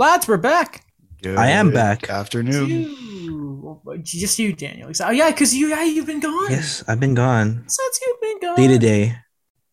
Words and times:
Lads, 0.00 0.26
we're 0.26 0.38
back. 0.38 0.86
Good 1.22 1.36
I 1.36 1.48
am 1.48 1.72
back. 1.72 2.08
Afternoon. 2.08 2.70
You, 2.70 4.00
just 4.02 4.38
you, 4.38 4.54
Daniel. 4.54 4.90
Oh 4.98 5.10
yeah, 5.10 5.30
because 5.30 5.54
you, 5.54 5.68
yeah, 5.68 5.84
you've 5.84 6.06
been 6.06 6.20
gone. 6.20 6.50
Yes, 6.50 6.82
I've 6.88 6.98
been 6.98 7.14
gone 7.14 7.64
since 7.66 8.00
you've 8.00 8.20
been 8.22 8.40
gone. 8.40 8.56
day 8.56 8.66
to 8.66 8.78
day. 8.78 9.16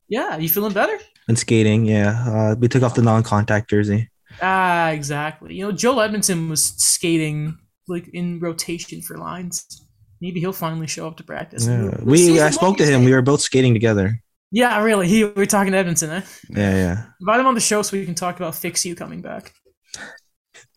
Yeah, 0.10 0.36
you 0.36 0.50
feeling 0.50 0.74
better? 0.74 1.00
And 1.30 1.40
skating, 1.40 1.86
yeah. 1.86 2.26
Uh, 2.28 2.56
we 2.60 2.68
took 2.68 2.84
off 2.84 2.94
the 2.94 3.02
non-contact 3.04 3.70
jersey. 3.70 4.10
Ah, 4.42 4.90
exactly. 4.90 5.56
You 5.56 5.68
know, 5.68 5.72
Joel 5.72 6.06
Edmundson 6.06 6.50
was 6.50 6.74
skating 6.76 7.58
like 7.88 8.10
in 8.10 8.42
rotation 8.42 9.02
for 9.02 9.18
lines. 9.18 9.82
Maybe 10.20 10.42
he'll 10.42 10.52
finally 10.52 10.88
show 10.88 11.08
up 11.08 11.16
to 11.18 11.24
practice. 11.24 11.68
Yeah. 11.68 11.96
We 12.04 12.42
I 12.42 12.50
spoke 12.50 12.76
to 12.80 12.86
him. 12.86 13.06
We 13.06 13.14
were 13.14 13.22
both 13.22 13.40
skating 13.40 13.74
together. 13.74 14.22
Yeah, 14.52 14.84
really. 14.84 15.08
He, 15.08 15.24
we 15.24 15.44
are 15.44 15.46
talking 15.46 15.72
to 15.72 15.82
Edmundson, 15.82 16.10
eh? 16.10 16.22
Yeah, 16.50 16.76
yeah. 16.76 17.06
Invite 17.22 17.40
him 17.40 17.48
on 17.48 17.56
the 17.56 17.62
show 17.62 17.82
so 17.82 17.96
we 17.96 18.04
can 18.04 18.14
talk 18.14 18.36
about 18.36 18.56
Fix 18.56 18.86
You 18.86 18.94
coming 18.94 19.22
back. 19.22 19.54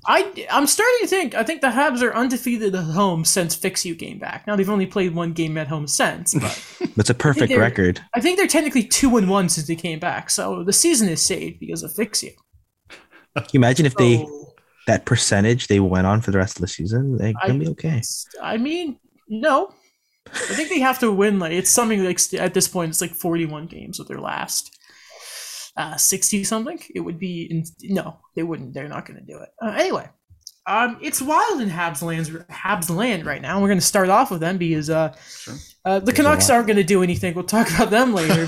I 0.07 0.47
I'm 0.51 0.67
starting 0.67 0.99
to 1.01 1.07
think 1.07 1.35
I 1.35 1.43
think 1.43 1.61
the 1.61 1.69
Habs 1.69 2.03
are 2.03 2.15
undefeated 2.15 2.75
at 2.75 2.85
home 2.85 3.25
since 3.25 3.55
Fix 3.55 3.85
You 3.85 3.95
came 3.95 4.19
back. 4.19 4.47
Now 4.47 4.57
they've 4.57 4.71
only 4.71 4.87
played 4.87 5.15
one 5.15 5.33
game 5.33 5.59
at 5.59 5.69
home 5.69 5.87
since, 5.87 6.35
but 6.35 6.65
it's 6.97 7.11
a 7.11 7.15
perfect 7.15 7.53
I 7.53 7.57
record. 7.57 8.01
I 8.15 8.21
think 8.21 8.39
they're 8.39 8.47
technically 8.47 8.85
two 8.85 9.17
and 9.17 9.29
one 9.29 9.49
since 9.49 9.67
they 9.67 9.77
came 9.77 9.99
back. 9.99 10.31
So 10.31 10.65
the 10.65 10.73
season 10.73 11.09
is 11.09 11.23
saved 11.23 11.61
because 11.61 11.83
of 11.83 11.93
Fix 11.93 12.23
You. 12.23 12.33
Can 12.89 13.45
you 13.53 13.59
imagine 13.59 13.87
if 13.87 13.95
they 13.97 14.27
that 14.87 15.05
percentage 15.05 15.69
they 15.69 15.81
went 15.81 16.07
on 16.07 16.21
for 16.21 16.31
the 16.31 16.39
rest 16.39 16.57
of 16.57 16.63
the 16.63 16.69
season? 16.69 17.19
They 17.19 17.35
can 17.45 17.59
be 17.59 17.69
okay. 17.69 18.03
I 18.43 18.57
mean, 18.57 18.99
no. 19.29 19.75
I 20.33 20.55
think 20.55 20.69
they 20.69 20.81
have 20.81 20.99
to 21.01 21.11
win 21.11 21.39
like 21.39 21.53
it's 21.53 21.71
something 21.71 22.05
like 22.05 22.21
at 22.35 22.55
this 22.55 22.69
point 22.69 22.91
it's 22.91 23.01
like 23.01 23.15
41 23.15 23.67
games 23.67 23.99
with 23.99 24.09
their 24.09 24.21
last 24.21 24.79
uh, 25.81 25.97
60 25.97 26.45
something. 26.45 26.79
It 26.95 27.01
would 27.01 27.19
be 27.19 27.45
in, 27.51 27.65
no, 27.83 28.19
they 28.37 28.43
wouldn't. 28.43 28.75
They're 28.75 28.89
not 28.89 29.07
going 29.07 29.19
to 29.19 29.25
do 29.25 29.39
it. 29.39 29.49
Uh, 29.63 29.75
anyway, 29.79 30.09
um, 30.67 30.99
it's 31.01 31.23
wild 31.23 31.63
in 31.63 31.71
Habs 31.71 32.03
land, 32.03 32.27
Habs 32.51 32.95
land 32.95 33.25
right 33.25 33.41
now. 33.41 33.61
We're 33.61 33.69
going 33.69 33.79
to 33.79 33.85
start 33.85 34.11
off 34.11 34.31
with 34.31 34.41
them 34.41 34.59
because 34.59 34.91
uh, 34.91 35.17
sure. 35.19 35.55
uh, 35.87 36.01
the 36.01 36.13
Canucks 36.13 36.51
aren't 36.51 36.67
going 36.67 36.77
to 36.77 36.85
do 36.85 37.03
anything. 37.03 37.35
We'll 37.35 37.45
talk 37.45 37.71
about 37.71 37.91
them 37.91 38.13
later. 38.13 38.47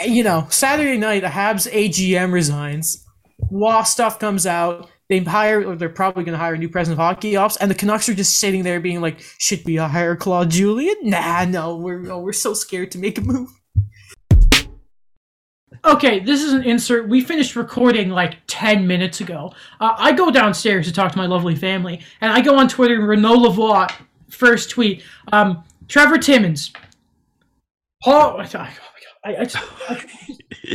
you 0.06 0.22
know, 0.22 0.46
Saturday 0.48 0.96
night, 0.96 1.20
the 1.20 1.28
Habs 1.28 1.70
AGM 1.70 2.32
resigns. 2.32 3.04
Law 3.50 3.82
stuff 3.82 4.20
comes 4.20 4.46
out. 4.46 4.88
They 5.10 5.18
hire, 5.18 5.68
or 5.68 5.76
they're 5.76 5.90
probably 5.90 6.24
going 6.24 6.32
to 6.32 6.38
hire 6.38 6.54
a 6.54 6.58
new 6.58 6.68
president 6.68 6.98
of 6.98 7.04
hockey 7.04 7.36
ops, 7.36 7.56
and 7.56 7.70
the 7.70 7.74
Canucks 7.74 8.08
are 8.08 8.14
just 8.14 8.38
sitting 8.38 8.62
there 8.62 8.80
being 8.80 9.02
like, 9.02 9.20
"Should 9.38 9.62
we 9.66 9.76
hire 9.76 10.16
Claude 10.16 10.50
Julien? 10.50 10.96
Nah, 11.02 11.44
no, 11.44 11.76
we're 11.76 12.00
no, 12.00 12.20
we're 12.20 12.32
so 12.32 12.54
scared 12.54 12.90
to 12.92 12.98
make 12.98 13.18
a 13.18 13.20
move." 13.20 13.50
Okay, 15.84 16.20
this 16.20 16.42
is 16.42 16.54
an 16.54 16.64
insert. 16.64 17.08
We 17.08 17.20
finished 17.20 17.56
recording 17.56 18.08
like 18.08 18.38
10 18.46 18.86
minutes 18.86 19.20
ago. 19.20 19.52
Uh, 19.80 19.94
I 19.98 20.12
go 20.12 20.30
downstairs 20.30 20.86
to 20.86 20.92
talk 20.92 21.12
to 21.12 21.18
my 21.18 21.26
lovely 21.26 21.54
family, 21.54 22.00
and 22.22 22.32
I 22.32 22.40
go 22.40 22.56
on 22.56 22.68
Twitter 22.68 23.12
and 23.12 23.22
Lavoie, 23.22 23.92
first 24.30 24.70
tweet. 24.70 25.02
Um, 25.32 25.62
Trevor 25.86 26.16
Timmins. 26.16 26.72
Paul. 28.02 28.32
Oh, 28.34 28.38
my 28.38 28.48
God. 28.48 28.70
I, 29.24 29.34
I, 29.36 29.48
I, 29.88 30.04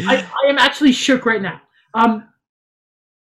I, 0.07 0.27
I 0.45 0.49
am 0.49 0.59
actually 0.59 0.91
shook 0.91 1.25
right 1.25 1.41
now. 1.41 1.59
Um, 1.95 2.27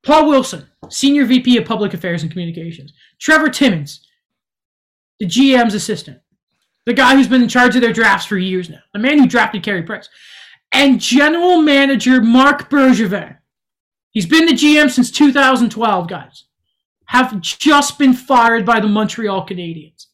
Paul 0.03 0.27
Wilson, 0.27 0.67
Senior 0.89 1.25
VP 1.25 1.57
of 1.57 1.65
Public 1.65 1.93
Affairs 1.93 2.23
and 2.23 2.31
Communications. 2.31 2.93
Trevor 3.19 3.49
Timmins, 3.49 4.07
the 5.19 5.25
GM's 5.27 5.73
assistant. 5.75 6.19
The 6.85 6.93
guy 6.93 7.15
who's 7.15 7.27
been 7.27 7.41
in 7.41 7.49
charge 7.49 7.75
of 7.75 7.81
their 7.81 7.93
drafts 7.93 8.27
for 8.27 8.37
years 8.37 8.69
now. 8.69 8.81
The 8.93 8.99
man 8.99 9.17
who 9.17 9.27
drafted 9.27 9.63
Carey 9.63 9.81
Price 9.81 10.09
and 10.75 10.99
general 10.99 11.61
manager 11.61 12.21
Marc 12.21 12.69
Bergevin. 12.69 13.37
He's 14.11 14.25
been 14.25 14.45
the 14.45 14.51
GM 14.51 14.91
since 14.91 15.09
2012, 15.09 16.07
guys. 16.09 16.43
Have 17.07 17.39
just 17.39 17.97
been 17.97 18.13
fired 18.13 18.65
by 18.65 18.81
the 18.81 18.87
Montreal 18.87 19.47
Canadiens. 19.47 20.07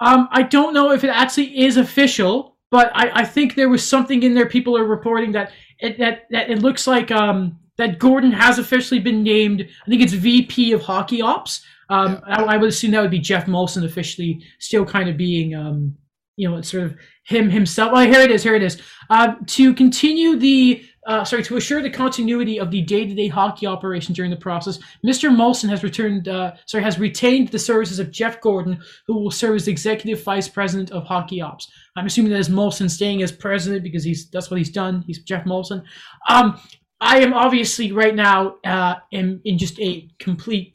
Um, 0.00 0.28
I 0.32 0.42
don't 0.42 0.74
know 0.74 0.90
if 0.90 1.04
it 1.04 1.08
actually 1.08 1.64
is 1.64 1.76
official, 1.76 2.56
but 2.70 2.90
I, 2.94 3.20
I, 3.20 3.24
think 3.24 3.54
there 3.54 3.68
was 3.68 3.88
something 3.88 4.22
in 4.22 4.34
there. 4.34 4.46
People 4.46 4.76
are 4.76 4.84
reporting 4.84 5.32
that 5.32 5.52
it, 5.78 5.98
that, 5.98 6.26
that 6.30 6.50
it 6.50 6.60
looks 6.60 6.86
like 6.86 7.10
um, 7.10 7.58
that 7.78 7.98
Gorton 7.98 8.32
has 8.32 8.58
officially 8.58 9.00
been 9.00 9.22
named. 9.22 9.62
I 9.62 9.88
think 9.88 10.02
it's 10.02 10.12
VP 10.12 10.72
of 10.72 10.82
Hockey 10.82 11.22
Ops. 11.22 11.64
Um, 11.88 12.20
yeah. 12.28 12.42
I, 12.42 12.54
I, 12.54 12.56
would 12.56 12.68
assume 12.68 12.90
that 12.90 13.00
would 13.00 13.10
be 13.10 13.20
Geoff 13.20 13.46
Molson 13.46 13.84
officially 13.84 14.42
still 14.58 14.84
kind 14.84 15.08
of 15.08 15.16
being, 15.16 15.54
um, 15.54 15.96
you 16.36 16.48
know, 16.48 16.56
it's 16.56 16.70
sort 16.70 16.84
of 16.84 16.96
him 17.24 17.50
himself. 17.50 17.92
Oh, 17.94 18.00
here 18.00 18.20
it 18.20 18.30
is. 18.30 18.42
Here 18.42 18.54
it 18.54 18.62
is. 18.62 18.80
Uh, 19.10 19.34
to 19.46 19.74
continue 19.74 20.36
the 20.36 20.84
uh, 21.06 21.24
sorry, 21.24 21.42
to 21.44 21.56
assure 21.56 21.80
the 21.80 21.88
continuity 21.88 22.58
of 22.58 22.70
the 22.70 22.82
day-to-day 22.82 23.28
hockey 23.28 23.64
operation 23.64 24.12
during 24.12 24.30
the 24.30 24.36
process, 24.36 24.78
Mr. 25.04 25.30
Molson 25.30 25.68
has 25.68 25.84
returned, 25.84 26.26
uh, 26.26 26.52
sorry, 26.66 26.82
has 26.82 26.98
retained 26.98 27.48
the 27.48 27.58
services 27.58 28.00
of 28.00 28.10
Jeff 28.10 28.40
Gorton, 28.40 28.80
who 29.06 29.14
will 29.14 29.30
serve 29.30 29.54
as 29.54 29.68
executive 29.68 30.22
vice 30.24 30.48
president 30.48 30.90
of 30.90 31.04
hockey 31.04 31.40
ops. 31.40 31.70
I'm 31.96 32.06
assuming 32.06 32.32
that 32.32 32.38
is 32.38 32.48
Molson 32.48 32.90
staying 32.90 33.22
as 33.22 33.30
president 33.30 33.84
because 33.84 34.02
he's 34.02 34.28
that's 34.30 34.50
what 34.50 34.58
he's 34.58 34.70
done. 34.70 35.02
He's 35.06 35.20
Geoff 35.20 35.44
Molson. 35.44 35.84
Um, 36.28 36.60
I 37.00 37.20
am 37.20 37.34
obviously 37.34 37.92
right 37.92 38.14
now 38.14 38.56
uh, 38.64 38.96
in 39.12 39.40
in 39.44 39.58
just 39.58 39.78
a 39.80 40.08
complete. 40.18 40.74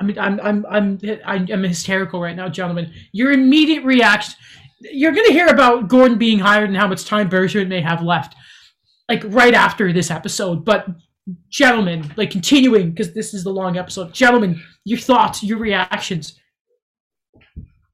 I 0.00 0.04
mean, 0.04 0.18
I'm 0.18 0.40
I'm 0.40 0.66
I'm 0.68 0.98
I'm 1.28 1.62
hysterical 1.62 2.20
right 2.20 2.34
now, 2.34 2.48
gentlemen. 2.48 2.92
Your 3.12 3.30
immediate 3.30 3.84
reaction 3.84 4.34
you're 4.90 5.12
going 5.12 5.26
to 5.26 5.32
hear 5.32 5.48
about 5.48 5.88
Gorton 5.88 6.18
being 6.18 6.38
hired 6.38 6.68
and 6.68 6.76
how 6.76 6.88
much 6.88 7.04
time 7.04 7.28
Bergeron 7.28 7.68
may 7.68 7.80
have 7.80 8.02
left, 8.02 8.34
like 9.08 9.22
right 9.26 9.54
after 9.54 9.92
this 9.92 10.10
episode. 10.10 10.64
But 10.64 10.86
gentlemen, 11.48 12.12
like 12.16 12.30
continuing 12.30 12.90
because 12.90 13.14
this 13.14 13.34
is 13.34 13.44
the 13.44 13.50
long 13.50 13.76
episode. 13.76 14.12
Gentlemen, 14.12 14.60
your 14.84 14.98
thoughts, 14.98 15.42
your 15.42 15.58
reactions. 15.58 16.38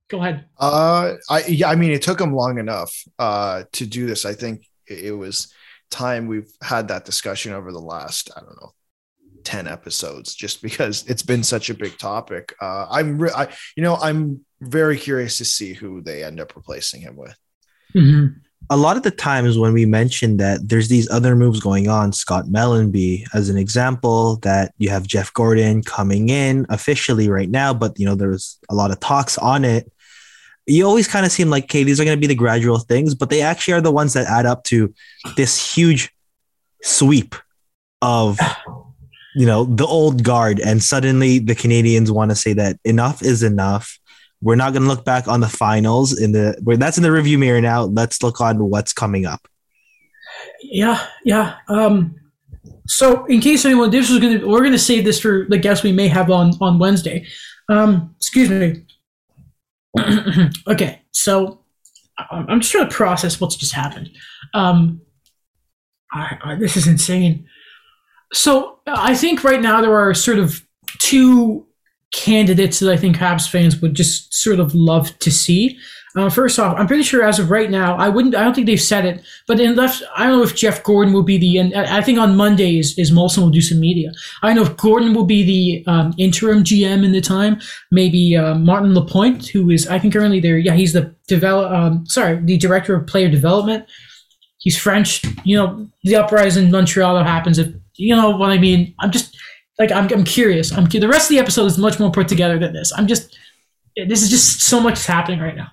Go 0.09 0.21
ahead. 0.22 0.47
Uh, 0.59 1.15
I 1.28 1.44
yeah, 1.47 1.69
I 1.69 1.75
mean, 1.75 1.91
it 1.91 2.03
took 2.03 2.21
him 2.21 2.34
long 2.34 2.59
enough 2.59 2.94
uh 3.19 3.65
to 3.72 3.87
do 3.87 4.06
this. 4.06 4.25
I 4.25 4.32
think 4.32 4.65
it 4.87 5.12
was 5.12 5.53
time 5.91 6.27
we've 6.27 6.50
had 6.62 6.88
that 6.88 7.04
discussion 7.04 7.53
over 7.53 7.72
the 7.72 7.78
last 7.78 8.31
I 8.37 8.41
don't 8.41 8.60
know 8.60 8.72
10 9.44 9.66
episodes 9.66 10.34
just 10.34 10.60
because 10.62 11.04
it's 11.06 11.22
been 11.22 11.43
such 11.43 11.71
a 11.71 11.75
big 11.75 11.97
topic. 11.97 12.54
Uh, 12.60 12.87
I'm, 12.91 13.19
re- 13.19 13.32
I, 13.34 13.48
you 13.77 13.82
know, 13.82 13.97
I'm 13.97 14.44
very 14.60 14.98
curious 14.98 15.38
to 15.38 15.44
see 15.44 15.72
who 15.72 16.00
they 16.00 16.24
end 16.24 16.41
up 16.41 16.56
replacing 16.56 17.00
him 17.00 17.16
with. 17.16 17.36
Mm-hmm. 17.94 18.38
A 18.70 18.76
lot 18.76 18.96
of 18.96 19.02
the 19.02 19.10
times 19.10 19.56
when 19.56 19.72
we 19.72 19.86
mention 19.86 20.36
that 20.38 20.69
there's 20.69 20.88
these 20.88 21.08
other 21.10 21.34
moves 21.34 21.60
going 21.60 21.88
on, 21.88 22.12
Scott 22.12 22.46
Mellanby 22.46 23.24
as 23.32 23.48
an 23.48 23.56
example, 23.56 24.36
that 24.36 24.74
you 24.78 24.91
have 24.91 25.06
Jeff 25.06 25.32
Gorton 25.32 25.82
coming 25.82 26.28
in 26.28 26.66
officially 26.68 27.30
right 27.30 27.48
now, 27.48 27.72
but 27.72 27.98
you 27.98 28.04
know 28.04 28.14
there's 28.14 28.58
a 28.68 28.74
lot 28.74 28.91
of 28.91 29.00
talks 29.00 29.38
on 29.38 29.64
it. 29.64 29.91
You 30.66 30.86
always 30.86 31.08
kind 31.08 31.24
of 31.24 31.32
seem 31.32 31.48
like, 31.48 31.64
okay, 31.64 31.82
these 31.82 31.98
are 31.98 32.04
going 32.04 32.16
to 32.16 32.20
be 32.20 32.26
the 32.26 32.34
gradual 32.34 32.78
things, 32.78 33.14
but 33.14 33.30
they 33.30 33.41
actually 33.41 33.74
are 33.74 33.80
the 33.80 33.92
ones 33.92 34.12
that 34.12 34.26
add 34.26 34.44
up 34.44 34.64
to 34.64 34.92
this 35.36 35.74
huge 35.74 36.12
sweep 36.82 37.34
of 38.02 38.38
you 39.34 39.47
know 39.47 39.64
the 39.64 39.86
old 39.86 40.24
guard 40.24 40.60
and 40.60 40.82
suddenly 40.82 41.38
the 41.38 41.54
Canadiens 41.54 42.10
want 42.10 42.30
to 42.30 42.34
say 42.34 42.52
that 42.52 42.78
enough 42.84 43.22
is 43.22 43.42
enough 43.42 43.98
we're 44.41 44.56
not 44.56 44.72
going 44.72 44.82
to 44.82 44.88
look 44.88 45.04
back 45.04 45.26
on 45.28 45.41
the 45.41 45.49
finals 45.49 46.19
in 46.19 46.32
the 46.32 46.56
that's 46.78 46.97
in 46.97 47.03
the 47.03 47.12
review 47.12 47.38
mirror 47.38 47.60
now. 47.60 47.82
Let's 47.82 48.22
look 48.22 48.41
on 48.41 48.71
what's 48.71 48.93
coming 48.93 49.26
up. 49.26 49.48
Yeah 50.62 51.04
yeah 51.24 51.57
um 51.68 52.15
so 52.86 53.24
in 53.27 53.41
case 53.41 53.65
anyone 53.65 53.91
this 53.91 54.10
was 54.10 54.18
gonna 54.21 54.47
we're 54.47 54.62
gonna 54.62 54.78
save 54.78 55.04
this 55.04 55.21
for 55.21 55.47
the 55.48 55.59
guests 55.59 55.83
we 55.83 55.92
may 55.92 56.09
have 56.09 56.30
on 56.30 56.53
on 56.60 56.78
wednesday. 56.78 57.27
Um 57.68 58.15
excuse 58.16 58.51
me. 58.51 58.84
Okay 60.66 61.03
so 61.10 61.60
i'm 62.30 62.60
just 62.60 62.72
trying 62.72 62.89
to 62.89 62.95
process 62.95 63.41
what's 63.41 63.57
just 63.57 63.72
happened. 63.72 64.10
Um 64.54 65.01
I, 66.12 66.39
I, 66.42 66.54
this 66.54 66.77
is 66.77 66.86
insane. 66.86 67.47
So 68.33 68.80
I 68.86 69.15
think 69.15 69.45
right 69.45 69.60
now 69.60 69.80
there 69.80 69.95
are 69.95 70.15
sort 70.15 70.39
of 70.39 70.62
two 70.98 71.66
candidates 72.13 72.78
that 72.81 72.93
I 72.93 72.97
think 72.97 73.16
Habs 73.16 73.49
fans 73.49 73.81
would 73.81 73.95
just 73.95 74.34
sort 74.34 74.60
of 74.60 74.75
love 74.75 75.19
to 75.21 75.31
see. 75.31 75.78
Uh, 76.16 76.31
first 76.31 76.59
off, 76.59 76.75
I'm 76.77 76.87
pretty 76.87 77.03
sure 77.03 77.22
as 77.22 77.39
of 77.39 77.51
right 77.51 77.71
now, 77.71 77.95
I 77.97 78.09
wouldn't. 78.09 78.34
I 78.34 78.43
don't 78.43 78.55
think 78.55 78.66
they've 78.66 78.81
said 78.81 79.05
it, 79.05 79.22
but 79.47 79.60
in 79.60 79.77
left, 79.77 80.03
I 80.16 80.27
don't 80.27 80.39
know 80.39 80.43
if 80.43 80.57
Jeff 80.57 80.83
Gorton 80.83 81.13
will 81.13 81.22
be 81.22 81.37
the. 81.37 81.59
And 81.59 81.75
I 81.75 82.01
think 82.01 82.19
on 82.19 82.34
Monday 82.34 82.78
is, 82.78 82.99
is 82.99 83.13
Molson 83.13 83.39
will 83.39 83.51
do 83.51 83.60
some 83.60 83.78
media. 83.78 84.10
I 84.43 84.55
know 84.55 84.63
if 84.63 84.77
Gorton 84.77 85.15
will 85.15 85.27
be 85.27 85.45
the 85.45 85.91
um, 85.91 86.15
interim 86.19 86.65
GM 86.65 87.05
in 87.05 87.13
the 87.13 87.21
time. 87.21 87.60
Maybe 87.93 88.37
uh, 88.37 88.55
Martin 88.55 88.95
Lapointe, 88.95 89.47
who 89.49 89.71
is 89.71 89.87
I 89.87 89.99
think 89.99 90.15
currently 90.15 90.41
there. 90.41 90.57
Yeah, 90.57 90.75
he's 90.75 90.95
the 90.95 91.15
develop. 91.28 91.71
Um, 91.71 92.07
sorry, 92.07 92.41
the 92.43 92.57
director 92.57 92.97
of 92.97 93.07
player 93.07 93.28
development. 93.28 93.84
He's 94.59 94.78
French. 94.78 95.22
You 95.45 95.59
know, 95.59 95.89
the 96.03 96.16
uprising 96.16 96.65
in 96.65 96.71
Montreal 96.72 97.16
that 97.16 97.27
happens 97.27 97.59
if 97.59 97.69
you 97.99 98.16
know 98.16 98.31
what 98.31 98.51
I 98.51 98.59
mean? 98.59 98.95
I'm 99.01 99.10
just 99.10 99.37
like 99.78 99.92
I'm, 99.92 100.13
I'm 100.13 100.25
curious. 100.25 100.72
I'm 100.72 100.86
the 100.86 101.09
rest 101.09 101.30
of 101.30 101.36
the 101.36 101.41
episode 101.41 101.66
is 101.66 101.78
much 101.78 101.98
more 101.98 102.10
put 102.10 102.28
together 102.28 102.59
than 102.59 102.72
this. 102.72 102.92
I'm 102.97 103.07
just 103.07 103.36
this 104.07 104.22
is 104.22 104.30
just 104.30 104.63
so 104.63 104.80
much 104.80 104.98
is 104.98 105.07
happening 105.07 105.41
right 105.41 105.57
now. 105.57 105.71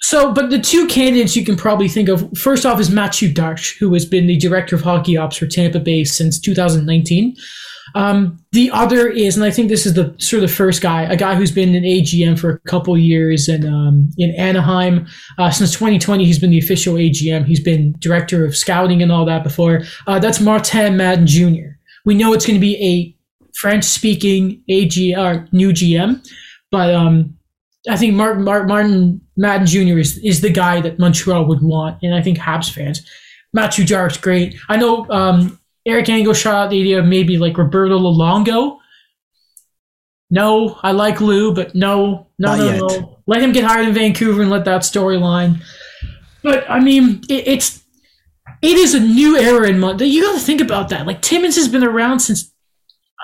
So, 0.00 0.32
but 0.32 0.50
the 0.50 0.60
two 0.60 0.86
candidates 0.86 1.36
you 1.36 1.44
can 1.44 1.56
probably 1.56 1.88
think 1.88 2.08
of 2.08 2.26
first 2.36 2.64
off 2.64 2.80
is 2.80 2.90
Mathieu 2.90 3.32
Darche, 3.32 3.76
who 3.78 3.92
has 3.94 4.06
been 4.06 4.26
the 4.26 4.38
director 4.38 4.76
of 4.76 4.82
hockey 4.82 5.16
ops 5.16 5.36
for 5.36 5.46
Tampa 5.46 5.80
Bay 5.80 6.04
since 6.04 6.40
2019. 6.40 7.36
Um, 7.94 8.38
the 8.52 8.70
other 8.70 9.08
is, 9.08 9.36
and 9.36 9.44
I 9.44 9.50
think 9.50 9.68
this 9.68 9.86
is 9.86 9.94
the 9.94 10.14
sort 10.18 10.42
of 10.42 10.48
the 10.48 10.54
first 10.54 10.82
guy, 10.82 11.02
a 11.02 11.16
guy 11.16 11.34
who's 11.34 11.50
been 11.50 11.74
an 11.74 11.84
AGM 11.84 12.38
for 12.38 12.50
a 12.50 12.58
couple 12.60 12.96
years 12.96 13.48
and 13.48 13.64
um, 13.64 14.10
in 14.18 14.34
Anaheim 14.36 15.06
uh, 15.38 15.50
since 15.50 15.72
2020. 15.72 16.24
He's 16.24 16.38
been 16.38 16.50
the 16.50 16.58
official 16.58 16.94
AGM. 16.94 17.46
He's 17.46 17.60
been 17.60 17.94
director 17.98 18.44
of 18.44 18.56
scouting 18.56 19.02
and 19.02 19.10
all 19.10 19.24
that 19.24 19.42
before. 19.42 19.82
Uh, 20.06 20.18
that's 20.18 20.40
Martin 20.40 20.96
Madden 20.96 21.26
Jr. 21.26 21.67
We 22.08 22.14
know 22.14 22.32
it's 22.32 22.46
going 22.46 22.56
to 22.56 22.60
be 22.60 22.76
a 22.82 23.14
French-speaking 23.54 24.62
AG 24.66 25.14
or 25.14 25.46
new 25.52 25.72
GM, 25.72 26.26
but 26.70 26.94
um, 26.94 27.36
I 27.86 27.98
think 27.98 28.14
Martin, 28.14 28.44
Martin 28.44 29.20
Madden 29.36 29.66
Jr. 29.66 29.98
is 29.98 30.16
is 30.24 30.40
the 30.40 30.48
guy 30.48 30.80
that 30.80 30.98
Montreal 30.98 31.44
would 31.44 31.60
want, 31.60 31.98
and 32.02 32.14
I 32.14 32.22
think 32.22 32.38
Habs 32.38 32.72
fans. 32.72 33.06
Matthew 33.52 33.84
Jarrett's 33.84 34.16
great. 34.16 34.56
I 34.70 34.78
know 34.78 35.06
um, 35.10 35.60
Eric 35.84 36.08
Angle 36.08 36.32
shot 36.32 36.54
out 36.54 36.70
the 36.70 36.80
idea 36.80 36.98
of 36.98 37.04
maybe 37.04 37.36
like 37.36 37.58
Roberto 37.58 37.98
Luongo. 37.98 38.78
No, 40.30 40.78
I 40.82 40.92
like 40.92 41.20
Lou, 41.20 41.52
but 41.54 41.74
no, 41.74 42.28
no, 42.38 42.48
Not 42.48 42.58
no, 42.58 42.64
yet. 42.64 42.78
no. 42.78 43.18
Let 43.26 43.42
him 43.42 43.52
get 43.52 43.64
hired 43.64 43.86
in 43.86 43.92
Vancouver 43.92 44.40
and 44.40 44.50
let 44.50 44.64
that 44.64 44.80
storyline. 44.80 45.62
But 46.42 46.64
I 46.70 46.80
mean, 46.80 47.20
it, 47.28 47.46
it's 47.46 47.84
it 48.62 48.76
is 48.76 48.94
a 48.94 49.00
new 49.00 49.36
era 49.36 49.68
in 49.68 49.78
Montreal. 49.78 50.10
You 50.10 50.22
got 50.22 50.34
to 50.34 50.40
think 50.40 50.60
about 50.60 50.88
that. 50.88 51.06
Like 51.06 51.22
Timmins 51.22 51.56
has 51.56 51.68
been 51.68 51.84
around 51.84 52.20
since 52.20 52.52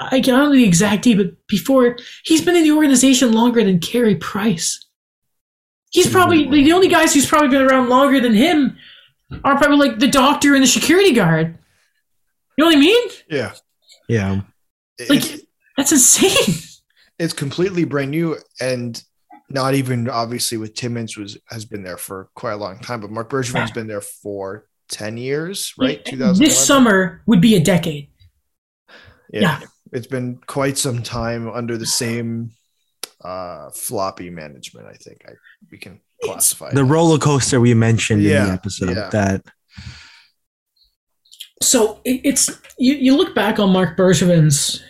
I 0.01 0.21
don't 0.21 0.39
know 0.39 0.53
the 0.53 0.65
exact 0.65 1.05
date, 1.05 1.17
but 1.17 1.47
before 1.47 1.97
he's 2.25 2.43
been 2.43 2.57
in 2.57 2.65
the 2.65 2.73
organization 2.73 3.33
longer 3.33 3.63
than 3.63 3.79
Carey 3.79 4.17
Price. 4.17 4.81
He's 5.91 6.11
probably 6.11 6.45
mm-hmm. 6.45 6.53
the 6.53 6.73
only 6.73 6.89
guys 6.89 7.15
who's 7.15 7.27
probably 7.27 7.49
been 7.49 7.63
around 7.63 7.89
longer 7.89 8.19
than 8.19 8.35
him 8.35 8.77
are 9.45 9.57
probably 9.57 9.89
like 9.89 10.01
the 10.01 10.09
doctor 10.09 10.55
and 10.55 10.63
the 10.63 10.69
security 10.69 11.13
guard. 11.13 11.57
You 12.57 12.65
know 12.65 12.67
what 12.67 12.77
I 12.77 12.81
mean? 12.81 13.09
Yeah. 13.31 13.53
Yeah. 14.09 14.41
Like 15.09 15.33
it's, 15.33 15.45
that's 15.77 15.93
insane. 15.93 16.55
It's 17.19 17.33
completely 17.33 17.85
brand 17.85 18.11
new 18.11 18.37
and 18.61 19.01
not 19.49 19.75
even 19.75 20.09
obviously 20.09 20.59
with 20.59 20.75
Timmins 20.75 21.17
was 21.17 21.39
has 21.49 21.65
been 21.65 21.85
there 21.85 21.97
for 21.97 22.29
quite 22.35 22.53
a 22.53 22.57
long 22.57 22.81
time, 22.81 23.01
but 23.01 23.11
Marc 23.11 23.31
Bergevin's 23.31 23.71
yeah. 23.71 23.75
been 23.75 23.87
there 23.87 24.01
for 24.01 24.67
10 24.91 25.17
years, 25.17 25.75
right? 25.79 26.05
This 26.05 26.59
summer 26.59 27.23
would 27.27 27.41
be 27.41 27.57
a 27.57 27.61
decade. 27.61 28.11
Yeah. 29.33 29.41
yeah. 29.41 29.61
It's 29.93 30.07
been 30.07 30.41
quite 30.47 30.77
some 30.79 31.03
time 31.03 31.49
under 31.49 31.77
the 31.77 31.87
same 31.87 32.51
uh 33.25 33.71
floppy 33.71 34.29
management, 34.29 34.87
I 34.87 34.95
think 34.95 35.25
I 35.27 35.33
we 35.71 35.79
can 35.79 36.01
classify 36.23 36.73
the 36.73 36.85
roller 36.85 37.19
coaster 37.19 37.59
we 37.59 37.73
mentioned 37.73 38.23
yeah, 38.23 38.43
in 38.43 38.49
the 38.49 38.53
episode 38.53 38.97
yeah. 38.97 39.09
that 39.11 39.45
so 41.63 42.01
it's 42.05 42.51
you, 42.79 42.95
you 42.95 43.17
look 43.17 43.35
back 43.35 43.59
on 43.59 43.71
Marc 43.71 43.97
Bergevin's 43.97 44.83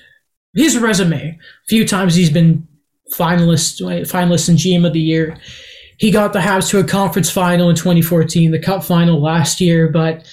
his 0.55 0.79
resume. 0.79 1.31
A 1.31 1.67
few 1.69 1.87
times 1.87 2.15
he's 2.15 2.31
been 2.31 2.67
finalist 3.13 3.81
finalist 4.07 4.49
in 4.49 4.57
GM 4.57 4.87
of 4.87 4.93
the 4.93 5.01
year. 5.01 5.37
He 5.99 6.11
got 6.11 6.33
the 6.33 6.39
Habs 6.41 6.69
to 6.71 6.79
a 6.79 6.85
conference 6.85 7.31
final 7.31 7.71
in 7.71 7.77
2014, 7.77 8.51
the 8.51 8.59
Cup 8.59 8.85
final 8.85 9.21
last 9.21 9.61
year, 9.61 9.89
but 9.89 10.27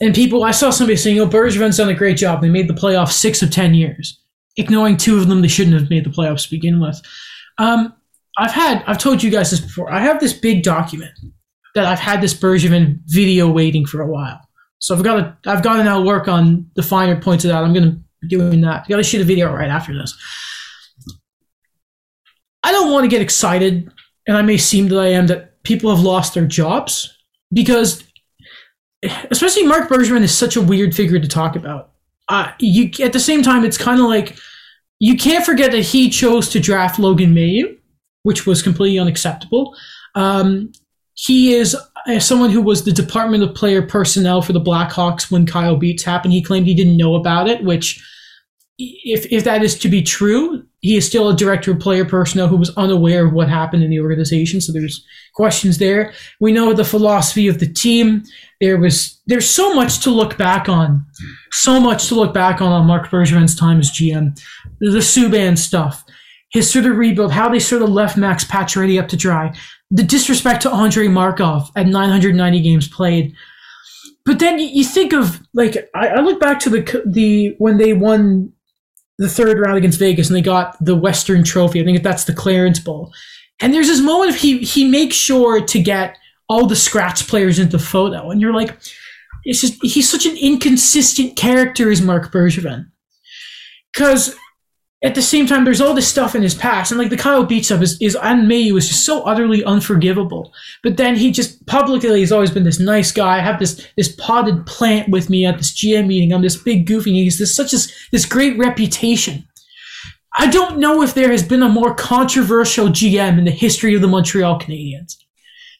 and 0.00 0.14
people 0.14 0.44
I 0.44 0.50
saw 0.50 0.70
somebody 0.70 0.96
saying, 0.96 1.18
"Oh, 1.20 1.28
Bergevin's 1.28 1.76
done 1.76 1.88
a 1.88 1.94
great 1.94 2.16
job. 2.16 2.40
They 2.40 2.48
made 2.48 2.68
the 2.68 2.74
playoffs 2.74 3.12
six 3.12 3.42
of 3.42 3.50
ten 3.50 3.74
years, 3.74 4.20
ignoring 4.56 4.96
two 4.96 5.18
of 5.18 5.28
them 5.28 5.42
they 5.42 5.48
shouldn't 5.48 5.78
have 5.78 5.90
made 5.90 6.04
the 6.04 6.10
playoffs 6.10 6.44
to 6.44 6.50
begin 6.50 6.80
with." 6.80 7.00
Um, 7.58 7.92
I've 8.38 8.52
had 8.52 8.82
I've 8.86 8.98
told 8.98 9.22
you 9.22 9.30
guys 9.30 9.50
this 9.50 9.60
before. 9.60 9.92
I 9.92 10.00
have 10.00 10.20
this 10.20 10.32
big 10.32 10.62
document 10.62 11.12
that 11.74 11.86
I've 11.86 11.98
had 11.98 12.20
this 12.20 12.34
Bergevin 12.34 13.00
video 13.06 13.50
waiting 13.50 13.86
for 13.86 14.02
a 14.02 14.06
while. 14.06 14.40
So 14.78 14.96
I've 14.96 15.02
got 15.02 15.14
to 15.16 15.50
I've 15.50 15.62
got 15.62 15.76
to 15.76 15.84
now 15.84 16.02
work 16.02 16.28
on 16.28 16.66
the 16.74 16.82
finer 16.82 17.20
points 17.20 17.44
of 17.44 17.50
that. 17.50 17.62
I'm 17.62 17.72
gonna 17.72 17.98
be 18.20 18.28
doing 18.28 18.60
that. 18.62 18.84
I 18.84 18.88
gotta 18.88 19.04
shoot 19.04 19.20
a 19.20 19.24
video 19.24 19.52
right 19.52 19.70
after 19.70 19.94
this. 19.94 20.16
I 22.64 22.72
don't 22.72 22.90
want 22.90 23.04
to 23.04 23.08
get 23.08 23.22
excited, 23.22 23.92
and 24.26 24.36
I 24.36 24.42
may 24.42 24.56
seem 24.56 24.88
that 24.88 24.98
I 24.98 25.08
am 25.08 25.26
that 25.28 25.62
people 25.62 25.94
have 25.94 26.04
lost 26.04 26.34
their 26.34 26.46
jobs 26.46 27.16
because 27.52 28.04
especially 29.30 29.64
Marc 29.64 29.88
Bergevin 29.88 30.22
is 30.22 30.36
such 30.36 30.56
a 30.56 30.62
weird 30.62 30.94
figure 30.94 31.18
to 31.18 31.28
talk 31.28 31.56
about. 31.56 31.90
Uh, 32.28 32.52
you 32.60 32.90
at 33.04 33.12
the 33.12 33.20
same 33.20 33.42
time, 33.42 33.64
it's 33.64 33.78
kind 33.78 34.00
of 34.00 34.06
like 34.06 34.36
you 35.00 35.16
can't 35.16 35.44
forget 35.44 35.72
that 35.72 35.82
he 35.82 36.08
chose 36.08 36.48
to 36.50 36.60
draft 36.60 36.98
Logan 36.98 37.34
Mailloux 37.34 37.76
which 38.22 38.46
was 38.46 38.62
completely 38.62 38.98
unacceptable. 38.98 39.74
Um, 40.14 40.72
he 41.14 41.54
is 41.54 41.76
uh, 42.06 42.18
someone 42.18 42.50
who 42.50 42.62
was 42.62 42.84
the 42.84 42.92
Department 42.92 43.42
of 43.42 43.54
Player 43.54 43.82
Personnel 43.82 44.42
for 44.42 44.52
the 44.52 44.60
Blackhawks 44.60 45.30
when 45.30 45.46
Kyle 45.46 45.76
Beach 45.76 46.04
happened. 46.04 46.32
He 46.32 46.42
claimed 46.42 46.66
he 46.66 46.74
didn't 46.74 46.96
know 46.96 47.14
about 47.14 47.48
it, 47.48 47.62
which, 47.62 48.02
if 48.78 49.26
if 49.30 49.44
that 49.44 49.62
is 49.62 49.78
to 49.80 49.88
be 49.88 50.02
true, 50.02 50.64
he 50.82 50.96
is 50.96 51.06
still 51.06 51.28
a 51.28 51.36
director 51.36 51.72
of 51.72 51.80
player 51.80 52.04
personnel 52.04 52.48
who 52.48 52.56
was 52.56 52.76
unaware 52.76 53.26
of 53.26 53.32
what 53.32 53.48
happened 53.48 53.82
in 53.82 53.90
the 53.90 54.00
organization. 54.00 54.60
So 54.60 54.72
there's 54.72 55.04
questions 55.34 55.78
there. 55.78 56.12
We 56.40 56.52
know 56.52 56.74
the 56.74 56.84
philosophy 56.84 57.48
of 57.48 57.58
the 57.58 57.72
team. 57.72 58.24
There 58.60 58.76
was 58.76 59.20
there's 59.26 59.48
so 59.48 59.74
much 59.74 60.00
to 60.00 60.10
look 60.10 60.36
back 60.36 60.68
on, 60.68 61.06
so 61.52 61.80
much 61.80 62.08
to 62.08 62.14
look 62.14 62.34
back 62.34 62.60
on 62.60 62.70
on 62.70 62.86
Marc 62.86 63.08
Bergevin's 63.08 63.56
time 63.56 63.78
as 63.80 63.90
GM. 63.90 64.38
The 64.80 64.98
Subban 64.98 65.56
stuff 65.56 66.04
his 66.52 66.70
sort 66.70 66.84
of 66.84 66.96
rebuild, 66.96 67.32
how 67.32 67.48
they 67.48 67.58
sort 67.58 67.82
of 67.82 67.88
left 67.88 68.16
Max 68.16 68.44
Pacioretty 68.44 69.00
up 69.00 69.08
to 69.08 69.16
dry, 69.16 69.54
the 69.90 70.02
disrespect 70.02 70.62
to 70.62 70.70
Andrei 70.70 71.08
Markov 71.08 71.70
at 71.76 71.86
990 71.86 72.60
games 72.60 72.88
played. 72.88 73.34
But 74.24 74.38
then 74.38 74.58
you 74.58 74.84
think 74.84 75.12
of 75.12 75.40
like 75.54 75.90
I, 75.94 76.08
I 76.08 76.20
look 76.20 76.38
back 76.38 76.60
to 76.60 76.70
the 76.70 77.02
the 77.06 77.54
when 77.58 77.78
they 77.78 77.92
won 77.92 78.52
the 79.18 79.28
third 79.28 79.58
round 79.58 79.76
against 79.76 79.98
Vegas 79.98 80.28
and 80.28 80.36
they 80.36 80.42
got 80.42 80.76
the 80.84 80.96
Western 80.96 81.44
Trophy. 81.44 81.80
I 81.80 81.84
think 81.84 82.02
that's 82.02 82.24
the 82.24 82.34
Clarence 82.34 82.80
Bowl. 82.80 83.12
And 83.60 83.72
there's 83.72 83.88
this 83.88 84.00
moment 84.00 84.30
of 84.30 84.36
he 84.36 84.58
he 84.58 84.88
makes 84.88 85.14
sure 85.14 85.64
to 85.64 85.82
get 85.82 86.18
all 86.48 86.66
the 86.66 86.76
scratch 86.76 87.28
players 87.28 87.58
into 87.58 87.78
photo, 87.78 88.30
and 88.30 88.40
you're 88.40 88.52
like, 88.52 88.76
it's 89.44 89.60
just 89.60 89.82
he's 89.82 90.10
such 90.10 90.26
an 90.26 90.36
inconsistent 90.36 91.36
character 91.36 91.90
as 91.90 92.02
Marc 92.02 92.32
Bergevin. 92.32 92.90
Because 93.92 94.36
at 95.04 95.16
the 95.16 95.22
same 95.22 95.46
time, 95.48 95.64
there's 95.64 95.80
all 95.80 95.94
this 95.94 96.06
stuff 96.06 96.36
in 96.36 96.42
his 96.42 96.54
past, 96.54 96.92
and 96.92 96.98
like 96.98 97.10
the 97.10 97.16
Kyle 97.16 97.44
beats 97.44 97.72
up 97.72 97.82
is, 97.82 98.00
is 98.00 98.16
and 98.22 98.46
me 98.46 98.70
was 98.70 98.86
just 98.86 99.04
so 99.04 99.22
utterly 99.22 99.64
unforgivable. 99.64 100.52
But 100.84 100.96
then 100.96 101.16
he 101.16 101.32
just 101.32 101.66
publicly 101.66 102.20
he's 102.20 102.30
always 102.30 102.52
been 102.52 102.62
this 102.62 102.78
nice 102.78 103.10
guy. 103.10 103.38
I 103.38 103.40
have 103.40 103.58
this 103.58 103.84
this 103.96 104.14
potted 104.14 104.64
plant 104.64 105.08
with 105.08 105.28
me 105.28 105.44
at 105.44 105.58
this 105.58 105.72
GM 105.72 106.06
meeting. 106.06 106.32
I'm 106.32 106.42
this 106.42 106.56
big 106.56 106.86
goofy. 106.86 107.12
He's 107.12 107.38
this 107.38 107.54
such 107.54 107.72
this 107.72 107.92
this 108.12 108.24
great 108.24 108.56
reputation. 108.58 109.46
I 110.38 110.46
don't 110.46 110.78
know 110.78 111.02
if 111.02 111.14
there 111.14 111.32
has 111.32 111.42
been 111.42 111.62
a 111.62 111.68
more 111.68 111.94
controversial 111.94 112.88
GM 112.88 113.38
in 113.38 113.44
the 113.44 113.50
history 113.50 113.94
of 113.94 114.02
the 114.02 114.08
Montreal 114.08 114.60
Canadiens. 114.60 115.16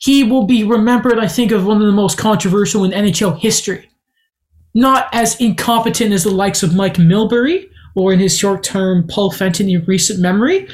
He 0.00 0.24
will 0.24 0.46
be 0.46 0.64
remembered, 0.64 1.20
I 1.20 1.28
think, 1.28 1.52
of 1.52 1.64
one 1.64 1.80
of 1.80 1.86
the 1.86 1.92
most 1.92 2.18
controversial 2.18 2.84
in 2.84 2.90
NHL 2.90 3.38
history. 3.38 3.88
Not 4.74 5.08
as 5.12 5.40
incompetent 5.40 6.12
as 6.12 6.24
the 6.24 6.30
likes 6.30 6.62
of 6.62 6.74
Mike 6.74 6.96
Milbury, 6.96 7.68
or 7.94 8.12
in 8.12 8.18
his 8.18 8.36
short 8.36 8.62
term 8.62 9.06
Paul 9.08 9.30
Fenton 9.30 9.68
in 9.68 9.84
recent 9.84 10.20
memory. 10.20 10.68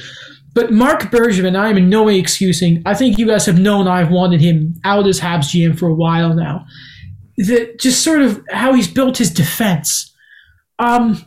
But 0.55 0.73
Marc 0.73 1.03
Bergevin, 1.03 1.57
I 1.57 1.69
am 1.69 1.77
in 1.77 1.89
no 1.89 2.05
way 2.05 2.19
excusing. 2.19 2.83
I 2.85 2.95
think 2.95 3.19
you 3.19 3.27
guys 3.27 3.47
have 3.47 3.59
known 3.59 3.87
I've 3.87 4.11
wanted 4.11 4.41
him 4.41 4.81
out 4.85 5.07
as 5.07 5.21
Habs 5.21 5.51
GM 5.51 5.79
for 5.79 5.89
a 5.89 5.95
while 5.95 6.35
now. 6.35 6.67
That 7.37 7.79
just 7.79 8.03
sort 8.03 8.23
of 8.23 8.45
how 8.51 8.73
he's 8.73 8.89
built 8.89 9.19
his 9.19 9.31
defense. 9.31 10.13
Um, 10.79 11.25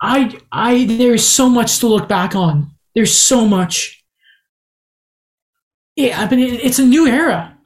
I, 0.00 0.38
I, 0.50 0.84
there's 0.84 1.26
so 1.26 1.48
much 1.48 1.78
to 1.80 1.86
look 1.86 2.08
back 2.08 2.34
on. 2.34 2.70
There's 2.94 3.14
so 3.16 3.46
much. 3.46 4.02
Yeah, 5.96 6.20
I 6.20 6.34
mean, 6.34 6.58
it's 6.62 6.78
a 6.78 6.86
new 6.86 7.06
era. 7.06 7.56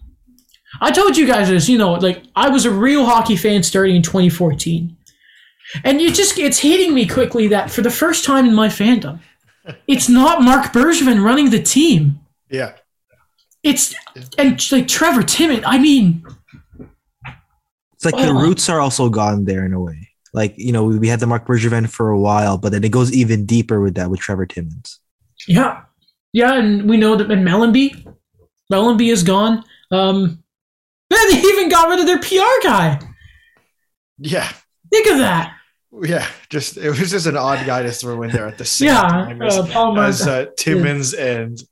I 0.81 0.91
told 0.91 1.17
you 1.17 1.27
guys 1.27 1.49
this, 1.49 1.69
you 1.69 1.79
know, 1.79 1.93
like 1.93 2.25
I 2.35 2.49
was 2.49 2.65
a 2.65 2.71
real 2.71 3.05
hockey 3.07 3.37
fan 3.37 3.63
starting 3.63 3.97
in 3.97 4.03
2014. 4.03 4.96
And 5.85 6.01
you 6.01 6.13
just 6.13 6.39
it's 6.39 6.59
hitting 6.59 6.95
me 6.95 7.07
quickly 7.07 7.49
that 7.49 7.71
for 7.71 7.83
the 7.83 7.91
first 7.91 8.25
time 8.25 8.47
in 8.47 8.55
my 8.55 8.69
fandom, 8.69 9.21
it's 9.87 10.09
not 10.09 10.43
Marc 10.43 10.73
Bergevin 10.73 11.23
running 11.23 11.51
the 11.51 11.63
team. 11.63 12.21
Yeah. 12.49 12.75
It's 13.63 13.95
and 14.39 14.73
like 14.73 14.87
Trevor 14.87 15.23
Timmins. 15.23 15.65
I 15.67 15.79
mean, 15.79 16.25
it's 17.95 18.05
like 18.05 18.15
oh. 18.17 18.27
the 18.27 18.35
roots 18.35 18.69
are 18.69 18.81
also 18.81 19.09
gone 19.09 19.45
there 19.45 19.65
in 19.65 19.73
a 19.73 19.81
way. 19.81 20.11
Like 20.33 20.55
you 20.57 20.71
know, 20.71 20.85
we, 20.85 20.99
we 20.99 21.09
had 21.09 21.19
the 21.19 21.27
Marc 21.27 21.47
Bergevin 21.47 21.89
for 21.91 22.11
a 22.11 22.19
while, 22.19 22.59
but 22.59 22.71
then 22.71 22.85
it 22.85 22.93
goes 22.93 23.13
even 23.13 23.45
deeper 23.45 23.81
with 23.81 23.95
that 23.97 24.11
with 24.11 24.21
Trevor 24.21 24.47
Timmins. 24.47 25.01
Yeah, 25.49 25.83
yeah, 26.33 26.55
and 26.55 26.89
we 26.89 26.97
know 26.97 27.17
that 27.17 27.31
and 27.31 27.47
Mellanby, 27.47 28.15
Mellanby 28.73 29.11
is 29.11 29.25
gone. 29.25 29.65
Um, 29.91 30.45
man, 31.11 31.31
they 31.31 31.39
even 31.39 31.69
got 31.69 31.89
rid 31.89 32.01
of 32.01 32.07
their 32.07 32.21
PR 32.21 32.63
guy. 32.63 33.01
Yeah, 34.19 34.49
think 34.93 35.09
of 35.09 35.19
that 35.19 35.56
yeah, 36.03 36.27
just 36.51 36.77
it 36.77 36.91
was 36.91 37.11
just 37.11 37.27
an 37.27 37.37
odd 37.37 37.65
guy 37.67 37.83
to 37.83 37.91
throw 37.91 38.23
in 38.23 38.31
there 38.31 38.47
at 38.47 38.59
the 38.59 38.65
same 38.65 38.89
yeah, 38.89 39.03
time 39.03 39.43
as, 39.43 39.59
uh, 39.59 39.93
as 39.99 40.27
uh, 40.27 40.47
Timmins 40.57 41.15
yeah. 41.15 41.27
and 41.27 41.63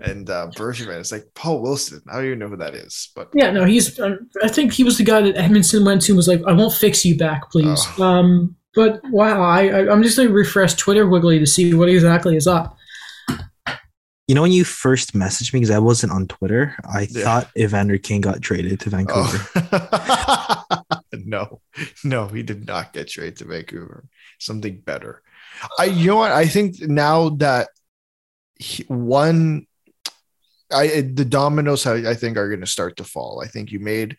and 0.00 0.28
uh, 0.28 0.50
Bergevin. 0.56 0.98
It's 1.00 1.12
like 1.12 1.26
Paul 1.34 1.62
Wilson. 1.62 2.02
I 2.10 2.16
don't 2.16 2.26
even 2.26 2.38
know 2.40 2.48
who 2.48 2.56
that 2.56 2.74
is, 2.74 3.10
but 3.14 3.30
yeah, 3.34 3.50
no, 3.50 3.64
he's. 3.64 3.98
Um, 3.98 4.28
I 4.42 4.48
think 4.48 4.72
he 4.72 4.84
was 4.84 4.98
the 4.98 5.04
guy 5.04 5.20
that 5.22 5.36
Edmundson 5.36 5.86
went 5.86 6.02
to 6.02 6.12
and 6.12 6.16
was 6.16 6.28
like, 6.28 6.42
"I 6.46 6.52
won't 6.52 6.74
fix 6.74 7.04
you 7.04 7.16
back, 7.16 7.50
please." 7.50 7.84
Oh. 7.98 8.02
Um, 8.02 8.56
But 8.74 9.00
wow, 9.10 9.42
I, 9.42 9.68
I 9.68 9.92
I'm 9.92 10.02
just 10.02 10.16
gonna 10.16 10.30
refresh 10.30 10.74
Twitter 10.74 11.06
wiggly 11.06 11.38
to 11.38 11.46
see 11.46 11.74
what 11.74 11.88
exactly 11.88 12.36
is 12.36 12.46
up. 12.46 12.76
You 14.28 14.34
know, 14.36 14.42
when 14.42 14.52
you 14.52 14.64
first 14.64 15.14
messaged 15.14 15.52
me, 15.52 15.60
because 15.60 15.70
I 15.70 15.78
wasn't 15.78 16.12
on 16.12 16.26
Twitter, 16.26 16.74
I 16.84 17.06
Yeah. 17.10 17.24
thought 17.24 17.50
Evander 17.58 17.98
Kane 17.98 18.20
got 18.22 18.40
traded 18.40 18.80
to 18.80 18.90
Vancouver. 18.90 19.46
Oh. 19.56 20.41
no, 21.24 21.60
no, 22.04 22.28
he 22.28 22.42
did 22.42 22.66
not 22.66 22.92
get 22.92 23.08
traded 23.08 23.36
to 23.36 23.44
Vancouver. 23.44 24.04
Something 24.38 24.80
better. 24.80 25.22
I, 25.78 25.84
you 25.84 26.08
know 26.08 26.16
what? 26.16 26.32
I 26.32 26.46
think 26.46 26.80
now 26.80 27.30
that 27.30 27.68
he, 28.58 28.84
one, 28.84 29.66
I 30.72 31.02
the 31.02 31.24
dominoes 31.24 31.86
I, 31.86 32.10
I 32.10 32.14
think 32.14 32.36
are 32.36 32.48
going 32.48 32.60
to 32.60 32.66
start 32.66 32.96
to 32.96 33.04
fall. 33.04 33.42
I 33.44 33.48
think 33.48 33.72
you 33.72 33.78
made 33.78 34.16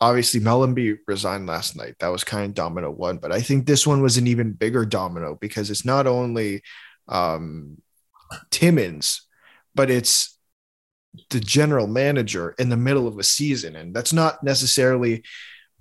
obviously 0.00 0.40
Mellanby 0.40 0.98
resigned 1.06 1.46
last 1.46 1.76
night. 1.76 1.96
That 2.00 2.08
was 2.08 2.24
kind 2.24 2.46
of 2.46 2.54
domino 2.54 2.90
one, 2.90 3.18
but 3.18 3.32
I 3.32 3.40
think 3.40 3.66
this 3.66 3.86
one 3.86 4.00
was 4.00 4.16
an 4.16 4.26
even 4.26 4.52
bigger 4.52 4.86
domino 4.86 5.36
because 5.38 5.70
it's 5.70 5.84
not 5.84 6.06
only 6.06 6.62
um, 7.08 7.76
Timmins, 8.50 9.26
but 9.74 9.90
it's 9.90 10.38
the 11.30 11.40
general 11.40 11.86
manager 11.86 12.54
in 12.58 12.68
the 12.68 12.76
middle 12.76 13.06
of 13.06 13.18
a 13.18 13.24
season, 13.24 13.76
and 13.76 13.94
that's 13.94 14.12
not 14.12 14.42
necessarily 14.42 15.22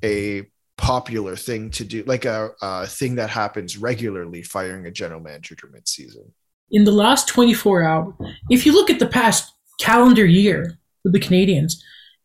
a 0.03 0.47
popular 0.77 1.35
thing 1.35 1.69
to 1.71 1.83
do, 1.83 2.03
like 2.05 2.25
a, 2.25 2.51
a 2.61 2.87
thing 2.87 3.15
that 3.15 3.29
happens 3.29 3.77
regularly. 3.77 4.41
Firing 4.41 4.85
a 4.85 4.91
general 4.91 5.19
manager 5.19 5.55
during 5.55 5.73
mid-season. 5.73 6.31
In 6.71 6.83
the 6.83 6.91
last 6.91 7.27
24 7.27 7.83
hours, 7.83 8.13
if 8.49 8.65
you 8.65 8.73
look 8.73 8.89
at 8.89 8.99
the 8.99 9.07
past 9.07 9.53
calendar 9.79 10.25
year 10.25 10.77
with 11.03 11.13
the 11.13 11.19
Canadiens, 11.19 11.73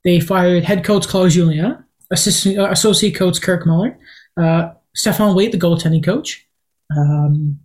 they 0.04 0.20
fired 0.20 0.64
head 0.64 0.84
coach 0.84 1.08
Claude 1.08 1.30
Julien, 1.30 1.84
assistant 2.10 2.58
uh, 2.58 2.70
associate 2.70 3.14
coach 3.14 3.40
Kirk 3.40 3.66
Muller, 3.66 3.98
uh, 4.36 4.70
Stéphane 4.96 5.34
Waite, 5.34 5.52
the 5.52 5.58
goaltending 5.58 6.04
coach. 6.04 6.46
Um, 6.94 7.60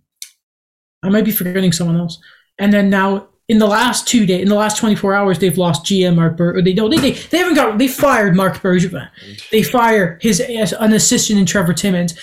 I 1.02 1.08
might 1.08 1.24
be 1.24 1.30
forgetting 1.30 1.72
someone 1.72 1.98
else. 1.98 2.18
And 2.58 2.72
then 2.72 2.90
now 2.90 3.28
in 3.50 3.58
the 3.58 3.66
last 3.66 4.06
two 4.06 4.26
days, 4.26 4.42
in 4.42 4.48
the 4.48 4.54
last 4.54 4.78
24 4.78 5.12
hours, 5.12 5.40
they've 5.40 5.58
lost 5.58 5.84
GM 5.84 6.14
Mark 6.14 6.36
Ber- 6.36 6.62
They 6.62 6.72
no, 6.72 6.88
they, 6.88 6.98
they 6.98 7.10
they 7.10 7.38
haven't 7.38 7.56
got. 7.56 7.78
They 7.78 7.88
fired 7.88 8.36
Marc 8.36 8.58
Bergevin. 8.58 9.08
They 9.50 9.64
fire 9.64 10.20
his 10.22 10.38
an 10.38 10.92
assistant 10.92 11.40
in 11.40 11.46
Trevor 11.46 11.72
Timmins. 11.72 12.14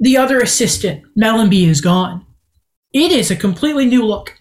The 0.00 0.16
other 0.16 0.40
assistant, 0.40 1.04
Mellanby, 1.20 1.68
is 1.68 1.82
gone. 1.82 2.24
It 2.94 3.12
is 3.12 3.30
a 3.30 3.36
completely 3.36 3.84
new 3.84 4.06
look. 4.06 4.38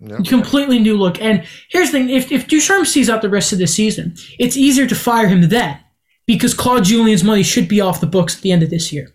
Yeah. 0.00 0.20
Completely 0.26 0.78
new 0.78 0.96
look. 0.96 1.20
And 1.20 1.44
here's 1.68 1.92
the 1.92 1.98
thing: 1.98 2.08
if 2.08 2.32
if 2.32 2.48
Ducharme 2.48 2.86
sees 2.86 3.10
out 3.10 3.20
the 3.20 3.28
rest 3.28 3.52
of 3.52 3.58
the 3.58 3.66
season, 3.66 4.14
it's 4.38 4.56
easier 4.56 4.86
to 4.86 4.94
fire 4.94 5.28
him 5.28 5.50
then 5.50 5.78
because 6.26 6.54
Claude 6.54 6.84
Julien's 6.84 7.22
money 7.22 7.42
should 7.42 7.68
be 7.68 7.82
off 7.82 8.00
the 8.00 8.06
books 8.06 8.36
at 8.36 8.40
the 8.40 8.52
end 8.52 8.62
of 8.62 8.70
this 8.70 8.90
year. 8.90 9.12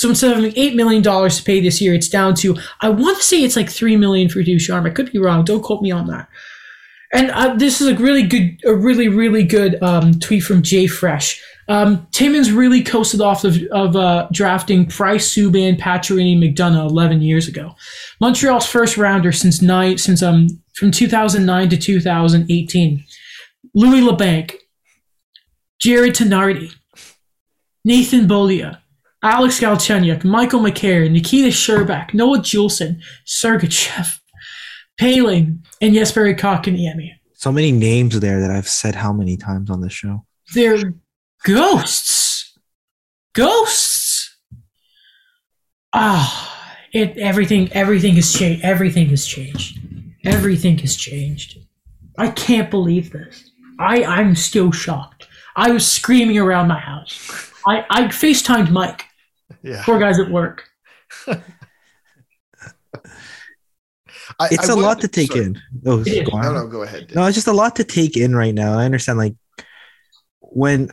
So 0.00 0.08
instead 0.08 0.30
of 0.30 0.36
having 0.38 0.54
eight 0.56 0.74
million 0.74 1.02
dollars 1.02 1.36
to 1.36 1.44
pay 1.44 1.60
this 1.60 1.78
year, 1.78 1.92
it's 1.92 2.08
down 2.08 2.34
to 2.36 2.56
I 2.80 2.88
want 2.88 3.18
to 3.18 3.22
say 3.22 3.44
it's 3.44 3.54
like 3.54 3.68
three 3.68 3.98
million 3.98 4.30
for 4.30 4.42
Ducharme. 4.42 4.86
I 4.86 4.90
could 4.90 5.12
be 5.12 5.18
wrong. 5.18 5.44
Don't 5.44 5.60
quote 5.60 5.82
me 5.82 5.90
on 5.90 6.06
that. 6.06 6.26
And 7.12 7.30
uh, 7.32 7.54
this 7.56 7.82
is 7.82 7.88
a 7.88 7.94
really 7.96 8.22
good, 8.22 8.58
a 8.64 8.74
really 8.74 9.08
really 9.08 9.44
good 9.44 9.80
um, 9.82 10.18
tweet 10.18 10.42
from 10.42 10.62
Jay 10.62 10.86
Fresh. 10.86 11.44
Um, 11.68 12.08
Timmins 12.12 12.50
really 12.50 12.82
coasted 12.82 13.20
off 13.20 13.44
of, 13.44 13.58
of 13.72 13.94
uh, 13.94 14.26
drafting 14.32 14.86
Price, 14.86 15.34
Subban, 15.34 15.78
Pacioretty, 15.78 16.34
McDonagh 16.38 16.88
11 16.88 17.20
years 17.20 17.46
ago. 17.46 17.76
Montreal's 18.22 18.64
first 18.64 18.96
rounder 18.96 19.32
since 19.32 19.60
nine 19.60 19.98
since 19.98 20.22
um 20.22 20.48
from 20.72 20.92
2009 20.92 21.68
to 21.68 21.76
2018. 21.76 23.04
Louis 23.74 24.00
Leblanc, 24.00 24.54
Jarred 25.78 26.14
Tinordi, 26.14 26.74
Nathan 27.84 28.26
Beaulieu, 28.26 28.72
Alex 29.22 29.60
Galchenyuk, 29.60 30.24
Michael 30.24 30.60
McCarron, 30.60 31.12
Nikita 31.12 31.48
Scherbak, 31.48 32.14
Noah 32.14 32.38
Juulsen, 32.38 33.00
Sergachev, 33.26 34.18
Poehling, 34.98 35.58
and 35.80 35.94
Jesper 35.94 36.32
Kotkaniemi. 36.34 37.10
So 37.34 37.52
many 37.52 37.72
names 37.72 38.18
there 38.20 38.40
that 38.40 38.50
I've 38.50 38.68
said 38.68 38.94
how 38.94 39.12
many 39.12 39.36
times 39.36 39.70
on 39.70 39.80
the 39.80 39.90
show. 39.90 40.24
They're 40.54 40.94
ghosts. 41.44 42.58
Ghosts. 43.34 44.36
Ah, 45.92 46.76
it 46.92 47.16
everything 47.18 47.72
everything 47.72 48.14
has 48.14 48.32
changed. 48.32 48.64
Everything 48.64 49.08
has 49.08 49.26
changed. 49.26 49.78
Everything 50.24 50.78
has 50.78 50.96
changed. 50.96 51.58
I 52.18 52.28
can't 52.30 52.70
believe 52.70 53.10
this. 53.10 53.50
I 53.78 54.04
I'm 54.04 54.34
still 54.34 54.72
shocked. 54.72 55.26
I 55.56 55.70
was 55.70 55.86
screaming 55.86 56.38
around 56.38 56.68
my 56.68 56.78
house. 56.78 57.50
I 57.66 57.84
I 57.90 58.02
FaceTimed 58.04 58.70
Mike. 58.70 59.04
Yeah, 59.62 59.82
Poor 59.84 59.98
guys 59.98 60.18
at 60.18 60.30
work. 60.30 60.64
I, 64.38 64.48
It's 64.50 64.68
a 64.68 64.74
a 64.74 64.76
lot 64.76 65.00
to 65.00 65.08
take 65.08 65.34
in. 65.36 65.60
Oh, 65.84 66.02
go. 66.04 66.38
No, 66.40 66.52
no, 66.52 66.66
go 66.66 66.82
ahead. 66.82 67.12
No, 67.14 67.26
it's 67.26 67.34
just 67.34 67.46
a 67.46 67.52
lot 67.52 67.76
to 67.76 67.84
take 67.84 68.16
in 68.16 68.34
right 68.34 68.54
now. 68.54 68.78
I 68.78 68.84
understand. 68.84 69.18
Like 69.18 69.34
when 70.40 70.90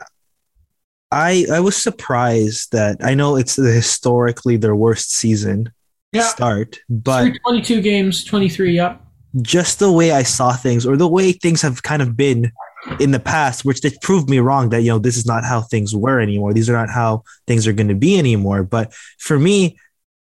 I 1.12 1.46
I 1.52 1.60
was 1.60 1.76
surprised 1.82 2.72
that 2.74 2.98
I 3.02 3.14
know 3.14 3.36
it's 3.38 3.56
the 3.56 3.72
historically 3.72 4.58
their 4.58 4.76
worst 4.76 5.12
season 5.14 5.72
Yeah. 6.12 6.24
start, 6.24 6.80
but 6.90 7.22
Through 7.24 7.40
22 7.46 7.82
games, 7.82 8.24
23. 8.24 8.76
Yep. 8.76 9.02
just 9.42 9.80
the 9.80 9.92
way 9.92 10.12
I 10.12 10.24
saw 10.24 10.54
things 10.54 10.86
or 10.86 10.98
the 10.98 11.08
way 11.08 11.32
things 11.32 11.62
have 11.62 11.84
kind 11.84 12.02
of 12.02 12.18
been 12.18 12.52
in 13.00 13.12
the 13.12 13.20
past, 13.20 13.66
which 13.66 13.82
they 13.82 13.92
proved 14.02 14.30
me 14.30 14.40
wrong 14.40 14.70
that 14.70 14.82
you 14.82 14.90
know 14.90 15.00
this 15.00 15.18
is 15.18 15.26
not 15.26 15.44
how 15.44 15.62
things 15.62 15.96
were 15.96 16.20
anymore. 16.20 16.54
These 16.54 16.70
are 16.70 16.74
not 16.74 16.90
how 16.90 17.24
things 17.46 17.68
are 17.68 17.74
going 17.74 17.88
to 17.90 17.96
be 17.96 18.18
anymore. 18.18 18.64
But 18.64 18.94
for 19.20 19.38
me, 19.38 19.78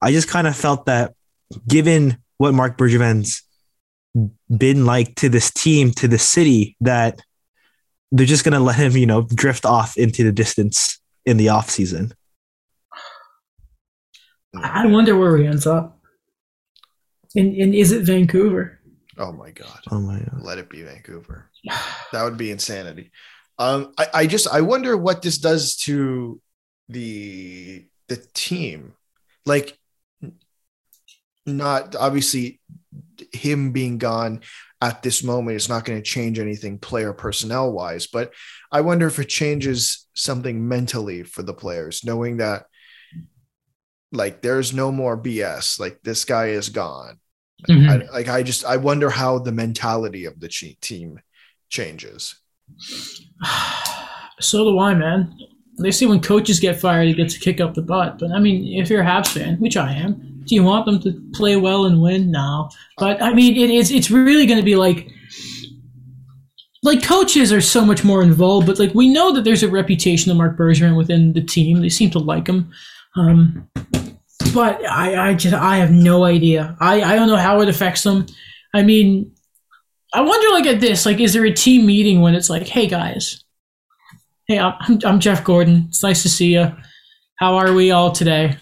I 0.01 0.11
just 0.11 0.27
kind 0.27 0.47
of 0.47 0.55
felt 0.55 0.85
that 0.85 1.13
given 1.67 2.17
what 2.37 2.53
Marc 2.53 2.77
Bergevin's 2.77 3.43
been 4.55 4.85
like 4.85 5.15
to 5.15 5.29
this 5.29 5.51
team, 5.51 5.91
to 5.91 6.07
the 6.07 6.17
city, 6.17 6.75
that 6.81 7.19
they're 8.11 8.25
just 8.25 8.43
going 8.43 8.53
to 8.53 8.59
let 8.59 8.75
him, 8.77 8.93
you 8.93 9.05
know, 9.05 9.23
drift 9.23 9.65
off 9.65 9.97
into 9.97 10.23
the 10.23 10.31
distance 10.31 10.99
in 11.25 11.37
the 11.37 11.49
off 11.49 11.69
season. 11.69 12.13
I 14.55 14.85
wonder 14.85 15.17
where 15.17 15.37
he 15.37 15.45
ends 15.45 15.67
up. 15.67 15.99
And, 17.35 17.53
and 17.55 17.75
is 17.75 17.91
it 17.91 18.03
Vancouver? 18.03 18.74
Oh 19.17 19.31
my 19.31 19.51
god. 19.51 19.79
Oh 19.91 19.99
my 19.99 20.19
god. 20.19 20.41
Let 20.41 20.57
it 20.57 20.69
be 20.69 20.83
Vancouver. 20.83 21.49
That 22.11 22.23
would 22.23 22.37
be 22.37 22.51
insanity. 22.51 23.11
Um, 23.57 23.93
I, 23.97 24.07
I 24.13 24.27
just 24.27 24.47
I 24.47 24.61
wonder 24.61 24.95
what 24.95 25.21
this 25.21 25.37
does 25.37 25.75
to 25.77 26.39
the 26.87 27.85
the 28.07 28.17
team. 28.33 28.93
Like, 29.45 29.77
not 31.45 31.95
obviously 31.95 32.61
him 33.31 33.71
being 33.71 33.97
gone 33.97 34.41
at 34.81 35.01
this 35.03 35.23
moment 35.23 35.57
is 35.57 35.69
not 35.69 35.85
going 35.85 35.99
to 35.99 36.09
change 36.09 36.39
anything 36.39 36.79
player 36.79 37.13
personnel 37.13 37.71
wise, 37.71 38.07
but 38.07 38.33
I 38.71 38.81
wonder 38.81 39.07
if 39.07 39.19
it 39.19 39.29
changes 39.29 40.07
something 40.13 40.67
mentally 40.67 41.23
for 41.23 41.43
the 41.43 41.53
players, 41.53 42.03
knowing 42.03 42.37
that 42.37 42.65
like 44.11 44.41
there's 44.41 44.73
no 44.73 44.91
more 44.91 45.17
BS. 45.17 45.79
Like 45.79 45.99
this 46.03 46.25
guy 46.25 46.47
is 46.47 46.69
gone. 46.69 47.19
Mhm. 47.67 47.89
I, 47.89 48.11
like 48.13 48.27
I 48.27 48.43
just 48.43 48.65
I 48.65 48.77
wonder 48.77 49.09
how 49.09 49.39
the 49.39 49.51
mentality 49.51 50.25
of 50.25 50.39
the 50.39 50.49
team 50.81 51.19
changes. 51.69 52.35
so 54.39 54.63
do 54.63 54.79
I, 54.79 54.93
man. 54.93 55.35
They 55.77 55.91
say 55.91 56.05
when 56.05 56.21
coaches 56.21 56.59
get 56.59 56.79
fired, 56.79 57.03
you 57.07 57.15
get 57.15 57.29
to 57.29 57.39
kick 57.39 57.59
up 57.59 57.73
the 57.73 57.81
butt. 57.81 58.17
But 58.19 58.31
I 58.31 58.39
mean, 58.39 58.79
if 58.81 58.89
you're 58.89 59.01
a 59.01 59.05
Habs 59.05 59.27
fan, 59.27 59.57
which 59.57 59.75
I 59.75 59.91
am, 59.91 60.41
do 60.45 60.55
you 60.55 60.63
want 60.63 60.85
them 60.85 60.99
to 61.01 61.21
play 61.33 61.57
well 61.57 61.85
and 61.85 62.01
win? 62.01 62.31
No. 62.31 62.69
But 62.97 63.21
I 63.21 63.33
mean, 63.33 63.57
it 63.57 63.69
is. 63.69 63.91
It's 63.91 64.09
really 64.09 64.45
going 64.45 64.59
to 64.59 64.65
be 64.65 64.75
like, 64.75 65.09
like 66.83 67.03
coaches 67.03 67.51
are 67.51 67.61
so 67.61 67.83
much 67.83 68.03
more 68.03 68.23
involved. 68.23 68.67
But 68.67 68.79
like 68.79 68.93
we 68.93 69.09
know 69.09 69.33
that 69.33 69.43
there's 69.43 69.63
a 69.63 69.67
reputation 69.69 70.31
of 70.31 70.37
Marc 70.37 70.57
Bergevin 70.57 70.95
within 70.95 71.33
the 71.33 71.41
team. 71.43 71.81
They 71.81 71.89
seem 71.89 72.09
to 72.11 72.19
like 72.19 72.47
him. 72.47 72.71
Um, 73.17 73.67
but 74.55 74.83
I, 74.83 75.29
I 75.29 75.33
just, 75.35 75.53
I 75.53 75.77
have 75.77 75.91
no 75.91 76.23
idea. 76.23 76.75
I, 76.79 77.03
I 77.03 77.15
don't 77.15 77.27
know 77.27 77.35
how 77.35 77.61
it 77.61 77.69
affects 77.69 78.01
them. 78.01 78.25
I 78.73 78.81
mean, 78.81 79.31
I 80.13 80.21
wonder, 80.21 80.49
like, 80.53 80.65
at 80.65 80.79
this, 80.79 81.05
like, 81.05 81.19
is 81.19 81.33
there 81.33 81.45
a 81.45 81.53
team 81.53 81.85
meeting 81.85 82.21
when 82.21 82.33
it's 82.33 82.49
like, 82.49 82.67
hey, 82.67 82.87
guys, 82.87 83.43
hey, 84.47 84.57
I'm, 84.57 84.99
I'm 85.05 85.19
Jeff 85.19 85.43
Gorton. 85.43 85.85
It's 85.89 86.01
nice 86.01 86.23
to 86.23 86.29
see 86.29 86.53
you. 86.53 86.75
How 87.35 87.55
are 87.57 87.73
we 87.73 87.91
all 87.91 88.11
today? 88.11 88.57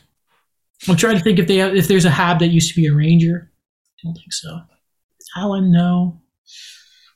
I'm 0.90 0.98
trying 0.98 1.18
to 1.18 1.24
think 1.24 1.40
if 1.40 1.48
they 1.48 1.58
have, 1.58 1.76
if 1.76 1.88
there's 1.88 2.06
a 2.06 2.10
Hab 2.10 2.40
that 2.40 2.48
used 2.48 2.74
to 2.74 2.76
be 2.76 2.88
a 2.88 2.94
Ranger. 2.94 3.52
I 4.00 4.02
don't 4.04 4.16
think 4.16 4.34
so. 4.34 4.60
Alan, 5.38 5.72
no. 5.72 6.20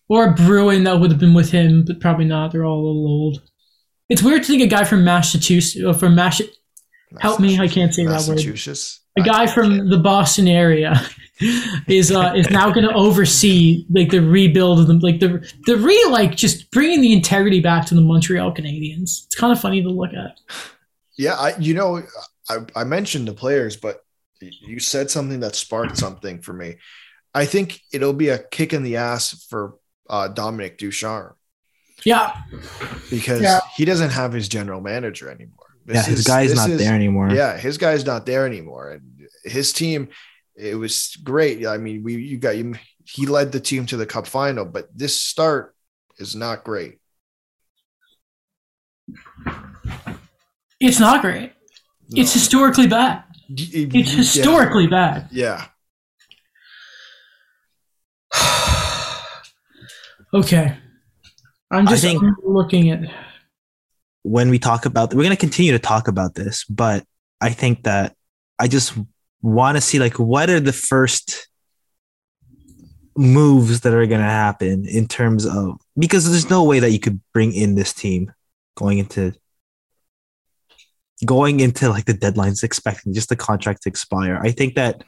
Or 0.08 0.34
Bruin 0.34 0.86
that 0.86 1.00
would 1.00 1.12
have 1.12 1.20
been 1.20 1.34
with 1.34 1.52
him, 1.52 1.84
but 1.84 2.00
probably 2.00 2.26
not. 2.26 2.52
They're 2.52 2.64
all 2.64 2.80
a 2.80 2.88
little 2.88 3.08
old. 3.08 3.42
It's 4.08 4.24
weird 4.24 4.44
to 4.44 4.48
think 4.48 4.62
a 4.62 4.68
guy 4.68 4.86
from 4.86 5.04
Massachusetts, 5.04 5.84
or 5.84 5.94
from 5.94 6.16
Mass, 6.16 6.42
Help 7.20 7.40
me, 7.40 7.60
I 7.60 7.68
can't 7.68 7.94
say 7.94 8.06
that 8.06 8.28
word. 8.28 8.98
A 9.18 9.22
guy 9.22 9.48
from 9.48 9.90
the 9.90 9.98
Boston 9.98 10.48
area 10.48 11.02
is 11.88 12.12
uh, 12.12 12.34
is 12.36 12.50
now 12.50 12.72
going 12.72 12.88
to 12.88 12.94
oversee 12.94 13.86
like 13.90 14.12
the 14.12 14.20
rebuild 14.20 14.80
of 14.80 14.88
them, 14.88 15.00
like 15.00 15.20
the 15.20 15.50
the 15.66 15.78
re 15.78 16.06
like 16.10 16.36
just 16.36 16.70
bringing 16.72 17.02
the 17.02 17.14
integrity 17.14 17.60
back 17.60 17.86
to 17.88 17.96
the 17.96 18.02
Montreal 18.02 18.54
Canadiens. 18.54 19.26
It's 19.26 19.36
kind 19.36 19.52
of 19.52 19.60
funny 19.60 19.82
to 19.82 19.90
look 19.90 20.12
at. 20.14 20.40
Yeah, 21.18 21.34
I 21.34 21.58
you 21.58 21.74
know 21.74 22.04
I, 22.50 22.58
I 22.76 22.84
mentioned 22.84 23.28
the 23.28 23.34
players, 23.34 23.76
but 23.78 24.04
you 24.40 24.80
said 24.80 25.10
something 25.10 25.40
that 25.40 25.56
sparked 25.56 25.98
something 25.98 26.42
for 26.42 26.54
me. 26.54 26.76
I 27.34 27.46
think 27.46 27.82
it'll 27.92 28.14
be 28.14 28.30
a 28.30 28.40
kick 28.40 28.74
in 28.74 28.84
the 28.84 28.98
ass 28.98 29.46
for 29.50 29.76
uh, 30.10 30.28
Dominique 30.28 30.78
Ducharme. 30.78 31.36
Yeah. 32.04 32.36
Because 33.10 33.42
yeah. 33.42 33.60
he 33.76 33.86
doesn't 33.86 34.12
have 34.12 34.34
his 34.34 34.48
general 34.48 34.82
manager 34.82 35.30
anymore. 35.30 35.67
This 35.88 35.96
yeah, 35.96 36.04
his 36.04 36.20
is, 36.20 36.28
guy's 36.28 36.54
not 36.54 36.70
is, 36.70 36.80
there 36.80 36.94
anymore. 36.94 37.32
Yeah, 37.32 37.58
his 37.58 37.78
guy's 37.78 38.06
not 38.06 38.26
there 38.26 38.46
anymore. 38.46 38.92
And 38.92 39.30
his 39.46 39.72
team, 39.72 40.10
it 40.54 40.76
was 40.76 41.16
great. 41.24 41.66
I 41.66 41.78
mean, 41.78 42.04
we 42.04 42.16
you 42.16 42.38
got 42.38 42.58
you 42.58 42.76
he 43.06 43.26
led 43.26 43.54
the 43.54 43.62
team 43.62 43.86
to 43.86 43.96
the 43.96 44.06
cup 44.06 44.28
final, 44.28 44.66
but 44.66 44.90
this 44.94 45.20
start 45.20 45.74
is 46.18 46.36
not 46.36 46.66
great. 46.66 47.00
It's 50.82 51.00
not 51.00 51.22
great. 51.22 51.54
No. 52.10 52.22
It's 52.22 52.34
historically 52.34 52.88
bad. 52.88 53.24
It's 53.50 54.12
historically 54.12 54.84
yeah. 54.84 54.90
bad. 54.90 55.30
Yeah. 55.32 55.68
okay. 60.34 60.78
I'm 61.72 61.88
just 61.88 62.04
think 62.04 62.22
looking 62.44 62.92
at 62.92 63.00
when 64.28 64.50
we 64.50 64.60
talk 64.60 64.86
about 64.86 65.14
we're 65.14 65.24
going 65.24 65.30
to 65.30 65.38
continue 65.38 65.72
to 65.72 65.80
talk 65.80 66.08
about 66.08 66.36
this, 66.36 66.66
but 66.66 67.06
I 67.40 67.50
think 67.50 67.84
that 67.84 68.16
I 68.60 68.68
just 68.68 68.94
want 69.42 69.78
to 69.78 69.82
see 69.82 70.00
like 70.00 70.20
what 70.20 70.50
are 70.50 70.60
the 70.60 70.74
first 70.74 71.48
moves 73.16 73.82
that 73.82 73.94
are 73.94 74.06
going 74.06 74.22
to 74.22 74.28
happen 74.28 74.86
in 74.86 75.08
terms 75.08 75.46
of 75.46 75.80
because 75.98 76.30
there's 76.30 76.50
no 76.50 76.64
way 76.64 76.80
that 76.80 76.92
you 76.92 77.00
could 77.00 77.22
bring 77.34 77.54
in 77.54 77.76
this 77.76 77.94
team 77.94 78.32
going 78.76 78.98
into 79.00 79.34
going 81.26 81.62
into 81.62 81.90
like 81.90 82.06
the 82.06 82.14
deadlines 82.14 82.64
expecting 82.64 83.14
just 83.14 83.30
the 83.30 83.36
contract 83.36 83.84
to 83.84 83.90
expire. 83.90 84.40
I 84.44 84.52
think 84.52 84.76
that 84.76 85.04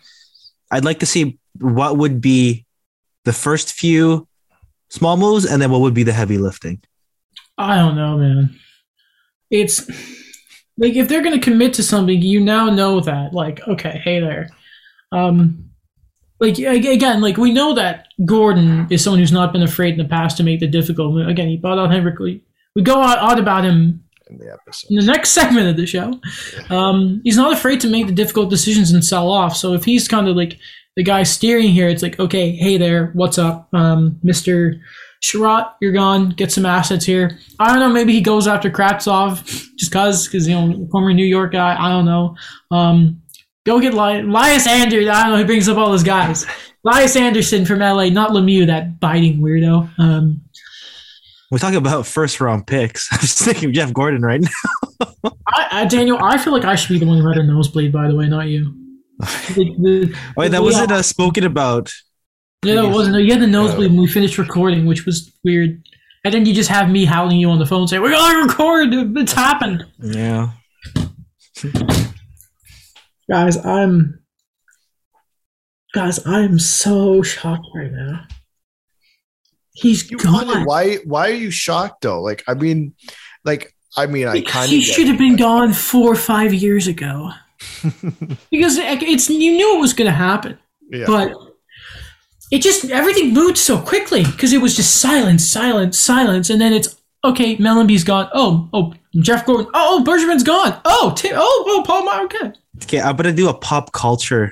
I'd 0.72 0.86
like 0.86 1.00
to 1.00 1.06
see 1.06 1.38
what 1.60 1.98
would 1.98 2.22
be 2.22 2.66
the 3.26 3.34
first 3.34 3.74
few 3.74 4.28
small 4.90 5.18
moves 5.18 5.46
and 5.46 5.62
then 5.62 5.70
what 5.70 5.82
would 5.82 5.94
be 5.94 6.04
the 6.04 6.14
heavy 6.14 6.38
lifting. 6.38 6.82
I 7.58 7.76
don't 7.76 7.96
know, 7.96 8.18
man. 8.18 8.60
It's 9.50 9.88
like 10.78 10.94
if 10.94 11.08
they're 11.08 11.24
going 11.24 11.40
to 11.40 11.44
commit 11.44 11.74
to 11.76 11.84
something, 11.84 12.22
you 12.22 12.40
now 12.40 12.70
know 12.70 13.00
that 13.02 13.34
like 13.34 13.68
okay, 13.68 14.02
hey 14.04 14.20
there. 14.20 14.50
Um 15.12 15.70
like 16.40 16.58
again, 16.58 17.22
like 17.22 17.38
we 17.38 17.52
know 17.52 17.74
that 17.74 18.08
Gorton 18.26 18.88
is 18.90 19.04
someone 19.04 19.20
who's 19.20 19.32
not 19.32 19.52
been 19.52 19.64
afraid 19.64 19.94
in 19.94 19.98
the 19.98 20.10
past 20.10 20.38
to 20.38 20.44
make 20.44 20.62
the 20.62 20.68
difficult 20.68 21.14
move. 21.14 21.28
Again, 21.28 21.50
he 21.50 21.58
bought 21.58 21.78
out 21.78 21.92
Henrik. 21.92 22.18
We, 22.20 22.42
we 22.76 22.82
go 22.82 23.02
out 23.02 23.38
about 23.38 23.66
him 23.66 24.04
in 24.30 24.38
the 24.38 24.54
episode. 24.54 24.88
In 24.90 24.96
the 24.96 25.06
next 25.06 25.30
segment 25.32 25.68
of 25.68 25.76
the 25.76 25.86
show, 25.86 26.20
um, 26.70 27.22
he's 27.26 27.36
not 27.36 27.52
afraid 27.52 27.82
to 27.82 27.90
make 27.90 28.08
the 28.08 28.14
difficult 28.14 28.50
decisions 28.50 28.92
and 28.92 29.04
sell 29.04 29.30
off. 29.30 29.56
So 29.56 29.74
if 29.74 29.84
he's 29.84 30.08
kind 30.08 30.30
of 30.30 30.36
like 30.38 30.58
the 30.96 31.04
guy 31.04 31.24
steering 31.24 31.70
here, 31.70 31.90
it's 31.90 32.04
like, 32.04 32.20
okay, 32.20 32.52
hey 32.52 32.78
there, 32.78 33.08
what's 33.14 33.38
up, 33.38 33.68
um, 33.74 34.18
Mister 34.24 34.82
Chiarot? 35.22 35.74
You're 35.82 35.92
gone. 35.92 36.30
Get 36.30 36.52
some 36.52 36.66
assets 36.66 37.06
here. 37.06 37.40
I 37.60 37.68
don't 37.68 37.80
know. 37.80 37.90
Maybe 37.90 38.14
he 38.14 38.22
goes 38.22 38.48
after 38.48 38.70
Kravtsov 38.70 39.44
just 39.76 39.92
cause, 39.92 40.28
because 40.28 40.48
you 40.48 40.56
know, 40.56 40.88
former 40.92 41.14
New 41.14 41.26
York 41.26 41.52
guy. 41.52 41.76
I 41.78 41.90
don't 41.90 42.06
know. 42.06 42.36
Um, 42.72 43.22
go 43.66 43.80
get 43.80 43.94
Li- 43.94 44.24
Lias 44.24 44.68
Andersson. 44.68 45.10
I 45.10 45.24
don't 45.24 45.32
know. 45.32 45.38
He 45.38 45.44
brings 45.44 45.68
up 45.68 45.78
all 45.78 45.90
those 45.90 46.04
guys. 46.04 46.46
Lias 46.84 47.16
Andersson 47.16 47.66
from 47.66 47.80
LA, 47.80 48.10
not 48.10 48.32
Lemieux, 48.32 48.68
that 48.68 49.00
biting 49.00 49.40
weirdo. 49.40 49.90
Um, 50.00 50.42
we're 51.52 51.58
talking 51.58 51.78
about 51.78 52.06
first 52.06 52.40
round 52.40 52.68
picks. 52.68 53.08
I'm 53.12 53.20
just 53.20 53.40
thinking 53.40 53.74
Jeff 53.74 53.92
Gorton 53.94 54.22
right 54.22 54.42
now. 54.42 55.08
I, 55.48 55.68
I, 55.72 55.86
Daniel, 55.86 56.20
I 56.22 56.38
feel 56.38 56.54
like 56.54 56.66
I 56.66 56.76
should 56.76 56.94
be 56.94 57.00
the 57.00 57.06
one 57.06 57.18
who 57.18 57.28
had 57.28 57.38
a 57.38 57.44
nosebleed. 57.44 57.92
By 57.92 58.08
the 58.08 58.16
way, 58.16 58.28
not 58.28 58.48
you. 58.48 58.74
the, 59.20 59.76
the, 59.78 60.18
Wait, 60.38 60.52
that 60.52 60.62
wasn't 60.62 60.92
uh, 60.92 61.02
spoken 61.02 61.44
about. 61.44 61.92
Yeah, 62.64 62.86
it 62.86 62.90
wasn't. 62.90 63.24
You 63.24 63.32
had 63.32 63.42
the 63.42 63.48
nosebleed 63.48 63.92
when 63.92 64.02
we 64.02 64.08
finished 64.08 64.38
recording, 64.38 64.86
which 64.86 65.06
was 65.06 65.32
weird. 65.44 65.82
And 66.26 66.34
then 66.34 66.46
you 66.46 66.54
just 66.54 66.70
have 66.70 66.90
me 66.90 67.06
howling 67.06 67.38
you 67.38 67.50
on 67.50 67.60
the 67.60 67.66
phone, 67.66 67.88
saying, 67.88 68.04
"We 68.04 68.10
gotta 68.10 68.46
record. 68.46 68.90
It's 69.18 69.32
happened." 69.32 69.86
Yeah. 70.00 70.52
guys, 73.30 73.58
I'm. 73.66 74.20
Guys, 75.94 76.20
I 76.26 76.42
am 76.42 76.60
so 76.60 77.22
shocked 77.24 77.66
right 77.74 77.92
now. 77.92 78.26
He's 79.72 80.12
you 80.12 80.18
gone. 80.18 80.66
Why? 80.66 80.98
Why 81.06 81.30
are 81.30 81.34
you 81.34 81.52
shocked 81.52 82.02
though? 82.02 82.22
Like, 82.22 82.44
I 82.48 82.56
mean, 82.56 82.94
like, 83.46 83.74
I 83.96 84.06
mean, 84.06 84.28
I 84.28 84.42
kind 84.42 84.66
of. 84.66 84.70
He 84.70 84.82
should 84.82 85.08
have 85.08 85.18
been 85.18 85.38
gone 85.38 85.72
four 85.72 86.12
or 86.12 86.18
five 86.18 86.54
years 86.54 86.88
ago. 86.88 87.32
because 88.52 88.78
it's 88.78 89.30
you 89.30 89.52
knew 89.54 89.78
it 89.78 89.82
was 89.82 89.94
going 89.94 90.10
to 90.10 90.16
happen, 90.16 90.58
yeah. 90.92 91.06
but 91.08 91.34
it 92.52 92.62
just 92.62 92.90
everything 92.90 93.34
moved 93.34 93.58
so 93.58 93.80
quickly 93.80 94.24
because 94.24 94.54
it 94.54 94.62
was 94.62 94.76
just 94.76 95.02
silence, 95.02 95.48
silence, 95.48 95.98
silence, 95.98 96.50
and 96.50 96.60
then 96.60 96.74
it's 96.74 96.96
okay. 97.24 97.58
Mellanby's 97.58 98.04
gone. 98.04 98.30
Oh, 98.34 98.70
oh, 98.74 98.94
Jeff 99.16 99.46
Gorton. 99.46 99.70
Oh, 99.74 100.04
Bergevin's 100.06 100.44
gone. 100.44 100.80
Oh, 100.86 101.14
Tim, 101.16 101.34
oh, 101.36 101.64
oh, 101.68 101.84
Paul 101.86 102.06
Meyer. 102.06 102.26
Okay. 102.26 102.52
Okay, 102.84 103.02
I'm 103.02 103.16
gonna 103.16 103.34
do 103.34 103.50
a 103.50 103.54
pop 103.54 103.92
culture 103.92 104.52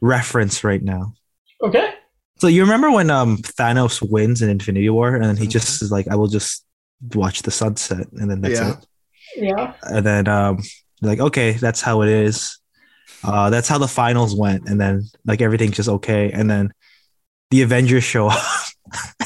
reference 0.00 0.64
right 0.64 0.82
now. 0.82 1.14
Okay. 1.62 1.94
So 2.38 2.46
you 2.46 2.62
remember 2.62 2.90
when 2.90 3.10
um 3.10 3.38
Thanos 3.38 4.00
wins 4.08 4.42
in 4.42 4.50
Infinity 4.50 4.90
War 4.90 5.14
and 5.14 5.24
then 5.24 5.36
he 5.36 5.46
just 5.46 5.76
mm-hmm. 5.76 5.84
is 5.86 5.92
like, 5.92 6.08
I 6.08 6.14
will 6.16 6.28
just 6.28 6.64
watch 7.14 7.42
the 7.42 7.50
sunset 7.50 8.06
and 8.12 8.30
then 8.30 8.40
that's 8.40 8.60
yeah. 8.60 8.72
it. 8.72 8.86
Yeah. 9.36 9.74
And 9.82 10.06
then 10.06 10.28
um 10.28 10.62
like, 11.02 11.20
okay, 11.20 11.52
that's 11.52 11.80
how 11.80 12.02
it 12.02 12.08
is. 12.08 12.58
Uh 13.24 13.50
that's 13.50 13.68
how 13.68 13.78
the 13.78 13.88
finals 13.88 14.34
went, 14.34 14.68
and 14.68 14.80
then 14.80 15.04
like 15.24 15.40
everything's 15.40 15.76
just 15.76 15.88
okay. 15.88 16.30
And 16.30 16.50
then 16.50 16.72
the 17.50 17.62
Avengers 17.62 18.04
show 18.04 18.28
up 18.28 18.44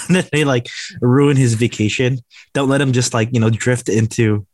and 0.08 0.16
then 0.16 0.24
they 0.32 0.44
like 0.44 0.68
ruin 1.00 1.36
his 1.36 1.54
vacation. 1.54 2.18
Don't 2.54 2.68
let 2.68 2.80
him 2.80 2.92
just 2.92 3.14
like, 3.14 3.30
you 3.32 3.40
know, 3.40 3.50
drift 3.50 3.88
into 3.88 4.46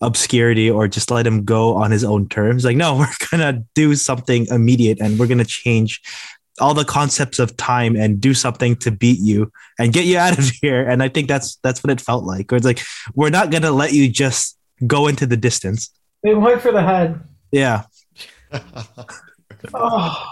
obscurity 0.00 0.70
or 0.70 0.86
just 0.88 1.10
let 1.10 1.26
him 1.26 1.44
go 1.44 1.74
on 1.74 1.90
his 1.90 2.04
own 2.04 2.28
terms. 2.28 2.64
Like, 2.64 2.76
no, 2.76 2.96
we're 2.98 3.08
gonna 3.30 3.64
do 3.74 3.94
something 3.94 4.46
immediate 4.46 5.00
and 5.00 5.18
we're 5.18 5.26
gonna 5.26 5.44
change 5.44 6.00
all 6.60 6.74
the 6.74 6.84
concepts 6.84 7.38
of 7.38 7.56
time 7.56 7.94
and 7.94 8.20
do 8.20 8.34
something 8.34 8.74
to 8.74 8.90
beat 8.90 9.20
you 9.20 9.52
and 9.78 9.92
get 9.92 10.04
you 10.06 10.18
out 10.18 10.38
of 10.38 10.50
here. 10.62 10.88
And 10.88 11.02
I 11.02 11.08
think 11.08 11.28
that's 11.28 11.56
that's 11.62 11.82
what 11.82 11.90
it 11.90 12.00
felt 12.00 12.24
like. 12.24 12.52
Or 12.52 12.56
it's 12.56 12.66
like 12.66 12.82
we're 13.14 13.30
not 13.30 13.50
gonna 13.50 13.72
let 13.72 13.92
you 13.92 14.08
just 14.08 14.56
go 14.86 15.06
into 15.08 15.26
the 15.26 15.36
distance. 15.36 15.90
They 16.22 16.34
went 16.34 16.60
for 16.60 16.72
the 16.72 16.82
head. 16.82 17.20
Yeah. 17.52 17.84
Oh. 19.74 20.24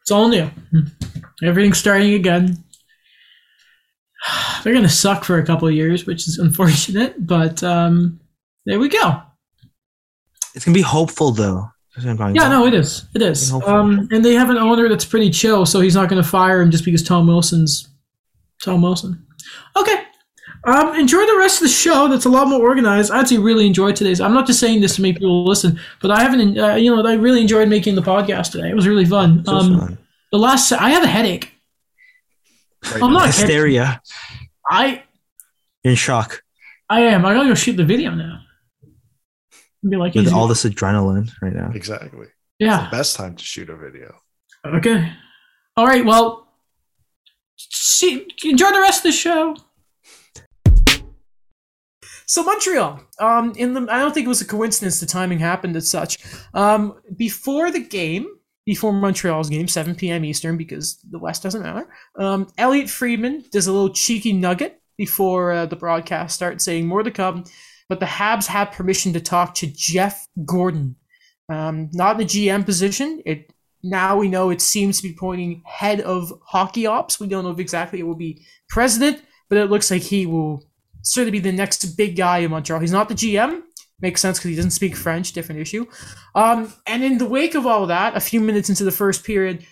It's 0.00 0.10
all 0.10 0.28
new. 0.28 0.50
Everything's 1.42 1.78
starting 1.78 2.14
again. 2.14 2.64
They're 4.64 4.74
gonna 4.74 4.88
suck 4.88 5.24
for 5.24 5.38
a 5.38 5.46
couple 5.46 5.70
years, 5.70 6.06
which 6.06 6.26
is 6.28 6.38
unfortunate, 6.42 7.26
but 7.26 7.62
um, 7.62 8.20
there 8.66 8.78
we 8.78 8.88
go. 8.88 9.22
It's 10.54 10.64
gonna 10.64 10.74
be 10.74 10.82
hopeful 10.82 11.30
though. 11.32 11.68
Yeah, 12.34 12.48
no, 12.48 12.66
it 12.66 12.72
is. 12.72 13.04
It 13.14 13.20
is. 13.20 13.52
Um, 13.52 14.08
and 14.10 14.24
they 14.24 14.32
have 14.32 14.48
an 14.48 14.56
owner 14.56 14.88
that's 14.88 15.04
pretty 15.04 15.28
chill, 15.28 15.66
so 15.66 15.80
he's 15.80 15.94
not 15.94 16.08
going 16.08 16.22
to 16.22 16.26
fire 16.26 16.62
him 16.62 16.70
just 16.70 16.86
because 16.86 17.02
Tom 17.02 17.26
Wilson's 17.26 17.88
Tom 18.62 18.80
Wilson. 18.80 19.26
Okay. 19.76 20.04
Um, 20.64 20.94
enjoy 20.94 21.24
the 21.26 21.36
rest 21.38 21.60
of 21.60 21.68
the 21.68 21.72
show. 21.72 22.08
That's 22.08 22.24
a 22.24 22.28
lot 22.28 22.48
more 22.48 22.60
organized. 22.60 23.10
I 23.10 23.20
actually 23.20 23.38
really 23.38 23.66
enjoyed 23.66 23.96
today's. 23.96 24.20
I'm 24.20 24.34
not 24.34 24.46
just 24.46 24.60
saying 24.60 24.80
this 24.80 24.96
to 24.96 25.02
make 25.02 25.16
people 25.16 25.44
listen, 25.44 25.78
but 26.00 26.10
I 26.10 26.22
haven't. 26.22 26.58
Uh, 26.58 26.74
you 26.74 26.94
know, 26.94 27.06
I 27.06 27.14
really 27.14 27.40
enjoyed 27.40 27.68
making 27.68 27.94
the 27.94 28.02
podcast 28.02 28.52
today. 28.52 28.70
It 28.70 28.76
was 28.76 28.86
really 28.86 29.06
fun. 29.06 29.44
So 29.44 29.52
um, 29.52 29.78
fun. 29.78 29.98
The 30.30 30.38
last, 30.38 30.72
I 30.72 30.90
have 30.90 31.04
a 31.04 31.08
headache. 31.08 31.52
Right. 32.84 33.02
I'm 33.02 33.12
not 33.12 33.26
hysteria. 33.26 34.00
I 34.70 35.02
in 35.84 35.94
shock. 35.94 36.42
I 36.88 37.02
am. 37.02 37.24
I 37.24 37.34
gotta 37.34 37.48
go 37.48 37.54
shoot 37.54 37.76
the 37.76 37.84
video 37.84 38.10
now 38.12 38.42
be 39.88 39.96
like 39.96 40.14
with 40.14 40.32
all 40.32 40.46
this 40.46 40.64
adrenaline 40.64 41.30
right 41.40 41.54
now. 41.54 41.70
Exactly. 41.74 42.28
Yeah. 42.58 42.82
It's 42.82 42.90
the 42.90 42.96
best 42.96 43.16
time 43.16 43.36
to 43.36 43.44
shoot 43.44 43.68
a 43.68 43.76
video. 43.76 44.14
Okay. 44.64 45.12
All 45.76 45.86
right. 45.86 46.04
Well, 46.04 46.46
see, 47.56 48.28
enjoy 48.44 48.70
the 48.70 48.80
rest 48.80 49.00
of 49.00 49.04
the 49.04 49.12
show. 49.12 49.56
So 52.32 52.42
Montreal, 52.42 52.98
um, 53.18 53.52
in 53.56 53.74
the 53.74 53.86
I 53.90 53.98
don't 53.98 54.14
think 54.14 54.24
it 54.24 54.28
was 54.28 54.40
a 54.40 54.46
coincidence 54.46 55.00
the 55.00 55.06
timing 55.06 55.38
happened 55.38 55.76
as 55.76 55.90
such. 55.90 56.18
Um, 56.54 56.94
before 57.16 57.70
the 57.70 57.80
game, 57.80 58.26
before 58.64 58.92
Montreal's 58.92 59.50
game, 59.50 59.68
7 59.68 59.94
p.m. 59.96 60.24
Eastern, 60.24 60.56
because 60.56 60.98
the 61.10 61.18
West 61.18 61.42
doesn't 61.42 61.62
matter. 61.62 61.92
Um, 62.18 62.48
Elliotte 62.56 62.88
Friedman 62.88 63.44
does 63.52 63.66
a 63.66 63.72
little 63.72 63.92
cheeky 63.92 64.32
nugget 64.32 64.80
before 64.96 65.52
uh, 65.52 65.66
the 65.66 65.76
broadcast 65.76 66.34
starts, 66.34 66.64
saying 66.64 66.86
more 66.86 67.02
to 67.02 67.10
come 67.10 67.44
but 67.92 68.00
the 68.00 68.06
Habs 68.06 68.46
have 68.46 68.72
permission 68.72 69.12
to 69.12 69.20
talk 69.20 69.54
to 69.56 69.66
Jeff 69.66 70.26
Gorton. 70.46 70.96
Um, 71.50 71.90
not 71.92 72.12
in 72.12 72.18
the 72.18 72.24
GM 72.24 72.64
position. 72.64 73.20
It 73.26 73.52
now 73.82 74.16
we 74.16 74.28
know 74.28 74.48
it 74.48 74.62
seems 74.62 74.96
to 74.96 75.02
be 75.02 75.14
pointing 75.14 75.62
head 75.66 76.00
of 76.00 76.32
hockey 76.42 76.86
ops. 76.86 77.20
We 77.20 77.26
don't 77.26 77.44
know 77.44 77.50
if 77.50 77.58
exactly 77.58 78.00
it 78.00 78.04
will 78.04 78.14
be 78.14 78.46
president, 78.70 79.22
but 79.50 79.58
it 79.58 79.68
looks 79.68 79.90
like 79.90 80.00
he 80.00 80.24
will 80.24 80.64
of 81.02 81.32
be 81.32 81.38
the 81.38 81.52
next 81.52 81.84
big 81.96 82.16
guy 82.16 82.38
in 82.38 82.50
Montreal. 82.50 82.80
He's 82.80 82.92
not 82.92 83.08
the 83.08 83.14
GM. 83.14 83.62
Makes 84.00 84.20
sense 84.20 84.38
because 84.38 84.50
he 84.50 84.56
doesn't 84.56 84.72
speak 84.72 84.96
French. 84.96 85.32
Different 85.32 85.60
issue. 85.60 85.86
Um, 86.34 86.72
and 86.86 87.04
in 87.04 87.18
the 87.18 87.26
wake 87.26 87.54
of 87.54 87.66
all 87.66 87.86
that, 87.86 88.16
a 88.16 88.20
few 88.20 88.40
minutes 88.40 88.68
into 88.68 88.84
the 88.84 88.90
first 88.90 89.24
period, 89.24 89.64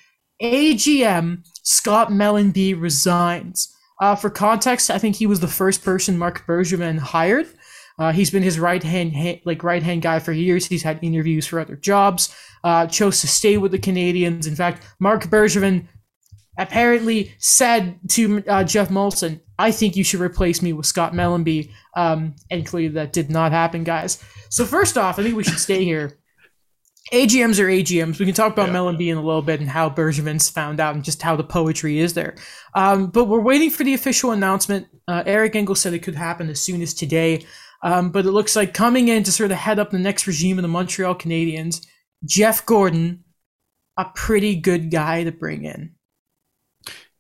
AGM 0.43 1.45
Scott 1.63 2.11
Mellanby 2.11 2.81
resigns. 2.81 3.75
Uh, 4.01 4.15
for 4.15 4.31
context, 4.31 4.91
I 4.91 4.99
think 4.99 5.17
he 5.17 5.27
was 5.27 5.41
the 5.41 5.49
first 5.49 5.85
person 5.85 6.17
Marc 6.17 6.47
Bergevin 6.47 6.99
hired. 6.99 7.49
Uh, 7.99 8.13
he's 8.13 8.31
been 8.31 8.43
his 8.43 8.59
right 8.59 8.83
hand, 8.83 9.15
ha- 9.15 9.43
like 9.45 9.63
right 9.63 9.83
hand 9.83 10.01
guy 10.01 10.19
for 10.19 10.33
years. 10.33 10.67
He's 10.67 10.83
had 10.83 10.99
interviews 11.03 11.47
for 11.47 11.61
other 11.61 11.77
jobs. 11.77 12.35
Uh, 12.65 12.87
chose 12.87 13.21
to 13.21 13.29
stay 13.29 13.59
with 13.59 13.73
the 13.73 13.79
Canadiens. 13.79 14.47
In 14.49 14.57
fact, 14.57 14.87
Marc 15.01 15.25
Bergevin 15.25 15.87
apparently 16.59 17.35
said 17.39 17.99
to 18.11 18.43
uh, 18.49 18.65
Geoff 18.65 18.89
Molson, 18.89 19.41
"I 19.61 19.71
think 19.71 19.97
you 19.97 20.05
should 20.05 20.21
replace 20.21 20.63
me 20.63 20.73
with 20.73 20.87
Scott 20.87 21.13
Mellanby." 21.13 21.71
Um, 21.97 22.35
and 22.51 22.67
clearly, 22.67 22.89
that 22.95 23.13
did 23.13 23.31
not 23.31 23.53
happen, 23.53 23.85
guys. 23.85 24.23
So 24.49 24.65
first 24.65 24.99
off, 24.99 25.19
I 25.19 25.23
think 25.23 25.37
we 25.37 25.45
should 25.45 25.59
stay 25.59 25.85
here. 25.85 26.19
AGMs 27.13 27.59
are 27.59 27.67
AGMs. 27.67 28.21
We 28.21 28.27
can 28.27 28.35
talk 28.35 28.53
about 28.53 28.69
yeah. 28.69 28.75
Mellanby 28.75 29.11
in 29.11 29.17
a 29.17 29.23
little 29.23 29.43
bit 29.43 29.61
and 29.61 29.69
how 29.69 29.91
Bergevin's 29.91 30.49
found 30.49 30.79
out 30.79 30.95
and 30.95 31.03
just 31.03 31.23
how 31.23 31.35
the 31.35 31.43
poetry 31.43 31.99
is 31.99 32.15
there. 32.15 32.37
Um, 32.75 33.09
but 33.09 33.25
we're 33.25 33.41
waiting 33.41 33.71
for 33.71 33.83
the 33.83 33.95
official 33.95 34.31
announcement. 34.31 34.87
Uh, 35.09 35.25
Eric 35.27 35.57
Engel 35.57 35.75
said 35.75 35.93
it 35.93 36.01
could 36.01 36.15
happen 36.15 36.49
as 36.49 36.61
soon 36.61 36.83
as 36.83 36.95
today. 36.95 37.45
Um, 37.83 38.11
but 38.11 38.27
it 38.27 38.31
looks 38.31 38.55
like 38.55 38.75
coming 38.75 39.09
in 39.09 39.23
to 39.25 39.33
sort 39.33 39.51
of 39.51 39.57
head 39.57 39.79
up 39.79 39.91
the 39.91 39.99
next 39.99 40.27
regime 40.27 40.59
of 40.59 40.63
the 40.63 40.69
Montreal 40.69 41.15
Canadiens, 41.15 41.85
Jeff 42.25 42.65
Gorton, 42.67 43.25
a 43.97 44.05
pretty 44.15 44.55
good 44.55 44.91
guy 44.91 45.25
to 45.25 45.33
bring 45.33 45.65
in. 45.65 45.95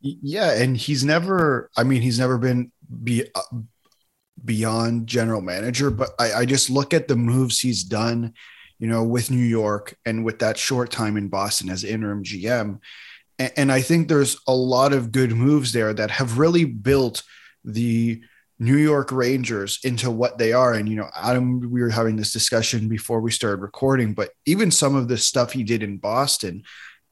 Yeah, 0.01 0.53
and 0.53 0.77
he's 0.77 1.05
never. 1.05 1.71
I 1.77 1.85
mean, 1.85 2.03
he's 2.03 2.19
never 2.19 2.39
been 2.39 2.73
be, 3.03 3.25
uh, 3.35 3.59
beyond 4.45 5.07
general 5.07 5.41
manager. 5.41 5.91
But 5.91 6.11
I, 6.19 6.33
I 6.33 6.45
just 6.45 6.71
look 6.71 6.95
at 6.95 7.09
the 7.09 7.17
moves 7.17 7.61
he's 7.61 7.85
done, 7.85 8.35
you 8.79 8.87
know, 8.87 9.05
with 9.05 9.31
New 9.31 9.37
York 9.45 9.97
and 10.07 10.25
with 10.25 10.39
that 10.39 10.57
short 10.57 10.91
time 10.91 11.17
in 11.17 11.29
Boston 11.29 11.69
as 11.69 11.85
interim 11.85 12.25
GM. 12.25 12.81
And, 13.39 13.53
and 13.57 13.73
I 13.73 13.83
think 13.83 14.09
there's 14.09 14.39
a 14.47 14.55
lot 14.55 14.93
of 14.93 15.13
good 15.13 15.33
moves 15.33 15.73
there 15.73 15.93
that 15.93 16.11
have 16.13 16.39
really 16.39 16.65
built 16.65 17.23
the 17.65 18.23
New 18.59 18.77
York 18.77 19.11
Rangers 19.11 19.81
into 19.85 20.11
what 20.11 20.39
they 20.39 20.53
are. 20.53 20.75
And, 20.75 20.89
you 20.89 20.97
know, 20.97 21.09
Adam, 21.17 21.71
we 21.71 21.81
were 21.81 21.91
having 21.91 22.17
this 22.17 22.33
discussion 22.33 22.89
before 22.89 23.21
we 23.21 23.31
started 23.31 23.63
recording, 23.63 24.13
but 24.13 24.31
even 24.45 24.71
some 24.71 24.95
of 24.95 25.09
the 25.09 25.17
stuff 25.17 25.53
he 25.53 25.65
did 25.65 25.83
in 25.83 25.97
Boston, 25.97 26.63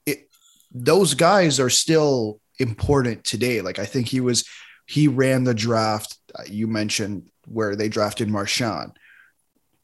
it, 0.04 0.28
those 0.70 1.14
guys 1.14 1.58
are 1.58 1.70
still 1.70 2.40
important 2.58 3.24
today. 3.24 3.60
Like, 3.60 3.78
I 3.78 3.84
think 3.84 4.08
he 4.08 4.20
was, 4.20 4.44
he 4.86 5.08
ran 5.08 5.44
the 5.44 5.54
draft. 5.54 6.16
Uh, 6.34 6.42
you 6.46 6.66
mentioned 6.66 7.30
where 7.46 7.76
they 7.76 7.88
drafted 7.88 8.28
Marchand. 8.28 8.92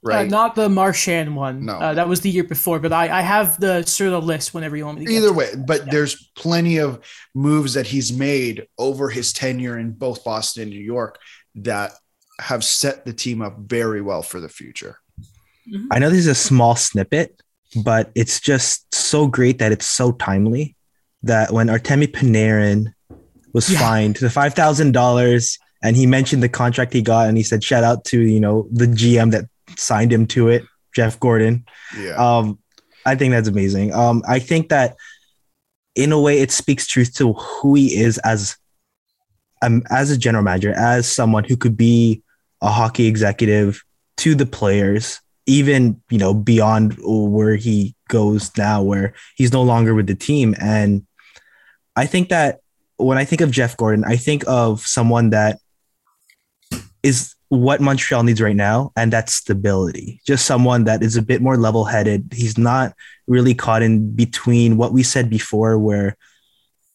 Right. 0.03 0.27
Uh, 0.27 0.31
not 0.31 0.55
the 0.55 0.69
Marchand 0.69 1.35
one. 1.35 1.65
No, 1.65 1.77
uh, 1.77 1.95
that 1.95 2.07
was 2.07 2.21
the 2.21 2.29
year 2.29 2.45
before. 2.45 2.79
But 2.79 2.93
I, 2.93 3.05
I 3.05 3.23
have 3.23 3.59
the 3.59 3.83
sort 3.85 4.13
of 4.13 4.23
list 4.23 4.53
whenever 4.53 4.77
you 4.77 4.85
want 4.85 4.99
me 4.99 5.07
to. 5.07 5.13
Either 5.13 5.33
way, 5.33 5.49
but 5.67 5.87
yeah. 5.87 5.93
there's 5.93 6.31
plenty 6.37 6.77
of 6.77 7.03
moves 7.35 7.73
that 7.73 7.87
he's 7.87 8.13
made 8.13 8.67
over 8.77 9.09
his 9.09 9.33
tenure 9.33 9.79
in 9.79 9.93
both 9.93 10.23
Boston 10.23 10.65
and 10.65 10.71
New 10.71 10.79
York 10.79 11.19
that 11.55 11.93
have 12.39 12.65
set 12.65 13.07
the 13.07 13.15
team 13.15 13.41
up 13.41 13.57
very 13.61 14.03
well 14.03 14.21
for 14.21 14.41
the 14.41 14.49
future. 14.49 14.99
Mm-hmm. 15.73 15.87
I 15.91 15.99
know 16.01 16.11
this 16.11 16.19
is 16.19 16.27
a 16.27 16.35
small 16.35 16.77
snippet, 16.77 17.41
but 17.83 18.11
it's 18.15 18.41
just 18.41 18.95
so 18.95 19.27
great 19.27 19.59
that 19.61 19.73
it's 19.73 19.89
so 19.89 20.13
timely 20.13 20.77
that 21.27 21.53
when 21.53 21.69
Artemi 21.69 22.07
Panarin 22.07 22.93
was 23.53 23.71
yeah. 23.71 23.79
fined 23.79 24.17
the 24.17 24.31
five 24.31 24.55
thousand 24.55 24.93
dollars 24.93 25.59
and 25.83 25.97
he 25.97 26.07
mentioned 26.07 26.43
the 26.43 26.49
contract 26.49 26.93
he 26.93 27.03
got 27.03 27.29
and 27.29 27.37
he 27.37 27.43
said 27.43 27.63
shout 27.63 27.85
out 27.85 28.05
to 28.07 28.21
you 28.21 28.41
know 28.41 28.69
the 28.73 28.87
GM 28.87 29.31
that 29.33 29.45
signed 29.77 30.13
him 30.13 30.27
to 30.29 30.49
it, 30.49 30.65
Jeff 30.95 31.19
Gorton." 31.21 31.65
Yeah. 31.99 32.15
Um, 32.15 32.59
I 33.07 33.15
think 33.15 33.33
that's 33.33 33.49
amazing. 33.49 33.93
Um, 33.93 34.23
I 34.27 34.39
think 34.39 34.71
that 34.71 34.97
in 35.95 36.13
a 36.13 36.21
way 36.21 36.41
it 36.41 36.51
speaks 36.51 36.87
truth 36.87 37.15
to 37.15 37.35
who 37.35 37.75
he 37.75 37.97
is 37.97 38.19
as 38.19 38.57
um, 39.63 39.83
as 39.91 40.11
a 40.11 40.19
general 40.19 40.45
manager, 40.45 40.73
as 40.73 41.11
someone 41.11 41.45
who 41.45 41.57
could 41.57 41.77
be 41.77 42.23
a 42.61 42.71
hockey 42.71 43.07
executive 43.07 43.83
to 44.19 44.35
the 44.35 44.47
players, 44.47 45.21
even 45.47 46.01
you 46.11 46.19
know 46.19 46.35
beyond 46.35 46.97
where 47.03 47.57
he 47.57 47.95
goes 48.09 48.57
now, 48.57 48.83
where 48.83 49.15
he's 49.37 49.53
no 49.53 49.63
longer 49.63 49.95
with 49.95 50.07
the 50.07 50.15
team. 50.15 50.55
And 50.61 51.07
I 51.97 52.07
think 52.07 52.29
that 52.29 52.61
when 52.97 53.19
I 53.19 53.25
think 53.25 53.41
of 53.41 53.51
Jeff 53.51 53.77
Gorton, 53.77 54.05
I 54.05 54.17
think 54.17 54.45
of 54.47 54.81
someone 54.87 55.31
that 55.31 55.59
is 57.03 57.35
what 57.49 57.81
Montreal 57.81 58.23
needs 58.23 58.41
right 58.41 58.57
now, 58.57 58.93
and 58.97 59.13
that's 59.13 59.35
stability. 59.35 60.21
Just 60.27 60.47
someone 60.47 60.85
that 60.85 61.03
is 61.03 61.17
a 61.17 61.23
bit 61.23 61.43
more 61.43 61.57
level 61.57 61.85
headed. 61.85 62.33
He's 62.35 62.59
not 62.59 62.95
really 63.27 63.55
caught 63.55 63.83
in 63.83 64.15
between 64.15 64.77
what 64.77 64.93
we 64.93 65.03
said 65.03 65.31
before, 65.31 65.79
where 65.79 66.17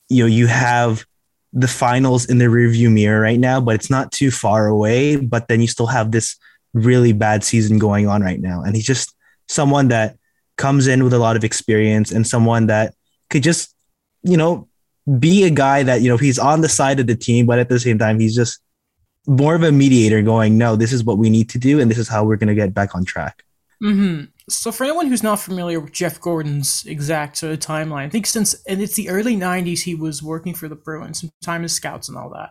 you 0.10 0.24
know 0.24 0.28
you 0.28 0.48
have 0.48 1.06
the 1.54 1.68
finals 1.68 2.26
in 2.26 2.38
the 2.38 2.46
rearview 2.46 2.92
mirror 2.92 3.22
right 3.22 3.40
now, 3.40 3.60
but 3.62 3.76
it's 3.76 3.90
not 3.90 4.12
too 4.12 4.32
far 4.32 4.68
away. 4.68 5.16
But 5.16 5.48
then 5.48 5.62
you 5.62 5.68
still 5.68 5.88
have 5.88 6.12
this 6.12 6.36
really 6.74 7.14
bad 7.14 7.44
season 7.44 7.80
going 7.80 8.08
on 8.08 8.22
right 8.22 8.40
now. 8.40 8.62
And 8.62 8.76
he's 8.76 8.86
just 8.86 9.16
someone 9.48 9.88
that 9.88 10.18
comes 10.58 10.88
in 10.88 11.04
with 11.04 11.14
a 11.14 11.18
lot 11.18 11.36
of 11.36 11.44
experience 11.44 12.12
and 12.12 12.28
someone 12.28 12.68
that 12.68 12.94
could 13.30 13.44
just, 13.44 13.74
you 14.24 14.38
know, 14.38 14.68
be 15.17 15.43
a 15.43 15.50
guy 15.50 15.84
that, 15.84 16.02
you 16.02 16.10
know, 16.10 16.17
he's 16.17 16.38
on 16.38 16.62
the 16.62 16.69
side 16.69 17.00
of 17.00 17.08
the 17.08 17.15
team, 17.15 17.45
but 17.45 17.60
at 17.60 17.69
the 17.69 17.80
same 17.80 17.98
time, 17.98 18.19
he's 18.19 18.36
just 18.36 18.60
more 19.28 19.56
of 19.56 19.63
a 19.63 19.72
mediator 19.72 20.22
going, 20.22 20.58
no, 20.58 20.76
this 20.76 20.91
is 20.91 21.04
what 21.04 21.17
we 21.17 21.30
need 21.30 21.50
to 21.50 21.58
do. 21.58 21.80
And 21.80 21.89
this 21.89 21.98
is 21.98 22.08
how 22.08 22.24
we're 22.24 22.36
going 22.36 22.50
to 22.50 22.56
get 22.56 22.74
back 22.74 22.95
on 22.95 23.06
track. 23.06 23.43
Mm-hmm. 23.82 24.26
So 24.50 24.72
for 24.72 24.84
anyone 24.84 25.08
who's 25.08 25.24
not 25.24 25.39
familiar 25.39 25.80
with 25.80 25.93
Jeff 25.93 26.19
Gorton's 26.19 26.84
exact 26.86 27.38
sort 27.38 27.54
of 27.54 27.60
timeline, 27.60 28.06
I 28.06 28.10
think 28.10 28.26
since 28.26 28.56
and 28.67 28.82
it's 28.82 28.95
the 28.95 29.10
early 29.10 29.38
'90s, 29.38 29.84
he 29.84 29.93
was 29.95 30.24
working 30.24 30.54
for 30.54 30.67
the 30.67 30.76
Bruins, 30.76 31.22
some 31.22 31.30
time 31.41 31.63
as 31.63 31.72
scouts 31.72 32.10
and 32.10 32.17
all 32.17 32.32
that. 32.32 32.50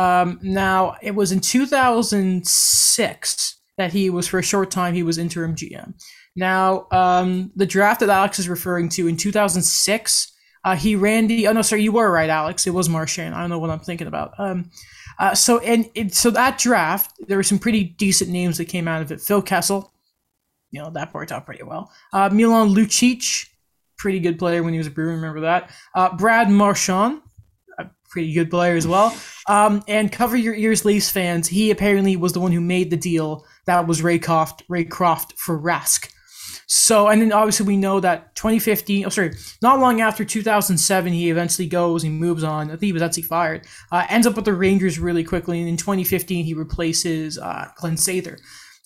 Um, 0.00 0.38
now 0.42 0.96
it 1.02 1.14
was 1.14 1.32
in 1.32 1.40
2006 1.40 3.60
that 3.76 3.92
he 3.92 4.08
was 4.08 4.26
for 4.26 4.38
a 4.38 4.42
short 4.42 4.70
time 4.70 4.94
he 4.94 5.02
was 5.02 5.18
interim 5.18 5.54
GM. 5.54 5.92
Now 6.36 6.86
um, 6.90 7.52
the 7.54 7.66
draft 7.66 8.00
that 8.00 8.08
Alex 8.08 8.38
is 8.38 8.48
referring 8.48 8.88
to 8.90 9.08
in 9.08 9.18
2006, 9.18 10.31
uh, 10.64 10.76
he 10.76 10.96
ran 10.96 11.26
the. 11.26 11.48
Oh 11.48 11.52
no, 11.52 11.62
sorry, 11.62 11.82
you 11.82 11.92
were 11.92 12.10
right, 12.10 12.30
Alex. 12.30 12.66
It 12.66 12.70
was 12.70 12.88
Marchand. 12.88 13.34
I 13.34 13.40
don't 13.40 13.50
know 13.50 13.58
what 13.58 13.70
I'm 13.70 13.80
thinking 13.80 14.06
about. 14.06 14.34
Um, 14.38 14.70
uh, 15.18 15.34
so 15.34 15.58
and 15.60 15.90
it, 15.94 16.14
so 16.14 16.30
that 16.30 16.58
draft, 16.58 17.12
there 17.26 17.36
were 17.36 17.42
some 17.42 17.58
pretty 17.58 17.84
decent 17.84 18.30
names 18.30 18.58
that 18.58 18.66
came 18.66 18.88
out 18.88 19.02
of 19.02 19.10
it. 19.10 19.20
Phil 19.20 19.42
Kessel, 19.42 19.92
you 20.70 20.80
know 20.80 20.90
that 20.90 21.12
worked 21.12 21.32
out 21.32 21.46
pretty 21.46 21.64
well. 21.64 21.92
Uh, 22.12 22.30
Milan 22.32 22.68
Lucic, 22.68 23.48
pretty 23.98 24.20
good 24.20 24.38
player 24.38 24.62
when 24.62 24.72
he 24.72 24.78
was 24.78 24.86
a 24.86 24.90
Brewer. 24.90 25.12
Remember 25.12 25.40
that. 25.40 25.70
Uh, 25.94 26.16
Brad 26.16 26.48
Marchand, 26.48 27.22
a 27.78 27.86
pretty 28.10 28.32
good 28.32 28.50
player 28.50 28.76
as 28.76 28.86
well. 28.86 29.16
Um, 29.48 29.82
and 29.88 30.12
cover 30.12 30.36
your 30.36 30.54
ears, 30.54 30.84
Leafs 30.84 31.10
fans. 31.10 31.48
He 31.48 31.70
apparently 31.70 32.16
was 32.16 32.32
the 32.32 32.40
one 32.40 32.52
who 32.52 32.60
made 32.60 32.90
the 32.90 32.96
deal 32.96 33.44
that 33.66 33.86
was 33.86 34.02
Raycroft, 34.02 34.62
Ray 34.68 34.84
Croft 34.84 35.34
for 35.38 35.58
Rask. 35.58 36.11
So, 36.74 37.08
and 37.08 37.20
then 37.20 37.32
obviously 37.32 37.66
we 37.66 37.76
know 37.76 38.00
that 38.00 38.34
2015, 38.34 39.04
oh, 39.04 39.10
sorry, 39.10 39.34
not 39.60 39.78
long 39.78 40.00
after 40.00 40.24
2007, 40.24 41.12
he 41.12 41.28
eventually 41.28 41.68
goes, 41.68 42.02
he 42.02 42.08
moves 42.08 42.42
on. 42.42 42.68
I 42.68 42.70
think 42.70 42.84
he 42.84 42.92
was 42.94 43.02
actually 43.02 43.24
fired. 43.24 43.66
Uh, 43.90 44.06
ends 44.08 44.26
up 44.26 44.36
with 44.36 44.46
the 44.46 44.54
Rangers 44.54 44.98
really 44.98 45.22
quickly. 45.22 45.60
And 45.60 45.68
in 45.68 45.76
2015, 45.76 46.46
he 46.46 46.54
replaces 46.54 47.36
uh, 47.36 47.68
Glenn 47.76 47.96
Sather. 47.96 48.38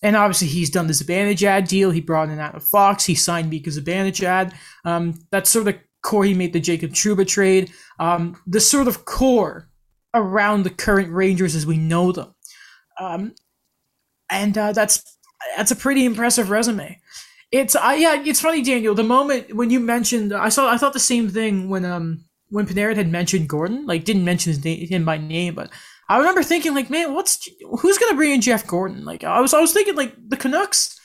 And 0.03 0.17
obviously, 0.17 0.49
he's 0.49 0.69
done 0.69 0.89
the 0.89 0.95
Zibanejad 0.95 1.69
deal. 1.69 1.93
He 1.93 2.01
brought 2.01 2.29
in 2.29 2.41
Adam 2.41 2.61
Fox. 2.61 3.05
He 3.05 3.15
signed 3.15 3.51
Mika 3.51 3.71
Zibanejad. 3.71 4.53
Um, 4.85 5.15
that's 5.31 5.49
sort 5.49 5.69
of 5.69 5.75
the 5.75 5.81
core. 6.03 6.25
He 6.25 6.35
made 6.35 6.55
the 6.55 6.59
Jacob 6.59 6.91
Trouba 6.91 7.25
trade. 7.25 7.71
Um, 8.01 8.37
the 8.49 8.59
sort 8.59 8.89
of 8.89 9.05
core 9.05 9.71
around 10.13 10.65
the 10.65 10.71
current 10.71 11.13
Rangers 11.13 11.55
as 11.55 11.67
we 11.67 11.79
know 11.79 12.11
them. 12.11 12.35
Um, 13.01 13.37
and 14.29 14.59
uh, 14.59 14.73
that's 14.73 15.05
that's 15.57 15.71
a 15.71 15.77
pretty 15.77 16.05
impressive 16.05 16.51
resume. 16.51 17.01
It's 17.61 17.75
uh, 17.75 17.95
yeah, 17.97 18.23
it's 18.25 18.41
funny, 18.41 18.63
Daniel. 18.63 18.95
The 18.95 19.03
moment 19.03 19.55
when 19.55 19.71
you 19.71 19.81
mentioned, 19.81 20.33
I 20.33 20.49
saw, 20.49 20.71
I 20.71 20.79
thought 20.79 20.93
the 20.93 21.01
same 21.01 21.29
thing 21.29 21.69
when 21.69 21.85
um 21.85 22.25
when 22.49 22.67
Panarin 22.67 22.97
had 22.97 23.11
mentioned 23.11 23.49
Gorton, 23.49 23.87
like 23.87 24.05
didn't 24.05 24.25
mention 24.25 24.51
his 24.51 24.65
name, 24.65 24.87
him 24.87 25.05
by 25.05 25.19
name, 25.19 25.55
but 25.55 25.71
I 26.09 26.19
remember 26.19 26.43
thinking 26.43 26.75
like, 26.75 26.91
man, 26.91 27.15
what's 27.15 27.49
who's 27.81 27.99
gonna 27.99 28.17
bring 28.17 28.33
in 28.33 28.41
Jeff 28.41 28.67
Gorton? 28.67 29.05
Like 29.05 29.25
I 29.25 29.41
was 29.41 29.53
I 29.55 29.61
was 29.61 29.73
thinking 29.73 29.97
like 29.97 30.15
the 30.29 30.37
Canucks, 30.37 30.99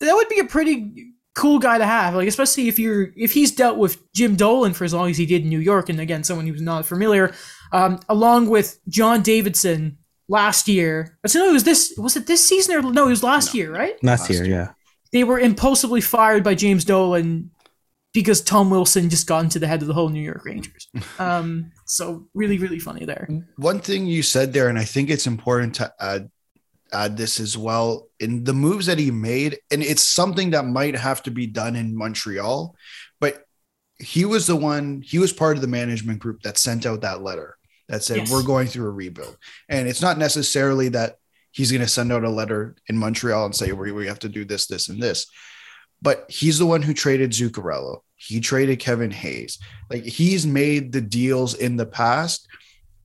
that 0.00 0.14
would 0.14 0.28
be 0.28 0.38
a 0.38 0.44
pretty 0.44 1.12
cool 1.34 1.58
guy 1.58 1.78
to 1.78 1.86
have. 1.86 2.14
Like 2.14 2.28
especially 2.28 2.68
if 2.68 2.78
you're 2.78 3.08
if 3.16 3.32
he's 3.32 3.52
dealt 3.52 3.78
with 3.78 4.00
Jim 4.12 4.36
Dolan 4.36 4.74
for 4.74 4.84
as 4.84 4.94
long 4.94 5.10
as 5.10 5.16
he 5.16 5.26
did 5.26 5.42
in 5.42 5.48
New 5.48 5.58
York, 5.58 5.88
and 5.88 6.00
again 6.00 6.22
someone 6.22 6.46
who's 6.46 6.62
not 6.62 6.86
familiar, 6.86 7.34
um, 7.72 7.98
along 8.08 8.48
with 8.48 8.78
John 8.88 9.22
Davidson 9.22 9.98
last 10.28 10.68
year. 10.68 11.18
So 11.26 11.40
no, 11.40 11.50
it 11.50 11.52
was 11.52 11.64
this 11.64 11.94
was 11.98 12.16
it 12.16 12.26
this 12.26 12.46
season 12.46 12.76
or 12.76 12.82
no? 12.82 13.06
It 13.06 13.10
was 13.10 13.24
last 13.24 13.54
no. 13.54 13.58
year, 13.58 13.72
right? 13.72 13.94
Last, 14.04 14.20
last 14.20 14.30
year, 14.30 14.44
year, 14.44 14.54
yeah. 14.54 14.72
They 15.12 15.24
were 15.24 15.38
impulsively 15.38 16.00
fired 16.00 16.44
by 16.44 16.54
James 16.54 16.84
Dolan 16.84 17.50
because 18.12 18.40
Tom 18.40 18.70
Wilson 18.70 19.10
just 19.10 19.26
got 19.26 19.44
into 19.44 19.58
the 19.58 19.66
head 19.66 19.82
of 19.82 19.88
the 19.88 19.94
whole 19.94 20.08
New 20.08 20.22
York 20.22 20.44
Rangers. 20.44 20.88
Um, 21.18 21.72
so 21.84 22.26
really, 22.34 22.58
really 22.58 22.78
funny 22.78 23.04
there. 23.04 23.28
One 23.56 23.80
thing 23.80 24.06
you 24.06 24.22
said 24.22 24.52
there, 24.52 24.68
and 24.68 24.78
I 24.78 24.84
think 24.84 25.10
it's 25.10 25.26
important 25.26 25.74
to 25.76 25.92
add 26.00 26.30
add 26.92 27.16
this 27.16 27.38
as 27.38 27.58
well 27.58 28.08
in 28.18 28.44
the 28.44 28.54
moves 28.54 28.86
that 28.86 28.98
he 28.98 29.10
made, 29.10 29.58
and 29.70 29.82
it's 29.82 30.02
something 30.02 30.50
that 30.50 30.64
might 30.64 30.96
have 30.96 31.22
to 31.24 31.30
be 31.30 31.46
done 31.46 31.76
in 31.76 31.94
Montreal, 31.94 32.74
but 33.20 33.44
he 33.98 34.24
was 34.24 34.46
the 34.46 34.56
one, 34.56 35.02
he 35.04 35.18
was 35.18 35.32
part 35.32 35.56
of 35.56 35.60
the 35.60 35.68
management 35.68 36.20
group 36.20 36.42
that 36.42 36.56
sent 36.56 36.86
out 36.86 37.02
that 37.02 37.22
letter 37.22 37.58
that 37.88 38.04
said, 38.04 38.18
Yes. 38.18 38.30
We're 38.30 38.42
going 38.42 38.68
through 38.68 38.88
a 38.88 38.92
rebuild. 38.92 39.36
And 39.68 39.88
it's 39.88 40.02
not 40.02 40.18
necessarily 40.18 40.88
that 40.90 41.17
he's 41.52 41.72
going 41.72 41.82
to 41.82 41.88
send 41.88 42.12
out 42.12 42.24
a 42.24 42.30
letter 42.30 42.76
in 42.88 42.96
Montreal 42.96 43.46
and 43.46 43.54
say, 43.54 43.72
we, 43.72 43.92
we 43.92 44.06
have 44.06 44.18
to 44.20 44.28
do 44.28 44.44
this, 44.44 44.66
this, 44.66 44.88
and 44.88 45.02
this. 45.02 45.26
But 46.00 46.26
he's 46.28 46.58
the 46.58 46.66
one 46.66 46.82
who 46.82 46.94
traded 46.94 47.32
Zuccarello. 47.32 48.00
He 48.16 48.40
traded 48.40 48.78
Kevin 48.78 49.10
Hayes. 49.10 49.58
Like 49.90 50.04
he's 50.04 50.46
made 50.46 50.92
the 50.92 51.00
deals 51.00 51.54
in 51.54 51.76
the 51.76 51.86
past 51.86 52.46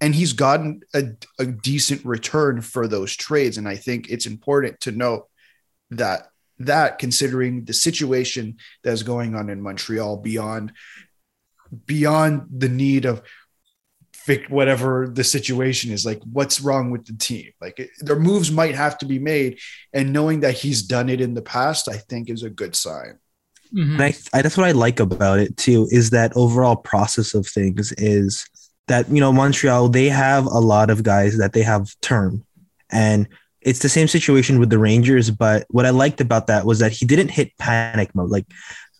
and 0.01 0.13
he's 0.13 0.33
gotten 0.33 0.81
a, 0.93 1.03
a 1.39 1.45
decent 1.45 2.03
return 2.03 2.61
for 2.61 2.87
those 2.87 3.15
trades. 3.15 3.57
And 3.57 3.67
I 3.67 3.77
think 3.77 4.09
it's 4.09 4.25
important 4.25 4.79
to 4.81 4.91
note 4.91 5.27
that 5.91 6.27
that 6.59 6.99
considering 6.99 7.65
the 7.65 7.73
situation 7.73 8.57
that's 8.83 9.03
going 9.03 9.35
on 9.35 9.49
in 9.49 9.61
Montreal 9.61 10.17
beyond 10.17 10.73
beyond 11.85 12.47
the 12.55 12.69
need 12.69 13.05
of 13.05 13.23
fix 14.23 14.49
whatever 14.49 15.09
the 15.11 15.23
situation 15.23 15.91
is 15.91 16.05
like 16.05 16.21
what's 16.31 16.61
wrong 16.61 16.91
with 16.91 17.05
the 17.05 17.13
team 17.13 17.51
like 17.61 17.77
it, 17.79 17.89
their 17.99 18.19
moves 18.19 18.51
might 18.51 18.75
have 18.75 18.97
to 18.97 19.05
be 19.05 19.19
made 19.19 19.59
and 19.93 20.13
knowing 20.13 20.39
that 20.39 20.53
he's 20.53 20.81
done 20.81 21.09
it 21.09 21.21
in 21.21 21.33
the 21.33 21.41
past 21.41 21.89
i 21.89 21.97
think 21.97 22.29
is 22.29 22.43
a 22.43 22.49
good 22.49 22.75
sign 22.75 23.19
Mhm. 23.73 23.93
And 23.93 24.01
I, 24.01 24.13
I 24.33 24.41
that's 24.41 24.57
what 24.57 24.67
I 24.67 24.71
like 24.71 24.99
about 24.99 25.39
it 25.39 25.57
too 25.57 25.87
is 25.91 26.11
that 26.11 26.35
overall 26.35 26.75
process 26.75 27.33
of 27.33 27.47
things 27.47 27.91
is 27.93 28.47
that 28.87 29.09
you 29.09 29.19
know 29.19 29.33
Montreal 29.33 29.89
they 29.89 30.09
have 30.09 30.45
a 30.45 30.59
lot 30.59 30.89
of 30.89 31.03
guys 31.03 31.37
that 31.37 31.53
they 31.53 31.63
have 31.63 31.89
term, 32.01 32.45
and 32.91 33.27
it's 33.61 33.79
the 33.79 33.89
same 33.89 34.07
situation 34.07 34.59
with 34.59 34.69
the 34.69 34.77
Rangers. 34.77 35.31
But 35.31 35.65
what 35.69 35.85
I 35.85 35.89
liked 35.89 36.21
about 36.21 36.47
that 36.47 36.65
was 36.65 36.79
that 36.79 36.91
he 36.91 37.05
didn't 37.05 37.31
hit 37.31 37.57
panic 37.57 38.13
mode. 38.13 38.29
Like 38.29 38.45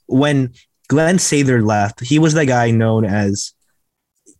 when 0.07 0.53
Glenn 0.87 1.17
Sather 1.17 1.65
left, 1.65 1.99
he 1.99 2.17
was 2.17 2.33
the 2.33 2.45
guy 2.45 2.71
known 2.71 3.05
as 3.05 3.52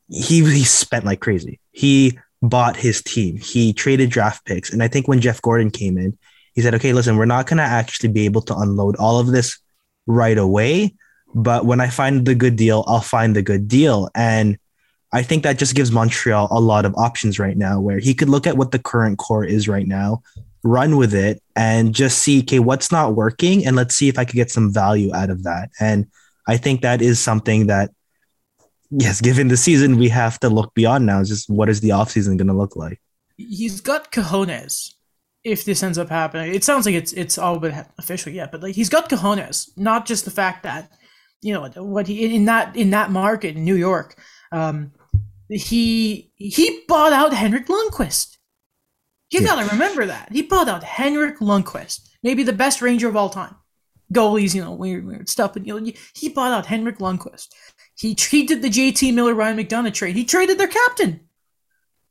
he 0.07 0.43
he 0.43 0.63
spent 0.63 1.05
like 1.05 1.19
crazy. 1.19 1.59
He 1.71 2.19
bought 2.41 2.75
his 2.75 3.01
team. 3.01 3.37
He 3.37 3.73
traded 3.73 4.09
draft 4.09 4.45
picks, 4.45 4.71
and 4.71 4.83
I 4.83 4.87
think 4.87 5.07
when 5.07 5.21
Jeff 5.21 5.41
Gorton 5.41 5.71
came 5.71 5.97
in, 5.97 6.17
he 6.53 6.61
said, 6.61 6.75
"Okay, 6.75 6.93
listen, 6.93 7.17
we're 7.17 7.25
not 7.25 7.47
going 7.47 7.57
to 7.57 7.63
actually 7.63 8.09
be 8.09 8.25
able 8.25 8.41
to 8.43 8.55
unload 8.55 8.95
all 8.97 9.19
of 9.19 9.27
this 9.27 9.57
right 10.05 10.37
away, 10.37 10.93
but 11.33 11.65
when 11.65 11.79
I 11.79 11.87
find 11.87 12.25
the 12.25 12.35
good 12.35 12.55
deal, 12.55 12.83
I'll 12.87 13.01
find 13.01 13.35
the 13.35 13.41
good 13.41 13.67
deal." 13.67 14.09
And 14.13 14.57
I 15.13 15.21
think 15.21 15.43
that 15.43 15.59
just 15.59 15.75
gives 15.75 15.91
Montreal 15.91 16.47
a 16.49 16.59
lot 16.59 16.85
of 16.85 16.95
options 16.95 17.39
right 17.39 17.55
now, 17.55 17.79
where 17.79 17.99
he 17.99 18.13
could 18.13 18.29
look 18.29 18.47
at 18.47 18.57
what 18.57 18.71
the 18.71 18.79
current 18.79 19.19
core 19.19 19.45
is 19.45 19.67
right 19.67 19.87
now, 19.87 20.23
run 20.63 20.97
with 20.97 21.13
it, 21.13 21.41
and 21.55 21.93
just 21.93 22.19
see, 22.19 22.39
okay, 22.39 22.59
what's 22.59 22.91
not 22.91 23.15
working, 23.15 23.65
and 23.65 23.75
let's 23.75 23.95
see 23.95 24.09
if 24.09 24.17
I 24.17 24.25
could 24.25 24.35
get 24.35 24.51
some 24.51 24.73
value 24.73 25.13
out 25.13 25.29
of 25.29 25.43
that. 25.43 25.69
And 25.79 26.07
I 26.47 26.57
think 26.57 26.81
that 26.81 27.01
is 27.01 27.19
something 27.19 27.67
that 27.67 27.91
yes, 28.97 29.21
given 29.21 29.47
the 29.47 29.57
season, 29.57 29.97
we 29.97 30.09
have 30.09 30.39
to 30.41 30.49
look 30.49 30.73
beyond 30.73 31.05
now. 31.05 31.19
It's 31.19 31.29
just 31.29 31.49
what 31.49 31.69
is 31.69 31.81
the 31.81 31.89
offseason 31.89 32.37
going 32.37 32.47
to 32.47 32.53
look 32.53 32.75
like? 32.75 32.99
he's 33.35 33.81
got 33.81 34.11
cojones 34.11 34.93
if 35.43 35.65
this 35.65 35.81
ends 35.83 35.97
up 35.97 36.07
happening. 36.09 36.53
It 36.53 36.63
sounds 36.63 36.85
like 36.85 36.95
it's 36.95 37.11
it's 37.13 37.37
all 37.37 37.59
but 37.59 37.87
official 37.97 38.31
yet, 38.31 38.51
but 38.51 38.61
like 38.61 38.75
he's 38.75 38.89
got 38.89 39.09
cojones, 39.09 39.69
not 39.75 40.05
just 40.05 40.23
the 40.25 40.31
fact 40.31 40.63
that 40.63 40.91
you 41.41 41.53
know 41.53 41.67
what 41.83 42.07
he 42.07 42.35
in 42.35 42.45
that 42.45 42.75
in 42.75 42.91
that 42.91 43.09
market 43.11 43.55
in 43.57 43.65
New 43.65 43.75
York, 43.75 44.15
um, 44.51 44.91
he 45.49 46.31
he 46.35 46.83
bought 46.87 47.11
out 47.13 47.33
Henrik 47.33 47.67
Lundqvist. 47.67 48.37
You 49.31 49.41
Yeah. 49.41 49.47
gotta 49.47 49.69
remember 49.71 50.05
that 50.05 50.29
he 50.31 50.43
bought 50.43 50.69
out 50.69 50.83
Henrik 50.83 51.39
Lundqvist, 51.39 52.01
maybe 52.21 52.43
the 52.43 52.53
best 52.53 52.81
Ranger 52.81 53.07
of 53.09 53.15
all 53.15 53.29
time. 53.29 53.55
Goalies, 54.13 54.53
you 54.53 54.61
know, 54.63 54.73
weird, 54.73 55.05
weird 55.07 55.27
stuff, 55.27 55.53
but 55.53 55.65
you 55.65 55.79
know, 55.79 55.91
he 56.13 56.29
bought 56.29 56.51
out 56.53 56.67
Henrik 56.67 56.99
Lundqvist. 56.99 57.47
He 57.95 58.15
he 58.19 58.45
did 58.45 58.61
the 58.61 58.69
JT 58.69 59.13
Miller 59.13 59.33
Ryan 59.33 59.57
McDonagh 59.57 59.93
trade. 59.93 60.15
He 60.15 60.25
traded 60.25 60.57
their 60.57 60.67
captain. 60.67 61.21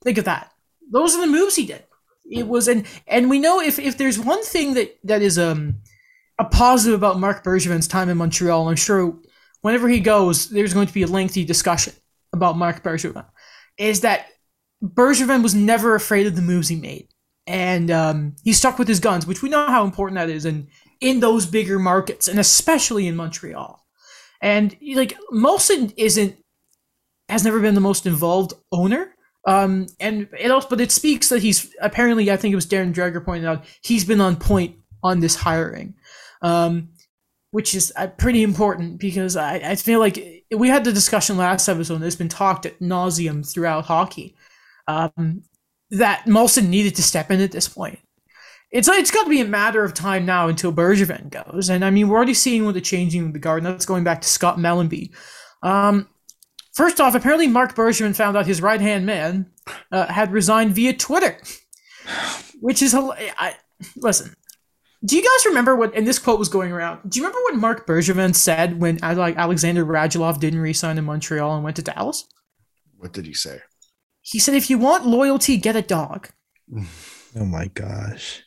Think 0.03 0.18
of 0.18 0.25
that. 0.25 0.53
Those 0.90 1.14
are 1.14 1.21
the 1.21 1.33
moves 1.33 1.57
he 1.57 1.66
did. 1.66 1.85
It 2.31 2.47
was 2.47 2.68
and 2.68 2.87
and 3.07 3.29
we 3.29 3.38
know 3.38 3.61
if 3.61 3.79
if 3.79 3.99
there's 3.99 4.18
one 4.18 4.42
thing 4.42 4.75
that 4.75 4.99
that 5.05 5.23
is 5.23 5.38
um 5.38 5.77
a 6.38 6.45
positive 6.45 6.99
about 6.99 7.21
Marc 7.21 7.45
Bergevin's 7.45 7.88
time 7.88 8.09
in 8.09 8.16
Montreal, 8.16 8.68
I'm 8.68 8.77
sure 8.77 9.16
whenever 9.61 9.88
he 9.88 10.01
goes, 10.01 10.49
there's 10.49 10.75
going 10.75 10.87
to 10.87 10.95
be 10.95 11.03
a 11.03 11.07
lengthy 11.07 11.45
discussion 11.45 11.95
about 12.33 12.57
Marc 12.57 12.83
Bergevin. 12.83 13.27
Is 13.79 14.01
that 14.01 14.27
Bergevin 14.83 15.42
was 15.42 15.55
never 15.55 15.95
afraid 15.95 16.27
of 16.27 16.37
the 16.37 16.42
moves 16.42 16.68
he 16.68 16.77
made, 16.77 17.09
and 17.47 17.90
um, 17.90 18.37
he 18.45 18.53
stuck 18.53 18.79
with 18.79 18.88
his 18.88 19.01
guns, 19.01 19.27
which 19.27 19.42
we 19.42 19.49
know 19.49 19.66
how 19.66 19.85
important 19.85 20.16
that 20.16 20.31
is, 20.31 20.45
in 20.45 20.68
in 21.01 21.21
those 21.21 21.47
bigger 21.47 21.79
markets, 21.79 22.29
and 22.29 22.38
especially 22.38 23.07
in 23.07 23.16
Montreal. 23.16 23.82
And 24.42 24.76
like 24.94 25.16
Molson 25.33 25.94
isn't 25.96 26.37
has 27.28 27.44
never 27.44 27.61
been 27.61 27.74
the 27.74 27.81
most 27.81 28.05
involved 28.05 28.52
owner. 28.72 29.14
Um, 29.46 29.87
and 29.98 30.28
it 30.38 30.50
also, 30.50 30.68
but 30.68 30.81
it 30.81 30.92
speaks 30.92 31.28
that 31.31 31.42
he's 31.42 31.74
apparently, 31.81 32.31
I 32.31 32.37
think 32.37 32.52
it 32.52 32.57
was 32.57 32.66
Darren 32.66 32.92
Dreger 32.92 33.24
pointed 33.24 33.46
out, 33.46 33.64
he's 33.83 34.05
been 34.05 34.20
on 34.20 34.37
point 34.37 34.76
on 35.02 35.20
this 35.20 35.35
hiring, 35.35 35.94
um, 36.42 36.90
which 37.50 37.74
is 37.74 37.92
uh, 37.96 38.07
pretty 38.07 38.42
important 38.42 39.00
because 39.00 39.37
I, 39.37 39.55
I 39.55 39.74
feel 39.76 39.98
like 39.98 40.44
we 40.55 40.68
had 40.68 40.85
the 40.85 40.92
discussion 40.92 41.37
last 41.37 41.68
episode, 41.68 42.02
it's 42.02 42.16
been 42.16 42.28
talked 42.28 42.66
at 42.66 42.78
nauseum 42.81 43.50
throughout 43.50 43.87
hockey, 43.87 44.37
um, 44.87 45.42
that 45.90 46.24
Molson 46.26 46.68
needed 46.68 46.94
to 46.96 47.02
step 47.02 47.31
in 47.31 47.40
at 47.40 47.52
this 47.52 47.68
point. 47.68 47.98
It's 48.72 48.88
it's 48.88 49.11
got 49.11 49.24
to 49.24 49.30
be 49.30 49.40
a 49.40 49.44
matter 49.46 49.85
of 49.85 49.92
time 49.94 50.24
now 50.24 50.48
until 50.48 50.72
Bergevin 50.72 51.30
goes, 51.30 51.68
and 51.68 51.85
I 51.85 51.90
mean 51.90 52.08
we're 52.08 52.16
already 52.16 52.35
seeing 52.35 52.64
with 52.64 52.74
the 52.74 52.80
changing 52.80 53.26
of 53.26 53.32
the 53.35 53.38
guard. 53.38 53.64
That's 53.64 53.87
going 53.87 54.02
back 54.02 54.22
to 54.22 54.28
Scott 54.28 54.56
Mellanby. 54.58 55.14
Um, 55.62 56.08
First 56.72 57.00
off, 57.02 57.14
apparently 57.14 57.48
Marc 57.48 57.74
Bergevin 57.74 58.16
found 58.16 58.35
out 58.37 58.46
his 58.46 58.62
right 58.62 58.80
hand 58.80 59.04
man 59.04 59.50
uh, 59.90 60.06
had 60.06 60.32
resigned 60.32 60.74
via 60.74 60.94
Twitter, 60.94 61.37
which 62.61 62.80
is 62.80 62.94
I 62.94 63.56
listen. 63.96 64.35
Do 65.04 65.16
you 65.16 65.22
guys 65.22 65.46
remember 65.46 65.76
what? 65.76 65.94
And 65.94 66.06
this 66.06 66.18
quote 66.18 66.38
was 66.38 66.48
going 66.48 66.72
around. 66.72 67.11
Do 67.11 67.18
you 67.18 67.26
remember 67.26 67.42
what 67.42 67.56
Marc 67.56 67.87
Bergevin 67.87 68.35
said 68.35 68.80
when 68.80 68.96
like 69.02 69.37
Alexander 69.37 69.85
Radulov 69.85 70.40
didn't 70.40 70.61
resign 70.61 70.96
in 70.96 71.04
Montreal 71.04 71.54
and 71.54 71.64
went 71.64 71.76
to 71.76 71.82
Dallas? 71.82 72.26
what 72.96 73.12
did 73.12 73.26
he 73.26 73.35
say 73.35 73.61
He 74.22 74.38
said, 74.38 74.54
"If 74.54 74.70
you 74.70 74.78
want 74.78 75.06
loyalty, 75.06 75.58
get 75.58 75.76
a 75.76 75.82
dog." 75.82 76.30
Oh 77.37 77.45
my 77.45 77.66
gosh. 77.68 78.42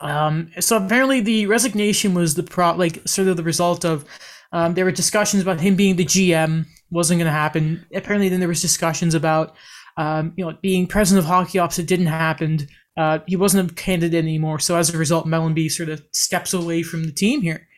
Um, 0.00 0.50
so 0.60 0.76
apparently 0.76 1.20
the 1.20 1.46
resignation 1.46 2.14
was 2.14 2.34
the 2.34 2.42
pro 2.42 2.74
like 2.74 3.06
sort 3.06 3.28
of 3.28 3.36
the 3.36 3.42
result 3.42 3.84
of 3.84 4.04
um, 4.52 4.74
there 4.74 4.84
were 4.84 4.92
discussions 4.92 5.42
about 5.42 5.60
him 5.60 5.76
being 5.76 5.96
the 5.96 6.04
GM 6.04 6.66
wasn't 6.90 7.18
going 7.18 7.26
to 7.26 7.32
happen. 7.32 7.84
Apparently 7.94 8.28
then 8.28 8.40
there 8.40 8.48
was 8.48 8.62
discussions 8.62 9.14
about 9.14 9.56
um, 9.96 10.32
you 10.36 10.44
know 10.44 10.56
being 10.62 10.86
president 10.86 11.24
of 11.24 11.28
hockey 11.28 11.58
ops. 11.58 11.78
It 11.78 11.86
didn't 11.86 12.06
happen. 12.06 12.68
Uh, 12.96 13.20
he 13.26 13.36
wasn't 13.36 13.70
a 13.70 13.74
candidate 13.74 14.24
anymore. 14.24 14.58
So 14.58 14.76
as 14.76 14.92
a 14.92 14.98
result, 14.98 15.26
Mellanby 15.26 15.70
sort 15.70 15.88
of 15.88 16.02
steps 16.12 16.52
away 16.52 16.82
from 16.82 17.04
the 17.04 17.12
team 17.12 17.42
here. 17.42 17.68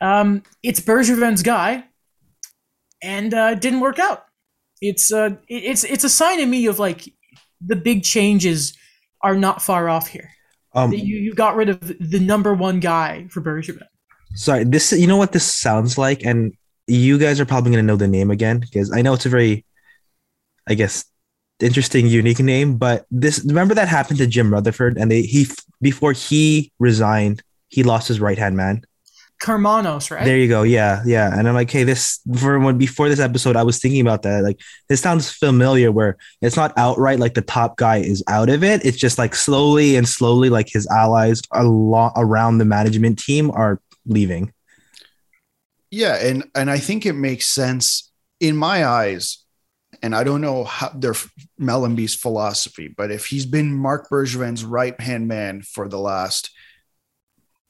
Um, 0.00 0.42
it's 0.62 0.80
Bergevin's 0.80 1.42
guy, 1.42 1.84
and 3.02 3.32
uh, 3.34 3.54
didn't 3.54 3.80
work 3.80 3.98
out. 3.98 4.24
It's 4.80 5.12
uh, 5.12 5.36
it's 5.48 5.84
it's 5.84 6.04
a 6.04 6.08
sign 6.08 6.38
to 6.38 6.46
me 6.46 6.66
of 6.66 6.78
like 6.78 7.12
the 7.64 7.76
big 7.76 8.02
changes 8.02 8.76
are 9.22 9.36
not 9.36 9.62
far 9.62 9.88
off 9.88 10.08
here 10.08 10.30
Um, 10.74 10.92
you, 10.92 11.16
you 11.18 11.34
got 11.34 11.56
rid 11.56 11.68
of 11.68 11.80
the 12.00 12.20
number 12.20 12.54
one 12.54 12.80
guy 12.80 13.26
for 13.30 13.40
Bergevin. 13.40 13.86
sorry, 14.34 14.64
this 14.64 14.92
you 14.92 15.06
know 15.06 15.16
what 15.16 15.32
this 15.32 15.44
sounds 15.44 15.98
like, 15.98 16.24
and 16.24 16.52
you 16.86 17.18
guys 17.18 17.40
are 17.40 17.46
probably 17.46 17.70
gonna 17.70 17.82
know 17.82 17.96
the 17.96 18.08
name 18.08 18.30
again 18.30 18.58
because 18.58 18.92
I 18.92 19.02
know 19.02 19.14
it's 19.14 19.26
a 19.26 19.28
very, 19.28 19.64
I 20.66 20.74
guess, 20.74 21.04
interesting, 21.60 22.06
unique 22.06 22.40
name. 22.40 22.76
But 22.76 23.06
this 23.10 23.44
remember 23.44 23.74
that 23.74 23.88
happened 23.88 24.18
to 24.18 24.26
Jim 24.26 24.52
Rutherford, 24.52 24.96
and 24.98 25.10
they 25.10 25.22
he 25.22 25.46
before 25.80 26.12
he 26.12 26.72
resigned, 26.78 27.42
he 27.68 27.82
lost 27.82 28.08
his 28.08 28.20
right 28.20 28.38
hand 28.38 28.56
man. 28.56 28.82
Karmanos, 29.42 30.08
right? 30.10 30.24
There 30.24 30.38
you 30.38 30.46
go. 30.46 30.62
Yeah, 30.62 31.02
yeah. 31.04 31.36
And 31.36 31.48
I'm 31.48 31.54
like, 31.54 31.70
hey, 31.70 31.82
this 31.82 32.20
for 32.38 32.58
when 32.60 32.78
before 32.78 33.08
this 33.08 33.18
episode, 33.18 33.56
I 33.56 33.64
was 33.64 33.80
thinking 33.80 34.00
about 34.00 34.22
that. 34.22 34.44
Like, 34.44 34.60
this 34.88 35.00
sounds 35.00 35.30
familiar. 35.30 35.90
Where 35.90 36.16
it's 36.40 36.56
not 36.56 36.72
outright 36.76 37.18
like 37.18 37.34
the 37.34 37.42
top 37.42 37.76
guy 37.76 37.96
is 37.96 38.22
out 38.28 38.48
of 38.48 38.62
it. 38.62 38.84
It's 38.84 38.96
just 38.96 39.18
like 39.18 39.34
slowly 39.34 39.96
and 39.96 40.08
slowly, 40.08 40.48
like 40.48 40.68
his 40.68 40.86
allies 40.86 41.42
a 41.52 41.64
lot 41.64 42.12
around 42.16 42.58
the 42.58 42.64
management 42.64 43.18
team 43.18 43.50
are 43.50 43.80
leaving. 44.06 44.52
Yeah, 45.90 46.14
and 46.14 46.44
and 46.54 46.70
I 46.70 46.78
think 46.78 47.04
it 47.04 47.14
makes 47.14 47.48
sense 47.48 48.12
in 48.38 48.56
my 48.56 48.86
eyes. 48.86 49.38
And 50.04 50.14
I 50.14 50.24
don't 50.24 50.40
know 50.40 50.64
how 50.64 50.88
their 50.88 51.14
Mellanby's 51.60 52.14
philosophy, 52.14 52.88
but 52.88 53.10
if 53.10 53.26
he's 53.26 53.46
been 53.46 53.74
Marc 53.74 54.08
Bergevin's 54.08 54.64
right 54.64 54.98
hand 55.00 55.28
man 55.28 55.62
for 55.62 55.88
the 55.88 55.98
last 55.98 56.50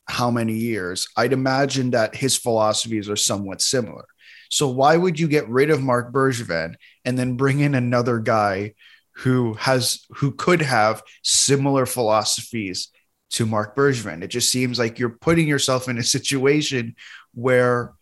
how 0.09 0.31
many 0.31 0.55
years, 0.55 1.09
I'd 1.17 1.33
imagine 1.33 1.91
that 1.93 2.15
his 2.15 2.37
philosophies 2.37 3.09
are 3.09 3.17
somewhat 3.17 3.63
similar. 3.63 4.05
So 4.51 4.69
why 4.69 4.97
would 4.97 5.19
you 5.19 5.29
get 5.29 5.49
rid 5.49 5.71
of 5.71 5.83
Marc 5.83 6.13
Bergevin 6.13 6.75
and 7.05 7.19
then 7.19 7.37
bring 7.37 7.61
in 7.61 7.75
another 7.75 8.19
guy 8.19 8.75
who 9.17 9.55
has 9.55 10.05
who 10.11 10.33
could 10.33 10.63
have 10.63 11.03
similar 11.23 11.87
philosophies 11.87 12.89
to 13.33 13.47
Marc 13.47 13.77
Bergevin. 13.77 14.23
It 14.23 14.29
just 14.29 14.51
seems 14.53 14.79
like 14.79 14.99
you're 14.99 15.11
putting 15.11 15.49
yourself 15.49 15.89
in 15.89 15.99
a 15.99 16.03
situation 16.03 16.95
where 17.35 17.95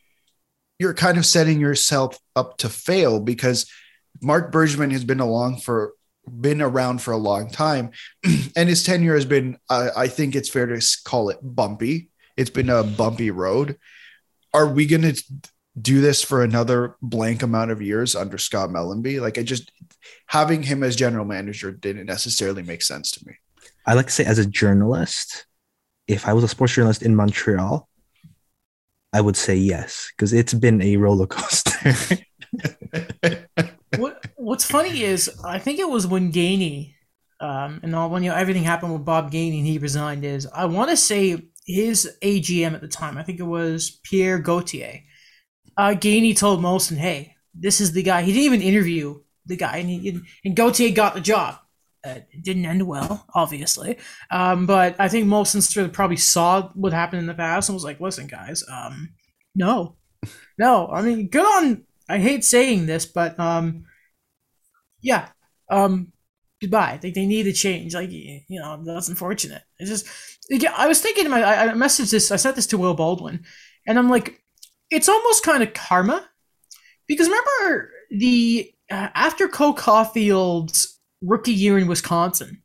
you're 0.79 0.95
kind 0.95 1.19
of 1.19 1.27
setting 1.27 1.61
yourself 1.61 2.19
up 2.35 2.59
to 2.59 2.69
fail 2.69 3.21
because 3.21 3.71
Marc 4.23 4.53
Bergevin 4.53 4.91
has 4.93 5.05
been 5.05 5.21
along 5.21 5.59
for 5.61 5.93
been 6.31 6.63
around 6.63 7.03
for 7.03 7.13
a 7.13 7.17
long 7.17 7.51
time 7.51 7.91
and 8.57 8.69
his 8.69 8.83
tenure 8.85 9.15
has 9.15 9.25
been 9.25 9.59
uh, 9.69 9.91
I 9.97 10.09
think 10.09 10.35
it's 10.35 10.49
fair 10.49 10.67
to 10.67 10.99
call 11.05 11.31
it 11.31 11.39
bumpy. 11.43 12.09
It's 12.37 12.51
been 12.51 12.71
a 12.71 12.83
bumpy 12.83 13.31
road. 13.31 13.79
Are 14.53 14.67
we 14.67 14.87
going 14.87 15.03
to 15.03 15.23
do 15.81 16.01
this 16.01 16.23
for 16.23 16.43
another 16.43 16.97
blank 17.01 17.43
amount 17.43 17.71
of 17.71 17.83
years 17.83 18.17
under 18.17 18.39
Scott 18.39 18.71
Mellanby? 18.71 19.21
Like 19.21 19.39
I 19.39 19.43
just 19.43 19.71
having 20.27 20.63
him 20.63 20.83
as 20.83 20.97
general 20.97 21.25
manager 21.25 21.71
didn't 21.71 22.07
necessarily 22.07 22.63
make 22.63 22.83
sense 22.83 23.11
to 23.13 23.27
me. 23.27 23.35
I 23.87 23.95
like 23.95 24.07
to 24.07 24.13
say, 24.13 24.25
as 24.25 24.39
a 24.39 24.47
journalist, 24.47 25.47
if 26.07 26.27
I 26.27 26.33
was 26.33 26.45
a 26.45 26.49
sports 26.49 26.75
journalist 26.75 27.03
in 27.03 27.17
Montreal, 27.17 27.89
I 29.13 29.21
would 29.21 29.37
say 29.37 29.57
yes 29.57 30.13
because 30.17 30.33
it's 30.33 30.55
been 30.55 30.81
a 30.83 30.97
roller 30.97 31.27
coaster. 31.27 31.95
what 34.41 34.47
What's 34.47 34.65
funny 34.65 35.03
is 35.03 35.31
I 35.45 35.59
think 35.59 35.79
it 35.79 35.89
was 35.89 36.07
when 36.07 36.33
Gainey, 36.33 36.95
um, 37.41 37.81
and 37.83 37.95
all 37.95 38.11
when 38.11 38.23
you 38.23 38.31
know 38.31 38.37
everything 38.37 38.65
happened 38.65 38.93
with 38.93 39.05
Bob 39.05 39.31
Gainey 39.31 39.59
and 39.59 39.67
he 39.67 39.79
resigned. 39.79 40.25
Is 40.25 40.47
I 40.47 40.65
want 40.65 40.91
to 40.91 40.97
say 40.97 41.43
his 41.67 42.11
AGM 42.23 42.75
at 42.75 42.81
the 42.81 42.89
time. 42.89 43.19
I 43.19 43.23
think 43.23 43.39
it 43.39 43.45
was 43.45 44.01
Pierre 44.03 44.39
Gauthier. 44.39 45.03
Uh, 45.77 45.91
Gainey 45.91 46.37
told 46.37 46.61
Molson, 46.61 46.97
"Hey, 46.97 47.37
this 47.55 47.81
is 47.81 47.93
the 47.93 48.03
guy." 48.03 48.23
He 48.23 48.33
didn't 48.33 48.47
even 48.47 48.63
interview 48.63 49.21
the 49.47 49.57
guy, 49.57 49.79
and, 49.79 49.91
he, 49.91 50.21
and 50.45 50.57
Gauthier 50.57 50.91
got 50.91 51.15
the 51.15 51.21
job. 51.21 51.57
Uh, 52.03 52.21
it 52.31 52.43
didn't 52.43 52.65
end 52.65 52.87
well, 52.87 53.27
obviously. 53.35 53.99
Um, 54.31 54.67
but 54.67 54.97
I 54.99 55.09
think 55.09 55.27
Molson 55.27 55.63
sort 55.63 55.87
of 55.87 55.93
probably 55.93 56.17
saw 56.17 56.71
what 56.75 56.95
happened 56.95 57.21
in 57.21 57.27
the 57.27 57.35
past 57.35 57.69
and 57.69 57.77
was 57.77 57.85
like, 57.85 58.01
"Listen, 58.01 58.27
guys, 58.27 58.65
um, 58.71 59.11
no, 59.55 59.97
no. 60.59 60.89
I 60.89 61.03
mean, 61.03 61.29
good 61.29 61.45
on. 61.45 61.85
I 62.09 62.19
hate 62.19 62.45
saying 62.45 62.87
this, 62.87 63.07
but 63.07 63.39
um, 63.39 63.85
yeah, 65.01 65.29
um, 65.71 66.13
goodbye. 66.61 66.99
Like 67.03 67.15
they 67.15 67.27
need 67.27 67.47
a 67.47 67.53
change. 67.53 67.95
Like 67.95 68.11
you 68.11 68.43
know, 68.49 68.83
that's 68.85 69.09
unfortunate. 69.09 69.63
It's 69.79 69.91
just. 69.91 70.07
Yeah, 70.49 70.75
I 70.77 70.89
was 70.89 71.01
thinking. 71.01 71.31
My, 71.31 71.45
I 71.45 71.69
messaged 71.75 72.11
this. 72.11 72.33
I 72.33 72.37
sent 72.37 72.57
this 72.57 72.67
to 72.69 72.79
Will 72.79 72.95
Baldwin, 72.95 73.45
and 73.87 73.99
I'm 73.99 74.11
like, 74.11 74.43
it's 74.91 75.09
almost 75.09 75.45
kind 75.45 75.63
of 75.63 75.75
karma, 75.75 76.29
because 77.07 77.29
remember 77.29 77.93
the 78.11 78.73
uh, 78.91 79.09
after 79.15 79.47
Cole 79.47 79.75
Caufield's 79.75 80.99
rookie 81.23 81.53
year 81.53 81.79
in 81.79 81.87
Wisconsin, 81.87 82.63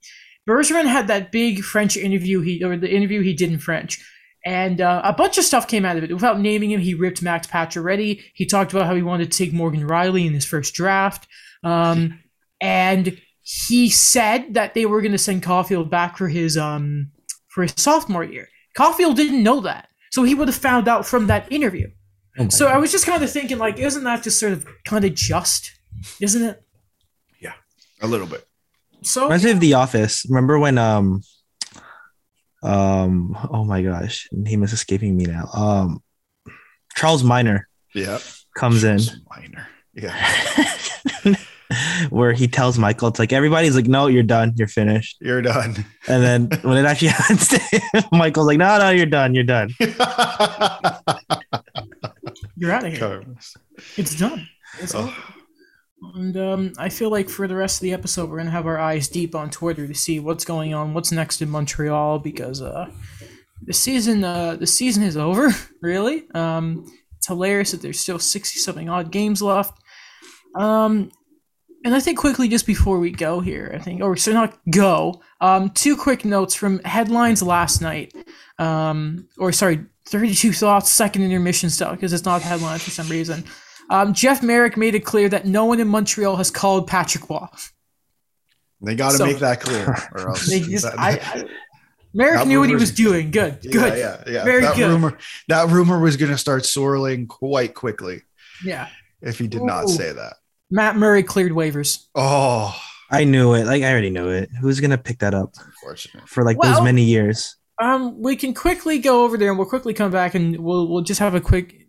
Bergevin 0.49 0.85
had 0.85 1.07
that 1.07 1.31
big 1.31 1.63
French 1.63 1.97
interview 1.97 2.41
he 2.41 2.63
or 2.63 2.75
the 2.77 2.91
interview 2.91 3.21
he 3.21 3.33
did 3.33 3.51
in 3.51 3.59
French. 3.59 4.03
And 4.47 4.79
uh, 4.79 5.01
a 5.03 5.11
bunch 5.11 5.39
of 5.39 5.43
stuff 5.43 5.67
came 5.67 5.85
out 5.85 5.97
of 5.97 6.03
it. 6.03 6.13
Without 6.13 6.39
naming 6.39 6.69
him, 6.69 6.79
he 6.79 6.93
ripped 6.93 7.23
Max 7.23 7.47
Pacioretty. 7.47 8.21
He 8.35 8.45
talked 8.45 8.73
about 8.73 8.85
how 8.85 8.93
he 8.93 9.01
wanted 9.01 9.31
to 9.31 9.37
take 9.37 9.51
Morgan 9.51 9.87
Rielly 9.87 10.27
in 10.27 10.33
his 10.33 10.45
first 10.45 10.75
draft. 10.75 11.27
Um, 11.63 12.19
and 12.61 13.19
he 13.41 13.89
said 13.89 14.55
that 14.55 14.73
they 14.73 14.85
were 14.85 15.01
going 15.01 15.11
to 15.11 15.17
send 15.17 15.43
Caufield 15.43 15.89
back 15.89 16.17
for 16.17 16.27
his 16.27 16.57
um, 16.57 17.11
for 17.49 17.63
his 17.63 17.73
sophomore 17.77 18.23
year. 18.23 18.49
Caufield 18.77 19.15
didn't 19.15 19.43
know 19.43 19.61
that, 19.61 19.87
so 20.11 20.23
he 20.23 20.35
would 20.35 20.47
have 20.47 20.57
found 20.57 20.87
out 20.87 21.05
from 21.05 21.27
that 21.27 21.51
interview. 21.51 21.89
Oh 22.37 22.49
so 22.49 22.65
God. 22.65 22.75
I 22.75 22.77
was 22.79 22.91
just 22.91 23.05
kind 23.05 23.23
of 23.23 23.31
thinking, 23.31 23.57
like, 23.57 23.79
isn't 23.79 24.03
that 24.03 24.23
just 24.23 24.39
sort 24.39 24.51
of 24.51 24.65
kind 24.83 25.05
of 25.05 25.13
just, 25.13 25.71
isn't 26.19 26.43
it? 26.43 26.61
Yeah, 27.39 27.53
a 28.01 28.07
little 28.07 28.27
bit. 28.27 28.45
So 29.03 29.23
reminds 29.23 29.45
me 29.45 29.51
of 29.51 29.59
The 29.59 29.73
Office. 29.75 30.25
Remember 30.27 30.57
when 30.59 30.77
um 30.77 31.21
um 32.63 33.37
oh 33.51 33.63
my 33.63 33.81
gosh, 33.81 34.27
name 34.31 34.63
is 34.63 34.73
escaping 34.73 35.15
me 35.15 35.25
now. 35.25 35.47
Um 35.53 36.03
Charles 36.95 37.23
Miner. 37.23 37.67
Yeah. 37.93 38.19
Comes 38.57 38.81
Charles 38.81 39.13
in. 39.13 39.21
Miner. 39.29 39.67
Yeah. 39.93 41.35
where 42.09 42.33
he 42.33 42.47
tells 42.47 42.77
Michael, 42.77 43.07
it's 43.07 43.19
like 43.19 43.33
everybody's 43.33 43.75
like, 43.75 43.87
no, 43.87 44.07
you're 44.07 44.23
done, 44.23 44.53
you're 44.55 44.67
finished, 44.67 45.17
you're 45.21 45.41
done. 45.41 45.85
And 46.07 46.23
then 46.23 46.49
when 46.61 46.77
it 46.77 46.85
actually 46.85 47.07
happens 47.17 47.53
Michael's 48.11 48.47
like, 48.47 48.57
no, 48.57 48.77
no, 48.77 48.89
you're 48.89 49.05
done, 49.05 49.33
you're 49.35 49.43
done. 49.43 49.69
you're 52.55 52.71
out 52.71 52.85
of 52.85 52.93
here. 52.93 53.23
It's 53.97 54.15
done. 54.15 54.47
It's 54.79 54.93
oh. 54.95 55.13
And 56.13 56.37
um, 56.37 56.73
I 56.77 56.89
feel 56.89 57.09
like 57.09 57.29
for 57.29 57.47
the 57.47 57.55
rest 57.55 57.77
of 57.77 57.81
the 57.81 57.93
episode, 57.93 58.29
we're 58.29 58.37
gonna 58.37 58.51
have 58.51 58.67
our 58.67 58.77
eyes 58.77 59.07
deep 59.07 59.33
on 59.33 59.49
Twitter 59.49 59.87
to 59.87 59.93
see 59.93 60.19
what's 60.19 60.45
going 60.45 60.73
on, 60.73 60.93
what's 60.93 61.11
next 61.11 61.41
in 61.41 61.49
Montreal, 61.49 62.19
because 62.19 62.61
uh, 62.61 62.91
the 63.63 63.73
season 63.73 64.23
uh, 64.23 64.55
the 64.55 64.67
season 64.67 65.03
is 65.03 65.17
over. 65.17 65.51
Really, 65.81 66.23
um, 66.33 66.85
it's 67.15 67.27
hilarious 67.27 67.69
that 67.71 67.81
there's 67.83 67.99
still 67.99 68.17
sixty 68.17 68.59
something 68.59 68.89
odd 68.89 69.11
games 69.11 69.39
left. 69.39 69.77
Um, 70.55 71.11
and 71.85 71.93
I 71.93 71.99
think 71.99 72.17
quickly, 72.17 72.47
just 72.47 72.65
before 72.65 72.97
we 72.97 73.11
go 73.11 73.41
here, 73.41 73.71
I 73.71 73.77
think, 73.77 74.01
or 74.01 74.17
so 74.17 74.31
not 74.31 74.57
go, 74.71 75.21
um, 75.39 75.69
two 75.69 75.95
quick 75.95 76.25
notes 76.25 76.55
from 76.55 76.79
headlines 76.79 77.43
last 77.43 77.79
night. 77.79 78.11
Um, 78.57 79.27
or 79.37 79.51
sorry, 79.51 79.85
32 80.07 80.51
thoughts, 80.51 80.89
second 80.89 81.21
intermission 81.21 81.69
stuff, 81.69 81.91
because 81.91 82.11
it's 82.11 82.25
not 82.25 82.41
headlines 82.41 82.81
for 82.81 82.89
some 82.89 83.07
reason. 83.07 83.43
Um, 83.91 84.15
Jeff 84.15 84.41
Marek 84.41 84.77
made 84.77 84.95
it 84.95 85.01
clear 85.01 85.29
that 85.29 85.45
no 85.45 85.65
one 85.65 85.79
in 85.79 85.87
Montreal 85.87 86.35
has 86.37 86.49
called 86.49 86.87
Patrick 86.87 87.29
Roy. 87.29 87.45
They 88.81 88.95
got 88.95 89.11
to 89.11 89.17
so, 89.17 89.25
make 89.27 89.37
that 89.37 89.61
clear, 89.61 89.95
or 90.13 90.21
else. 90.29 90.47
Just, 90.47 90.87
I, 90.87 91.19
I, 91.21 91.43
Marek 92.15 92.47
knew 92.47 92.61
what 92.61 92.69
he 92.69 92.75
was 92.75 92.91
doing. 92.91 93.29
Good, 93.29 93.61
good, 93.61 93.95
yeah, 93.95 94.23
yeah, 94.25 94.33
yeah. 94.33 94.43
very 94.43 94.61
that 94.61 94.75
good. 94.75 94.89
Rumor, 94.89 95.19
that 95.49 95.69
rumor 95.69 95.99
was 95.99 96.17
going 96.17 96.31
to 96.31 96.37
start 96.39 96.65
swirling 96.65 97.27
quite 97.27 97.75
quickly. 97.75 98.23
Yeah, 98.63 98.87
if 99.21 99.37
he 99.37 99.47
did 99.47 99.61
Ooh. 99.61 99.65
not 99.67 99.87
say 99.87 100.11
that. 100.11 100.37
Matt 100.71 100.95
Murray 100.95 101.23
cleared 101.23 101.51
waivers. 101.51 102.05
Oh, 102.15 102.75
I 103.11 103.23
knew 103.23 103.53
it. 103.53 103.65
Like 103.65 103.83
I 103.83 103.91
already 103.91 104.09
knew 104.09 104.29
it. 104.29 104.49
Who's 104.61 104.79
gonna 104.79 104.97
pick 104.97 105.19
that 105.19 105.33
up? 105.33 105.53
Unfortunate. 105.63 106.27
For 106.27 106.43
like 106.43 106.57
well, 106.57 106.73
those 106.73 106.83
many 106.83 107.03
years. 107.03 107.55
Um, 107.81 108.21
we 108.21 108.35
can 108.35 108.53
quickly 108.53 108.99
go 108.99 109.23
over 109.23 109.37
there 109.37 109.49
and 109.49 109.57
we'll 109.57 109.67
quickly 109.67 109.93
come 109.93 110.11
back 110.11 110.33
and 110.35 110.57
we'll 110.59 110.87
we'll 110.87 111.03
just 111.03 111.19
have 111.19 111.35
a 111.35 111.41
quick. 111.41 111.81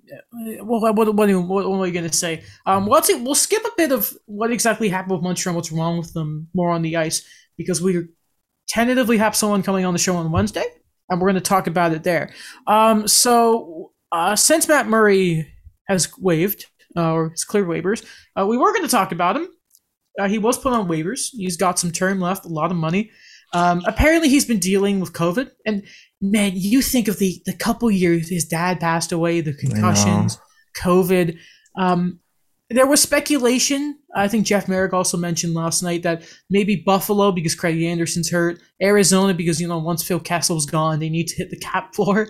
Well, 0.62 0.81
what, 0.81 0.95
what, 0.95 1.15
what, 1.15 1.29
what 1.49 1.67
am 1.67 1.81
I 1.81 1.91
going 1.91 2.09
to 2.09 2.17
say? 2.17 2.45
Um, 2.65 2.87
what's 2.87 3.11
it? 3.11 3.21
We'll 3.21 3.35
skip 3.35 3.65
a 3.65 3.73
bit 3.77 3.91
of 3.91 4.12
what 4.27 4.53
exactly 4.53 4.89
happened 4.89 5.15
with 5.15 5.23
Montreal, 5.23 5.57
what's 5.57 5.73
wrong 5.73 5.99
with 5.99 6.12
them, 6.12 6.47
more 6.55 6.71
on 6.71 6.83
the 6.83 6.97
ice, 6.97 7.27
because 7.57 7.83
we 7.83 8.05
tentatively 8.69 9.17
have 9.17 9.35
someone 9.35 9.65
coming 9.65 9.85
on 9.85 9.93
the 9.93 9.99
show 9.99 10.15
on 10.15 10.31
Wednesday, 10.31 10.65
and 11.09 11.21
we're 11.21 11.27
going 11.27 11.35
to 11.35 11.41
talk 11.41 11.67
about 11.67 11.93
it 11.93 12.05
there. 12.05 12.33
Um, 12.69 13.09
so 13.09 13.91
uh, 14.12 14.37
since 14.37 14.69
Matt 14.69 14.87
Murray 14.87 15.53
has 15.89 16.09
waived 16.19 16.67
uh, 16.97 17.13
or 17.13 17.31
has 17.31 17.45
cleared 17.45 17.69
waivers, 17.69 18.05
uh, 18.39 18.47
we 18.47 18.57
were 18.57 18.73
going 18.73 18.85
to 18.85 18.89
talk 18.89 19.13
about 19.13 19.37
him. 19.37 19.49
Uh, 20.19 20.29
he 20.29 20.39
was 20.39 20.59
put 20.59 20.73
on 20.73 20.89
waivers. 20.89 21.29
He's 21.33 21.57
got 21.57 21.79
some 21.79 21.93
term 21.93 22.21
left, 22.21 22.45
a 22.45 22.49
lot 22.49 22.71
of 22.71 22.77
money. 22.77 23.11
Um, 23.53 23.83
apparently, 23.87 24.29
he's 24.29 24.45
been 24.45 24.59
dealing 24.59 25.01
with 25.01 25.13
COVID, 25.13 25.51
and 25.65 25.85
man, 26.21 26.53
you 26.55 26.83
think 26.83 27.09
of 27.09 27.19
the 27.19 27.41
the 27.47 27.53
couple 27.53 27.91
years 27.91 28.29
his 28.29 28.45
dad 28.45 28.81
passed 28.81 29.13
away, 29.13 29.41
the 29.41 29.55
concussions, 29.55 30.39
COVID. 30.77 31.39
Um, 31.79 32.20
there 32.70 32.87
was 32.87 33.01
speculation. 33.01 33.99
I 34.14 34.29
think 34.29 34.47
Jeff 34.47 34.68
Marek 34.68 34.93
also 34.93 35.16
mentioned 35.16 35.55
last 35.55 35.83
night 35.83 36.03
that 36.03 36.25
maybe 36.51 36.83
Buffalo 36.85 37.31
because 37.31 37.55
Craig 37.55 37.81
Anderson's 37.83 38.31
hurt, 38.31 38.61
Arizona 38.83 39.35
because 39.35 39.61
you 39.61 39.68
know 39.68 39.79
once 39.79 40.03
Phil 40.03 40.20
Kessel's 40.20 40.66
gone, 40.66 40.99
they 40.99 41.09
need 41.09 41.29
to 41.29 41.37
hit 41.37 41.51
the 41.51 41.59
cap 41.59 41.95
floor. 41.95 42.29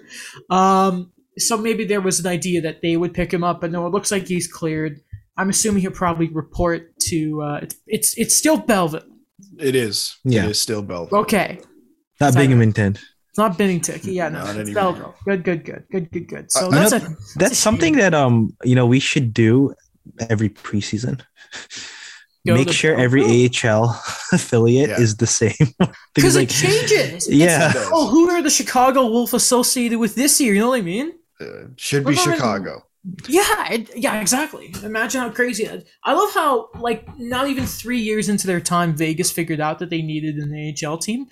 Um, 0.50 1.12
so 1.38 1.56
maybe 1.56 1.84
there 1.84 2.00
was 2.00 2.20
an 2.20 2.26
idea 2.26 2.60
that 2.62 2.82
they 2.82 2.96
would 2.96 3.14
pick 3.14 3.32
him 3.32 3.44
up, 3.44 3.60
but 3.60 3.70
no, 3.70 3.86
it 3.86 3.90
looks 3.90 4.10
like 4.10 4.26
he's 4.26 4.46
cleared. 4.46 5.00
I'm 5.36 5.50
assuming 5.50 5.82
he'll 5.82 5.90
probably 5.90 6.28
report 6.28 6.98
to. 7.08 7.42
Uh, 7.42 7.60
it's 7.62 7.76
it's 7.86 8.18
it's 8.18 8.36
still 8.36 8.56
Belleville. 8.56 9.02
It 9.58 9.74
is. 9.74 10.16
Yeah. 10.24 10.44
It 10.44 10.52
is 10.52 10.60
still 10.60 10.82
Belleville. 10.82 11.20
Okay. 11.20 11.60
Not 12.20 12.34
Binghamton. 12.34 12.96
It's 13.36 13.38
not 13.38 13.58
Bennington. 13.58 14.00
Yeah, 14.04 14.30
no. 14.30 14.44
Not 14.44 14.56
it's 14.56 14.70
Belleville. 14.70 15.14
Good, 15.26 15.44
good, 15.44 15.64
good, 15.64 15.84
good, 15.90 16.10
good, 16.10 16.26
good. 16.26 16.50
So 16.50 16.68
uh, 16.68 16.70
that's 16.70 16.92
a, 16.92 16.98
that's, 17.00 17.34
that's 17.34 17.58
something 17.58 17.96
that 17.96 18.14
um 18.14 18.56
you 18.64 18.74
know 18.74 18.86
we 18.86 18.98
should 18.98 19.34
do 19.34 19.74
every 20.30 20.48
preseason. 20.48 21.20
Go 22.46 22.54
Make 22.54 22.70
sure 22.70 22.96
every 22.96 23.24
AHL 23.24 24.00
affiliate 24.32 24.90
yeah. 24.90 25.00
is 25.00 25.16
the 25.16 25.26
same. 25.26 25.52
because 26.14 26.36
like, 26.36 26.48
it 26.48 26.54
changes. 26.54 27.28
Yeah. 27.28 27.72
oh, 27.92 28.08
who 28.08 28.30
are 28.30 28.40
the 28.40 28.50
Chicago 28.50 29.06
Wolf 29.06 29.32
associated 29.32 29.98
with 29.98 30.14
this 30.14 30.40
year? 30.40 30.54
You 30.54 30.60
know 30.60 30.68
what 30.68 30.78
I 30.78 30.82
mean? 30.82 31.12
Uh, 31.40 31.68
should 31.76 32.04
be 32.04 32.14
Chicago. 32.14 32.82
Yeah, 33.28 33.72
it, 33.72 33.96
yeah, 33.96 34.20
exactly. 34.20 34.74
Imagine 34.82 35.20
how 35.20 35.30
crazy. 35.30 35.68
I 36.02 36.12
love 36.12 36.34
how 36.34 36.68
like 36.80 37.06
not 37.18 37.48
even 37.48 37.64
three 37.64 38.00
years 38.00 38.28
into 38.28 38.46
their 38.46 38.60
time, 38.60 38.96
Vegas 38.96 39.30
figured 39.30 39.60
out 39.60 39.78
that 39.78 39.90
they 39.90 40.02
needed 40.02 40.36
an 40.36 40.74
AHL 40.84 40.98
team, 40.98 41.26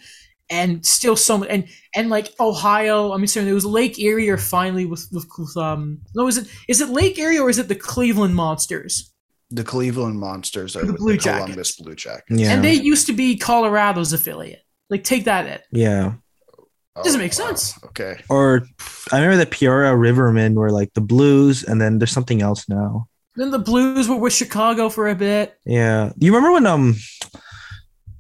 and 0.50 0.84
still 0.86 1.16
so 1.16 1.38
much, 1.38 1.48
and 1.50 1.66
and 1.94 2.10
like 2.10 2.32
Ohio. 2.38 3.12
I 3.12 3.16
mean, 3.16 3.26
sorry, 3.26 3.48
it 3.48 3.52
was 3.52 3.64
Lake 3.64 3.98
Erie 3.98 4.28
or 4.30 4.38
finally 4.38 4.84
with, 4.86 5.08
with, 5.10 5.26
with 5.36 5.56
um. 5.56 6.00
No, 6.14 6.28
is 6.28 6.38
it 6.38 6.48
is 6.68 6.80
it 6.80 6.90
Lake 6.90 7.18
Erie 7.18 7.38
or 7.38 7.50
is 7.50 7.58
it 7.58 7.68
the 7.68 7.74
Cleveland 7.74 8.36
Monsters? 8.36 9.12
The 9.50 9.64
Cleveland 9.64 10.18
Monsters 10.18 10.76
are 10.76 10.84
the 10.84 10.92
Blue 10.92 11.12
the 11.12 11.18
Columbus 11.18 11.76
Blue 11.76 11.94
Jackets. 11.94 12.40
Yeah, 12.40 12.52
and 12.52 12.62
they 12.62 12.74
used 12.74 13.06
to 13.08 13.12
be 13.12 13.36
Colorado's 13.36 14.12
affiliate. 14.12 14.64
Like, 14.90 15.04
take 15.04 15.24
that 15.24 15.46
in. 15.46 15.80
Yeah. 15.80 16.12
Doesn't 17.02 17.20
Oh, 17.20 17.24
make 17.24 17.32
wow. 17.38 17.46
sense. 17.48 17.82
Okay. 17.86 18.20
Or 18.28 18.66
I 19.10 19.16
remember 19.16 19.36
the 19.38 19.46
Peoria 19.50 19.92
Rivermen 19.92 20.54
were 20.54 20.70
like 20.70 20.92
the 20.94 21.00
Blues, 21.00 21.64
and 21.64 21.80
then 21.80 21.98
there's 21.98 22.12
something 22.12 22.40
else 22.42 22.68
now. 22.68 23.08
Then 23.36 23.50
the 23.50 23.58
Blues 23.58 24.08
were 24.08 24.16
with 24.16 24.32
Chicago 24.32 24.88
for 24.88 25.08
a 25.08 25.14
bit. 25.16 25.58
Yeah, 25.66 26.12
you 26.18 26.32
remember 26.32 26.52
when 26.52 26.66
um, 26.66 26.94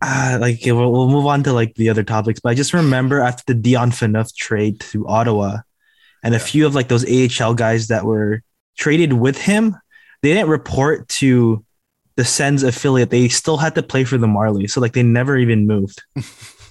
uh, 0.02 0.38
like 0.40 0.56
okay, 0.56 0.72
we'll, 0.72 0.90
we'll 0.90 1.08
move 1.08 1.26
on 1.26 1.42
to 1.44 1.52
like 1.52 1.76
the 1.76 1.88
other 1.88 2.02
topics, 2.02 2.40
but 2.40 2.48
I 2.50 2.54
just 2.54 2.74
remember 2.74 3.20
after 3.20 3.44
the 3.46 3.54
Dion 3.54 3.90
Phaneuf 3.92 4.34
trade 4.34 4.80
to 4.80 5.06
Ottawa, 5.06 5.58
and 6.24 6.34
a 6.34 6.40
few 6.40 6.66
of 6.66 6.74
like 6.74 6.88
those 6.88 7.04
AHL 7.08 7.54
guys 7.54 7.88
that 7.88 8.04
were 8.04 8.42
traded 8.76 9.12
with 9.12 9.38
him, 9.38 9.76
they 10.22 10.34
didn't 10.34 10.48
report 10.50 11.08
to 11.20 11.64
the 12.16 12.24
Sens 12.24 12.64
affiliate. 12.64 13.10
They 13.10 13.28
still 13.28 13.56
had 13.56 13.76
to 13.76 13.82
play 13.84 14.02
for 14.02 14.18
the 14.18 14.26
Marlies, 14.26 14.70
so 14.70 14.80
like 14.80 14.94
they 14.94 15.02
never 15.04 15.36
even 15.38 15.68
moved. 15.68 16.02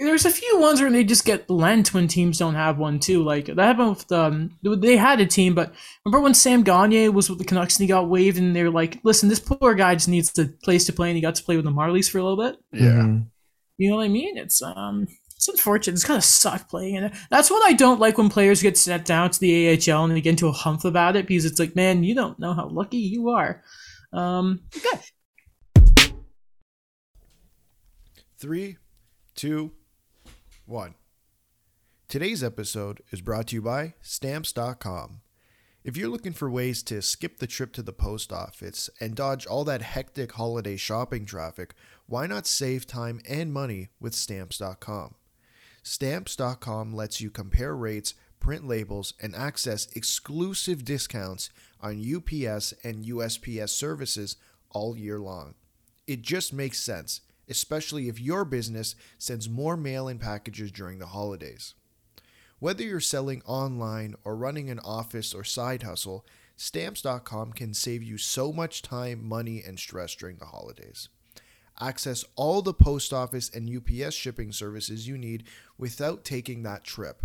There's 0.00 0.24
a 0.24 0.30
few 0.30 0.60
ones 0.60 0.80
where 0.80 0.90
they 0.92 1.02
just 1.02 1.24
get 1.24 1.50
lent 1.50 1.92
when 1.92 2.06
teams 2.06 2.38
don't 2.38 2.54
have 2.54 2.78
one 2.78 3.00
too. 3.00 3.24
Like 3.24 3.46
that 3.46 3.58
happened 3.58 3.88
with 3.90 4.12
um, 4.12 4.56
they 4.62 4.96
had 4.96 5.20
a 5.20 5.26
team, 5.26 5.54
but 5.56 5.74
remember 6.04 6.22
when 6.22 6.34
Sam 6.34 6.62
Gagner 6.62 7.10
was 7.10 7.28
with 7.28 7.40
the 7.40 7.44
Canucks 7.44 7.76
and 7.76 7.82
he 7.82 7.88
got 7.88 8.08
waived, 8.08 8.38
and 8.38 8.54
they're 8.54 8.70
like, 8.70 9.00
"Listen, 9.02 9.28
this 9.28 9.40
poor 9.40 9.74
guy 9.74 9.96
just 9.96 10.08
needs 10.08 10.38
a 10.38 10.46
place 10.62 10.84
to 10.86 10.92
play," 10.92 11.08
and 11.10 11.16
he 11.16 11.20
got 11.20 11.34
to 11.34 11.42
play 11.42 11.56
with 11.56 11.64
the 11.64 11.72
Marlies 11.72 12.08
for 12.08 12.18
a 12.18 12.22
little 12.22 12.36
bit. 12.42 12.60
Yeah. 12.72 12.92
Mhm. 13.02 13.26
You 13.76 13.90
know 13.90 13.96
what 13.96 14.04
I 14.04 14.08
mean? 14.08 14.38
It's 14.38 14.62
um, 14.62 15.08
it's 15.34 15.48
unfortunate. 15.48 15.94
It's 15.94 16.04
kind 16.04 16.18
of 16.18 16.24
suck 16.24 16.68
playing 16.68 16.94
in 16.94 17.04
it. 17.04 17.12
That's 17.30 17.50
what 17.50 17.68
I 17.68 17.72
don't 17.72 17.98
like 17.98 18.18
when 18.18 18.28
players 18.28 18.62
get 18.62 18.78
sent 18.78 19.04
down 19.04 19.30
to 19.30 19.40
the 19.40 19.68
AHL 19.70 20.04
and 20.04 20.14
they 20.14 20.20
get 20.20 20.30
into 20.30 20.46
a 20.48 20.52
humph 20.52 20.84
about 20.84 21.16
it 21.16 21.26
because 21.26 21.44
it's 21.44 21.58
like, 21.58 21.74
man, 21.74 22.04
you 22.04 22.14
don't 22.14 22.38
know 22.38 22.54
how 22.54 22.68
lucky 22.68 22.98
you 22.98 23.30
are. 23.30 23.62
Um, 24.12 24.60
okay. 24.76 25.00
Three, 28.38 28.76
two, 29.34 29.72
one. 30.68 30.94
Today's 32.08 32.44
episode 32.44 33.00
is 33.10 33.20
brought 33.20 33.48
to 33.48 33.56
you 33.56 33.62
by 33.62 33.94
Stamps.com. 34.00 35.20
If 35.84 35.96
you're 35.96 36.08
looking 36.08 36.32
for 36.32 36.50
ways 36.50 36.82
to 36.84 37.00
skip 37.00 37.38
the 37.38 37.46
trip 37.46 37.72
to 37.74 37.82
the 37.82 37.92
post 37.92 38.32
office 38.32 38.90
and 39.00 39.14
dodge 39.14 39.46
all 39.46 39.64
that 39.64 39.80
hectic 39.80 40.32
holiday 40.32 40.76
shopping 40.76 41.24
traffic, 41.24 41.74
why 42.06 42.26
not 42.26 42.46
save 42.46 42.86
time 42.86 43.20
and 43.28 43.52
money 43.52 43.88
with 44.00 44.14
Stamps.com? 44.14 45.14
Stamps.com 45.82 46.94
lets 46.94 47.20
you 47.20 47.30
compare 47.30 47.74
rates, 47.74 48.14
print 48.40 48.66
labels, 48.66 49.14
and 49.22 49.34
access 49.34 49.86
exclusive 49.94 50.84
discounts 50.84 51.48
on 51.80 52.02
UPS 52.02 52.74
and 52.84 53.04
USPS 53.04 53.70
services 53.70 54.36
all 54.70 54.96
year 54.96 55.18
long. 55.18 55.54
It 56.06 56.22
just 56.22 56.52
makes 56.52 56.80
sense, 56.80 57.22
especially 57.48 58.08
if 58.08 58.20
your 58.20 58.44
business 58.44 58.94
sends 59.18 59.48
more 59.48 59.76
mail 59.76 60.08
in 60.08 60.18
packages 60.18 60.70
during 60.70 60.98
the 60.98 61.06
holidays. 61.06 61.74
Whether 62.58 62.82
you're 62.82 63.00
selling 63.00 63.42
online 63.46 64.16
or 64.24 64.36
running 64.36 64.68
an 64.68 64.80
office 64.80 65.32
or 65.32 65.44
side 65.44 65.84
hustle, 65.84 66.26
stamps.com 66.56 67.52
can 67.52 67.72
save 67.72 68.02
you 68.02 68.18
so 68.18 68.52
much 68.52 68.82
time, 68.82 69.26
money, 69.26 69.62
and 69.64 69.78
stress 69.78 70.14
during 70.14 70.38
the 70.38 70.46
holidays. 70.46 71.08
Access 71.80 72.24
all 72.34 72.60
the 72.60 72.74
post 72.74 73.12
office 73.12 73.48
and 73.48 73.70
UPS 73.70 74.14
shipping 74.14 74.50
services 74.50 75.06
you 75.06 75.16
need 75.16 75.44
without 75.76 76.24
taking 76.24 76.64
that 76.64 76.82
trip. 76.82 77.22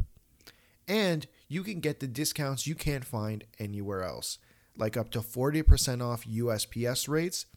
And 0.88 1.26
you 1.47 1.63
can 1.63 1.80
get 1.80 1.99
the 1.99 2.07
discounts 2.07 2.67
you 2.67 2.76
can't 2.76 3.05
find 3.05 3.43
anywhere 3.57 4.03
else, 4.03 4.38
like 4.78 4.95
up 4.95 5.09
to 5.11 5.21
40% 5.21 6.03
off 6.03 6.26
USPS 6.26 7.07
rates 7.07 7.47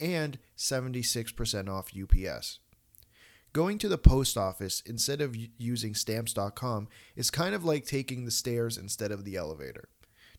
and 0.00 0.38
76% 0.56 1.68
off 1.68 1.92
UPS. 1.96 2.58
Going 3.52 3.78
to 3.78 3.88
the 3.88 3.98
post 3.98 4.36
office 4.36 4.82
instead 4.84 5.20
of 5.20 5.36
using 5.58 5.94
stamps.com 5.94 6.88
is 7.14 7.30
kind 7.30 7.54
of 7.54 7.64
like 7.64 7.86
taking 7.86 8.24
the 8.24 8.32
stairs 8.32 8.76
instead 8.76 9.12
of 9.12 9.24
the 9.24 9.36
elevator. 9.36 9.88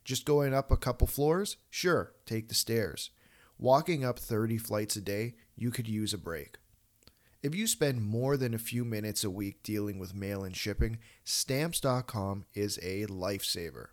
Just 0.04 0.26
going 0.26 0.54
up 0.54 0.70
a 0.70 0.78
couple 0.78 1.08
floors? 1.08 1.58
Sure, 1.70 2.14
take 2.26 2.50
the 2.50 2.56
stairs. 2.56 3.12
Walking 3.58 4.04
up 4.04 4.20
30 4.20 4.58
flights 4.58 4.98
a 4.98 5.02
day, 5.02 5.36
you 5.56 5.72
could 5.72 5.88
use 5.88 6.14
a 6.14 6.18
break. 6.18 6.58
If 7.42 7.56
you 7.56 7.68
spend 7.68 8.04
more 8.04 8.38
than 8.38 8.54
a 8.54 8.60
few 8.60 8.84
minutes 8.84 9.24
a 9.24 9.30
week 9.30 9.64
dealing 9.64 9.98
with 9.98 10.16
mail 10.16 10.44
and 10.44 10.56
shipping, 10.56 10.98
stamps.com 11.24 12.46
is 12.54 12.78
a 12.84 13.06
lifesaver. 13.06 13.88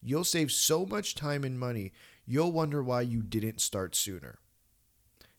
You'll 0.00 0.24
save 0.24 0.50
so 0.50 0.86
much 0.86 1.14
time 1.14 1.44
and 1.44 1.58
money, 1.58 1.92
you'll 2.24 2.52
wonder 2.52 2.82
why 2.82 3.02
you 3.02 3.22
didn't 3.22 3.60
start 3.60 3.94
sooner. 3.94 4.38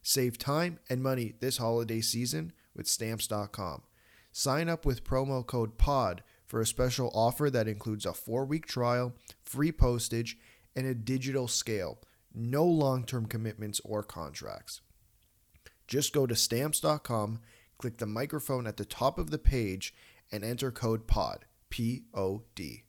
Save 0.04 0.38
time 0.38 0.78
and 0.88 1.02
money 1.02 1.34
this 1.40 1.56
holiday 1.56 2.00
season 2.00 2.52
with 2.76 2.86
stamps.com. 2.86 3.82
Sign 4.30 4.68
up 4.68 4.86
with 4.86 5.02
promo 5.02 5.44
code 5.44 5.78
POD 5.78 6.22
for 6.46 6.60
a 6.60 6.66
special 6.66 7.10
offer 7.14 7.50
that 7.50 7.66
includes 7.66 8.06
a 8.06 8.12
four 8.12 8.44
week 8.44 8.66
trial, 8.66 9.14
free 9.42 9.72
postage, 9.72 10.38
and 10.76 10.86
a 10.86 10.94
digital 10.94 11.48
scale. 11.48 11.98
No 12.32 12.64
long 12.64 13.04
term 13.04 13.26
commitments 13.26 13.80
or 13.84 14.02
contracts. 14.02 14.80
Just 15.88 16.12
go 16.12 16.26
to 16.26 16.36
stamps.com, 16.36 17.40
click 17.78 17.96
the 17.96 18.06
microphone 18.06 18.66
at 18.66 18.76
the 18.76 18.84
top 18.84 19.18
of 19.18 19.30
the 19.30 19.38
page, 19.38 19.94
and 20.30 20.44
enter 20.44 20.70
code 20.70 21.06
POD. 21.06 21.46
P 21.70 22.04
O 22.14 22.42
D. 22.54 22.84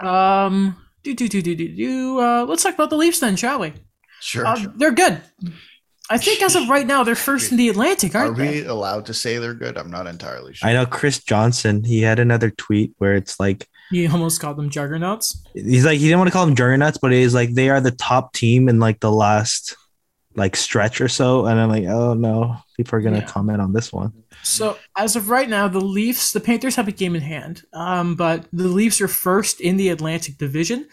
Um, 0.00 0.76
do 1.02 1.14
do 1.14 1.28
do 1.28 1.42
do 1.42 1.54
do 1.54 1.68
do. 1.68 2.20
Uh, 2.20 2.44
let's 2.48 2.62
talk 2.62 2.74
about 2.74 2.90
the 2.90 2.96
Leafs 2.96 3.20
then, 3.20 3.36
shall 3.36 3.58
we? 3.60 3.72
Sure. 4.20 4.46
Uh, 4.46 4.66
they're 4.76 4.92
good. 4.92 5.20
I 6.10 6.18
think 6.18 6.42
as 6.42 6.56
of 6.56 6.68
right 6.68 6.86
now, 6.86 7.04
they're 7.04 7.14
first 7.14 7.50
in 7.52 7.56
the 7.56 7.68
Atlantic, 7.68 8.14
Are 8.14 8.26
aren't 8.26 8.36
they? 8.36 8.62
we 8.62 8.66
allowed 8.66 9.06
to 9.06 9.14
say 9.14 9.38
they're 9.38 9.54
good? 9.54 9.78
I'm 9.78 9.90
not 9.90 10.06
entirely 10.06 10.52
sure. 10.54 10.68
I 10.68 10.72
know 10.74 10.84
Chris 10.84 11.22
Johnston. 11.22 11.84
He 11.84 12.02
had 12.02 12.18
another 12.18 12.50
tweet 12.50 12.92
where 12.98 13.14
it's 13.14 13.40
like 13.40 13.66
he 13.90 14.06
almost 14.06 14.40
called 14.40 14.56
them 14.56 14.70
juggernauts. 14.70 15.42
he's 15.54 15.84
like 15.84 15.98
he 15.98 16.04
didn't 16.06 16.18
want 16.18 16.28
to 16.28 16.32
call 16.32 16.46
them 16.46 16.56
juggernauts, 16.56 16.98
but 16.98 17.12
it 17.12 17.18
is 17.20 17.34
like 17.34 17.54
they 17.54 17.70
are 17.70 17.80
the 17.80 17.90
top 17.92 18.32
team 18.32 18.68
in 18.68 18.78
like 18.78 19.00
the 19.00 19.12
last 19.12 19.76
like 20.34 20.56
stretch 20.56 21.00
or 21.00 21.08
so. 21.08 21.46
And 21.46 21.58
I'm 21.58 21.68
like, 21.70 21.84
oh 21.84 22.14
no, 22.14 22.56
people 22.84 22.98
are 22.98 23.02
gonna 23.02 23.18
Yeah. 23.18 23.26
comment 23.26 23.60
on 23.60 23.72
this 23.72 23.92
one. 23.92 24.12
So 24.42 24.76
as 24.96 25.16
of 25.16 25.28
right 25.30 25.48
now, 25.48 25.68
the 25.68 25.80
Leafs, 25.80 26.32
the 26.32 26.40
Panthers 26.40 26.76
have 26.76 26.88
a 26.88 26.92
game 26.92 27.14
in 27.14 27.22
hand, 27.22 27.62
um, 27.72 28.14
but 28.14 28.46
the 28.52 28.68
Leafs 28.68 29.00
are 29.00 29.08
first 29.08 29.60
in 29.60 29.76
the 29.76 29.88
Atlantic 29.90 30.38
Division. 30.38 30.86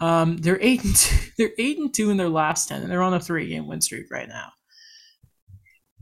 Um, 0.00 0.36
they're 0.38 0.58
eight 0.60 0.82
and 0.84 0.96
two, 0.96 1.16
they're 1.38 1.52
eight 1.58 1.78
and 1.78 1.92
two 1.94 2.10
in 2.10 2.16
their 2.16 2.28
last 2.28 2.68
ten, 2.68 2.82
and 2.82 2.90
they're 2.90 3.02
on 3.02 3.14
a 3.14 3.20
three-game 3.20 3.66
win 3.66 3.80
streak 3.80 4.10
right 4.10 4.28
now. 4.28 4.48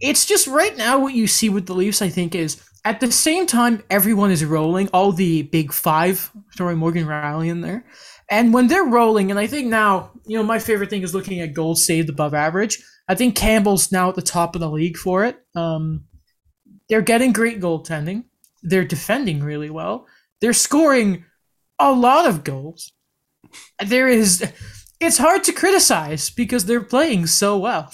It's 0.01 0.27
just 0.27 0.47
right 0.47 0.77
now 0.77 0.99
what 0.99 1.15
you 1.15 1.27
see 1.27 1.49
with 1.49 1.67
the 1.67 1.75
Leafs. 1.75 2.03
I 2.03 2.09
think 2.09 2.35
is 2.35 2.61
at 2.85 3.01
the 3.01 3.13
same 3.13 3.47
time 3.47 3.83
everyone 3.91 4.31
is 4.31 4.45
rolling. 4.45 4.89
All 4.89 5.13
the 5.13 5.43
big 5.43 5.73
five, 5.73 6.31
throwing 6.57 6.79
Morgan 6.79 7.07
Rielly 7.07 7.49
in 7.49 7.61
there, 7.61 7.85
and 8.31 8.53
when 8.53 8.67
they're 8.67 8.85
rolling, 8.85 9.31
and 9.31 9.39
I 9.39 9.47
think 9.47 9.69
now 9.69 10.11
you 10.27 10.37
know 10.37 10.43
my 10.43 10.59
favorite 10.59 10.91
thing 10.91 11.03
is 11.03 11.15
looking 11.15 11.41
at 11.41 11.55
goals 11.55 11.85
saved 11.85 12.09
above 12.09 12.35
average. 12.35 12.83
I 13.09 13.15
think 13.15 13.35
Campbell's 13.37 13.93
now 13.93 14.09
at 14.09 14.15
the 14.15 14.23
top 14.23 14.55
of 14.55 14.61
the 14.61 14.71
league 14.71 14.97
for 14.97 15.25
it. 15.25 15.37
Um, 15.55 16.05
they're 16.89 17.03
getting 17.03 17.33
great 17.33 17.61
goaltending. 17.61 18.25
They're 18.63 18.85
defending 18.85 19.43
really 19.43 19.71
well. 19.71 20.07
They're 20.41 20.53
scoring 20.53 21.25
a 21.79 21.93
lot 21.93 22.27
of 22.27 22.45
goals. 22.45 22.93
There 23.85 24.09
is 24.09 24.51
it's 25.01 25.19
hard 25.19 25.45
to 25.45 25.53
criticize 25.53 26.31
because 26.31 26.65
they're 26.65 26.81
playing 26.83 27.27
so 27.27 27.59
well. 27.59 27.93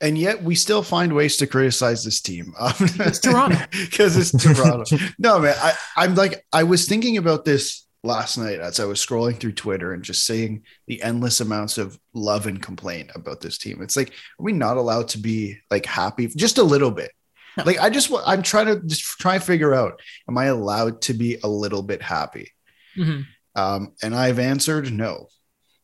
and 0.00 0.16
yet 0.16 0.42
we 0.42 0.54
still 0.54 0.82
find 0.82 1.12
ways 1.12 1.36
to 1.38 1.46
criticize 1.46 2.04
this 2.04 2.20
team. 2.20 2.54
It's 2.80 3.18
Toronto. 3.18 3.58
because 3.70 4.16
it's 4.16 4.30
Toronto. 4.30 4.96
no, 5.18 5.40
man, 5.40 5.54
I, 5.58 5.72
I'm 5.96 6.14
like 6.14 6.44
I 6.52 6.62
was 6.62 6.86
thinking 6.86 7.16
about 7.16 7.44
this 7.44 7.81
last 8.02 8.36
night 8.36 8.58
as 8.60 8.80
I 8.80 8.84
was 8.84 9.04
scrolling 9.04 9.38
through 9.38 9.52
Twitter 9.52 9.92
and 9.92 10.02
just 10.02 10.26
seeing 10.26 10.62
the 10.86 11.02
endless 11.02 11.40
amounts 11.40 11.78
of 11.78 11.98
love 12.14 12.46
and 12.46 12.60
complaint 12.60 13.10
about 13.14 13.40
this 13.40 13.58
team. 13.58 13.80
It's 13.80 13.96
like, 13.96 14.08
are 14.10 14.42
we 14.42 14.52
not 14.52 14.76
allowed 14.76 15.08
to 15.08 15.18
be 15.18 15.58
like 15.70 15.86
happy 15.86 16.26
just 16.28 16.58
a 16.58 16.62
little 16.64 16.90
bit? 16.90 17.12
No. 17.56 17.64
Like 17.66 17.78
I 17.80 17.90
just 17.90 18.10
I'm 18.26 18.42
trying 18.42 18.66
to 18.66 18.80
just 18.86 19.02
try 19.02 19.34
and 19.34 19.44
figure 19.44 19.74
out, 19.74 20.00
am 20.28 20.38
I 20.38 20.46
allowed 20.46 21.02
to 21.02 21.14
be 21.14 21.36
a 21.44 21.48
little 21.48 21.82
bit 21.82 22.00
happy? 22.00 22.50
Mhm. 22.96 23.26
Um, 23.54 23.92
and 24.02 24.14
I've 24.14 24.38
answered 24.38 24.90
no, 24.90 25.28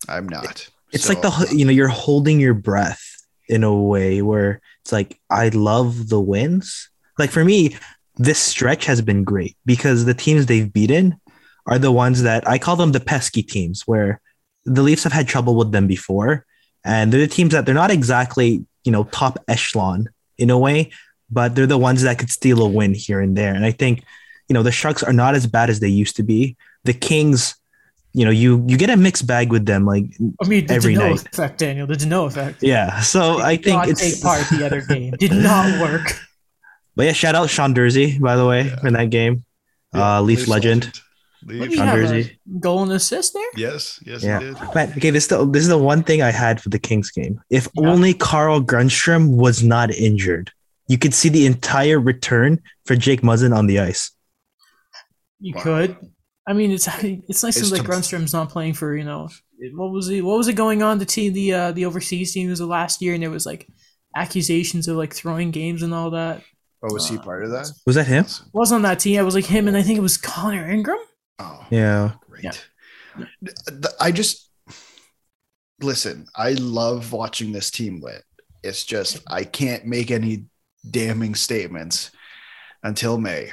I'm 0.09 0.27
not. 0.27 0.71
It's 0.93 1.05
So, 1.05 1.13
like 1.13 1.21
the 1.23 1.55
you 1.55 1.67
know 1.67 1.71
you're 1.71 1.89
holding 1.89 2.41
your 2.41 2.55
breath 2.55 3.05
in 3.49 3.65
a 3.65 3.75
way 3.75 4.23
where 4.23 4.63
it's 4.81 4.93
like 4.93 5.21
I 5.29 5.51
love 5.51 6.09
the 6.09 6.21
wins. 6.21 6.89
Like 7.19 7.31
for 7.31 7.45
me, 7.45 7.77
this 8.17 8.39
stretch 8.39 8.87
has 8.87 9.03
been 9.03 9.23
great 9.25 9.57
because 9.67 10.07
the 10.07 10.15
teams 10.15 10.47
they've 10.47 10.73
beaten 10.73 11.21
are 11.69 11.79
the 11.79 11.93
ones 11.93 12.23
that 12.23 12.49
I 12.49 12.59
call 12.59 12.75
them 12.77 12.91
the 12.93 13.01
pesky 13.01 13.43
teams, 13.43 13.83
where 13.87 14.21
the 14.65 14.83
Leafs 14.83 15.05
have 15.05 15.13
had 15.13 15.29
trouble 15.29 15.55
with 15.55 15.71
them 15.71 15.87
before, 15.87 16.45
and 16.85 17.13
they're 17.13 17.21
the 17.21 17.29
teams 17.29 17.53
that 17.53 17.65
they're 17.67 17.75
not 17.85 17.91
exactly 17.93 18.65
you 18.85 18.91
know 18.93 19.05
top 19.05 19.39
echelon 19.47 20.09
in 20.39 20.51
a 20.51 20.59
way, 20.59 20.91
but 21.31 21.55
they're 21.55 21.67
the 21.67 21.79
ones 21.79 22.03
that 22.03 22.19
could 22.19 22.31
steal 22.31 22.63
a 22.63 22.69
win 22.69 22.95
here 22.95 23.21
and 23.21 23.37
there. 23.37 23.55
And 23.55 23.65
I 23.65 23.71
think 23.71 24.03
you 24.49 24.55
know 24.55 24.63
the 24.65 24.73
Sharks 24.73 25.03
are 25.03 25.13
not 25.13 25.35
as 25.37 25.47
bad 25.47 25.69
as 25.71 25.79
they 25.81 25.89
used 25.89 26.17
to 26.17 26.23
be. 26.25 26.57
The 26.85 26.95
Kings. 26.95 27.55
You 28.15 28.25
know, 28.25 28.31
you 28.33 28.65
you 28.67 28.77
get 28.79 28.89
a 28.91 28.97
mixed 28.97 29.27
bag 29.27 29.53
with 29.53 29.67
them. 29.67 29.85
Like 29.85 30.05
I 30.43 30.49
mean, 30.49 30.67
the 30.67 30.75
Every 30.75 30.95
Dano 30.95 31.11
night. 31.11 31.27
effect, 31.31 31.59
Daniel. 31.59 31.87
The 31.87 31.95
Dano 31.97 32.25
effect. 32.25 32.63
Yeah, 32.63 33.01
so 33.01 33.39
I 33.39 33.55
Did 33.57 33.65
think 33.65 33.77
not 33.77 33.89
it's 33.91 34.01
take 34.01 34.23
part 34.23 34.43
the 34.49 34.65
other 34.65 34.81
game. 34.81 35.13
Did 35.21 35.33
not 35.33 35.79
work. 35.87 36.19
But 36.97 37.05
yeah, 37.07 37.13
shout 37.13 37.35
out 37.37 37.51
Sean 37.51 37.75
Durzi, 37.75 38.19
by 38.19 38.35
the 38.35 38.47
way, 38.47 38.65
Yeah. 38.65 38.87
in 38.89 38.95
that 38.95 39.11
game. 39.11 39.45
Yeah, 39.95 40.17
uh, 40.19 40.23
Leafs 40.23 40.49
legend. 40.49 40.85
Maybe 40.85 40.99
Leafs. 41.45 41.71
you 41.71 41.77
Sean 41.77 41.87
have 41.87 42.11
a 42.13 42.31
goal 42.61 42.83
and 42.83 42.93
assist 42.93 43.35
there. 43.35 43.47
Yes, 43.57 44.01
yes, 44.05 44.23
Yeah. 44.25 44.41
he 44.41 44.47
did. 44.47 44.57
Man, 44.75 44.93
okay, 44.97 45.11
this 45.11 45.25
is, 45.25 45.29
the, 45.29 45.47
this 45.51 45.63
is 45.63 45.69
the 45.69 45.79
one 45.79 46.03
thing 46.03 46.21
I 46.23 46.31
had 46.31 46.61
for 46.61 46.69
the 46.69 46.79
Kings 46.79 47.11
game. 47.11 47.41
If 47.51 47.69
Yeah. 47.75 47.89
only 47.91 48.15
Carl 48.15 48.61
Grundstrom 48.61 49.37
was 49.37 49.63
not 49.63 49.91
injured, 49.95 50.51
you 50.89 50.99
could 50.99 51.15
see 51.15 51.29
the 51.29 51.47
entire 51.47 52.01
return 52.01 52.61
for 52.87 52.97
Jake 52.97 53.23
Muzzin 53.23 53.55
on 53.57 53.67
the 53.67 53.79
ice. 53.81 54.11
You 55.41 55.55
Wow. 55.55 55.63
could. 55.63 55.97
I 56.49 56.53
mean, 56.55 56.71
it's 56.73 56.89
it's 57.03 57.43
nice 57.43 57.57
It's 57.57 57.71
that 57.71 57.77
to- 57.79 57.83
Grundstrom's 57.85 58.33
not 58.33 58.49
playing 58.51 58.75
for 58.75 58.97
you 58.97 59.05
know 59.05 59.29
what 59.75 59.91
was 59.93 60.07
he 60.07 60.23
what 60.23 60.39
was 60.39 60.47
it 60.49 60.53
going 60.55 60.83
on 60.83 60.99
the 60.99 61.05
team 61.05 61.33
the 61.33 61.53
uh, 61.53 61.73
the 61.73 61.85
overseas 61.85 62.33
team 62.33 62.49
was 62.49 62.61
the 62.61 62.67
last 62.67 63.03
year 63.03 63.13
and 63.15 63.23
there 63.23 63.31
was 63.31 63.45
like 63.45 63.67
accusations 64.17 64.89
of 64.89 64.97
like 64.97 65.13
throwing 65.15 65.51
games 65.51 65.83
and 65.83 65.93
all 65.95 66.11
that. 66.11 66.43
Oh, 66.83 66.93
was 66.93 67.09
he 67.09 67.19
Uh, 67.19 67.23
part 67.23 67.45
of 67.45 67.51
that? 67.51 67.71
Was 67.87 67.97
that 67.97 68.07
him? 68.07 68.25
was 68.53 68.73
on 68.73 68.83
that 68.83 69.01
team. 69.01 69.19
I 69.19 69.23
was 69.23 69.35
like 69.35 69.45
him 69.47 69.69
and 69.69 69.77
I 69.77 69.83
think 69.83 69.99
it 69.99 70.03
was 70.03 70.17
Connor 70.17 70.69
Ingram. 70.71 70.99
Oh, 71.39 71.67
Yeah. 71.71 72.13
great. 72.29 72.45
Yeah. 72.45 73.23
I 74.01 74.11
just 74.13 74.51
listen. 75.81 76.27
I 76.37 76.53
love 76.53 77.13
watching 77.13 77.53
this 77.53 77.71
team 77.71 78.01
win. 78.01 78.21
It's 78.63 78.85
just 78.85 79.21
I 79.27 79.45
can't 79.45 79.87
make 79.87 80.11
any 80.11 80.45
damning 80.89 81.35
statements 81.35 82.11
until 82.83 83.19
May. 83.19 83.53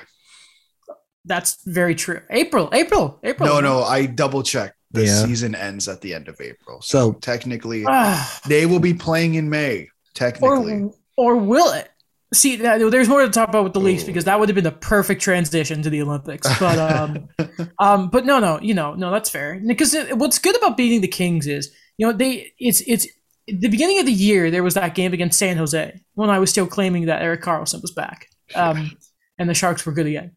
That's 1.26 1.58
very 1.66 1.96
true. 1.96 2.22
April, 2.30 2.70
April, 2.72 3.20
April. 3.24 3.50
No, 3.50 3.60
no, 3.60 3.84
I 3.84 4.06
double 4.06 4.44
checked. 4.44 4.76
The 4.92 5.06
Yeah. 5.06 5.26
season 5.26 5.56
ends 5.56 5.88
at 5.90 6.00
the 6.02 6.14
end 6.14 6.28
of 6.30 6.40
April, 6.40 6.82
so, 6.82 7.12
So- 7.12 7.14
technically 7.20 7.84
Ah, 7.88 8.40
they 8.48 8.66
will 8.66 8.80
be 8.80 8.94
playing 8.94 9.34
in 9.36 9.50
May. 9.50 9.90
Technically, 10.14 10.84
or 10.84 10.94
or 11.18 11.36
will 11.36 11.74
it? 11.74 11.90
See, 12.34 12.56
there's 12.56 13.08
more 13.08 13.22
to 13.22 13.30
talk 13.30 13.50
about 13.50 13.64
with 13.64 13.74
the 13.74 13.80
Leafs 13.80 14.04
because 14.04 14.26
that 14.26 14.40
would 14.40 14.50
have 14.50 14.56
been 14.56 14.64
the 14.64 14.72
perfect 14.72 15.22
transition 15.22 15.82
to 15.84 15.90
the 15.90 16.02
Olympics. 16.02 16.48
But 16.60 16.80
um, 16.80 17.30
um, 17.80 18.10
but 18.10 18.26
no, 18.26 18.40
no, 18.40 18.60
you 18.60 18.74
know, 18.74 18.94
no, 18.94 19.12
that's 19.12 19.30
fair. 19.30 19.62
Because 19.66 19.96
what's 20.12 20.40
good 20.40 20.58
about 20.58 20.76
beating 20.76 21.02
the 21.02 21.08
Kings 21.08 21.48
is, 21.48 21.72
you 21.98 22.06
know, 22.06 22.14
they 22.14 22.52
it's 22.60 22.82
it's 22.82 23.08
the 23.48 23.70
beginning 23.70 24.00
of 24.00 24.06
the 24.06 24.12
year 24.12 24.50
there 24.50 24.64
was 24.64 24.74
that 24.74 24.96
game 24.96 25.14
against 25.14 25.38
San 25.38 25.56
Jose 25.58 26.02
when 26.16 26.30
I 26.30 26.40
was 26.40 26.50
still 26.50 26.68
claiming 26.68 27.06
that 27.06 27.22
Erik 27.22 27.44
Karlsson 27.44 27.82
was 27.82 27.92
back, 27.92 28.28
um, 28.56 28.98
and 29.38 29.50
the 29.50 29.54
Sharks 29.54 29.86
were 29.86 29.94
good 29.94 30.08
again. 30.08 30.36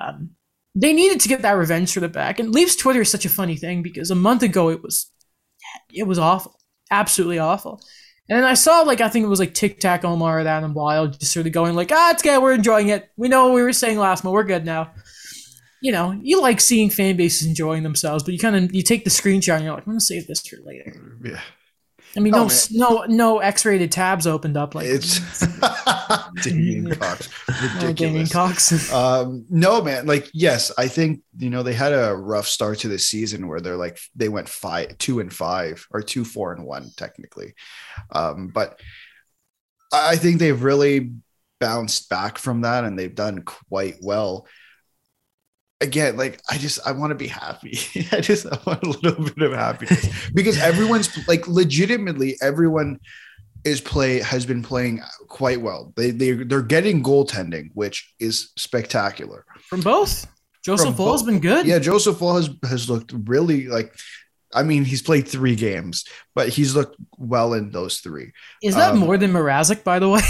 Um, 0.00 0.30
they 0.76 0.92
needed 0.92 1.20
to 1.20 1.28
get 1.28 1.42
that 1.42 1.52
revenge 1.52 1.92
for 1.92 2.00
the 2.00 2.08
back. 2.08 2.38
And 2.38 2.52
Leafs 2.52 2.76
Twitter 2.76 3.00
is 3.00 3.10
such 3.10 3.24
a 3.24 3.30
funny 3.30 3.56
thing 3.56 3.82
because 3.82 4.10
a 4.10 4.14
month 4.14 4.42
ago 4.42 4.68
it 4.68 4.82
was 4.82 5.10
it 5.92 6.04
was 6.04 6.18
awful, 6.18 6.60
absolutely 6.90 7.38
awful. 7.38 7.82
And 8.28 8.44
I 8.44 8.54
saw 8.54 8.80
like 8.80 9.00
I 9.00 9.08
think 9.08 9.24
it 9.24 9.28
was 9.28 9.38
like 9.38 9.54
Tic 9.54 9.78
Tac 9.78 10.04
Omar 10.04 10.40
and 10.40 10.48
Adam 10.48 10.74
Wild 10.74 11.18
just 11.18 11.32
sort 11.32 11.46
of 11.46 11.52
going 11.52 11.74
like, 11.74 11.92
ah, 11.92 12.10
it's 12.10 12.22
good, 12.22 12.42
we're 12.42 12.54
enjoying 12.54 12.88
it. 12.88 13.10
We 13.16 13.28
know 13.28 13.46
what 13.46 13.54
we 13.54 13.62
were 13.62 13.72
saying 13.72 13.98
last 13.98 14.24
month, 14.24 14.34
we're 14.34 14.44
good 14.44 14.64
now. 14.64 14.90
You 15.80 15.92
know, 15.92 16.18
you 16.22 16.40
like 16.40 16.60
seeing 16.60 16.90
fan 16.90 17.16
bases 17.16 17.46
enjoying 17.46 17.82
themselves, 17.82 18.24
but 18.24 18.32
you 18.32 18.40
kind 18.40 18.56
of 18.56 18.74
you 18.74 18.82
take 18.82 19.04
the 19.04 19.10
screenshot 19.10 19.56
and 19.56 19.64
you're 19.64 19.74
like, 19.74 19.86
I'm 19.86 19.92
gonna 19.92 20.00
save 20.00 20.26
this 20.26 20.46
for 20.46 20.56
later. 20.64 21.18
yeah, 21.22 21.40
I 22.16 22.20
mean, 22.20 22.34
Oh, 22.34 22.44
no, 22.44 22.46
man. 22.48 22.58
no, 22.70 23.04
no 23.08 23.38
X-rated 23.40 23.92
tabs 23.92 24.26
opened 24.26 24.56
up 24.56 24.74
like 24.74 24.86
it's 24.88 25.20
Damien 26.42 26.94
Cox, 26.94 27.28
no 27.82 27.92
gaming 27.92 28.22
ridiculous. 28.22 28.90
Um, 28.92 29.44
no, 29.50 29.82
man. 29.82 30.06
Like, 30.06 30.30
yes, 30.32 30.72
I 30.78 30.88
think 30.88 31.22
you 31.38 31.50
know 31.50 31.62
they 31.62 31.74
had 31.74 31.92
a 31.92 32.14
rough 32.14 32.46
start 32.46 32.80
to 32.80 32.88
the 32.88 32.98
season 32.98 33.48
where 33.48 33.60
they're 33.60 33.76
like 33.76 33.98
they 34.14 34.28
went 34.28 34.48
five, 34.48 34.96
two 34.98 35.20
and 35.20 35.32
five, 35.32 35.86
or 35.90 36.02
two, 36.02 36.24
four 36.24 36.52
and 36.52 36.64
one 36.64 36.90
technically. 36.96 37.54
Um, 38.10 38.48
but 38.48 38.80
I 39.92 40.12
I 40.12 40.16
think 40.16 40.38
they've 40.38 40.62
really 40.62 41.12
bounced 41.60 42.08
back 42.08 42.38
from 42.38 42.62
that, 42.62 42.84
and 42.84 42.98
they've 42.98 43.14
done 43.14 43.42
quite 43.42 43.96
well. 44.00 44.46
Again, 45.80 46.16
like 46.16 46.40
I 46.50 46.56
just 46.56 46.78
I 46.86 46.92
want 46.92 47.10
to 47.10 47.14
be 47.14 47.26
happy. 47.26 47.78
I 48.12 48.20
just 48.20 48.46
I 48.46 48.58
want 48.66 48.82
a 48.82 48.88
little 48.90 49.24
bit 49.24 49.42
of 49.42 49.52
happiness 49.52 50.08
because 50.32 50.58
everyone's 50.58 51.10
like 51.28 51.46
legitimately 51.46 52.36
everyone 52.40 52.98
is 53.64 53.80
play 53.80 54.20
has 54.20 54.46
been 54.46 54.62
playing 54.62 55.02
quite 55.28 55.60
well. 55.60 55.92
They 55.96 56.12
they 56.12 56.32
they're 56.32 56.62
getting 56.62 57.02
goaltending, 57.02 57.70
which 57.74 58.14
is 58.18 58.52
spectacular. 58.56 59.44
From 59.68 59.80
both. 59.82 60.26
Joseph 60.64 60.86
From 60.86 60.94
Full 60.96 61.12
has 61.12 61.22
been 61.22 61.40
good. 61.40 61.66
Yeah, 61.66 61.78
Joseph 61.78 62.20
Woll 62.20 62.36
has 62.36 62.50
has 62.68 62.88
looked 62.88 63.12
really 63.26 63.68
like. 63.68 63.92
I 64.54 64.62
mean, 64.62 64.84
he's 64.84 65.02
played 65.02 65.28
three 65.28 65.56
games, 65.56 66.04
but 66.34 66.48
he's 66.48 66.74
looked 66.74 66.96
well 67.18 67.52
in 67.52 67.70
those 67.70 67.98
three. 67.98 68.32
Is 68.62 68.74
that 68.76 68.92
Um, 68.92 68.98
more 69.00 69.18
than 69.18 69.32
Mrazek, 69.32 69.84
by 69.84 69.98
the 69.98 70.08
way? 70.08 70.22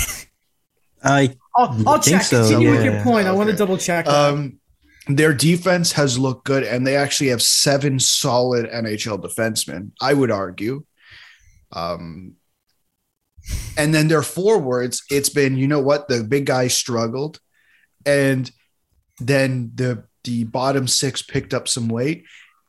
I 1.04 1.36
I'll, 1.56 1.88
I'll 1.88 1.98
think 2.00 2.16
check. 2.16 2.22
so, 2.22 2.42
Continue 2.42 2.70
with 2.72 2.84
your 2.84 3.02
point. 3.02 3.28
I 3.28 3.32
want 3.32 3.50
to 3.50 3.56
double 3.56 3.78
check. 3.78 4.06
Um, 4.08 4.58
their 5.06 5.32
defense 5.32 5.92
has 5.92 6.18
looked 6.18 6.44
good, 6.44 6.64
and 6.64 6.86
they 6.86 6.96
actually 6.96 7.28
have 7.30 7.42
seven 7.42 7.98
solid 8.00 8.68
NHL 8.70 9.22
defensemen. 9.22 9.92
I 10.00 10.14
would 10.14 10.30
argue. 10.30 10.84
Um, 11.72 12.34
and 13.76 13.94
then 13.94 14.08
their 14.08 14.22
forwards, 14.22 15.04
it's 15.10 15.28
been 15.28 15.56
you 15.56 15.68
know 15.68 15.80
what 15.80 16.08
the 16.08 16.24
big 16.24 16.46
guys 16.46 16.74
struggled, 16.74 17.40
and 18.04 18.50
then 19.18 19.70
the 19.74 20.04
the 20.24 20.44
bottom 20.44 20.88
six 20.88 21.22
picked 21.22 21.54
up 21.54 21.68
some 21.68 21.88
weight, 21.88 22.24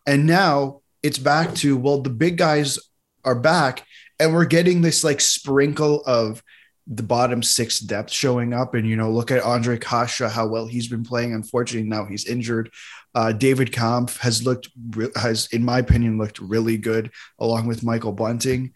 and 0.05 0.27
now 0.27 0.81
it's 1.01 1.17
back 1.17 1.55
to 1.55 1.75
well 1.75 2.01
the 2.01 2.09
big 2.09 2.37
guys 2.37 2.77
are 3.25 3.39
back, 3.39 3.83
and 4.19 4.33
we're 4.33 4.45
getting 4.45 4.81
this 4.81 5.03
like 5.03 5.21
sprinkle 5.21 6.03
of 6.05 6.43
the 6.87 7.03
bottom 7.03 7.43
six 7.43 7.79
depth 7.79 8.11
showing 8.11 8.53
up. 8.53 8.73
And, 8.73 8.87
you 8.87 8.95
know, 8.95 9.11
look 9.11 9.31
at 9.31 9.43
Ondrej 9.43 9.81
Kase, 9.81 10.31
how 10.31 10.47
well 10.47 10.65
he's 10.65 10.87
been 10.87 11.03
playing. 11.03 11.33
Unfortunately, 11.33 11.87
now 11.87 12.05
he's 12.05 12.25
injured. 12.25 12.71
Uh, 13.13 13.31
David 13.33 13.71
Kampf 13.71 14.17
has 14.19 14.45
looked, 14.45 14.69
has, 15.15 15.47
in 15.51 15.63
my 15.63 15.79
opinion, 15.79 16.17
looked 16.17 16.39
really 16.39 16.77
good 16.77 17.11
along 17.39 17.67
with 17.67 17.83
Michael 17.83 18.13
Bunting. 18.13 18.73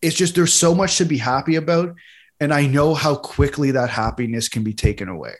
It's 0.00 0.16
just 0.16 0.34
there's 0.34 0.54
so 0.54 0.74
much 0.74 0.96
to 0.98 1.04
be 1.04 1.18
happy 1.18 1.56
about. 1.56 1.94
And 2.40 2.54
I 2.54 2.66
know 2.66 2.94
how 2.94 3.16
quickly 3.16 3.72
that 3.72 3.90
happiness 3.90 4.48
can 4.48 4.64
be 4.64 4.72
taken 4.72 5.08
away. 5.08 5.34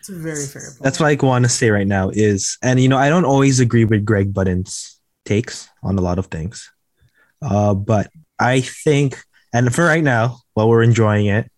It's 0.00 0.08
a 0.08 0.14
very 0.14 0.46
fair 0.46 0.62
point. 0.62 0.82
that's 0.82 0.98
what 0.98 1.06
I 1.06 1.24
want 1.24 1.44
to 1.44 1.48
say 1.48 1.70
right 1.70 1.86
now 1.86 2.10
is, 2.10 2.58
and 2.60 2.80
you 2.80 2.88
know, 2.88 2.98
I 2.98 3.08
don't 3.08 3.24
always 3.24 3.60
agree 3.60 3.84
with 3.84 4.04
Craig 4.04 4.34
Button's 4.34 4.98
takes 5.24 5.68
on 5.84 5.96
a 5.96 6.00
lot 6.00 6.18
of 6.18 6.26
things, 6.26 6.68
uh, 7.40 7.72
but 7.72 8.10
I 8.36 8.62
think, 8.62 9.22
and 9.54 9.72
for 9.72 9.84
right 9.84 10.02
now, 10.02 10.38
while 10.54 10.68
we're 10.68 10.82
enjoying 10.82 11.26
it, 11.26 11.51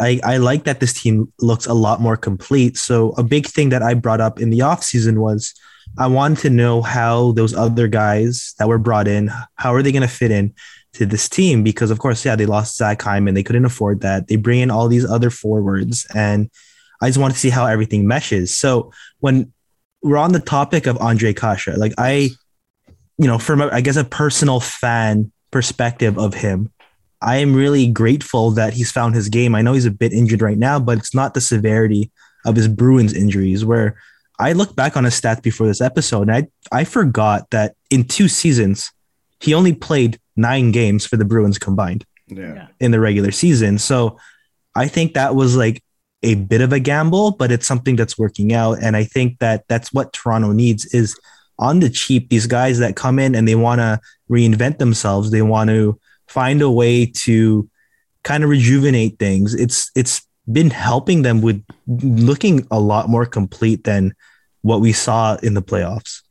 I, 0.00 0.20
I 0.22 0.36
like 0.36 0.64
that 0.64 0.80
this 0.80 0.92
team 0.92 1.32
looks 1.40 1.66
a 1.66 1.74
lot 1.74 2.00
more 2.00 2.16
complete. 2.16 2.76
So 2.76 3.10
a 3.12 3.22
big 3.22 3.46
thing 3.46 3.70
that 3.70 3.82
I 3.82 3.94
brought 3.94 4.20
up 4.20 4.40
in 4.40 4.50
the 4.50 4.60
offseason 4.60 5.18
was 5.18 5.54
I 5.98 6.06
wanted 6.06 6.38
to 6.38 6.50
know 6.50 6.82
how 6.82 7.32
those 7.32 7.54
other 7.54 7.88
guys 7.88 8.54
that 8.58 8.68
were 8.68 8.78
brought 8.78 9.08
in, 9.08 9.30
how 9.56 9.74
are 9.74 9.82
they 9.82 9.92
going 9.92 10.02
to 10.02 10.08
fit 10.08 10.30
in 10.30 10.54
to 10.94 11.06
this 11.06 11.28
team? 11.28 11.64
Because 11.64 11.90
of 11.90 11.98
course, 11.98 12.24
yeah, 12.24 12.36
they 12.36 12.46
lost 12.46 12.76
Zach 12.76 13.00
Hyman. 13.02 13.34
They 13.34 13.42
couldn't 13.42 13.64
afford 13.64 14.02
that. 14.02 14.28
They 14.28 14.36
bring 14.36 14.60
in 14.60 14.70
all 14.70 14.88
these 14.88 15.04
other 15.04 15.30
forwards 15.30 16.06
and 16.14 16.50
I 17.00 17.08
just 17.08 17.18
want 17.18 17.32
to 17.32 17.38
see 17.38 17.50
how 17.50 17.66
everything 17.66 18.06
meshes. 18.06 18.54
So 18.54 18.92
when 19.20 19.52
we're 20.02 20.16
on 20.16 20.32
the 20.32 20.40
topic 20.40 20.86
of 20.86 20.96
Ondrej 20.98 21.36
Kase, 21.36 21.76
like 21.76 21.94
I, 21.98 22.30
you 23.18 23.26
know, 23.26 23.38
from 23.38 23.60
a, 23.60 23.68
I 23.68 23.80
guess 23.80 23.96
a 23.96 24.04
personal 24.04 24.60
fan 24.60 25.32
perspective 25.50 26.18
of 26.18 26.34
him, 26.34 26.72
I 27.20 27.36
am 27.38 27.54
really 27.54 27.86
grateful 27.88 28.50
that 28.52 28.74
he's 28.74 28.92
found 28.92 29.14
his 29.14 29.28
game. 29.28 29.54
I 29.54 29.62
know 29.62 29.72
he's 29.72 29.86
a 29.86 29.90
bit 29.90 30.12
injured 30.12 30.42
right 30.42 30.58
now, 30.58 30.78
but 30.78 30.98
it's 30.98 31.14
not 31.14 31.34
the 31.34 31.40
severity 31.40 32.10
of 32.44 32.54
his 32.56 32.68
Bruins 32.68 33.12
injuries. 33.12 33.64
Where 33.64 33.96
I 34.38 34.52
look 34.52 34.76
back 34.76 34.96
on 34.96 35.04
his 35.04 35.20
stats 35.20 35.42
before 35.42 35.66
this 35.66 35.80
episode, 35.80 36.28
and 36.28 36.32
I 36.72 36.78
I 36.80 36.84
forgot 36.84 37.50
that 37.50 37.74
in 37.90 38.04
two 38.04 38.28
seasons 38.28 38.92
he 39.40 39.54
only 39.54 39.72
played 39.72 40.18
nine 40.36 40.72
games 40.72 41.06
for 41.06 41.16
the 41.16 41.24
Bruins 41.24 41.58
combined 41.58 42.04
Yeah. 42.28 42.54
Yeah. 42.54 42.66
in 42.80 42.90
the 42.90 43.00
regular 43.00 43.30
season. 43.30 43.78
So 43.78 44.18
I 44.74 44.88
think 44.88 45.14
that 45.14 45.34
was 45.36 45.56
like 45.56 45.82
a 46.24 46.34
bit 46.34 46.60
of 46.60 46.72
a 46.72 46.80
gamble, 46.80 47.32
but 47.32 47.52
it's 47.52 47.66
something 47.66 47.94
that's 47.94 48.18
working 48.18 48.52
out. 48.52 48.78
And 48.82 48.96
I 48.96 49.04
think 49.04 49.38
that 49.38 49.64
that's 49.68 49.92
what 49.92 50.12
Toronto 50.12 50.50
needs 50.52 50.86
is 50.86 51.16
on 51.60 51.78
the 51.80 51.88
cheap, 51.90 52.30
these 52.30 52.46
guys 52.48 52.78
that 52.80 52.96
come 52.96 53.18
in 53.20 53.34
and 53.36 53.46
they 53.46 53.54
want 53.54 53.80
to 53.80 54.00
reinvent 54.28 54.78
themselves. 54.78 55.30
They 55.30 55.42
want 55.42 55.70
to 55.70 55.98
find 56.28 56.62
a 56.62 56.70
way 56.70 57.06
to 57.06 57.68
kind 58.22 58.44
of 58.44 58.50
rejuvenate 58.50 59.18
things. 59.18 59.54
It's, 59.54 59.90
it's 59.94 60.26
been 60.50 60.70
helping 60.70 61.22
them 61.22 61.40
with 61.40 61.64
looking 61.86 62.66
a 62.70 62.80
lot 62.80 63.08
more 63.08 63.26
complete 63.26 63.84
than 63.84 64.14
what 64.62 64.80
we 64.80 64.92
saw 64.92 65.36
in 65.42 65.54
the 65.54 65.62
playoffs. 65.62 66.22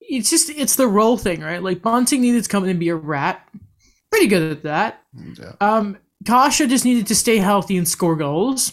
it's 0.00 0.30
just 0.30 0.50
it's 0.50 0.76
the 0.76 0.88
role 0.88 1.16
thing, 1.16 1.40
right? 1.40 1.62
Like 1.62 1.82
Bunting 1.82 2.20
needed 2.20 2.44
to 2.44 2.48
come 2.48 2.64
in 2.64 2.70
and 2.70 2.80
be 2.80 2.88
a 2.88 2.96
rat. 2.96 3.46
Pretty 4.10 4.26
good 4.26 4.50
at 4.50 4.62
that. 4.62 5.02
Yeah. 5.38 5.52
Um, 5.60 5.98
Kase 6.24 6.58
just 6.58 6.84
needed 6.84 7.06
to 7.08 7.14
stay 7.14 7.38
healthy 7.38 7.76
and 7.76 7.86
score 7.86 8.16
goals. 8.16 8.72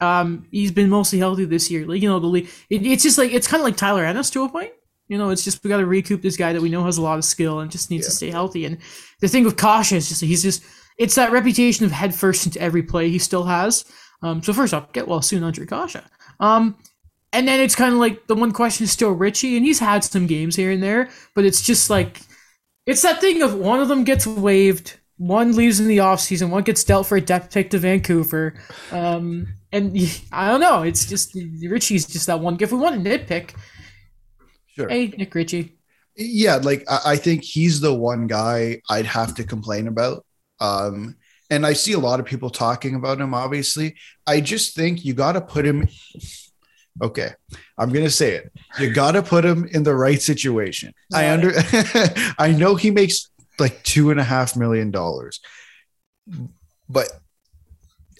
Um, 0.00 0.46
he's 0.50 0.72
been 0.72 0.90
mostly 0.90 1.18
healthy 1.18 1.44
this 1.44 1.70
year. 1.70 1.86
Like 1.86 2.02
you 2.02 2.08
know, 2.08 2.18
the 2.18 2.26
league. 2.26 2.48
It, 2.70 2.86
it's 2.86 3.02
just 3.02 3.18
like 3.18 3.32
it's 3.32 3.46
kind 3.46 3.60
of 3.60 3.64
like 3.64 3.76
Tyler 3.76 4.04
Ennis 4.04 4.30
to 4.30 4.44
a 4.44 4.48
point. 4.48 4.72
You 5.08 5.18
know, 5.18 5.30
it's 5.30 5.44
just 5.44 5.62
we 5.62 5.68
got 5.68 5.78
to 5.78 5.86
recoup 5.86 6.22
this 6.22 6.36
guy 6.36 6.52
that 6.52 6.62
we 6.62 6.70
know 6.70 6.84
has 6.84 6.98
a 6.98 7.02
lot 7.02 7.18
of 7.18 7.24
skill 7.24 7.60
and 7.60 7.70
just 7.70 7.90
needs 7.90 8.06
to 8.06 8.12
stay 8.12 8.30
healthy. 8.30 8.64
And 8.64 8.78
the 9.20 9.28
thing 9.28 9.44
with 9.44 9.58
Kase 9.58 9.92
is 9.92 10.08
just 10.08 10.22
he's 10.22 10.42
just 10.42 10.64
it's 10.98 11.14
that 11.16 11.32
reputation 11.32 11.84
of 11.84 11.92
head 11.92 12.14
first 12.14 12.46
into 12.46 12.60
every 12.60 12.82
play 12.82 13.10
he 13.10 13.18
still 13.18 13.44
has. 13.44 13.84
Um, 14.22 14.42
so 14.42 14.52
first 14.52 14.72
off, 14.72 14.92
get 14.92 15.08
well 15.08 15.22
soon, 15.22 15.42
Ondrej 15.42 15.68
Kase. 15.68 16.02
Um, 16.40 16.76
and 17.32 17.48
then 17.48 17.60
it's 17.60 17.74
kind 17.74 17.92
of 17.92 17.98
like 17.98 18.26
the 18.28 18.34
one 18.34 18.52
question 18.52 18.84
is 18.84 18.92
still 18.92 19.10
Ritchie, 19.10 19.56
and 19.56 19.66
he's 19.66 19.80
had 19.80 20.04
some 20.04 20.26
games 20.26 20.56
here 20.56 20.70
and 20.70 20.82
there, 20.82 21.10
but 21.34 21.44
it's 21.44 21.62
just 21.62 21.90
like 21.90 22.20
it's 22.86 23.02
that 23.02 23.20
thing 23.20 23.42
of 23.42 23.54
one 23.54 23.80
of 23.80 23.88
them 23.88 24.04
gets 24.04 24.26
waived, 24.26 24.98
one 25.16 25.56
leaves 25.56 25.80
in 25.80 25.88
the 25.88 25.98
offseason, 25.98 26.50
one 26.50 26.62
gets 26.62 26.84
dealt 26.84 27.06
for 27.06 27.16
a 27.16 27.20
depth 27.20 27.52
pick 27.52 27.70
to 27.70 27.78
Vancouver. 27.78 28.54
Um, 28.92 29.48
and 29.72 29.96
I 30.32 30.48
don't 30.48 30.60
know, 30.60 30.82
it's 30.82 31.06
just 31.06 31.36
Ritchie's 31.62 32.06
just 32.06 32.28
that 32.28 32.40
one. 32.40 32.56
If 32.60 32.72
we 32.72 32.78
want 32.78 33.02
to 33.02 33.10
nitpick, 33.10 33.54
Sure. 34.76 34.88
hey 34.88 35.08
Nick 35.08 35.34
Ritchie, 35.34 35.76
Yeah, 36.16 36.56
like 36.56 36.84
I, 36.88 37.00
I 37.06 37.16
think 37.16 37.44
he's 37.44 37.80
the 37.80 37.94
one 37.94 38.26
guy 38.26 38.80
I'd 38.90 39.06
have 39.06 39.34
to 39.36 39.44
complain 39.44 39.88
about. 39.88 40.24
Um, 40.60 41.16
and 41.50 41.66
I 41.66 41.74
see 41.74 41.92
a 41.92 41.98
lot 41.98 42.20
of 42.20 42.26
people 42.26 42.50
talking 42.50 42.94
about 42.94 43.20
him, 43.20 43.34
obviously. 43.34 43.96
I 44.26 44.40
just 44.40 44.74
think 44.74 45.04
you 45.04 45.14
got 45.14 45.32
to 45.32 45.40
put 45.40 45.64
him. 45.64 45.88
Okay, 47.02 47.30
I'm 47.76 47.92
gonna 47.92 48.10
say 48.10 48.32
it. 48.32 48.52
You 48.78 48.92
got 48.92 49.12
to 49.12 49.22
put 49.22 49.44
him 49.44 49.68
in 49.72 49.82
the 49.82 49.94
right 49.94 50.22
situation. 50.22 50.92
I 51.12 51.30
under. 51.30 51.52
I 52.38 52.54
know 52.56 52.76
he 52.76 52.90
makes 52.90 53.30
like 53.58 53.82
two 53.82 54.10
and 54.10 54.20
a 54.20 54.24
half 54.24 54.56
million 54.56 54.90
dollars, 54.90 55.40
but 56.88 57.10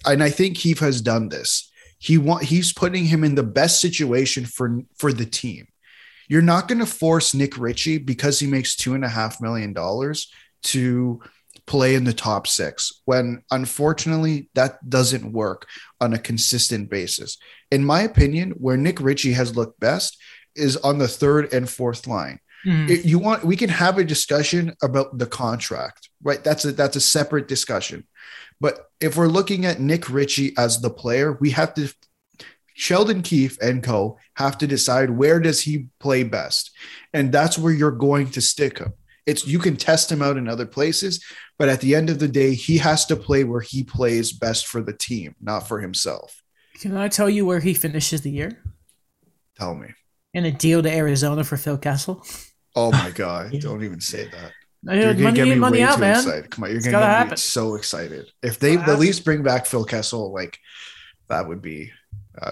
and 0.05 0.21
I 0.21 0.29
think 0.29 0.57
Keefe 0.57 0.79
has 0.79 1.01
done 1.01 1.29
this. 1.29 1.71
He 1.99 2.17
want 2.17 2.43
he's 2.43 2.73
putting 2.73 3.05
him 3.05 3.23
in 3.23 3.35
the 3.35 3.43
best 3.43 3.79
situation 3.79 4.45
for 4.45 4.81
for 4.97 5.13
the 5.13 5.25
team. 5.25 5.67
You're 6.27 6.41
not 6.41 6.67
going 6.67 6.79
to 6.79 6.85
force 6.85 7.33
Nick 7.33 7.57
Ritchie 7.57 7.99
because 7.99 8.39
he 8.39 8.47
makes 8.47 8.75
two 8.75 8.93
and 8.93 9.05
a 9.05 9.09
half 9.09 9.41
million 9.41 9.73
dollars 9.73 10.31
to 10.63 11.21
play 11.67 11.95
in 11.95 12.03
the 12.03 12.13
top 12.13 12.47
six 12.47 13.01
when 13.05 13.43
unfortunately 13.49 14.49
that 14.53 14.87
doesn't 14.87 15.31
work 15.31 15.67
on 15.99 16.13
a 16.13 16.19
consistent 16.19 16.89
basis. 16.89 17.37
In 17.71 17.83
my 17.83 18.01
opinion, 18.01 18.51
where 18.51 18.77
Nick 18.77 18.99
Ritchie 18.99 19.33
has 19.33 19.55
looked 19.55 19.79
best 19.79 20.17
is 20.55 20.77
on 20.77 20.97
the 20.97 21.07
third 21.07 21.53
and 21.53 21.69
fourth 21.69 22.07
line. 22.07 22.39
Hmm. 22.63 22.89
If 22.89 23.05
you 23.05 23.19
want, 23.19 23.43
we 23.43 23.55
can 23.55 23.69
have 23.69 23.97
a 23.97 24.03
discussion 24.03 24.75
about 24.81 25.17
the 25.17 25.27
contract, 25.27 26.09
right? 26.23 26.43
That's 26.43 26.65
a 26.65 26.71
that's 26.71 26.95
a 26.95 27.01
separate 27.01 27.47
discussion. 27.47 28.07
But 28.59 28.89
if 28.99 29.17
we're 29.17 29.27
looking 29.27 29.65
at 29.65 29.79
Nick 29.79 30.09
Ritchie 30.09 30.53
as 30.57 30.81
the 30.81 30.89
player, 30.89 31.33
we 31.33 31.51
have 31.51 31.73
to 31.75 31.93
Sheldon 32.77 33.21
Keefe 33.23 33.57
and 33.61 33.81
co 33.81 34.19
have 34.35 34.57
to 34.59 34.67
decide 34.67 35.09
where 35.09 35.39
does 35.39 35.61
he 35.61 35.87
play 35.99 36.23
best. 36.23 36.71
And 37.13 37.31
that's 37.31 37.57
where 37.57 37.73
you're 37.73 37.89
going 37.91 38.29
to 38.31 38.41
stick 38.41 38.79
him. 38.79 38.93
It's 39.25 39.47
you 39.47 39.59
can 39.59 39.77
test 39.77 40.11
him 40.11 40.21
out 40.21 40.37
in 40.37 40.47
other 40.47 40.65
places, 40.67 41.23
but 41.57 41.69
at 41.69 41.81
the 41.81 41.95
end 41.95 42.09
of 42.09 42.19
the 42.19 42.27
day, 42.27 42.53
he 42.53 42.77
has 42.77 43.05
to 43.07 43.15
play 43.15 43.43
where 43.43 43.61
he 43.61 43.83
plays 43.83 44.33
best 44.33 44.67
for 44.67 44.81
the 44.81 44.93
team, 44.93 45.35
not 45.41 45.67
for 45.67 45.79
himself. 45.79 46.43
Can 46.79 46.95
I 46.95 47.07
tell 47.07 47.29
you 47.29 47.45
where 47.45 47.61
he 47.61 47.73
finishes 47.73 48.21
the 48.21 48.29
year? 48.29 48.61
Tell 49.57 49.73
me. 49.73 49.87
In 50.33 50.45
a 50.45 50.51
deal 50.51 50.83
to 50.83 50.93
Arizona 50.93 51.43
for 51.45 51.55
Phil 51.55 51.77
Kessel. 51.77 52.23
Oh 52.75 52.91
my 52.91 53.09
god, 53.15 53.57
don't 53.61 53.83
even 53.83 54.01
say 54.01 54.25
that. 54.27 54.51
You're 54.83 55.13
gonna 55.13 55.31
get 55.31 55.47
me 55.47 55.55
money 55.55 55.79
way 55.79 55.83
out, 55.83 55.95
too 55.95 56.01
man. 56.01 56.17
excited. 56.17 56.51
Come 56.51 56.65
on, 56.65 56.69
you're 56.69 56.77
It's 56.77 56.87
gonna 56.87 57.31
me 57.31 57.37
so 57.37 57.75
excited. 57.75 58.29
If 58.43 58.59
they 58.59 58.77
at 58.77 58.99
least 58.99 59.25
bring 59.25 59.41
back 59.41 59.65
Phil 59.65 59.85
Kessel, 59.85 60.31
like 60.31 60.59
that 61.29 61.47
would 61.47 61.61
be, 61.61 61.91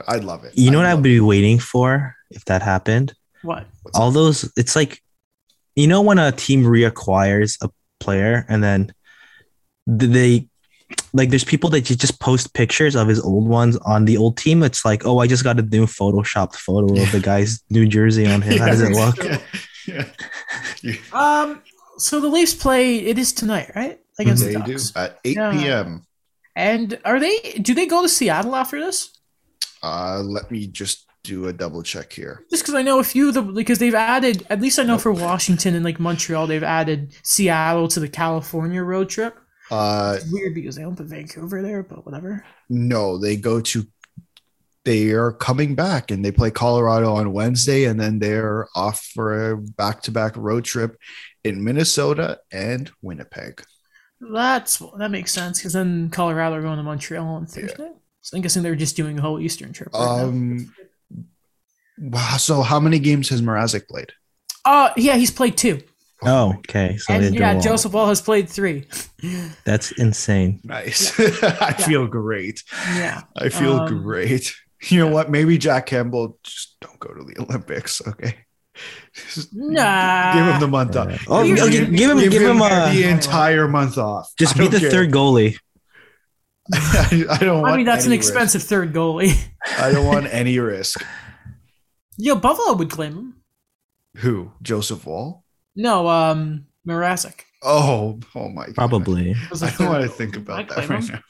I'd 0.08 0.24
love 0.24 0.44
it. 0.44 0.54
You 0.58 0.72
know 0.72 0.80
I'd 0.82 0.94
what 0.94 0.98
I'd 0.98 1.04
be 1.04 1.20
waiting 1.20 1.60
for 1.60 2.16
if 2.32 2.46
that 2.46 2.62
happened? 2.62 3.14
What? 3.42 3.66
What's 3.82 3.98
All 3.98 4.12
those, 4.12 4.52
it's 4.58 4.76
like, 4.76 5.02
you 5.76 5.88
know, 5.88 6.02
when 6.02 6.20
a 6.20 6.32
team 6.32 6.64
reacquires 6.64 7.58
a 7.62 7.70
player 8.00 8.46
and 8.48 8.64
then 8.64 8.94
they, 9.88 10.48
like, 11.12 11.30
there's 11.30 11.44
people 11.44 11.70
that 11.72 11.90
you 11.90 11.96
just 11.96 12.20
post 12.20 12.54
pictures 12.54 12.96
of 12.96 13.08
his 13.08 13.20
old 13.20 13.48
ones 13.48 13.78
on 13.78 14.06
the 14.06 14.18
old 14.18 14.38
team. 14.38 14.64
It's 14.64 14.86
like, 14.86 15.06
oh, 15.06 15.20
I 15.20 15.28
just 15.28 15.44
got 15.44 15.60
a 15.60 15.64
new 15.64 15.86
photoshopped 15.86 16.56
photo 16.56 17.02
of 17.02 17.12
the 17.12 17.20
guy's 17.24 17.62
New 17.70 17.88
Jersey 17.88 18.26
on 18.28 18.42
him. 18.42 18.60
How 18.60 18.68
does 18.68 18.82
it 18.82 18.92
look? 18.92 19.18
yeah. 19.88 20.06
yeah. 20.82 20.94
Um. 21.12 21.62
So 21.98 22.20
the 22.22 22.28
Leafs 22.30 22.54
play. 22.54 22.98
It 22.98 23.18
is 23.20 23.34
tonight, 23.34 23.72
right? 23.76 24.00
Against 24.20 24.44
They 24.46 24.54
the 24.54 24.60
do 24.62 24.72
Ducks. 24.74 24.96
at 24.96 25.20
8 25.24 25.36
Yeah. 25.38 25.52
p.m. 25.52 26.06
And 26.56 27.00
are 27.06 27.20
they? 27.20 27.40
Do 27.62 27.74
they 27.74 27.86
go 27.86 28.02
to 28.02 28.10
Seattle 28.10 28.56
after 28.56 28.80
this? 28.80 29.12
Uh, 29.84 30.22
let 30.26 30.50
me 30.50 30.66
just 30.68 31.06
do 31.24 31.48
a 31.48 31.54
double 31.54 31.84
check 31.84 32.12
here. 32.12 32.44
Just 32.50 32.64
because 32.64 32.74
I 32.76 32.82
know 32.82 33.00
a 33.00 33.04
few 33.04 33.28
of 33.28 33.34
the 33.34 33.42
because 33.42 33.80
they've 33.80 33.94
added. 33.94 34.46
At 34.50 34.62
least 34.62 34.80
I 34.80 34.84
know 34.84 34.98
for 34.98 35.12
Washington 35.12 35.76
and 35.76 35.86
like 35.86 36.00
Montreal, 36.00 36.48
they've 36.48 36.64
added 36.64 37.16
Seattle 37.24 37.88
to 37.90 38.00
the 38.00 38.10
California 38.10 38.82
road 38.82 39.10
trip. 39.10 39.38
Uh, 39.72 40.18
It's 40.18 40.32
weird 40.32 40.54
because 40.56 40.76
they 40.76 40.82
don't 40.82 40.96
put 40.96 41.06
Vancouver 41.08 41.62
there, 41.62 41.84
but 41.84 42.06
whatever. 42.06 42.44
no, 42.70 43.18
they 43.18 43.36
go 43.38 43.62
to. 43.62 43.86
They 44.86 45.12
are 45.12 45.32
coming 45.32 45.76
back 45.76 46.12
and 46.12 46.26
they 46.26 46.32
play 46.34 46.52
Colorado 46.52 47.14
on 47.16 47.32
Wednesday, 47.32 47.86
and 47.86 47.98
then 47.98 48.20
they're 48.20 48.68
off 48.76 49.00
for 49.14 49.52
a 49.52 49.58
back-to-back 49.58 50.36
road 50.36 50.66
trip 50.66 50.98
in 51.46 51.64
Minnesota 51.64 52.40
and 52.52 52.92
Winnipeg. 53.02 53.64
That's 54.20 54.82
that 54.98 55.10
makes 55.12 55.32
sense 55.32 55.60
because 55.60 55.72
then 55.74 56.10
Colorado 56.10 56.56
are 56.58 56.62
going 56.62 56.78
to 56.78 56.84
Montreal 56.84 57.26
on 57.26 57.46
Thursday. 57.46 57.92
So 58.24 58.36
I'm 58.38 58.42
guessing 58.42 58.64
they're 58.64 58.76
just 58.76 58.96
doing 58.96 59.20
a 59.20 59.22
whole 59.22 59.40
Eastern 59.40 59.72
trip. 59.74 59.90
Right. 59.94 60.22
Um, 60.22 60.74
wow. 62.00 62.38
So, 62.38 62.62
how 62.62 62.80
many 62.80 63.00
games 63.00 63.30
has 63.30 63.42
Mrazek 63.42 63.88
played? 63.88 64.12
Uh 64.66 64.92
yeah, 64.98 65.16
he's 65.18 65.30
played 65.32 65.58
two, 65.58 65.82
Oh, 66.26 66.54
okay. 66.60 66.96
So 66.98 67.20
they 67.20 67.28
and 67.28 67.36
yeah, 67.36 67.56
all. 67.56 67.60
Joseph 67.62 67.92
Woll 67.92 68.08
has 68.08 68.22
played 68.22 68.50
three. 68.50 68.88
That's 69.66 69.92
insane. 69.92 70.62
Nice. 70.64 71.20
I 71.44 71.74
feel 71.74 72.08
great. 72.08 72.64
Yeah, 72.96 73.24
I 73.36 73.50
feel 73.50 73.78
Um, 73.82 74.02
great. 74.04 74.54
You 74.88 75.00
know 75.00 75.08
what? 75.12 75.30
Maybe 75.30 75.58
Jack 75.58 75.86
Campbell 75.88 76.40
just 76.44 76.78
don't 76.80 76.98
go 77.00 77.14
to 77.14 77.24
the 77.26 77.42
Olympics. 77.44 78.02
Okay. 78.08 78.38
Just 79.34 79.54
Nah. 79.54 80.34
Give 80.34 80.46
him 80.54 80.60
the 80.62 80.68
month 80.68 80.96
off. 80.96 81.26
Oh, 81.28 81.44
You- 81.44 81.56
okay, 81.56 81.80
you- 81.80 81.86
give 81.88 82.10
him, 82.12 82.30
give 82.30 82.42
him, 82.42 82.62
uh, 82.62 82.92
the 82.94 83.04
entire 83.04 83.68
month 83.68 83.98
off. 83.98 84.32
just 84.40 84.58
be 84.58 84.68
the 84.70 84.80
care. 84.80 84.90
third 84.92 85.12
goalie. 85.12 85.58
I, 86.74 87.26
I 87.32 87.38
don't 87.40 87.62
want. 87.62 87.74
I 87.74 87.78
mean 87.78 87.86
that's 87.86 88.06
an 88.06 88.12
any 88.12 88.18
risk. 88.20 88.30
expensive 88.30 88.64
third 88.64 88.94
goalie. 88.94 89.36
I 89.80 89.92
don't 89.92 90.06
want 90.06 90.28
any 90.32 90.60
risk. 90.60 91.04
Yo, 92.18 92.36
Buffalo 92.36 92.74
would 92.78 92.90
claim 92.92 93.14
him. 93.14 93.34
Who? 94.18 94.52
Joseph 94.62 95.06
Woll? 95.06 95.44
No, 95.76 96.08
um, 96.08 96.68
Mrazek. 96.88 97.42
Oh, 97.64 98.20
oh 98.36 98.50
my 98.50 98.68
god. 98.68 98.76
Probably. 98.76 99.36
was 99.50 99.64
a 99.64 99.66
I 99.66 99.70
don't 99.70 99.78
third 99.78 99.90
want 99.90 100.04
to 100.04 100.10
goalie. 100.10 100.14
think 100.14 100.36
I'd 100.36 100.42
about 100.42 100.70
that 100.70 100.90
right 100.90 101.00
him. 101.04 101.08
now. 101.16 101.22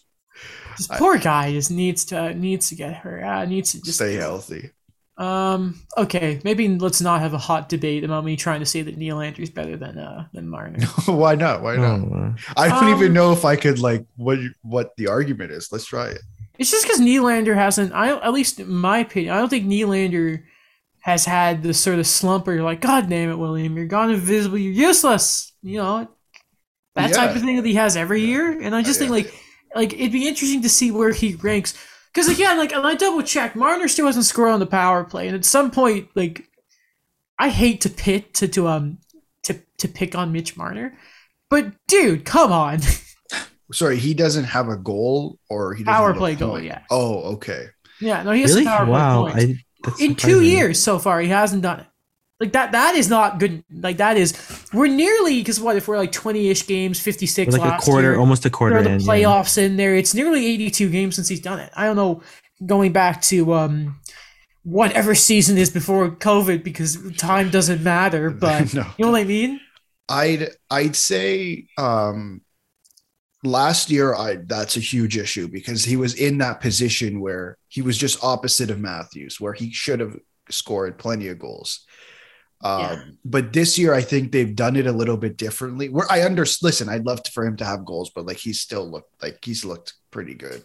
This 0.78 0.90
I- 0.92 0.98
poor 0.98 1.18
guy 1.18 1.52
just 1.52 1.72
needs 1.72 2.06
to 2.06 2.34
needs 2.34 2.70
to 2.70 2.76
get 2.76 2.96
her. 2.98 3.24
Uh, 3.24 3.46
needs 3.46 3.72
to 3.72 3.82
just 3.82 3.98
Stay 4.00 4.16
healthy. 4.16 4.72
Um. 5.18 5.80
Okay. 5.96 6.42
Maybe 6.44 6.68
let's 6.68 7.00
not 7.02 7.22
have 7.22 7.34
a 7.34 7.38
hot 7.38 7.70
debate 7.70 8.04
about 8.04 8.26
me 8.26 8.36
trying 8.36 8.62
to 8.62 8.66
say 8.66 8.82
that 8.82 8.98
Nylander's 8.98 9.52
better 9.52 9.78
than 9.78 9.98
uh 10.00 10.26
than 10.34 10.48
Marner. 10.50 10.84
Why 11.06 11.36
not? 11.36 11.62
Why 11.62 11.76
not? 11.78 12.00
Oh, 12.00 12.34
I 12.58 12.68
don't 12.70 12.84
Um, 12.94 12.96
even 13.00 13.14
know 13.14 13.32
if 13.32 13.46
I 13.46 13.56
could 13.56 13.78
like 13.80 14.06
what 14.18 14.40
what 14.64 14.96
the 14.98 15.08
argument 15.08 15.52
is. 15.52 15.72
Let's 15.72 15.86
try 15.86 16.08
it. 16.08 16.22
It's 16.58 16.72
just 16.72 16.86
because 16.86 17.00
Nylander 17.00 17.54
hasn't. 17.56 17.94
I 17.94 18.10
at 18.10 18.34
least 18.34 18.60
in 18.60 18.74
my 18.74 19.00
opinion, 19.00 19.36
I 19.36 19.40
don't 19.40 19.50
think 19.50 19.66
Nylander 19.68 20.44
has 21.02 21.26
had 21.26 21.62
this 21.62 21.80
sort 21.80 22.00
of 22.00 22.08
slump 22.08 22.48
where 22.48 22.56
you're 22.56 22.66
like, 22.66 22.82
God 22.82 23.10
damn 23.10 23.30
it, 23.30 23.36
William, 23.38 23.76
you're 23.76 23.86
gone 23.86 24.10
invisible, 24.10 24.58
you're 24.58 24.72
useless. 24.72 25.52
You 25.62 25.78
know, 25.78 26.08
that 26.96 27.14
type 27.14 27.36
of 27.36 27.42
thing 27.42 27.58
that 27.58 27.66
he 27.66 27.76
has 27.76 27.96
every 27.98 28.22
year. 28.22 28.60
And 28.62 28.74
I 28.74 28.82
just 28.82 29.00
Yeah. 29.02 29.10
think 29.10 29.26
like, 29.26 29.44
like 29.76 29.94
it'd 29.94 30.12
be 30.12 30.28
interesting 30.28 30.62
to 30.64 30.70
see 30.70 30.92
where 30.92 31.12
he 31.12 31.36
ranks. 31.36 31.74
Because 32.14 32.30
again, 32.30 32.58
like, 32.58 32.72
and 32.72 32.86
I 32.86 32.94
double 32.96 33.24
checked, 33.24 33.56
Marner 33.56 33.88
still 33.88 34.06
hasn't 34.06 34.26
scored 34.26 34.52
on 34.52 34.60
the 34.60 34.66
power 34.68 35.04
play, 35.04 35.28
and 35.28 35.36
at 35.36 35.46
some 35.46 35.72
point, 35.72 36.10
like, 36.16 36.48
I 37.40 37.50
hate 37.50 37.82
to 37.82 37.90
pit 37.90 38.34
to 38.36 38.48
to 38.50 38.68
um 38.68 39.00
to 39.44 39.60
to 39.80 39.88
pick 39.88 40.14
on 40.16 40.32
Mitch 40.32 40.56
Marner, 40.56 40.96
but 41.50 41.74
dude, 41.88 42.24
come 42.26 42.52
on. 42.52 42.80
Sorry, 43.74 43.98
he 43.98 44.14
doesn't 44.14 44.44
have 44.44 44.70
a 44.70 44.78
goal 44.78 45.40
or 45.50 45.74
he 45.74 45.84
doesn't 45.84 45.96
Power 45.96 46.08
have 46.10 46.18
a 46.18 46.20
play 46.20 46.36
goal, 46.36 46.52
point. 46.52 46.66
yeah. 46.66 46.82
Oh, 46.92 47.34
okay. 47.34 47.68
yeah, 48.00 48.22
no, 48.22 48.32
he 48.32 48.42
has 48.42 48.52
really? 48.52 48.66
some 48.66 48.74
power 48.78 48.86
play 48.86 48.94
Wow. 48.94 49.22
points. 49.32 49.46
I, 49.98 50.04
in 50.04 50.16
two 50.16 50.42
years 50.44 50.82
so 50.82 51.00
far 51.00 51.20
he 51.20 51.28
hasn't 51.30 51.64
done 51.64 51.80
it 51.82 51.88
like 52.40 52.52
that 52.54 52.72
that 52.72 52.96
is 52.96 53.10
not 53.10 53.40
good 53.40 53.64
like 53.72 53.98
that 53.98 54.18
is 54.18 54.34
we're 54.74 54.88
nearly 54.88 55.40
because 55.40 55.60
what 55.60 55.76
if 55.78 55.88
we're 55.88 55.98
like 55.98 56.12
20ish 56.12 56.68
games 56.68 57.00
56 57.00 57.58
Like 57.58 57.74
a 57.74 57.78
quarter, 57.84 58.12
year, 58.12 58.20
almost 58.20 58.46
a 58.46 58.50
quarter 58.50 58.76
throw 58.76 58.84
the 58.84 58.90
in. 58.96 59.00
yeah. 59.00 59.08
playoffs 59.08 59.58
in 59.58 59.78
there 59.78 59.96
it's 59.96 60.14
nearly 60.14 60.46
82 60.48 60.90
games 60.90 61.16
since 61.16 61.28
he's 61.30 61.40
done 61.42 61.60
it 61.60 61.72
i 61.76 61.86
don't 61.86 61.96
know 61.96 62.22
going 62.66 62.92
back 62.92 63.22
to 63.24 63.54
um 63.54 64.00
whatever 64.64 65.14
season 65.16 65.58
is 65.58 65.70
before 65.70 66.10
covid 66.10 66.64
because 66.64 66.98
time 67.18 67.50
doesn't 67.50 67.84
matter 67.84 68.30
but 68.46 68.74
no. 68.74 68.84
you 68.98 69.06
know 69.06 69.12
what 69.12 69.22
i 69.22 69.24
mean 69.24 69.60
I'd 70.10 70.50
I'd 70.70 70.96
say 70.98 71.68
um 71.78 72.42
last 73.44 73.90
year 73.90 74.14
I 74.16 74.38
that's 74.46 74.76
a 74.78 74.82
huge 74.82 75.18
issue 75.18 75.48
because 75.48 75.84
he 75.86 75.96
was 75.96 76.16
in 76.16 76.38
that 76.40 76.62
position 76.62 77.20
where 77.22 77.58
he 77.70 77.82
was 77.82 77.98
just 77.98 78.24
opposite 78.24 78.70
of 78.70 78.80
Matthews 78.80 79.40
where 79.40 79.54
he 79.54 79.72
should 79.72 80.00
have 80.02 80.18
scored 80.50 80.98
plenty 80.98 81.30
of 81.30 81.40
goals. 81.40 81.86
Um, 82.64 82.80
Yeah. 82.82 83.04
but 83.26 83.52
this 83.54 83.78
year 83.78 83.94
I 83.94 84.02
think 84.02 84.32
they've 84.32 84.56
done 84.56 84.76
it 84.78 84.88
a 84.88 84.92
little 84.92 85.18
bit 85.18 85.38
differently. 85.38 85.90
Where 85.90 86.10
I 86.12 86.24
under 86.26 86.46
listen, 86.62 86.88
I'd 86.90 87.06
love 87.06 87.22
to, 87.24 87.32
for 87.32 87.46
him 87.46 87.58
to 87.58 87.66
have 87.66 87.86
goals, 87.86 88.10
but 88.16 88.26
like 88.26 88.38
he's 88.38 88.62
still 88.62 88.90
looked 88.90 89.22
like 89.22 89.44
he's 89.44 89.66
looked 89.66 89.94
pretty 90.12 90.34
good. 90.36 90.64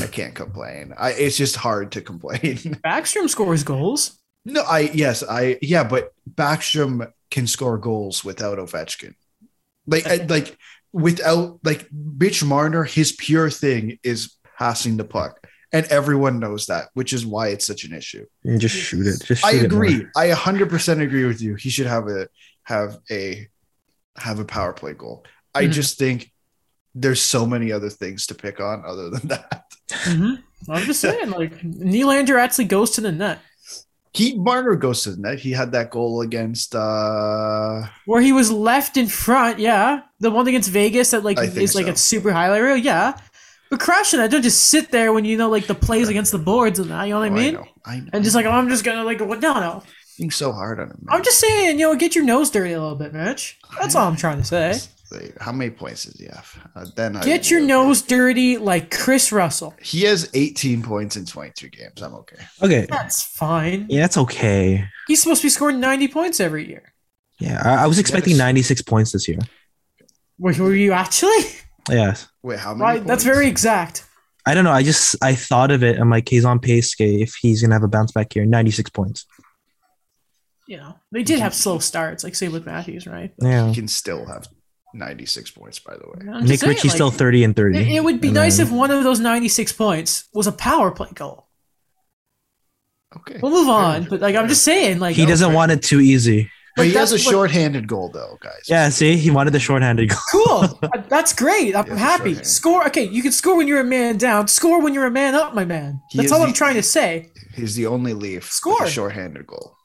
I 0.00 0.06
can't 0.06 0.34
complain. 0.34 0.92
I 0.98 1.10
it's 1.10 1.36
just 1.36 1.56
hard 1.56 1.92
to 1.92 2.00
complain. 2.00 2.38
Backstrom 2.84 3.28
scores 3.28 3.64
goals. 3.64 4.18
no, 4.44 4.62
I 4.62 4.90
yes, 4.94 5.22
I 5.22 5.58
yeah, 5.62 5.84
but 5.84 6.12
Backstrom 6.32 7.10
can 7.30 7.46
score 7.46 7.78
goals 7.78 8.24
without 8.24 8.58
Ovechkin. 8.58 9.14
Like 9.86 10.06
I- 10.06 10.24
like 10.28 10.56
without 10.92 11.58
like 11.64 11.88
Mitch 11.92 12.44
Marner, 12.44 12.84
his 12.84 13.10
pure 13.12 13.50
thing 13.50 13.98
is 14.04 14.34
passing 14.58 14.96
the 14.96 15.04
puck. 15.04 15.44
And 15.74 15.84
everyone 15.86 16.38
knows 16.38 16.66
that, 16.66 16.84
which 16.94 17.12
is 17.12 17.26
why 17.26 17.48
it's 17.48 17.66
such 17.66 17.82
an 17.84 17.92
issue. 17.92 18.24
And 18.44 18.60
just 18.60 18.76
shoot 18.76 19.06
it. 19.06 19.22
Just 19.26 19.44
I 19.44 19.50
shoot 19.52 19.64
it 19.64 19.72
more. 19.72 19.84
agree. 19.84 20.06
I 20.16 20.28
100% 20.30 21.00
agree 21.02 21.24
with 21.26 21.42
you. 21.42 21.56
He 21.56 21.68
should 21.68 21.86
have 21.88 22.06
a 22.08 22.28
have 22.62 22.98
a 23.10 23.48
have 24.16 24.38
a 24.38 24.44
power 24.44 24.72
play 24.72 24.94
goal. 24.94 25.24
I 25.54 25.64
Mhm. 25.64 25.72
just 25.72 25.98
think 25.98 26.30
there's 26.94 27.20
so 27.20 27.44
many 27.44 27.72
other 27.72 27.90
things 27.90 28.26
to 28.28 28.34
pick 28.34 28.60
on 28.60 28.84
other 28.86 29.10
than 29.10 29.28
that. 29.28 29.64
hmm 29.90 30.34
I'm 30.70 30.84
just 30.84 31.00
saying, 31.00 31.30
like 31.30 31.60
Nylander 31.62 32.38
actually 32.40 32.64
goes 32.66 32.92
to 32.92 33.00
the 33.02 33.12
net, 33.12 33.38
He 34.14 34.38
Marner 34.38 34.76
goes 34.76 35.02
to 35.02 35.10
the 35.10 35.20
net. 35.20 35.40
He 35.40 35.50
had 35.50 35.72
that 35.72 35.90
goal 35.90 36.20
against 36.22 36.74
uh 36.76 37.82
where 38.06 38.22
he 38.22 38.32
was 38.32 38.48
left 38.52 38.96
in 38.96 39.08
front. 39.08 39.58
Yeah, 39.58 40.02
the 40.20 40.30
one 40.30 40.46
against 40.46 40.70
Vegas 40.70 41.10
that 41.10 41.24
like 41.24 41.38
I 41.38 41.48
think 41.48 41.64
is 41.64 41.74
like 41.74 41.86
so. 41.86 41.92
a 41.92 41.96
super 41.96 42.30
highlight 42.32 42.62
reel. 42.62 42.76
Yeah, 42.76 43.18
but 43.74 43.84
crushing 43.84 44.20
that. 44.20 44.30
Don't 44.30 44.42
just 44.42 44.68
sit 44.68 44.90
there 44.90 45.12
when 45.12 45.24
you 45.24 45.36
know 45.36 45.50
like 45.50 45.66
the 45.66 45.74
plays 45.74 46.08
against 46.08 46.32
the 46.32 46.38
boards 46.38 46.78
and 46.78 46.90
that. 46.90 47.04
You 47.04 47.14
know 47.14 47.20
what 47.20 47.26
I 47.26 47.32
oh, 47.32 47.34
mean? 47.34 47.54
know. 47.54 47.66
I 47.84 48.00
know. 48.00 48.10
And 48.12 48.24
just 48.24 48.36
like, 48.36 48.46
oh, 48.46 48.50
I'm 48.50 48.68
just 48.68 48.84
gonna 48.84 49.04
like, 49.04 49.20
what? 49.20 49.40
no, 49.40 49.54
no. 49.54 49.82
being 50.16 50.30
so 50.30 50.52
hard 50.52 50.78
on 50.78 50.90
him. 50.90 50.98
man. 51.02 51.16
I'm 51.16 51.24
just 51.24 51.40
saying, 51.40 51.78
you 51.78 51.86
know, 51.86 51.96
get 51.96 52.14
your 52.14 52.24
nose 52.24 52.50
dirty 52.50 52.72
a 52.72 52.80
little 52.80 52.96
bit, 52.96 53.12
Mitch. 53.12 53.58
That's 53.80 53.94
all 53.94 54.06
I'm 54.08 54.16
trying 54.16 54.38
to 54.38 54.44
say. 54.44 54.78
How 55.40 55.52
many 55.52 55.70
points 55.70 56.04
does 56.06 56.18
he 56.18 56.26
have? 56.26 56.70
Uh, 56.74 56.86
then 56.96 57.16
I 57.16 57.22
Get 57.22 57.48
your 57.48 57.60
nose 57.60 58.02
dirty 58.02 58.58
like 58.58 58.90
Kris 58.90 59.30
Russell. 59.30 59.74
He 59.80 60.02
has 60.02 60.28
18 60.34 60.82
points 60.82 61.16
in 61.16 61.24
22 61.24 61.68
games. 61.68 62.02
I'm 62.02 62.14
okay. 62.14 62.44
Okay. 62.60 62.86
That's 62.90 63.22
fine. 63.22 63.86
Yeah, 63.88 64.00
that's 64.00 64.16
okay. 64.18 64.84
He's 65.06 65.22
supposed 65.22 65.42
to 65.42 65.46
be 65.46 65.50
scoring 65.50 65.78
90 65.78 66.08
points 66.08 66.40
every 66.40 66.66
year. 66.66 66.92
Yeah, 67.38 67.62
I, 67.64 67.84
I 67.84 67.86
was 67.86 68.00
expecting 68.00 68.32
Yes. 68.32 68.38
96 68.38 68.82
points 68.82 69.12
this 69.12 69.28
year. 69.28 69.38
Were, 70.38 70.52
were 70.54 70.74
you 70.74 70.92
actually? 70.92 71.44
Yes. 71.90 72.28
Wait, 72.42 72.58
how 72.58 72.74
many? 72.74 72.82
Right, 72.82 73.06
that's 73.06 73.24
very 73.24 73.46
exact. 73.48 74.04
I 74.46 74.54
don't 74.54 74.64
know. 74.64 74.72
I 74.72 74.82
just 74.82 75.16
I 75.22 75.34
thought 75.34 75.70
of 75.70 75.82
it. 75.82 75.98
I'm 75.98 76.10
like, 76.10 76.28
he's 76.28 76.44
on 76.44 76.58
pace. 76.60 76.94
If 76.98 77.34
he's 77.34 77.62
gonna 77.62 77.74
have 77.74 77.82
a 77.82 77.88
bounce 77.88 78.12
back 78.12 78.32
here, 78.32 78.44
96 78.44 78.90
points. 78.90 79.26
You 80.66 80.78
know, 80.78 80.96
they 81.12 81.22
did 81.22 81.40
have 81.40 81.54
slow 81.54 81.78
starts, 81.78 82.24
like 82.24 82.34
say 82.34 82.48
with 82.48 82.64
Matthews, 82.66 83.06
right? 83.06 83.32
Yeah. 83.40 83.68
He 83.68 83.74
can 83.74 83.86
still 83.88 84.24
have 84.26 84.48
96 84.94 85.50
points, 85.50 85.78
by 85.78 85.94
the 85.94 86.04
way. 86.06 86.26
I'm 86.32 86.40
Nick 86.40 86.46
just 86.48 86.60
saying, 86.60 86.68
Ritchie's 86.70 86.92
like, 86.92 86.94
still 86.96 87.10
30 87.10 87.44
and 87.44 87.56
30. 87.56 87.78
It, 87.78 87.88
it 87.96 88.04
would 88.04 88.20
be 88.20 88.28
And 88.28 88.34
nice 88.36 88.56
then- 88.56 88.66
if 88.68 88.72
one 88.72 88.90
of 88.90 89.04
those 89.04 89.20
96 89.20 89.72
points 89.72 90.24
was 90.32 90.46
a 90.46 90.52
power 90.52 90.90
play 90.90 91.10
goal. 91.14 91.48
Okay. 93.16 93.38
We'll 93.42 93.52
move 93.52 93.68
on, 93.68 94.04
but 94.04 94.20
like 94.20 94.34
I'm 94.36 94.48
just 94.48 94.64
saying, 94.64 94.98
like 94.98 95.14
he 95.16 95.24
doesn't 95.26 95.48
fair. 95.48 95.54
want 95.54 95.70
it 95.72 95.82
too 95.82 96.00
easy. 96.00 96.50
But 96.76 96.86
he 96.86 96.92
has 96.94 97.12
a 97.12 97.14
that's 97.14 97.26
what- 97.26 97.32
short-handed 97.32 97.86
goal, 97.86 98.08
though, 98.08 98.36
guys. 98.40 98.62
Yeah, 98.68 98.88
see, 98.88 99.16
he 99.16 99.30
wanted 99.30 99.52
the 99.52 99.60
shorthanded 99.60 100.08
goal. 100.10 100.18
Cool. 100.32 100.78
Uh, 100.82 100.88
That's 101.08 101.32
great. 101.32 101.74
I'm 101.76 101.86
Yeah, 101.86 101.94
happy. 101.96 102.34
Score. 102.42 102.84
Okay, 102.88 103.04
you 103.04 103.22
can 103.22 103.30
score 103.32 103.56
when 103.56 103.68
you're 103.68 103.80
a 103.80 103.84
man 103.84 104.16
down. 104.18 104.48
Score 104.48 104.80
when 104.82 104.92
you're 104.94 105.06
a 105.06 105.10
man 105.10 105.34
up, 105.36 105.54
my 105.54 105.64
man. 105.64 106.00
He 106.10 106.18
That's 106.18 106.32
all 106.32 106.40
the- 106.40 106.46
I'm 106.46 106.52
trying 106.52 106.74
to 106.74 106.82
say. 106.82 107.30
He's 107.54 107.76
the 107.76 107.86
only 107.86 108.12
Leaf 108.12 108.50
Score. 108.50 108.74
with 108.80 108.88
a 108.88 108.90
short-handed 108.90 109.46
goal. 109.46 109.76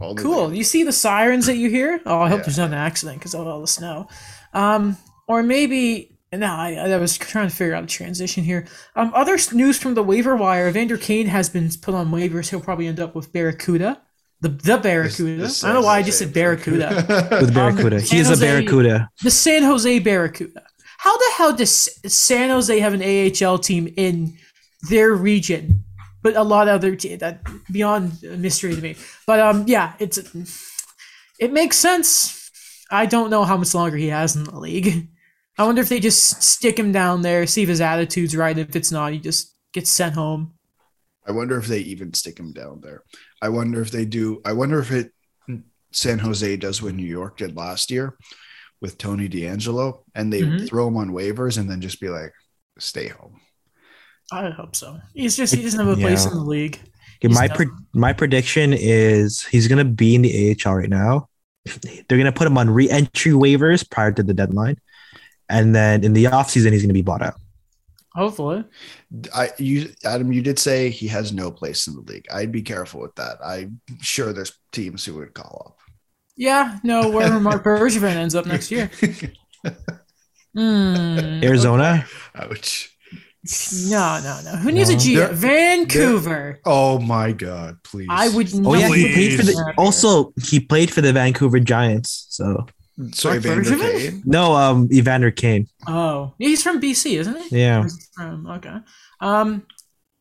Only 0.00 0.22
Cool. 0.22 0.46
Leaf. 0.48 0.56
You 0.58 0.64
see 0.64 0.84
the 0.84 0.92
sirens 0.92 1.46
that 1.46 1.56
you 1.56 1.68
hear? 1.70 2.00
Oh, 2.06 2.20
I 2.20 2.28
hope 2.28 2.38
Yeah. 2.38 2.44
there's 2.44 2.58
not 2.58 2.68
an 2.68 2.74
accident 2.74 3.18
because 3.18 3.34
of 3.34 3.46
all 3.46 3.60
the 3.60 3.66
snow. 3.66 4.06
Um, 4.54 4.96
or 5.26 5.42
maybe 5.42 6.16
no. 6.32 6.46
I, 6.46 6.74
I 6.74 6.96
was 6.98 7.18
trying 7.18 7.48
to 7.48 7.54
figure 7.54 7.74
out 7.74 7.84
a 7.84 7.88
transition 7.88 8.44
here. 8.44 8.66
Um, 8.94 9.10
other 9.14 9.36
news 9.52 9.76
from 9.78 9.94
the 9.94 10.02
waiver 10.04 10.36
wire: 10.36 10.68
Evander 10.68 10.96
Kane 10.96 11.26
has 11.26 11.48
been 11.50 11.68
put 11.82 11.94
on 11.94 12.10
waivers. 12.10 12.50
He'll 12.50 12.60
probably 12.60 12.86
end 12.86 13.00
up 13.00 13.14
with 13.14 13.32
Barracuda. 13.32 14.00
The 14.40 14.48
the 14.50 14.78
Barracuda. 14.78 15.36
This- 15.42 15.60
this 15.60 15.64
I 15.64 15.68
don't 15.72 15.82
know 15.82 15.86
why 15.86 15.98
I 15.98 16.02
just 16.02 16.18
said 16.18 16.32
Barracuda. 16.32 17.04
with 17.40 17.52
Barracuda. 17.54 18.00
San 18.00 18.16
he 18.16 18.20
is 18.20 18.30
a 18.30 18.36
Barracuda. 18.40 19.10
the 19.22 19.30
San 19.30 19.62
Jose 19.64 19.98
Barracuda. 19.98 20.62
How 20.98 21.16
the 21.16 21.32
hell 21.36 21.52
does 21.54 21.88
San 22.12 22.50
Jose 22.50 22.78
have 22.78 22.92
an 22.92 23.02
AHL 23.02 23.58
team 23.58 23.92
in 23.96 24.36
their 24.88 25.12
region, 25.14 25.84
but 26.22 26.36
a 26.36 26.42
lot 26.42 26.68
of 26.68 26.74
other 26.74 26.94
te- 26.96 27.16
that 27.16 27.40
beyond 27.70 28.12
a 28.24 28.36
mystery 28.36 28.74
to 28.74 28.80
me. 28.80 28.96
But 29.26 29.40
um, 29.40 29.64
yeah, 29.66 29.94
it's 29.98 30.18
it 31.38 31.52
makes 31.52 31.76
sense. 31.76 32.50
I 32.90 33.06
don't 33.06 33.30
know 33.30 33.44
how 33.44 33.56
much 33.56 33.74
longer 33.74 33.96
he 33.96 34.08
has 34.08 34.34
in 34.36 34.44
the 34.44 34.58
league. 34.58 35.08
I 35.58 35.64
wonder 35.64 35.82
if 35.82 35.88
they 35.88 35.98
just 36.00 36.40
stick 36.42 36.78
him 36.78 36.92
down 36.92 37.22
there, 37.22 37.46
see 37.46 37.62
if 37.64 37.68
his 37.68 37.80
attitude's 37.80 38.36
right. 38.36 38.56
If 38.56 38.76
it's 38.76 38.92
not, 38.92 39.12
he 39.12 39.18
just 39.18 39.54
gets 39.72 39.90
sent 39.90 40.14
home. 40.14 40.54
I 41.26 41.32
wonder 41.32 41.58
if 41.58 41.66
they 41.66 41.80
even 41.80 42.14
stick 42.14 42.38
him 42.38 42.52
down 42.52 42.80
there. 42.80 43.02
I 43.40 43.48
wonder 43.50 43.80
if 43.80 43.90
they 43.90 44.04
do. 44.04 44.40
I 44.44 44.52
wonder 44.52 44.78
if 44.80 44.90
it 44.90 45.12
San 45.92 46.18
Jose 46.18 46.56
does 46.58 46.82
what 46.82 46.94
New 46.94 47.06
York 47.06 47.38
did 47.38 47.56
last 47.56 47.90
year 47.90 48.16
with 48.80 48.98
Tony 48.98 49.26
DeAngelo, 49.28 50.02
and 50.14 50.30
they 50.32 50.42
Mhm. 50.42 50.68
throw 50.68 50.86
him 50.88 50.96
on 50.98 51.10
waivers 51.10 51.56
and 51.58 51.68
then 51.70 51.80
just 51.80 51.98
be 52.00 52.08
like, 52.10 52.32
"Stay 52.78 53.08
home." 53.08 53.40
I 54.30 54.50
hope 54.50 54.76
so. 54.76 54.98
He's 55.14 55.34
just 55.36 55.54
he 55.54 55.62
doesn't 55.62 55.78
have 55.80 55.96
a 55.96 56.00
place 56.00 56.26
in 56.26 56.32
the 56.34 56.44
league. 56.44 56.78
Okay, 57.24 57.32
my 57.32 57.48
pre- 57.48 57.66
my 57.94 58.12
prediction 58.12 58.72
is 58.74 59.44
he's 59.46 59.66
gonna 59.66 59.84
be 59.84 60.14
in 60.14 60.22
the 60.22 60.50
AHL 60.50 60.74
right 60.74 60.90
now. 60.90 61.28
They're 62.08 62.18
gonna 62.18 62.32
put 62.32 62.46
him 62.46 62.58
on 62.58 62.68
re-entry 62.70 63.32
waivers 63.32 63.88
prior 63.90 64.12
to 64.12 64.22
the 64.22 64.34
deadline, 64.34 64.76
and 65.48 65.74
then 65.74 66.04
in 66.04 66.12
the 66.12 66.24
offseason 66.24 66.72
he's 66.72 66.82
gonna 66.82 66.92
be 66.92 67.02
bought 67.02 67.22
out. 67.22 67.40
Hopefully. 68.18 68.64
I 69.34 69.50
you 69.58 69.92
Adam, 70.04 70.32
you 70.32 70.42
did 70.42 70.58
say 70.58 70.90
he 70.90 71.06
has 71.08 71.32
no 71.32 71.50
place 71.52 71.86
in 71.86 71.94
the 71.94 72.00
league. 72.00 72.26
I'd 72.32 72.50
be 72.50 72.62
careful 72.62 73.00
with 73.00 73.14
that. 73.14 73.36
I'm 73.44 73.80
sure 74.00 74.32
there's 74.32 74.52
teams 74.72 75.04
who 75.04 75.14
would 75.14 75.34
call 75.34 75.62
up. 75.68 75.78
Yeah, 76.36 76.78
no, 76.82 77.10
wherever 77.10 77.38
Marc 77.48 77.62
Bergevin 77.64 78.16
ends 78.16 78.34
up 78.34 78.44
next 78.46 78.70
year. 78.72 78.90
up. 79.64 79.74
Hmm. 80.54 81.40
Arizona, 81.44 82.04
Ouch. 82.34 82.94
No, 83.88 84.20
no, 84.22 84.40
no. 84.44 84.56
Who 84.58 84.72
needs 84.72 84.90
a 84.90 84.94
No. 84.94 84.98
G? 84.98 85.14
There- 85.16 85.32
Vancouver. 85.32 86.60
Oh 86.64 86.98
my 86.98 87.32
god, 87.32 87.76
please. 87.84 88.08
I 88.10 88.28
would. 88.30 88.48
oh 88.54 88.74
yeah, 88.74 88.88
he 88.88 89.12
played 89.14 89.36
for 89.38 89.46
the. 89.46 89.74
Also, 89.78 90.32
he 90.42 90.58
played 90.60 90.92
for 90.92 91.00
the 91.02 91.12
Vancouver 91.12 91.60
Giants. 91.60 92.26
So 92.30 92.66
Sorry, 93.12 93.36
Evander 93.38 93.62
Vander 93.62 93.98
Kane. 93.98 94.22
no, 94.24 94.54
um, 94.54 94.88
Evander 94.92 95.30
Kane. 95.30 95.68
Oh, 95.86 96.34
yeah, 96.38 96.48
he's 96.48 96.62
from 96.62 96.80
BC, 96.80 97.18
isn't 97.18 97.36
he? 97.42 97.60
Yeah, 97.60 97.84
Um, 98.18 98.46
okay. 98.46 98.76
Um, 99.20 99.66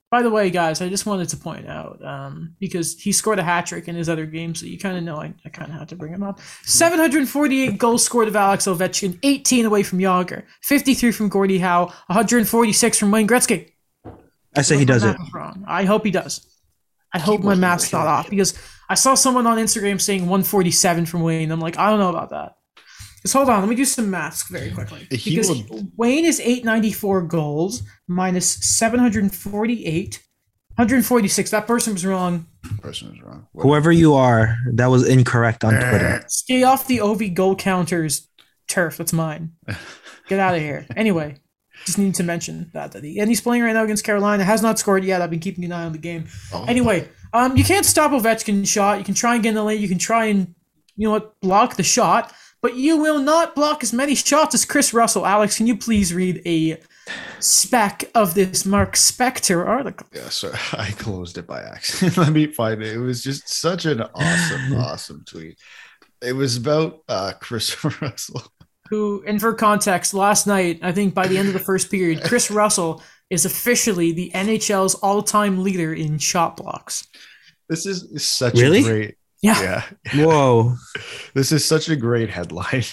by 0.10 0.22
the 0.22 0.30
way, 0.30 0.50
guys, 0.50 0.82
I 0.82 0.88
just 0.88 1.06
wanted 1.06 1.28
to 1.30 1.38
point 1.38 1.68
out 1.68 2.04
um, 2.06 2.56
because 2.60 2.98
he 2.98 3.12
scored 3.12 3.40
a 3.40 3.44
hat 3.44 3.66
trick 3.66 3.88
in 3.90 3.96
his 3.96 4.08
other 4.08 4.26
game, 4.26 4.56
so 4.56 4.66
you 4.66 4.78
kind 4.80 4.98
of 4.98 5.04
know 5.04 5.18
I, 5.18 5.34
I 5.44 5.50
kind 5.50 5.70
of 5.72 5.78
had 5.78 5.90
to 5.90 5.96
bring 5.96 6.14
him 6.14 6.24
up. 6.24 6.40
748 6.64 7.78
goals 7.78 8.04
scored 8.06 8.28
of 8.28 8.36
Alex 8.36 8.66
Ovechkin, 8.66 9.20
18 9.24 9.66
away 9.66 9.84
from 9.84 10.00
Jagr, 10.00 10.44
53 10.62 11.12
from 11.12 11.30
Gordie 11.30 11.58
Howe, 11.60 11.86
146 12.08 12.98
from 13.00 13.12
Wayne 13.12 13.28
Gretzky. 13.28 13.72
I 14.56 14.62
say 14.62 14.78
he 14.78 14.86
does 14.86 15.04
it. 15.04 15.18
Wrong. 15.34 15.66
I 15.68 15.84
hope 15.84 16.06
he 16.06 16.12
does. 16.12 16.46
I 17.14 17.20
hope 17.20 17.42
my 17.42 17.56
math's 17.56 17.92
not 17.92 18.06
off 18.08 18.30
because 18.30 18.58
I 18.90 18.96
saw 18.96 19.14
someone 19.14 19.48
on 19.48 19.58
Instagram 19.58 20.00
saying 20.00 20.22
147 20.22 21.06
from 21.06 21.22
Wayne. 21.22 21.52
I'm 21.52 21.60
like, 21.60 21.78
I 21.78 21.90
don't 21.90 22.00
know 22.00 22.10
about 22.10 22.30
that. 22.32 22.57
Just 23.28 23.36
hold 23.36 23.50
on. 23.50 23.60
Let 23.60 23.68
me 23.68 23.76
do 23.76 23.84
some 23.84 24.10
math 24.10 24.48
very 24.48 24.72
quickly. 24.72 25.06
He 25.12 25.32
Because 25.36 25.50
will- 25.70 25.86
Wayne 25.98 26.24
is 26.24 26.40
894 26.40 27.24
goals 27.24 27.84
minus 28.08 28.50
748, 28.50 30.24
146. 30.78 31.52
That 31.52 31.68
person 31.68 31.92
was 31.92 32.06
wrong. 32.06 32.48
Person 32.82 33.14
is 33.14 33.22
wrong. 33.22 33.46
Whoever 33.54 33.92
you 33.92 34.14
are, 34.14 34.56
that 34.76 34.86
was 34.88 35.06
incorrect 35.06 35.66
on 35.66 35.74
Twitter. 35.74 36.24
Stay 36.30 36.64
off 36.64 36.88
the 36.88 37.02
OV 37.02 37.34
goal 37.34 37.54
counters 37.58 38.30
turf. 38.70 38.96
That's 38.96 39.12
mine. 39.12 39.52
Get 40.30 40.40
out 40.40 40.56
of 40.56 40.62
here. 40.62 40.86
Anyway, 40.96 41.36
just 41.86 41.98
need 41.98 42.16
to 42.16 42.24
mention 42.24 42.72
that. 42.74 42.94
that 42.94 43.04
he, 43.04 43.20
and 43.20 43.28
he's 43.28 43.42
playing 43.42 43.62
right 43.62 43.74
now 43.74 43.84
against 43.84 44.06
Carolina. 44.06 44.46
Has 44.46 44.62
not 44.62 44.80
scored 44.80 45.04
yet. 45.04 45.22
I've 45.22 45.30
been 45.32 45.42
keeping 45.42 45.66
an 45.66 45.74
eye 45.74 45.84
on 45.84 45.92
the 45.92 45.98
game. 45.98 46.28
Oh, 46.54 46.64
Anyway, 46.66 47.10
um, 47.34 47.58
you 47.58 47.66
can't 47.66 47.86
stop 47.86 48.12
Ovechkin's 48.12 48.70
shot. 48.70 49.00
You 49.00 49.04
can 49.04 49.16
try 49.16 49.34
and 49.34 49.44
get 49.44 49.50
in 49.50 49.56
the 49.56 49.64
lane. 49.66 49.82
You 49.82 49.90
can 49.90 49.98
try 49.98 50.28
and, 50.28 50.56
you 50.96 51.08
know 51.08 51.12
what, 51.12 51.38
block 51.42 51.76
the 51.76 51.84
shot. 51.84 52.32
But 52.68 52.76
you 52.76 52.98
will 52.98 53.20
not 53.20 53.56
block 53.56 53.82
as 53.82 53.94
many 53.94 54.14
shots 54.14 54.54
as 54.54 54.66
Kris 54.66 54.94
Russell. 54.94 55.26
Alex, 55.26 55.56
can 55.56 55.68
you 55.68 55.78
please 55.78 56.14
read 56.14 56.42
a 56.46 56.78
spec 57.40 58.12
of 58.14 58.34
this 58.34 58.66
Mark 58.66 58.96
Spector 58.96 59.66
article? 59.66 60.06
Yeah, 60.14 60.28
sorry, 60.28 60.58
I 60.74 60.92
closed 60.92 61.38
it 61.38 61.48
by 61.48 61.62
accident. 61.62 62.18
Let 62.18 62.34
me 62.34 62.48
find 62.48 62.84
it. 62.84 62.94
It 62.94 62.98
was 63.00 63.24
just 63.24 63.48
such 63.48 63.86
an 63.86 64.02
awesome, 64.02 64.74
awesome 64.76 65.24
tweet. 65.26 65.58
It 66.22 66.34
was 66.34 66.58
about 66.58 67.04
uh 67.08 67.32
Kris 67.40 67.82
Russell. 68.02 68.44
Who, 68.90 69.24
and 69.26 69.40
for 69.40 69.54
context, 69.54 70.14
last 70.14 70.46
night, 70.46 70.80
I 70.82 70.92
think 70.92 71.14
by 71.14 71.28
the 71.28 71.38
end 71.38 71.48
of 71.48 71.54
the 71.54 71.62
first 71.62 71.90
period, 71.90 72.22
Kris 72.22 72.52
Russell 72.52 73.02
is 73.30 73.46
officially 73.46 74.12
the 74.12 74.30
NHL's 74.36 74.96
all-time 74.96 75.64
leader 75.64 75.94
in 75.94 76.18
shot 76.18 76.58
blocks. 76.58 77.08
This 77.70 77.86
is 77.86 78.28
such 78.28 78.56
Really? 78.56 78.80
a 78.80 78.84
great 78.84 79.17
Yeah. 79.42 79.84
yeah. 80.14 80.26
Whoa. 80.26 80.76
This 81.34 81.52
is 81.52 81.64
such 81.64 81.90
a 81.90 81.96
great 81.96 82.30
headline. 82.30 82.84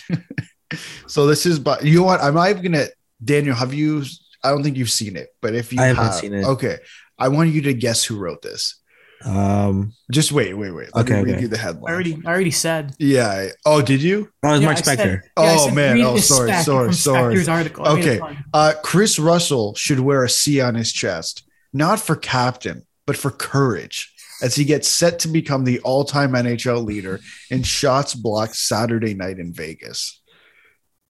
so 1.07 1.27
this 1.27 1.47
is 1.47 1.59
but 1.59 1.85
you 1.85 1.99
know 2.01 2.05
what? 2.05 2.21
I'm 2.21 2.35
not 2.35 2.51
even 2.51 2.63
gonna 2.63 2.87
Daniel, 3.25 3.55
have 3.55 3.73
you 3.73 4.05
I 4.43 4.51
don't 4.51 4.63
think 4.63 4.77
you've 4.77 4.91
seen 4.91 5.17
it, 5.17 5.29
but 5.41 5.55
if 5.55 5.73
you 5.73 5.81
I 5.81 5.87
haven't 5.87 6.05
have, 6.05 6.15
seen 6.15 6.35
it. 6.35 6.45
okay, 6.45 6.77
I 7.19 7.29
want 7.29 7.51
you 7.51 7.63
to 7.63 7.73
guess 7.75 8.05
who 8.05 8.19
wrote 8.19 8.43
this. 8.43 8.81
Um, 9.25 9.95
Just 10.13 10.33
wait, 10.33 10.53
wait, 10.53 10.73
wait. 10.73 10.91
Let 10.95 11.07
Okay, 11.07 11.15
me 11.17 11.23
read 11.23 11.33
okay. 11.37 11.43
you 11.43 11.49
the 11.49 11.57
I 11.59 11.61
headline. 11.63 11.95
already, 11.95 12.19
I 12.27 12.29
already 12.29 12.51
said. 12.51 12.95
yeah. 12.99 13.49
Oh, 13.65 13.81
did 13.81 14.03
you? 14.03 14.29
oh, 14.43 14.53
it's 14.53 14.61
Yeah, 14.61 14.67
Mark 14.67 14.79
I 14.79 14.81
said- 14.83 14.99
Spector. 14.99 15.21
yeah, 15.23 15.57
Oh, 15.59 15.71
man. 15.71 16.01
Oh, 16.03 16.15
the 16.17 16.21
sorry, 16.21 16.53
sorry, 16.63 16.93
sorry. 16.93 17.35
Spector's 17.37 17.49
article. 17.49 17.87
I 17.87 17.95
made 17.95 18.05
it 18.07 18.21
Okay. 18.21 18.37
Uh, 18.53 18.75
Kris 18.83 19.19
Russell 19.19 19.75
should 19.77 20.01
wear 20.01 20.25
a 20.25 20.29
C 20.29 20.61
on 20.61 20.75
his 20.75 20.93
chest, 20.93 21.49
not 21.73 22.01
for 22.01 22.17
captain, 22.17 22.85
but 23.07 23.17
for 23.17 23.31
courage, 23.31 24.13
as 24.43 24.55
he 24.55 24.64
gets 24.64 24.89
set 24.89 25.18
to 25.20 25.28
become 25.28 25.64
the 25.64 25.80
all-time 25.80 26.32
NHL 26.32 26.85
leader 26.85 27.20
in 27.51 27.62
shots 27.62 28.14
blocked 28.14 28.57
Saturday 28.57 29.14
night 29.14 29.39
in 29.39 29.53
Vegas. 29.53 30.20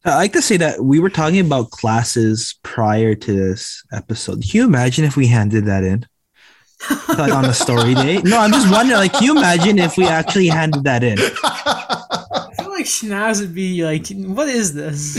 I 0.05 0.17
like 0.17 0.33
to 0.35 0.43
say 0.43 0.59
that 0.59 0.81
we 0.85 1.01
were 1.01 1.09
talking 1.09 1.41
about 1.41 1.71
classes 1.71 2.59
prior 2.63 3.15
to 3.15 3.33
this 3.33 3.83
episode. 3.91 4.43
Can 4.43 4.51
you 4.53 4.65
imagine 4.65 5.05
if 5.05 5.17
we 5.17 5.27
handed 5.27 5.65
that 5.65 5.83
in? 5.83 6.07
like 7.09 7.33
on 7.33 7.47
a 7.47 7.55
story 7.55 7.95
day? 7.95 8.21
No, 8.23 8.39
I'm 8.39 8.53
just 8.53 8.71
wondering, 8.71 8.99
like, 8.99 9.13
can 9.13 9.23
you 9.23 9.37
imagine 9.37 9.79
if 9.79 9.97
we 9.97 10.07
actually 10.07 10.49
handed 10.49 10.85
that 10.85 11.03
in? 11.03 11.19
I 11.43 12.51
feel 12.59 12.71
like 12.71 12.85
Schnaz 12.85 13.41
would 13.41 13.55
be 13.55 13.83
like, 13.85 14.07
"What 14.09 14.49
is 14.49 14.75
this?" 14.75 15.19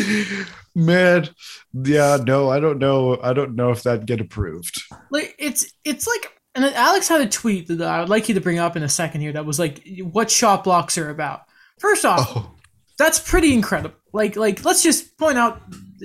Man, 0.76 1.30
yeah, 1.74 2.18
no, 2.24 2.50
I 2.50 2.60
don't 2.60 2.80
know. 2.80 3.20
I 3.24 3.34
don't 3.34 3.56
know 3.56 3.72
if 3.72 3.84
that'd 3.84 4.06
get 4.06 4.22
approved. 4.22 4.82
Like 5.10 5.36
it's 5.40 5.74
it's 5.84 6.06
like 6.06 6.35
and 6.56 6.64
then 6.64 6.74
Alex 6.74 7.08
had 7.08 7.22
a 7.22 7.28
tweet 7.28 7.68
that 7.68 7.82
I 7.82 8.00
would 8.00 8.10
like 8.10 8.28
you 8.30 8.36
to 8.36 8.42
bring 8.42 8.60
up 8.60 8.76
in 8.76 8.84
a 8.84 8.90
second 8.90 9.22
here 9.22 9.34
that 9.34 9.46
was 9.46 9.60
like 9.60 9.88
what 10.02 10.32
shot 10.32 10.64
blocks 10.64 10.98
are 10.98 11.10
about. 11.10 11.42
First 11.80 12.06
off, 12.06 12.26
Oh, 12.36 12.52
that's 12.98 13.20
pretty 13.20 13.54
incredible. 13.54 13.96
Like 14.14 14.36
like 14.36 14.64
let's 14.64 14.82
just 14.82 15.18
point 15.18 15.38
out 15.38 15.62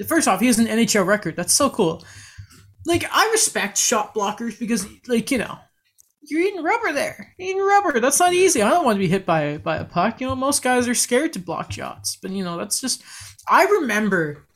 first 0.07 0.29
off, 0.29 0.41
he 0.41 0.47
has 0.47 0.59
an 0.59 0.67
NHL 0.67 1.07
record. 1.07 1.37
That's 1.37 1.53
so 1.53 1.71
cool. 1.71 2.05
Like 2.87 3.05
I 3.13 3.31
respect 3.31 3.79
shot 3.79 4.15
blockers 4.15 4.59
because 4.59 4.87
like, 5.07 5.31
you 5.31 5.39
know, 5.39 5.59
you're 6.23 6.41
eating 6.41 6.63
rubber 6.63 6.93
there. 6.93 7.35
You're 7.39 7.51
eating 7.51 7.63
rubber. 7.65 8.01
That's 8.01 8.21
not 8.21 8.33
easy. 8.33 8.63
I 8.63 8.71
don't 8.71 8.85
want 8.85 8.97
to 8.97 9.01
be 9.01 9.09
hit 9.09 9.25
by 9.25 9.59
by 9.59 9.77
a 9.77 9.85
puck. 9.85 10.21
You 10.21 10.27
know, 10.29 10.37
most 10.37 10.63
guys 10.63 10.89
are 10.89 10.95
scared 10.95 11.33
to 11.35 11.39
block 11.39 11.73
shots. 11.73 12.17
But 12.21 12.33
you 12.33 12.43
know, 12.45 12.57
that's 12.57 12.81
just 12.81 13.03
I 13.49 13.65
remember 13.65 14.47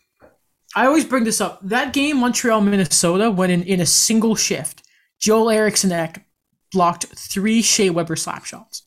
I 0.75 0.87
always 0.87 1.05
bring 1.05 1.25
this 1.25 1.41
up. 1.41 1.61
That 1.63 1.93
game 1.93 2.19
Montreal 2.19 2.61
Minnesota 2.61 3.31
went 3.31 3.53
in, 3.53 3.63
in 3.63 3.81
a 3.81 3.87
single 3.87 4.35
shift, 4.35 4.83
Joel 5.21 5.51
Eriksson 5.51 5.93
Ek 5.93 6.25
blocked 6.73 7.07
three 7.17 7.63
Shea 7.63 7.91
Weber 7.91 8.17
slap 8.17 8.45
shots. 8.45 8.83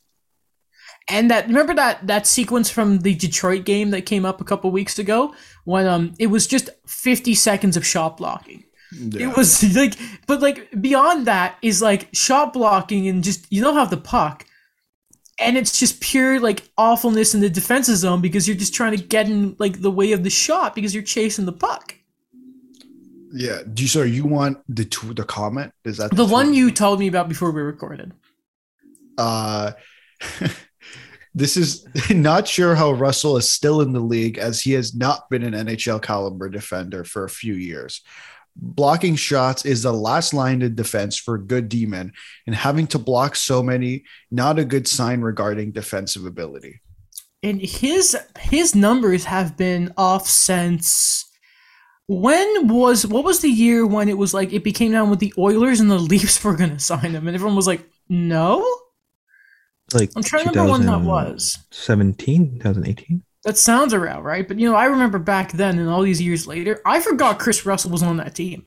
And 1.09 1.31
that 1.31 1.47
remember 1.47 1.73
that 1.75 2.05
that 2.07 2.27
sequence 2.27 2.69
from 2.69 2.99
the 2.99 3.15
Detroit 3.15 3.63
game 3.63 3.91
that 3.91 4.05
came 4.05 4.25
up 4.25 4.41
a 4.41 4.43
couple 4.43 4.69
weeks 4.71 4.99
ago 4.99 5.33
when 5.63 5.87
um 5.87 6.13
it 6.19 6.27
was 6.27 6.45
just 6.45 6.69
50 6.85 7.33
seconds 7.33 7.77
of 7.77 7.85
shot 7.85 8.17
blocking. 8.17 8.65
yeah. 8.91 9.29
It 9.29 9.37
was 9.37 9.63
like 9.75 9.93
but 10.27 10.41
like 10.41 10.69
beyond 10.81 11.27
that 11.27 11.57
is 11.61 11.81
like 11.81 12.09
shot 12.13 12.51
blocking 12.53 13.07
and 13.07 13.23
just 13.23 13.51
you 13.51 13.61
don't 13.61 13.75
have 13.75 13.89
the 13.89 13.97
puck. 13.97 14.45
And 15.39 15.55
it's 15.55 15.79
just 15.79 16.01
pure 16.01 16.39
like 16.39 16.63
awfulness 16.77 17.33
in 17.33 17.41
the 17.41 17.49
defensive 17.49 17.97
zone 17.97 18.21
because 18.21 18.47
you're 18.47 18.57
just 18.57 18.73
trying 18.73 18.97
to 18.97 19.01
get 19.01 19.29
in 19.29 19.55
like 19.59 19.81
the 19.81 19.91
way 19.91 20.11
of 20.11 20.23
the 20.23 20.29
shot 20.29 20.75
because 20.75 20.93
you're 20.93 21.03
chasing 21.03 21.45
the 21.45 21.53
puck. 21.53 21.95
Yeah. 23.33 23.59
Do 23.71 23.83
you 23.83 23.89
sorry? 23.89 24.11
You 24.11 24.25
want 24.25 24.59
the 24.69 24.85
tw- 24.85 25.15
the 25.15 25.23
comment? 25.23 25.73
Is 25.85 25.97
that 25.97 26.15
The 26.15 26.25
one 26.25 26.53
you 26.53 26.71
told 26.71 26.99
me 26.99 27.07
about 27.07 27.29
before 27.29 27.51
we 27.51 27.61
recorded. 27.61 28.13
Uh, 29.17 29.71
this 31.33 31.57
is 31.57 31.87
not 32.09 32.47
sure 32.47 32.75
how 32.75 32.91
Russell 32.91 33.37
is 33.37 33.49
still 33.49 33.81
in 33.81 33.93
the 33.93 33.99
league 33.99 34.37
as 34.37 34.61
he 34.61 34.73
has 34.73 34.95
not 34.95 35.29
been 35.29 35.43
an 35.43 35.53
NHL 35.67 36.01
caliber 36.01 36.49
defender 36.49 37.03
for 37.03 37.23
a 37.23 37.29
few 37.29 37.53
years. 37.53 38.01
Blocking 38.55 39.15
shots 39.15 39.65
is 39.65 39.83
the 39.83 39.93
last 39.93 40.33
line 40.33 40.63
of 40.63 40.75
defense 40.75 41.15
for 41.15 41.37
good 41.37 41.69
D 41.69 41.85
men, 41.85 42.11
and 42.47 42.55
having 42.55 42.87
to 42.87 42.97
block 42.99 43.35
so 43.35 43.61
many, 43.61 44.03
not 44.31 44.57
a 44.57 44.65
good 44.65 44.87
sign 44.87 45.21
regarding 45.21 45.71
defensive 45.71 46.25
ability. 46.25 46.81
and 47.43 47.61
his 47.61 48.17
his 48.39 48.73
numbers 48.73 49.25
have 49.25 49.55
been 49.57 49.93
off 49.95 50.27
since 50.27 51.26
when 52.07 52.67
was 52.67 53.05
what 53.05 53.23
was 53.23 53.41
the 53.41 53.49
year 53.49 53.85
when 53.85 54.09
it 54.09 54.17
was 54.17 54.33
like 54.33 54.53
it 54.53 54.63
became 54.63 54.91
down 54.93 55.09
with 55.09 55.19
the 55.19 55.33
Oilers 55.37 55.79
and 55.79 55.91
the 55.91 55.99
Leafs 55.99 56.43
were 56.43 56.55
gonna 56.55 56.79
sign 56.91 57.11
him? 57.11 57.27
And 57.27 57.35
everyone 57.35 57.55
was 57.55 57.67
like 57.67 57.87
no? 58.09 58.65
Like, 59.93 60.11
I'm 60.17 60.23
trying 60.23 60.43
to 60.43 60.49
remember 60.49 60.71
when 60.71 60.85
that 60.85 61.01
was. 61.01 61.57
17, 61.71 62.59
2018. 62.59 63.23
that 63.43 63.57
sounds 63.57 63.93
around 63.93 64.23
right? 64.23 64.47
But 64.47 64.59
you 64.59 64.69
know 64.69 64.75
I 64.75 64.85
remember 64.85 65.19
back 65.19 65.51
then 65.53 65.79
and 65.79 65.89
all 65.89 66.01
these 66.01 66.21
years 66.21 66.47
later 66.47 66.81
I 66.85 66.99
forgot 67.01 67.39
Kris 67.39 67.65
Russell 67.65 67.91
was 67.91 68.03
on 68.03 68.17
that 68.17 68.35
team. 68.35 68.65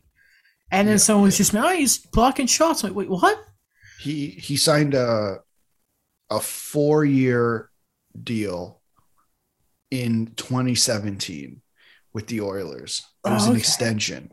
And 0.71 0.87
then 0.89 0.95
Yeah, 0.95 0.99
someone 0.99 1.25
was 1.25 1.37
just 1.37 1.53
man 1.55 1.77
he's 1.77 1.99
blocking 1.99 2.47
shots. 2.47 2.83
I'm 2.85 2.91
like 2.91 2.97
wait 2.97 3.11
what? 3.11 3.39
He 4.01 4.29
he 4.29 4.57
signed 4.57 4.95
a 4.95 5.39
a 6.31 6.41
four 6.41 7.05
year 7.05 7.71
deal 8.23 8.81
in 9.91 10.33
2017 10.37 11.61
with 12.13 12.27
the 12.27 12.41
Oilers. 12.41 13.03
It 13.25 13.29
oh, 13.31 13.35
was 13.35 13.47
Oh, 13.49 13.51
an 13.53 13.57
extension 13.57 14.31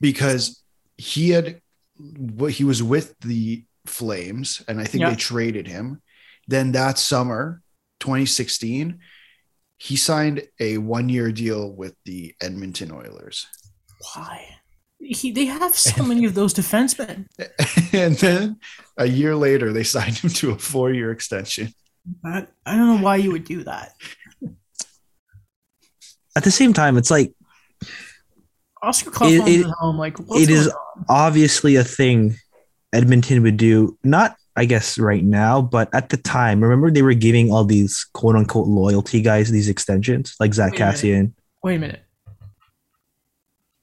because 0.00 0.62
he 0.96 1.30
had 1.30 1.60
what 1.96 2.52
he 2.52 2.64
was 2.64 2.82
with 2.82 3.14
the 3.20 3.64
Flames, 3.86 4.62
and 4.68 4.80
I 4.80 4.84
think 4.84 5.02
Yeah. 5.02 5.10
they 5.10 5.16
traded 5.16 5.66
him. 5.66 6.00
Then 6.46 6.72
that 6.72 6.98
summer, 6.98 7.62
2016, 8.00 9.00
he 9.78 9.96
signed 9.96 10.46
a 10.60 10.78
one 10.78 11.08
year 11.08 11.32
deal 11.32 11.72
with 11.72 11.94
the 12.04 12.34
Edmonton 12.40 12.92
Oilers. 12.92 13.46
why 14.14 14.56
he, 15.00 15.32
they 15.32 15.46
have 15.46 15.74
so 15.76 16.04
many 16.04 16.24
of 16.24 16.34
those 16.34 16.54
defensemen 16.54 17.26
and 17.92 18.14
then 18.18 18.56
a 18.96 19.06
year 19.06 19.34
later, 19.34 19.72
they 19.72 19.82
signed 19.82 20.16
him 20.18 20.30
to 20.30 20.52
a 20.52 20.58
four 20.58 20.92
year 20.92 21.10
extension. 21.10 21.72
I, 22.24 22.46
I 22.66 22.76
don't 22.76 22.96
know 22.96 23.02
why 23.02 23.16
you 23.16 23.32
would 23.32 23.44
do 23.44 23.64
that 23.64 23.92
At 26.36 26.44
the 26.44 26.50
same 26.50 26.72
time, 26.72 26.96
it's 26.96 27.10
like 27.10 27.34
Oscar 28.82 29.10
Klefbom 29.10 29.46
It- 29.48 29.60
is 29.60 29.64
at 29.66 29.70
home. 29.72 29.98
Like, 29.98 30.18
what's 30.18 30.42
it 30.42 30.50
is 30.50 30.66
going 30.66 30.76
on? 30.98 31.04
obviously 31.08 31.76
a 31.76 31.84
thing 31.84 32.36
Edmonton 32.92 33.42
would 33.42 33.56
do, 33.56 33.98
not 34.04 34.36
I 34.54 34.66
guess 34.66 34.98
right 34.98 35.24
now, 35.24 35.62
but 35.62 35.88
at 35.94 36.10
the 36.10 36.18
time, 36.18 36.62
remember 36.62 36.90
they 36.90 37.00
were 37.00 37.14
giving 37.14 37.50
all 37.50 37.64
these 37.64 38.04
quote 38.12 38.36
unquote 38.36 38.66
loyalty 38.68 39.22
guys 39.22 39.50
these 39.50 39.68
extensions, 39.68 40.34
like 40.38 40.52
Zach 40.52 40.72
Wait 40.72 40.76
a. 40.76 40.84
Cassian. 40.84 41.34
Wait 41.62 41.76
a 41.76 41.78
minute. 41.78 42.02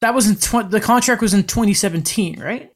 That 0.02 0.14
was 0.14 0.28
in 0.30 0.36
tw- 0.36 0.70
the 0.70 0.80
contract 0.80 1.22
was 1.22 1.34
in 1.34 1.44
2017, 1.44 2.40
right? 2.40 2.72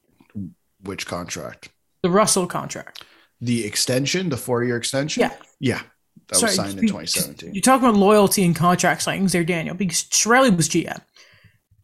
Which 0.82 1.06
contract? 1.06 1.70
The 2.02 2.10
Russell 2.10 2.46
contract. 2.46 3.04
The 3.40 3.64
extension, 3.64 4.28
the 4.28 4.36
four 4.36 4.64
year 4.64 4.76
extension? 4.76 5.20
Yeah. 5.22 5.32
Yeah. 5.60 5.82
That 6.28 6.36
Sorry, 6.36 6.50
was 6.50 6.56
signed 6.56 6.78
in 6.78 6.86
2017. 6.88 7.54
You 7.54 7.60
talk 7.60 7.80
about 7.80 7.94
loyalty 7.94 8.44
and 8.44 8.56
contract 8.56 9.04
signings 9.04 9.32
there, 9.32 9.44
Daniel, 9.44 9.74
because 9.74 10.04
Chiarelli 10.04 10.56
was 10.56 10.68
GM. 10.68 11.00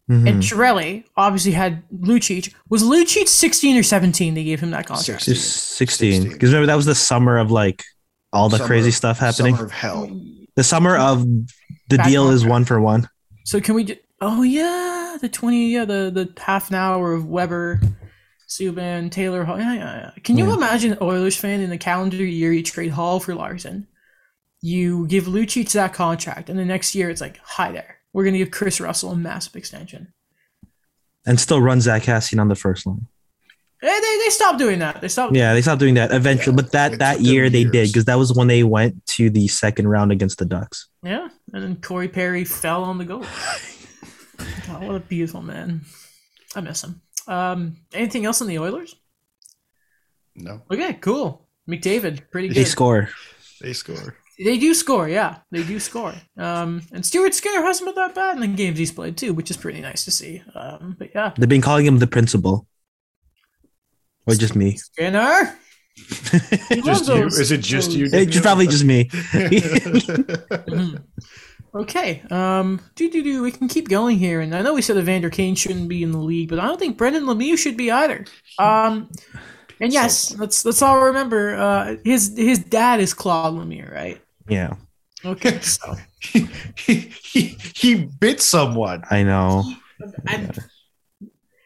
Mhm. 0.09 0.27
And 0.27 0.41
Chiarelli 0.43 1.03
obviously 1.15 1.51
had 1.51 1.83
Lucic. 1.91 2.53
Was 2.69 2.81
Lucic 2.83 3.27
16 3.27 3.77
or 3.77 3.83
17 3.83 4.33
they 4.33 4.43
gave 4.43 4.59
him 4.59 4.71
that 4.71 4.87
contract? 4.87 5.21
16. 5.23 5.35
16. 5.35 6.29
Because 6.31 6.49
remember, 6.49 6.65
that 6.67 6.75
was 6.75 6.85
the 6.87 6.95
summer 6.95 7.37
of 7.37 7.51
like 7.51 7.83
all 8.33 8.49
the 8.49 8.57
Summer- 8.57 8.67
crazy 8.67 8.91
stuff 8.91 9.19
happening. 9.19 9.53
Summer 9.55 9.65
of 9.67 9.71
hell. 9.71 10.21
the 10.55 10.63
summer 10.63 10.97
of 10.97 11.23
the 11.89 11.97
Bad 11.97 12.07
deal 12.07 12.29
is 12.31 12.45
one 12.45 12.65
for 12.65 12.81
one. 12.81 13.07
So 13.45 13.61
can 13.61 13.75
we 13.75 13.83
just, 13.85 13.99
oh 14.21 14.41
yeah, 14.43 15.17
the 15.21 15.29
20, 15.29 15.71
yeah, 15.73 15.85
the, 15.85 16.11
the 16.13 16.41
half 16.41 16.69
an 16.69 16.75
hour 16.75 17.13
of 17.13 17.25
Weber, 17.25 17.79
Subban, 18.49 19.11
Taylor 19.11 19.43
Hall. 19.45 19.57
Yeah, 19.59 19.73
yeah, 19.73 19.95
yeah. 19.95 20.11
Can 20.23 20.37
you 20.37 20.47
Yeah. 20.49 20.55
imagine 20.55 20.91
an 20.93 20.97
Oilers 21.01 21.37
fan 21.37 21.61
in 21.61 21.69
the 21.69 21.77
calendar 21.77 22.17
year 22.17 22.51
you 22.51 22.63
trade 22.63 22.91
Hall 22.91 23.19
for 23.19 23.33
Larsson? 23.35 23.87
You 24.61 25.07
give 25.07 25.25
Lucic 25.25 25.71
that 25.73 25.93
contract, 25.93 26.49
and 26.49 26.57
the 26.59 26.65
next 26.65 26.93
year 26.93 27.09
it's 27.09 27.21
like, 27.21 27.39
hi 27.43 27.71
there. 27.71 27.97
We're 28.13 28.23
going 28.23 28.33
to 28.33 28.39
give 28.39 28.51
Kris 28.51 28.79
Russell 28.79 29.11
a 29.11 29.15
massive 29.15 29.55
extension. 29.55 30.13
And 31.25 31.39
still 31.39 31.61
run 31.61 31.81
Zack 31.81 32.03
Kassian 32.03 32.39
on 32.41 32.47
the 32.49 32.55
first 32.55 32.85
line. 32.85 33.07
Eh, 33.81 33.87
They, 33.99 34.17
they 34.23 34.29
stopped 34.29 34.59
doing 34.59 34.79
that. 34.79 35.01
They 35.01 35.07
stopped. 35.07 35.35
Yeah, 35.35 35.53
they 35.53 35.61
stopped 35.61 35.79
doing 35.79 35.95
that 35.95 36.11
eventually, 36.11 36.53
Yeah, 36.55 36.61
but 36.61 36.71
that 36.73 36.99
that 36.99 37.13
took 37.13 37.23
them 37.23 37.33
year 37.33 37.49
they 37.49 37.63
did 37.63 37.87
because 37.89 38.05
that 38.05 38.17
was 38.19 38.33
when 38.33 38.47
they 38.47 38.63
went 38.63 39.03
to 39.07 39.29
the 39.29 39.47
second 39.47 39.87
round 39.87 40.11
against 40.11 40.37
the 40.39 40.45
Ducks. 40.45 40.87
Yeah, 41.03 41.29
and 41.53 41.63
then 41.63 41.75
Corey 41.77 42.07
Perry 42.07 42.43
fell 42.43 42.83
on 42.83 42.97
the 42.99 43.05
goal. 43.05 43.25
God, 44.67 44.83
what 44.83 44.95
a 44.95 44.99
beautiful 44.99 45.41
man. 45.41 45.81
I 46.55 46.61
miss 46.61 46.83
him. 46.83 47.01
Um, 47.27 47.77
anything 47.93 48.25
else 48.25 48.41
on 48.41 48.47
the 48.47 48.59
Oilers? 48.59 48.95
No, 50.35 50.61
Okay, 50.69 50.93
cool. 51.01 51.47
McDavid, 51.67 52.29
pretty 52.31 52.49
good. 52.49 52.57
They 52.57 52.65
score. 52.65 53.09
they 53.61 53.73
score. 53.73 54.15
They 54.37 54.57
do 54.57 54.73
score, 54.73 55.07
yeah. 55.07 55.37
They 55.51 55.63
do 55.63 55.79
score. 55.79 56.13
Um, 56.37 56.81
and 56.91 57.05
Stuart 57.05 57.33
Skinner 57.35 57.61
hasn't 57.61 57.87
been 57.87 57.95
that 57.95 58.15
bad 58.15 58.35
in 58.35 58.41
the 58.41 58.47
games 58.47 58.77
he's 58.79 58.91
played 58.91 59.17
too, 59.17 59.33
which 59.33 59.51
is 59.51 59.57
pretty 59.57 59.81
nice 59.81 60.03
to 60.05 60.11
see. 60.11 60.41
Um, 60.55 60.95
but 60.97 61.09
yeah, 61.13 61.33
They've 61.37 61.47
been 61.49 61.61
calling 61.61 61.85
him 61.85 61.99
the 61.99 62.07
principal. 62.07 62.65
Or 64.25 64.33
just 64.35 64.55
me. 64.55 64.77
Skinner. 64.77 65.57
Just 66.85 67.07
you? 67.09 67.15
those- 67.15 67.37
Is 67.39 67.51
it 67.51 67.59
just 67.61 67.89
those- 67.89 67.95
you? 67.97 68.05
It's 68.11 68.31
just 68.31 68.43
probably 68.43 68.65
just 68.65 68.85
me. 68.85 69.09
Okay. 71.73 72.21
Um. 72.29 72.81
Do 72.95 73.09
do 73.09 73.23
do. 73.23 73.41
We 73.43 73.51
can 73.51 73.69
keep 73.69 73.87
going 73.87 74.17
here, 74.17 74.41
and 74.41 74.53
I 74.53 74.61
know 74.61 74.73
we 74.73 74.81
said 74.81 74.97
Evander 74.97 75.29
Kane 75.29 75.55
shouldn't 75.55 75.87
be 75.87 76.03
in 76.03 76.11
the 76.11 76.17
league, 76.17 76.49
but 76.49 76.59
I 76.59 76.65
don't 76.65 76.77
think 76.77 76.97
Brendan 76.97 77.23
Lemieux 77.23 77.57
should 77.57 77.77
be 77.77 77.89
either. 77.89 78.25
Um. 78.59 79.09
And 79.81 79.91
yes, 79.91 80.37
let's 80.37 80.63
let's 80.63 80.81
all 80.81 81.05
remember. 81.05 81.55
Uh, 81.55 81.95
his 82.05 82.33
his 82.37 82.59
dad 82.59 82.99
is 82.99 83.13
Claude 83.13 83.55
Lemieux, 83.55 83.91
right? 83.91 84.21
Yeah, 84.47 84.75
Okay. 85.25 85.59
So. 85.61 85.95
he, 86.19 87.11
he, 87.23 87.57
he 87.75 87.95
bit 87.95 88.41
someone. 88.41 89.03
I 89.09 89.23
know. 89.23 89.63
And 90.27 90.57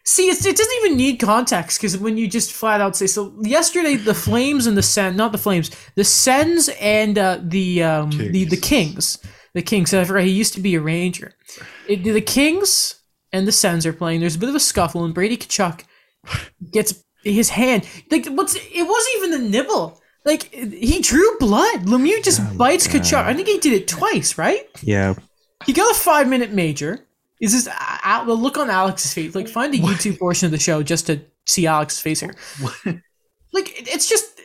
see, 0.05 0.29
it's, 0.29 0.45
it 0.45 0.55
doesn't 0.55 0.73
even 0.83 0.97
need 0.97 1.17
context 1.17 1.79
because 1.79 1.97
when 1.97 2.17
you 2.17 2.27
just 2.27 2.53
flat 2.53 2.81
out 2.81 2.95
say 2.95 3.07
so. 3.07 3.35
Yesterday, 3.41 3.95
the 3.95 4.13
Flames 4.13 4.67
and 4.67 4.77
the 4.77 4.81
Sen, 4.81 5.15
not 5.15 5.31
the 5.31 5.37
Flames, 5.37 5.71
the 5.95 6.03
Sens 6.03 6.69
and 6.79 7.17
uh, 7.17 7.39
the 7.41 7.83
um, 7.83 8.11
the 8.11 8.45
the 8.45 8.57
Kings, 8.57 9.19
the 9.53 9.61
Kings. 9.61 9.93
I 9.93 10.03
forgot 10.03 10.23
he 10.23 10.31
used 10.31 10.53
to 10.53 10.61
be 10.61 10.75
a 10.75 10.81
Ranger. 10.81 11.33
It, 11.87 12.03
the 12.03 12.21
Kings 12.21 13.01
and 13.33 13.47
the 13.47 13.51
Sens 13.51 13.85
are 13.85 13.93
playing. 13.93 14.21
There's 14.21 14.35
a 14.35 14.39
bit 14.39 14.49
of 14.49 14.55
a 14.55 14.59
scuffle, 14.59 15.03
and 15.03 15.13
Brady 15.13 15.37
Tkachuk 15.37 15.83
gets 16.71 17.03
his 17.25 17.49
hand. 17.49 17.87
Like 18.09 18.27
what's 18.27 18.55
it 18.55 18.83
wasn't 18.87 19.15
even 19.17 19.33
a 19.33 19.49
nibble. 19.49 20.01
Like 20.23 20.53
he 20.53 21.01
drew 21.01 21.37
blood. 21.39 21.81
Lemieux 21.85 22.23
just 22.23 22.39
Oh, 22.41 22.53
bites 22.57 22.87
God. 22.87 23.01
Tkachuk. 23.01 23.23
I 23.25 23.33
think 23.33 23.47
he 23.47 23.57
did 23.59 23.73
it 23.73 23.87
twice, 23.87 24.37
right? 24.37 24.67
Yeah, 24.81 25.15
He 25.65 25.73
got 25.73 25.91
a 25.91 25.99
five 25.99 26.27
minute 26.27 26.51
major. 26.51 26.99
Is 27.41 27.51
this 27.51 27.67
uh, 27.67 28.23
the 28.23 28.33
look 28.33 28.57
on 28.57 28.69
Alex's 28.69 29.13
face? 29.13 29.35
Like, 29.35 29.47
find 29.49 29.73
the 29.73 29.81
What? 29.81 29.97
YouTube 29.97 30.17
portion 30.19 30.45
of 30.45 30.51
the 30.51 30.57
show 30.59 30.81
just 30.81 31.07
to 31.07 31.19
see 31.45 31.67
Alex's 31.67 31.99
face 31.99 32.21
here. 32.21 32.33
Like, 33.53 33.73
it's 33.93 34.07
just 34.09 34.39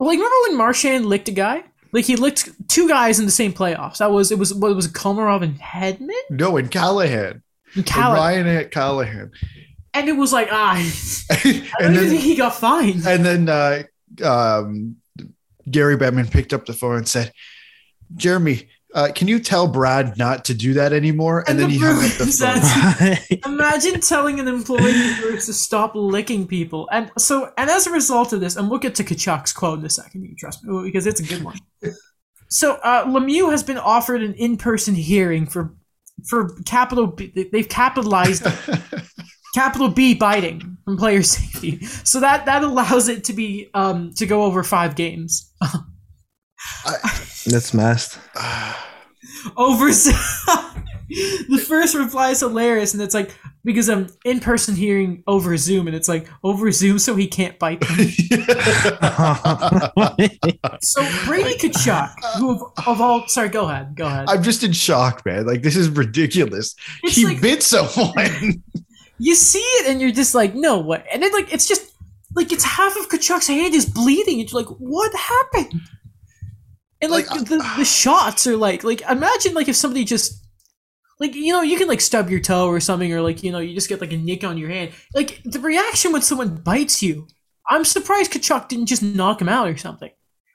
like 0.00 0.16
remember 0.16 0.34
when 0.48 0.56
Marchand 0.56 1.06
licked 1.06 1.28
a 1.28 1.32
guy? 1.32 1.64
Like 1.92 2.04
he 2.04 2.16
licked 2.16 2.50
two 2.68 2.86
guys 2.88 3.18
in 3.18 3.24
the 3.26 3.32
same 3.32 3.52
playoffs. 3.52 3.98
That 3.98 4.10
was 4.10 4.30
it 4.30 4.38
was 4.38 4.52
what 4.52 4.74
was 4.76 4.86
it, 4.86 4.92
Komarov 4.92 5.42
and 5.42 5.58
Hedman 5.58 6.10
No, 6.30 6.56
and 6.56 6.70
Callahan. 6.70 7.42
and 7.74 7.76
In 7.76 7.82
Callum, 7.84 8.16
Ryan 8.18 8.46
at 8.46 8.70
Callahan. 8.70 9.30
And 9.98 10.08
it 10.08 10.16
was 10.16 10.32
like 10.32 10.48
ah, 10.50 10.74
I 11.30 11.34
don't 11.42 11.44
and 11.80 11.94
even 11.94 12.08
think 12.08 12.10
then, 12.10 12.20
he 12.20 12.34
got 12.36 12.54
fined. 12.54 13.06
and 13.06 13.24
then 13.24 13.48
uh, 13.48 13.82
um, 14.24 14.96
Gary 15.70 15.96
Bettman 15.96 16.30
picked 16.30 16.52
up 16.52 16.66
the 16.66 16.72
phone 16.72 16.96
and 16.96 17.08
said, 17.08 17.32
Jeremy, 18.16 18.68
uh, 18.94 19.08
can 19.14 19.28
you 19.28 19.38
tell 19.38 19.66
Brad 19.68 20.16
not 20.16 20.46
to 20.46 20.54
do 20.54 20.72
that 20.74 20.94
anymore? 20.94 21.40
And, 21.40 21.50
And 21.50 21.58
then 21.60 21.68
the 21.68 21.74
he 21.74 21.80
hung 21.84 22.04
up 22.04 22.12
the 22.16 23.28
phone. 23.44 23.52
Imagine 23.54 24.00
telling 24.00 24.40
an 24.40 24.48
employee 24.48 24.92
to 24.92 25.52
stop 25.52 25.92
licking 25.94 26.46
people. 26.46 26.88
And 26.90 27.10
so, 27.18 27.52
and 27.58 27.68
as 27.68 27.86
a 27.86 27.90
result 27.90 28.32
of 28.32 28.40
this, 28.40 28.56
and 28.56 28.70
we'll 28.70 28.78
get 28.78 28.94
to 28.94 29.04
Tkachuk's 29.04 29.52
quote 29.52 29.78
in 29.80 29.84
a 29.84 29.90
second, 29.90 30.24
you 30.24 30.34
trust 30.36 30.64
me, 30.64 30.82
because 30.84 31.06
it's 31.06 31.20
a 31.20 31.24
good 31.24 31.44
one. 31.44 31.58
So, 32.48 32.76
uh, 32.76 33.04
Lemieux 33.04 33.50
has 33.50 33.62
been 33.62 33.76
offered 33.76 34.22
an 34.22 34.32
in-person 34.34 34.94
hearing 34.94 35.44
for 35.44 35.74
for 36.26 36.48
capital. 36.64 37.08
B, 37.08 37.46
they've 37.52 37.68
capitalized 37.68 38.42
capital 39.54 39.88
B 39.88 40.14
biting 40.14 40.76
from 40.84 40.96
player 40.96 41.22
safety. 41.36 41.84
So 41.84 42.20
that 42.20 42.46
that 42.46 42.62
allows 42.62 43.08
it 43.08 43.24
to 43.24 43.32
be 43.32 43.70
um 43.74 44.12
to 44.14 44.26
go 44.26 44.42
over 44.44 44.62
five 44.62 44.94
games. 44.96 45.52
that's 47.46 47.72
messed. 47.74 48.18
over 49.56 49.86
the 51.08 51.64
first 51.66 51.94
reply 51.94 52.30
is 52.30 52.40
hilarious 52.40 52.92
and 52.92 53.02
it's 53.02 53.14
like 53.14 53.34
because 53.64 53.88
i'm 53.88 54.06
in 54.24 54.40
person 54.40 54.74
hearing 54.74 55.22
over 55.26 55.56
zoom 55.56 55.86
and 55.86 55.96
it's 55.96 56.08
like 56.08 56.28
over 56.44 56.70
zoom 56.70 56.98
so 56.98 57.14
he 57.14 57.26
can't 57.26 57.58
bite 57.58 57.80
them 57.80 57.96
so 60.82 61.02
brady 61.24 61.54
Tkachuk, 61.58 62.10
who 62.38 62.52
of, 62.52 62.62
of 62.86 63.00
all 63.00 63.26
sorry 63.28 63.48
go 63.48 63.68
ahead 63.68 63.94
go 63.96 64.06
ahead 64.06 64.26
I'm 64.28 64.42
just 64.42 64.62
in 64.62 64.72
shock, 64.72 65.24
man. 65.24 65.46
Like 65.46 65.62
this 65.62 65.76
is 65.76 65.88
ridiculous. 65.88 66.74
It's 67.02 67.16
he 67.16 67.24
like- 67.24 67.40
bit 67.40 67.62
someone. 67.62 68.62
You 69.18 69.34
see 69.34 69.58
it 69.58 69.88
and 69.88 70.00
you're 70.00 70.12
just 70.12 70.34
like 70.34 70.54
no 70.54 70.78
what 70.78 71.04
and 71.12 71.22
then 71.22 71.32
like 71.32 71.52
it's 71.52 71.66
just 71.66 71.92
like 72.34 72.52
it's 72.52 72.64
half 72.64 72.96
of 72.96 73.08
Tkachuk's 73.08 73.48
hand 73.48 73.74
is 73.74 73.86
bleeding. 73.86 74.40
It's 74.40 74.52
like 74.52 74.66
what 74.66 75.14
happened? 75.14 75.80
And 77.00 77.12
like, 77.12 77.30
Like, 77.30 77.40
the, 77.46 77.56
the 77.56 77.62
ah. 77.62 77.84
shots 77.84 78.46
are 78.46 78.56
like 78.56 78.84
like 78.84 79.02
imagine 79.02 79.54
like 79.54 79.68
if 79.68 79.76
somebody 79.76 80.04
just 80.04 80.44
like 81.20 81.34
you 81.34 81.52
know 81.52 81.62
you 81.62 81.78
can 81.78 81.88
like 81.88 82.00
stub 82.00 82.30
your 82.30 82.40
toe 82.40 82.68
or 82.68 82.80
something 82.80 83.12
or 83.12 83.20
like 83.20 83.42
you 83.42 83.50
know 83.50 83.58
you 83.58 83.74
just 83.74 83.88
get 83.88 84.00
like 84.00 84.12
a 84.12 84.16
nick 84.16 84.44
on 84.44 84.58
your 84.58 84.68
hand. 84.68 84.92
Like 85.14 85.40
the 85.44 85.60
reaction 85.60 86.12
when 86.12 86.22
someone 86.22 86.56
bites 86.56 87.02
you 87.02 87.26
i'm 87.70 87.84
surprised 87.84 88.32
Tkachuk 88.32 88.68
didn't 88.68 88.86
just 88.86 89.02
knock 89.02 89.40
him 89.40 89.48
out 89.48 89.68
or 89.68 89.76
something. 89.76 90.10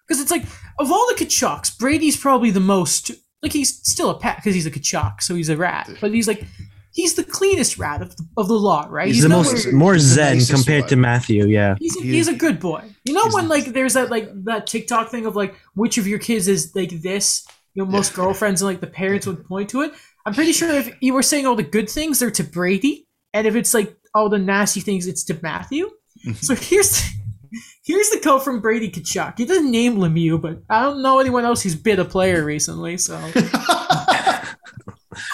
Because 0.08 0.22
it's 0.22 0.32
like 0.32 0.44
of 0.80 0.92
all 0.92 1.08
the 1.08 1.16
Tkachuks 1.16 1.78
brady's 1.78 2.18
probably 2.18 2.52
the 2.52 2.60
most 2.60 3.12
like 3.42 3.54
he's 3.54 3.76
still 3.88 4.10
a 4.10 4.18
pet 4.18 4.38
because 4.38 4.56
he's 4.56 4.66
a 4.66 4.72
Tkachuk 4.72 5.22
so 5.22 5.36
he's 5.36 5.50
a 5.50 5.58
rat. 5.58 5.90
But 6.02 6.14
he's 6.14 6.28
like 6.28 6.46
he's 6.94 7.16
the 7.16 7.24
cleanest 7.24 7.78
rat 7.78 8.02
of 8.02 8.16
the, 8.16 8.24
of 8.38 8.48
the 8.48 8.54
lot 8.54 8.90
right 8.92 9.08
He's, 9.08 9.24
the 9.24 9.30
nowhere- 9.30 9.52
most 9.52 9.74
more 9.74 10.00
zen 10.00 10.36
nicest 10.38 10.54
compared 10.54 10.88
to. 10.90 10.96
Matthew. 10.96 11.48
Yeah, 11.48 11.76
He's 11.80 11.98
a, 11.98 12.02
He 12.02 12.12
he's 12.14 12.28
a 12.28 12.34
good 12.36 12.60
boy. 12.60 12.84
You 13.06 13.14
know 13.14 13.26
he's 13.26 13.34
when 13.34 13.48
like 13.50 13.66
there's 13.66 13.94
that 13.96 14.10
like 14.10 14.30
that 14.46 14.68
TikTok 14.68 15.10
thing 15.10 15.26
of 15.26 15.36
like 15.36 15.56
which 15.76 15.98
of 15.98 16.08
your 16.08 16.20
kids 16.20 16.48
is 16.48 16.74
like 16.76 16.92
this? 17.02 17.46
You 17.74 17.84
know, 17.84 17.90
most 17.92 18.12
Yeah. 18.12 18.18
girlfriends 18.24 18.62
and 18.62 18.68
like 18.70 18.80
the 18.82 18.88
parents 18.88 19.26
would 19.28 19.44
point 19.46 19.70
to 19.72 19.82
it. 19.82 19.94
I'm 20.26 20.34
pretty 20.34 20.54
sure 20.54 20.72
if 20.72 20.96
you 21.02 21.14
were 21.14 21.24
saying 21.24 21.46
all 21.46 21.56
the 21.56 21.64
good 21.64 21.90
things, 21.90 22.20
they're 22.20 22.32
to 22.32 22.44
Brady, 22.44 23.08
and 23.34 23.46
if 23.48 23.56
it's 23.56 23.74
like 23.74 23.98
all 24.16 24.30
the 24.30 24.38
nasty 24.38 24.80
things, 24.80 25.08
it's 25.08 25.24
to 25.26 25.38
Matthew. 25.42 25.90
Mm-hmm. 26.26 26.34
so 26.34 26.56
here's 26.56 27.02
here's 27.84 28.10
the 28.12 28.20
quote 28.20 28.44
from 28.44 28.62
Brady 28.62 28.90
Tkachuk. 28.90 29.38
He 29.38 29.46
doesn't 29.46 29.70
name 29.72 29.98
Lemieux, 29.98 30.40
but 30.40 30.62
I 30.70 30.84
don't 30.84 31.02
know 31.02 31.20
anyone 31.20 31.44
else 31.44 31.62
who's 31.64 31.76
bit 31.76 32.00
a 32.00 32.06
player 32.06 32.46
recently. 32.46 32.98
So 32.98 33.20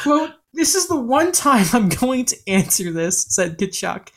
quote 0.04 0.32
this 0.54 0.76
is 0.76 0.88
the 0.88 1.00
one 1.00 1.32
time 1.32 1.66
i'm 1.74 1.90
going 1.90 2.26
to 2.26 2.38
answer 2.48 2.92
this 2.92 3.26
said 3.30 3.58
Tkachuk. 3.58 4.10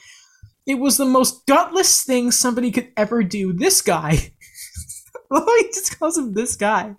It 0.66 0.76
was 0.76 0.97
the 0.97 1.05
most 1.05 1.45
gutless 1.47 2.05
thing 2.05 2.30
somebody 2.30 2.70
could 2.70 2.93
ever 2.97 3.22
do. 3.22 3.53
This 3.53 3.83
guy. 3.83 4.33
He 5.35 5.68
just 5.68 5.99
calls 5.99 6.18
him 6.18 6.35
this 6.35 6.57
guy? 6.57 6.95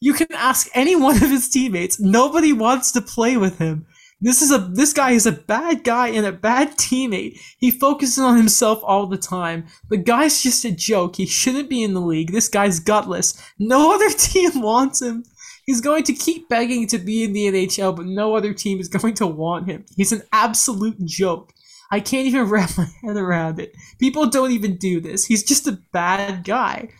You 0.00 0.12
can 0.12 0.26
ask 0.34 0.68
any 0.74 0.96
one 0.96 1.14
of 1.14 1.30
his 1.30 1.48
teammates. 1.48 2.00
Nobody 2.00 2.52
wants 2.52 2.90
to 2.92 3.00
play 3.00 3.36
with 3.36 3.58
him. 3.58 3.86
This 4.20 4.42
is 4.42 4.50
a 4.50 4.58
this 4.58 4.92
guy 4.92 5.12
is 5.12 5.24
a 5.24 5.32
bad 5.32 5.84
guy 5.84 6.08
and 6.08 6.26
a 6.26 6.32
bad 6.32 6.72
teammate. 6.72 7.38
He 7.58 7.70
focuses 7.70 8.18
on 8.18 8.36
himself 8.36 8.80
all 8.82 9.06
the 9.06 9.16
time. 9.16 9.66
The 9.88 9.98
guy's 9.98 10.42
just 10.42 10.64
a 10.64 10.72
joke. 10.72 11.16
He 11.16 11.26
shouldn't 11.26 11.70
be 11.70 11.82
in 11.82 11.94
the 11.94 12.00
league. 12.00 12.32
This 12.32 12.48
guy's 12.48 12.80
gutless. 12.80 13.40
No 13.58 13.94
other 13.94 14.10
team 14.18 14.60
wants 14.60 15.00
him 15.00 15.24
He's 15.66 15.80
going 15.80 16.04
to 16.04 16.12
keep 16.12 16.48
begging 16.48 16.86
to 16.88 16.98
be 16.98 17.24
in 17.24 17.32
the 17.32 17.46
NHL, 17.46 17.96
but 17.96 18.06
no 18.06 18.34
other 18.36 18.52
team 18.52 18.80
is 18.80 18.88
going 19.00 19.14
to 19.14 19.26
want 19.26 19.68
him. 19.68 19.84
He's 19.96 20.12
an 20.12 20.22
absolute 20.32 21.04
joke. 21.04 21.52
I 21.90 22.00
can't 22.00 22.26
even 22.26 22.44
wrap 22.50 22.76
my 22.76 22.86
head 23.02 23.16
around 23.16 23.60
it. 23.60 23.72
People 23.98 24.26
don't 24.26 24.52
even 24.52 24.76
do 24.76 25.00
this. 25.00 25.24
He's 25.26 25.44
just 25.44 25.66
a 25.66 25.78
bad 25.92 26.44
guy. 26.44 26.90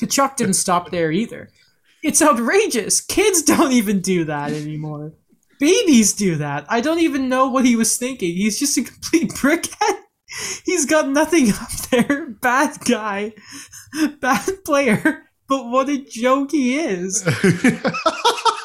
Tkachuk 0.00 0.36
didn't 0.36 0.54
stop 0.54 0.90
there 0.90 1.10
either. 1.10 1.50
It's 2.02 2.20
outrageous. 2.20 3.00
Kids 3.00 3.42
don't 3.42 3.72
even 3.72 4.00
do 4.00 4.24
that 4.26 4.52
anymore. 4.52 5.14
Babies 5.58 6.12
do 6.12 6.36
that. 6.36 6.66
I 6.68 6.80
don't 6.80 6.98
even 6.98 7.28
know 7.28 7.48
what 7.48 7.64
he 7.64 7.76
was 7.76 7.96
thinking. 7.96 8.34
He's 8.34 8.58
just 8.58 8.76
a 8.76 8.82
complete 8.82 9.30
brickhead. 9.34 10.00
He's 10.64 10.84
got 10.84 11.08
nothing 11.08 11.50
up 11.50 11.70
there. 11.90 12.30
Bad 12.42 12.78
guy. 12.84 13.32
Bad 14.20 14.64
player. 14.64 15.23
But 15.48 15.66
what 15.70 15.88
a 15.88 15.98
joke 15.98 16.50
he 16.52 16.76
is. 16.78 17.26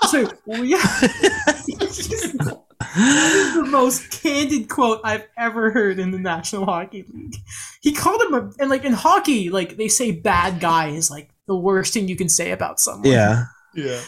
So 0.10 0.28
well, 0.48 0.66
yeah, 0.66 0.80
It's 0.82 2.08
just- 2.08 2.36
that 2.36 3.32
is 3.36 3.54
the 3.54 3.68
most 3.70 4.10
candid 4.10 4.68
quote 4.68 5.02
I've 5.04 5.28
ever 5.38 5.70
heard 5.70 6.00
in 6.00 6.10
the 6.10 6.18
National 6.18 6.66
Hockey 6.66 7.06
League. 7.14 7.36
He 7.82 7.92
called 7.94 8.20
him 8.24 8.34
a 8.34 8.52
and 8.60 8.72
like 8.72 8.84
in 8.86 8.94
hockey, 8.94 9.52
like 9.52 9.78
they 9.78 9.88
say 9.88 10.12
bad 10.12 10.60
guy 10.60 10.88
is 10.88 11.12
like 11.12 11.30
the 11.46 11.56
worst 11.56 11.94
thing 11.94 12.08
you 12.08 12.16
can 12.16 12.28
say 12.28 12.50
about 12.50 12.80
someone. 12.80 13.12
yeah. 13.12 13.44
yeah. 13.76 14.02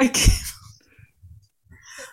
Like 0.00 0.16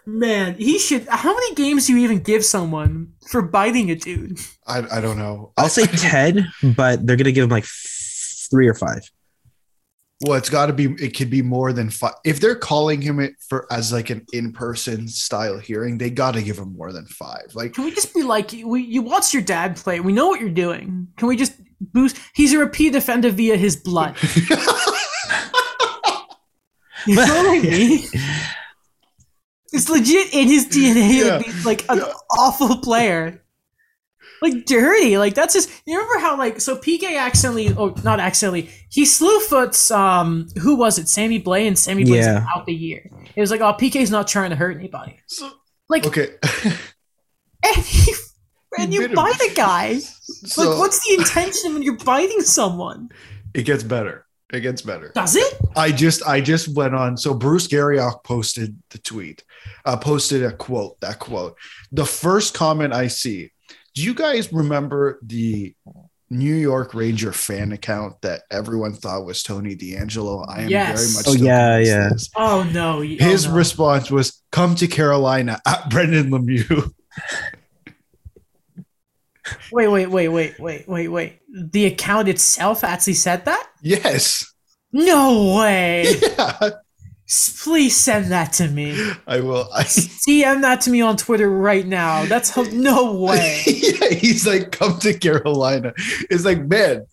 man, 0.05 0.55
he 0.55 0.77
should. 0.77 1.07
How 1.09 1.33
many 1.33 1.55
games 1.55 1.87
do 1.87 1.93
you 1.93 1.99
even 2.03 2.19
give 2.19 2.45
someone 2.45 3.13
for 3.29 3.41
biting 3.41 3.89
a 3.89 3.95
dude? 3.95 4.39
I, 4.67 4.97
I 4.97 5.01
don't 5.01 5.17
know. 5.17 5.53
I'll 5.57 5.69
say 5.69 5.85
ten, 5.87 6.51
but 6.75 7.05
they're 7.05 7.15
gonna 7.15 7.31
give 7.31 7.45
him 7.45 7.49
like 7.49 7.65
three 8.51 8.67
or 8.67 8.75
five. 8.75 9.09
Well, 10.23 10.37
it's 10.37 10.49
got 10.49 10.67
to 10.67 10.73
be. 10.73 10.85
It 11.03 11.17
could 11.17 11.29
be 11.31 11.41
more 11.41 11.73
than 11.73 11.89
five. 11.89 12.13
If 12.23 12.39
they're 12.39 12.55
calling 12.55 13.01
him 13.01 13.19
it 13.19 13.33
for 13.49 13.65
as 13.73 13.91
like 13.91 14.09
an 14.11 14.23
in-person 14.33 15.07
style 15.07 15.57
hearing, 15.57 15.97
they 15.97 16.11
got 16.11 16.35
to 16.35 16.43
give 16.43 16.57
him 16.59 16.73
more 16.77 16.91
than 16.93 17.05
five. 17.07 17.47
Like, 17.55 17.73
Can 17.73 17.85
we 17.85 17.91
just 17.91 18.13
be 18.13 18.21
like, 18.21 18.51
we, 18.63 18.81
you 18.83 19.01
watch 19.01 19.33
your 19.33 19.41
dad 19.41 19.77
play. 19.77 19.99
We 19.99 20.13
know 20.13 20.27
what 20.27 20.39
you're 20.39 20.49
doing. 20.51 21.07
Can 21.17 21.27
we 21.27 21.35
just 21.35 21.53
boost? 21.79 22.17
He's 22.35 22.53
a 22.53 22.59
repeat 22.59 22.93
offender 22.95 23.31
via 23.31 23.57
his 23.57 23.75
blood. 23.75 24.15
You 27.07 27.15
know 27.15 27.21
what 27.23 27.57
I 27.57 27.59
mean? 27.63 28.07
It's 29.73 29.89
legit 29.89 30.33
in 30.35 30.47
his 30.47 30.67
DNA 30.67 31.25
Yeah. 31.25 31.41
like 31.65 31.83
an 31.89 31.97
Yeah. 31.97 32.13
awful 32.37 32.77
player. 32.77 33.43
Like 34.41 34.65
dirty. 34.65 35.17
Like 35.17 35.35
that's 35.35 35.53
just. 35.53 35.69
You 35.85 35.97
remember 35.99 36.19
how 36.19 36.37
like 36.37 36.59
so 36.61 36.75
PK 36.77 37.17
accidentally, 37.19 37.69
oh 37.77 37.93
not 38.03 38.19
accidentally, 38.19 38.69
he 38.89 39.05
slew 39.05 39.39
foots. 39.41 39.91
Um, 39.91 40.47
who 40.61 40.75
was 40.75 40.97
it? 40.97 41.07
Sammy 41.07 41.41
Blais 41.41 41.67
and 41.67 41.77
Sammy 41.77 42.03
Blais's 42.03 42.25
Yeah. 42.25 42.45
out 42.55 42.65
the 42.65 42.73
year. 42.73 43.09
It 43.35 43.39
was 43.39 43.51
like, 43.51 43.61
oh, 43.61 43.73
PK's 43.73 44.09
not 44.11 44.27
trying 44.27 44.49
to 44.49 44.55
hurt 44.55 44.75
anybody. 44.77 45.19
So, 45.27 45.49
Like, 45.89 46.05
okay. 46.07 46.29
and 47.63 47.93
you, 48.07 48.15
and 48.77 48.89
He 48.89 48.95
you 48.95 49.01
bit 49.01 49.11
him. 49.11 49.15
bite 49.15 49.39
a 49.41 49.53
guy. 49.53 49.97
so 49.99 50.69
like, 50.69 50.79
what's 50.79 51.05
the 51.07 51.15
intention 51.15 51.73
when 51.73 51.83
you're 51.83 51.97
biting 51.97 52.41
someone? 52.41 53.09
it 53.53 53.63
gets 53.63 53.83
better. 53.83 54.25
It 54.53 54.61
gets 54.61 54.81
better. 54.81 55.11
Does 55.15 55.35
it? 55.37 55.53
I 55.77 55.91
just 55.91 56.23
I 56.27 56.41
just 56.41 56.75
went 56.75 56.93
on. 56.95 57.15
So 57.15 57.33
Bruce 57.33 57.67
Garrioch 57.67 58.21
posted 58.25 58.77
the 58.89 58.97
tweet, 58.97 59.43
uh, 59.85 59.95
posted 59.97 60.43
a 60.43 60.51
quote. 60.51 60.99
That 60.99 61.19
quote. 61.19 61.57
The 61.93 62.05
first 62.05 62.53
comment 62.53 62.93
I 62.93 63.07
see. 63.07 63.51
Do 63.95 64.03
you 64.03 64.13
guys 64.13 64.51
remember 64.53 65.19
the 65.21 65.75
New 66.29 66.55
York 66.55 66.93
Ranger 66.93 67.33
fan 67.33 67.73
account 67.73 68.21
that 68.21 68.43
everyone 68.49 68.93
thought 68.93 69.25
was 69.25 69.43
Tony 69.43 69.75
DeAngelo? 69.75 70.45
I 70.49 70.61
am 70.61 70.69
Yes. 70.69 70.99
very 71.01 71.13
much. 71.13 71.27
Oh, 71.27 71.43
yeah, 71.45 71.69
convinced 71.77 71.91
yeah. 71.91 72.07
it 72.07 72.13
is. 72.15 72.29
Oh 72.37 72.69
no! 72.73 72.97
y- 72.99 73.17
oh, 73.19 73.23
His 73.25 73.47
no. 73.47 73.53
response 73.53 74.09
was, 74.09 74.41
"Come 74.51 74.75
to 74.75 74.87
Carolina 74.87 75.59
at 75.67 75.89
Brendan 75.89 76.29
Lemieux." 76.31 76.91
Wait, 79.71 79.87
wait, 79.87 80.05
wait, 80.07 80.29
wait, 80.29 80.59
wait, 80.59 80.87
wait, 80.87 81.07
wait. 81.09 81.39
The 81.51 81.85
account 81.87 82.29
itself 82.29 82.83
actually 82.83 83.13
said 83.15 83.43
that? 83.45 83.67
yes. 83.81 84.45
No 84.93 85.55
way! 85.57 86.05
Yeah. 86.37 86.69
S- 87.33 87.61
Please 87.63 87.95
send 87.95 88.25
that 88.33 88.51
to 88.53 88.67
me. 88.67 89.09
I 89.25 89.39
will. 89.39 89.69
I, 89.73 89.83
DM 89.83 90.61
that 90.63 90.81
to 90.81 90.89
me 90.89 90.99
on 90.99 91.15
Twitter 91.15 91.49
right 91.49 91.87
now. 91.87 92.25
That's 92.25 92.49
ho- 92.49 92.63
no 92.63 93.13
way. 93.13 93.61
yeah, 93.67 94.09
he's 94.09 94.45
like, 94.45 94.73
come 94.73 94.99
to 94.99 95.13
Carolina. 95.17 95.93
It's 96.29 96.43
like, 96.43 96.65
man, 96.67 97.05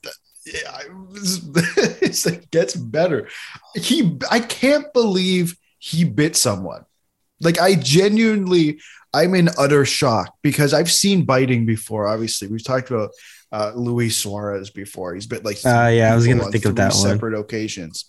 yeah, 0.45 0.61
I- 0.73 0.85
it's 2.03 2.27
like 2.27 2.51
gets 2.51 2.75
better. 2.75 3.29
He, 3.77 4.19
I 4.29 4.41
can't 4.41 4.93
believe 4.93 5.57
he 5.79 6.03
bit 6.05 6.35
someone. 6.35 6.85
Like, 7.41 7.61
I 7.61 7.77
genuinely, 7.77 8.81
I'm 9.15 9.37
in 9.37 9.51
utter 9.57 9.85
shock 9.85 10.35
because 10.43 10.75
I've 10.75 10.91
seen 10.91 11.25
biting 11.27 11.65
before. 11.65 12.09
Obviously, 12.09 12.49
we've 12.49 12.65
talked 12.65 12.91
about 12.91 13.11
uh, 13.53 13.71
Luis 13.77 14.17
Suarez 14.17 14.71
before. 14.71 15.15
He's 15.15 15.29
bit 15.29 15.45
like, 15.45 15.59
Uh, 15.65 15.89
yeah, 15.93 16.13
I 16.13 16.17
was 16.17 16.27
gonna 16.27 16.43
think 16.51 16.65
of 16.65 16.73
three 16.73 16.85
that 16.85 16.93
one. 16.95 17.03
separate 17.03 17.39
occasions. 17.39 18.07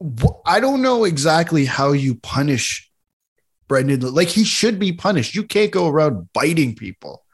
Wh- 0.00 0.40
I 0.46 0.60
don't 0.60 0.82
know 0.82 1.04
exactly 1.04 1.64
how 1.64 1.92
you 1.92 2.14
punish 2.16 2.90
Brendan. 3.68 4.00
Like 4.14 4.28
he 4.28 4.44
should 4.44 4.78
be 4.78 4.92
punished. 4.92 5.34
You 5.34 5.44
can't 5.44 5.70
go 5.70 5.88
around 5.88 6.28
biting 6.32 6.74
people. 6.74 7.24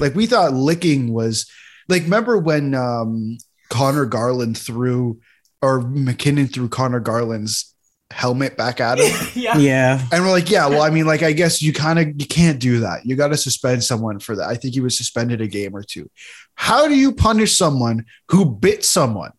Like 0.00 0.14
we 0.14 0.26
thought 0.26 0.52
licking 0.52 1.12
was 1.12 1.50
like. 1.88 2.02
Remember 2.02 2.38
when 2.38 2.74
um, 2.74 3.38
Conor 3.70 4.06
Garland 4.06 4.58
threw 4.58 5.20
or 5.62 5.80
MacKinnon 5.80 6.48
threw 6.48 6.68
Conor 6.68 7.00
Garland's 7.00 7.74
helmet 8.10 8.56
back 8.56 8.80
at 8.80 8.98
him, 8.98 9.28
yeah. 9.34 9.58
Yeah. 9.58 10.06
and 10.12 10.24
we're 10.24 10.30
like, 10.30 10.48
yeah, 10.50 10.66
well, 10.68 10.82
I 10.82 10.90
mean, 10.90 11.06
like 11.06 11.22
I 11.22 11.32
guess 11.32 11.60
you 11.60 11.72
kind 11.72 11.98
of 11.98 12.08
you 12.08 12.26
can't 12.26 12.60
do 12.60 12.80
that. 12.80 13.04
You 13.04 13.16
got 13.16 13.28
to 13.28 13.36
suspend 13.36 13.82
someone 13.84 14.18
for 14.20 14.36
that. 14.36 14.48
I 14.48 14.54
think 14.54 14.74
he 14.74 14.80
was 14.80 14.96
suspended 14.96 15.40
a 15.40 15.46
game 15.48 15.74
or 15.74 15.82
two. 15.82 16.10
How 16.54 16.88
do 16.88 16.94
you 16.94 17.12
punish 17.12 17.56
someone 17.56 18.06
who 18.30 18.44
bit 18.44 18.84
someone? 18.84 19.32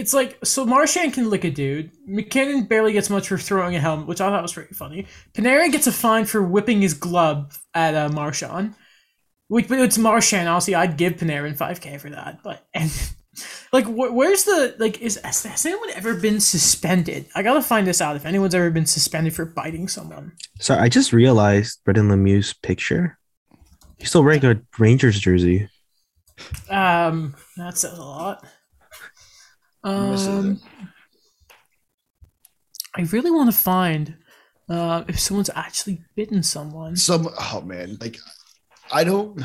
It's 0.00 0.14
like 0.14 0.38
so 0.42 0.64
Marchand 0.64 1.12
can 1.12 1.28
lick 1.28 1.44
a 1.44 1.50
dude. 1.50 1.90
MacKinnon 2.06 2.64
barely 2.64 2.94
gets 2.94 3.10
much 3.10 3.28
for 3.28 3.36
throwing 3.36 3.76
a 3.76 3.80
helmet, 3.80 4.06
which 4.06 4.22
I 4.22 4.30
thought 4.30 4.40
was 4.40 4.54
pretty 4.54 4.72
funny. 4.72 5.06
Panarin 5.34 5.70
gets 5.72 5.86
a 5.86 5.92
fine 5.92 6.24
for 6.24 6.42
whipping 6.42 6.80
his 6.80 6.94
glove 6.94 7.62
at 7.74 7.94
uh, 7.94 8.08
Marchand. 8.08 8.74
Which, 9.48 9.68
but 9.68 9.78
it's 9.78 9.98
Marchand. 9.98 10.48
Honestly, 10.48 10.74
I'd 10.74 10.96
give 10.96 11.16
Panarin 11.16 11.54
five 11.54 11.82
k 11.82 11.98
for 11.98 12.08
that. 12.08 12.42
But 12.42 12.66
and 12.72 12.90
like, 13.74 13.84
wh- 13.84 14.14
where's 14.14 14.44
the 14.44 14.74
like? 14.78 15.02
Is 15.02 15.20
has, 15.22 15.42
has 15.42 15.66
anyone 15.66 15.90
ever 15.90 16.14
been 16.14 16.40
suspended? 16.40 17.26
I 17.34 17.42
gotta 17.42 17.60
find 17.60 17.86
this 17.86 18.00
out. 18.00 18.16
If 18.16 18.24
anyone's 18.24 18.54
ever 18.54 18.70
been 18.70 18.86
suspended 18.86 19.34
for 19.34 19.44
biting 19.44 19.86
someone. 19.86 20.32
So 20.60 20.76
I 20.76 20.88
just 20.88 21.12
realized 21.12 21.84
Brendan 21.84 22.08
Lemieux's 22.08 22.54
picture. 22.54 23.18
He's 23.98 24.08
still 24.08 24.24
wearing 24.24 24.46
a 24.46 24.62
Rangers 24.78 25.20
jersey. 25.20 25.68
Um, 26.70 27.34
that 27.58 27.76
says 27.76 27.98
a 27.98 28.02
lot. 28.02 28.46
Misses 29.84 30.28
Um, 30.28 30.60
I 32.96 33.02
really 33.02 33.30
want 33.30 33.50
to 33.50 33.56
find 33.56 34.16
uh, 34.68 35.04
if 35.08 35.18
someone's 35.18 35.50
actually 35.54 36.02
bitten 36.16 36.42
someone. 36.42 36.96
Some 36.96 37.28
oh 37.38 37.62
man, 37.62 37.96
like 38.00 38.18
I 38.92 39.04
don't 39.04 39.42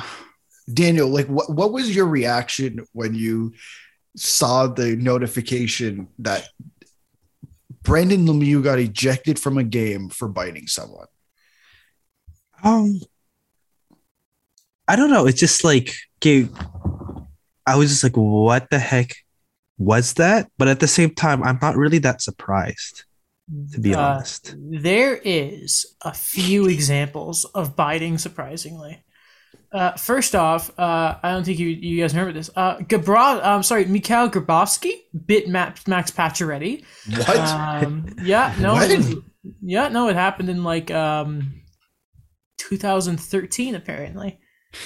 Daniel, 0.71 1.09
like 1.09 1.27
what 1.27 1.49
what 1.49 1.71
was 1.71 1.95
your 1.95 2.07
reaction 2.07 2.85
when 2.93 3.13
you 3.13 3.53
saw 4.17 4.67
the 4.67 4.95
notification 4.95 6.07
that 6.19 6.49
Brendan 7.83 8.25
Lemieux 8.25 8.63
got 8.63 8.79
ejected 8.79 9.37
from 9.37 9.57
a 9.57 9.63
game 9.63 10.09
for 10.09 10.27
biting 10.27 10.67
someone? 10.67 11.07
Um, 12.63 12.99
I 14.87 14.95
don't 14.95 15.11
know. 15.11 15.27
It's 15.27 15.39
just 15.39 15.63
like, 15.63 15.93
okay, 16.17 16.47
I 17.65 17.75
was 17.75 17.89
just 17.89 18.03
like, 18.03 18.15
what 18.15 18.69
the 18.69 18.79
heck 18.79 19.15
was 19.77 20.13
that? 20.15 20.49
But 20.57 20.67
at 20.67 20.79
the 20.79 20.87
same 20.87 21.11
time, 21.13 21.43
I'm 21.43 21.59
not 21.61 21.75
really 21.75 21.97
that 21.99 22.21
surprised, 22.21 23.03
to 23.73 23.79
be 23.79 23.93
Uh, 23.93 24.01
honest. 24.01 24.55
There 24.57 25.15
is 25.23 25.85
a 26.01 26.13
few 26.13 26.67
examples 26.67 27.45
of 27.45 27.75
biting, 27.75 28.17
surprisingly. 28.17 29.03
Uh, 29.71 29.91
first 29.93 30.35
off, 30.35 30.71
uh, 30.79 31.17
I 31.21 31.31
don't 31.31 31.43
think 31.43 31.59
you, 31.59 31.67
you 31.67 32.01
guys 32.01 32.13
remember 32.13 32.31
this. 32.31 32.49
Uh, 32.55 32.77
Gabra, 32.77 33.41
I'm 33.43 33.63
sorry, 33.63 33.83
Mikhail 33.85 34.29
Grabovski 34.29 34.93
bit 35.25 35.49
Max, 35.49 35.85
Max 35.85 36.11
Pacioretty. 36.11 36.85
What? 37.09 37.37
Um, 37.37 38.15
yeah, 38.23 38.55
no, 38.59 38.79
it 38.79 38.97
was, 38.97 39.15
yeah, 39.61 39.89
no, 39.89 40.07
it 40.07 40.15
happened 40.15 40.49
in 40.49 40.63
like 40.63 40.91
um, 40.91 41.61
2013 42.59 43.75
apparently. 43.75 44.39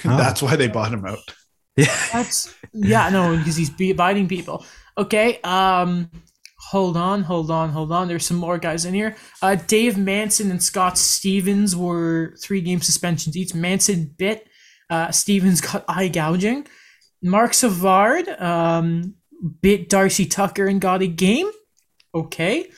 That's 0.04 0.42
why 0.42 0.56
they 0.56 0.66
bought 0.68 0.92
him 0.92 1.04
out. 1.04 1.18
yeah. 1.76 1.94
That's 2.12 2.52
yeah, 2.72 3.10
no, 3.10 3.36
because 3.36 3.56
he's 3.56 3.70
biting 3.94 4.28
people. 4.28 4.64
Okay, 5.00 5.40
um, 5.44 6.10
hold 6.58 6.94
on, 6.94 7.22
hold 7.22 7.50
on, 7.50 7.70
hold 7.70 7.90
on. 7.90 8.06
There's 8.06 8.26
some 8.26 8.36
more 8.36 8.58
guys 8.58 8.84
in 8.84 8.92
here. 8.92 9.16
Uh, 9.40 9.54
Dave 9.54 9.96
Manson 9.96 10.50
and 10.50 10.62
Scott 10.62 10.98
Stevens 10.98 11.74
were 11.74 12.34
three 12.42 12.60
game 12.60 12.82
suspensions 12.82 13.34
each. 13.34 13.54
Manson 13.54 14.14
bit. 14.18 14.46
Uh, 14.90 15.10
Stevens 15.10 15.60
got 15.72 15.86
eye 15.88 16.08
gouging. 16.08 16.66
Marc 17.22 17.54
Savard 17.54 18.28
um, 18.28 19.14
bit 19.62 19.88
Darcy 19.88 20.26
Tucker 20.26 20.66
and 20.66 20.82
got 20.82 21.00
a 21.00 21.06
game. 21.06 21.50
Okay. 22.14 22.70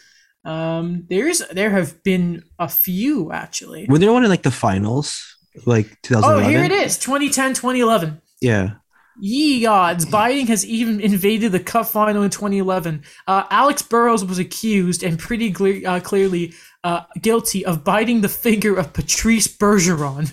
Um, 0.44 1.06
there's 1.10 1.42
there 1.50 1.70
have 1.70 2.04
been 2.04 2.44
a 2.56 2.68
few 2.68 3.32
actually. 3.32 3.86
Were 3.88 3.98
there 3.98 4.12
one 4.12 4.22
in 4.22 4.30
like 4.30 4.42
the 4.42 4.52
finals, 4.52 5.20
like 5.66 6.00
2011? 6.02 6.44
Oh, 6.44 6.48
here 6.48 6.62
it 6.62 6.70
is 6.70 6.98
2010 6.98 7.54
2011. 7.54 8.22
Yeah. 8.40 8.74
Ye 9.20 9.66
odds, 9.66 10.06
biting 10.06 10.46
has 10.46 10.64
even 10.64 11.00
invaded 11.00 11.52
the 11.52 11.60
Cup 11.60 11.86
final 11.86 12.22
in 12.22 12.30
2011. 12.30 13.02
Uh, 13.26 13.44
Alex 13.50 13.82
Burrows 13.82 14.24
was 14.24 14.38
accused 14.38 15.02
and 15.02 15.18
pretty 15.18 15.50
gle- 15.50 15.86
uh, 15.86 16.00
clearly 16.00 16.54
uh, 16.82 17.02
guilty 17.20 17.64
of 17.64 17.84
biting 17.84 18.22
the 18.22 18.28
finger 18.28 18.76
of 18.76 18.92
Patrice 18.92 19.46
Bergeron. 19.48 20.32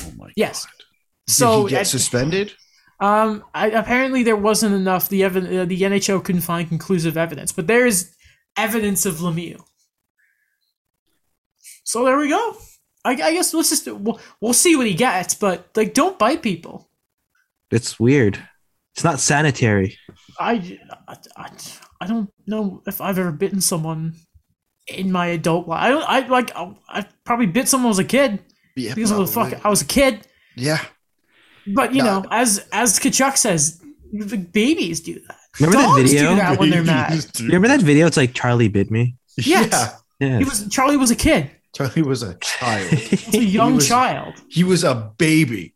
Oh 0.00 0.12
my 0.16 0.30
Yes. 0.36 0.64
god. 0.64 0.72
So 1.28 1.56
Did 1.62 1.64
he 1.64 1.70
get 1.70 1.80
at- 1.82 1.86
suspended? 1.88 2.52
Um, 2.98 3.44
I, 3.54 3.68
apparently 3.70 4.22
there 4.22 4.36
wasn't 4.36 4.74
enough. 4.74 5.10
The 5.10 5.22
ev- 5.24 5.36
uh, 5.36 5.64
the 5.66 5.80
NHL 5.82 6.24
couldn't 6.24 6.40
find 6.40 6.66
conclusive 6.66 7.18
evidence, 7.18 7.52
but 7.52 7.66
there 7.66 7.84
is 7.86 8.14
evidence 8.56 9.04
of 9.04 9.16
Lemieux. 9.16 9.62
So 11.84 12.04
there 12.04 12.16
we 12.16 12.28
go. 12.30 12.56
I, 13.04 13.10
I 13.12 13.32
guess 13.32 13.52
let's 13.54 13.68
just 13.70 13.86
we'll, 13.86 14.18
we'll 14.40 14.54
see 14.54 14.76
what 14.76 14.86
he 14.86 14.94
gets, 14.94 15.34
but 15.34 15.68
like, 15.76 15.92
don't 15.94 16.18
bite 16.18 16.42
people. 16.42 16.85
It's 17.70 17.98
weird. 17.98 18.38
It's 18.94 19.04
not 19.04 19.20
sanitary. 19.20 19.96
I, 20.38 20.78
I, 21.08 21.16
I, 21.36 21.50
I 22.00 22.06
don't 22.06 22.30
know 22.46 22.82
if 22.86 23.00
I've 23.00 23.18
ever 23.18 23.32
bitten 23.32 23.60
someone 23.60 24.14
in 24.88 25.10
my 25.12 25.26
adult 25.28 25.68
life. 25.68 25.82
I 25.82 25.88
don't. 25.90 26.04
I 26.08 26.26
like. 26.28 26.54
I, 26.56 26.74
I 26.88 27.06
probably 27.24 27.46
bit 27.46 27.68
someone 27.68 27.90
as 27.90 27.98
a 27.98 28.04
kid 28.04 28.40
Yeah, 28.76 28.94
because 28.94 29.10
of 29.10 29.18
the 29.18 29.26
fuck. 29.26 29.64
I 29.64 29.68
was 29.68 29.82
a 29.82 29.86
kid, 29.86 30.26
Yeah. 30.56 30.82
but 31.66 31.94
you 31.94 32.02
No. 32.02 32.20
know, 32.20 32.28
as 32.30 32.66
as 32.72 32.98
Tkachuk 32.98 33.36
says, 33.36 33.80
the 34.12 34.36
babies 34.38 35.00
do 35.00 35.14
that. 35.26 35.36
Remember 35.60 35.78
that 35.78 35.86
Dogs 35.86 36.12
video? 36.12 36.30
do 36.30 36.36
that 36.36 36.58
when 36.58 36.70
they're 36.70 36.84
mad. 36.84 37.24
Remember 37.40 37.68
that 37.68 37.80
video? 37.80 38.06
It's 38.06 38.16
like 38.16 38.32
Charlie 38.34 38.68
bit 38.68 38.90
me. 38.90 39.16
Yes. 39.36 39.68
Yeah. 39.72 40.28
Yeah. 40.28 40.38
He 40.38 40.44
was 40.44 40.66
Charlie 40.68 40.96
was 40.96 41.10
a 41.10 41.16
kid, 41.16 41.50
Charlie 41.74 42.02
was 42.02 42.22
a 42.22 42.34
child. 42.36 42.88
he 42.88 43.16
was 43.26 43.34
a 43.34 43.44
young 43.44 43.74
was- 43.76 43.88
child. 43.88 44.34
he 44.48 44.64
was 44.64 44.84
a 44.84 45.12
baby. 45.18 45.74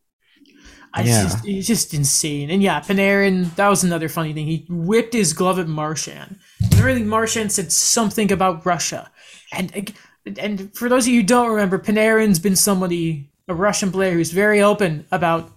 I 0.92 1.02
Yeah. 1.02 1.22
just, 1.24 1.46
it's 1.46 1.66
just 1.66 1.94
insane. 1.94 2.50
And 2.50 2.62
yeah, 2.62 2.80
Panarin, 2.80 3.54
that 3.56 3.68
was 3.68 3.84
another 3.84 4.08
funny 4.08 4.32
thing. 4.32 4.46
He 4.46 4.66
whipped 4.68 5.14
his 5.14 5.32
glove 5.32 5.58
at 5.58 5.68
Marchand. 5.68 6.38
And 6.62 6.74
really, 6.80 7.02
Marchand 7.02 7.52
said 7.52 7.70
something 7.72 8.32
about 8.32 8.66
Russia. 8.66 9.10
And 9.52 9.92
and 10.38 10.74
for 10.76 10.88
those 10.88 11.06
of 11.06 11.12
you 11.12 11.20
who 11.20 11.26
don't 11.26 11.50
remember, 11.50 11.78
Panarin's 11.78 12.38
been 12.38 12.56
somebody 12.56 13.30
a 13.48 13.54
Russian 13.54 13.90
player 13.90 14.12
who's 14.12 14.30
very 14.32 14.60
open 14.60 15.06
about 15.10 15.50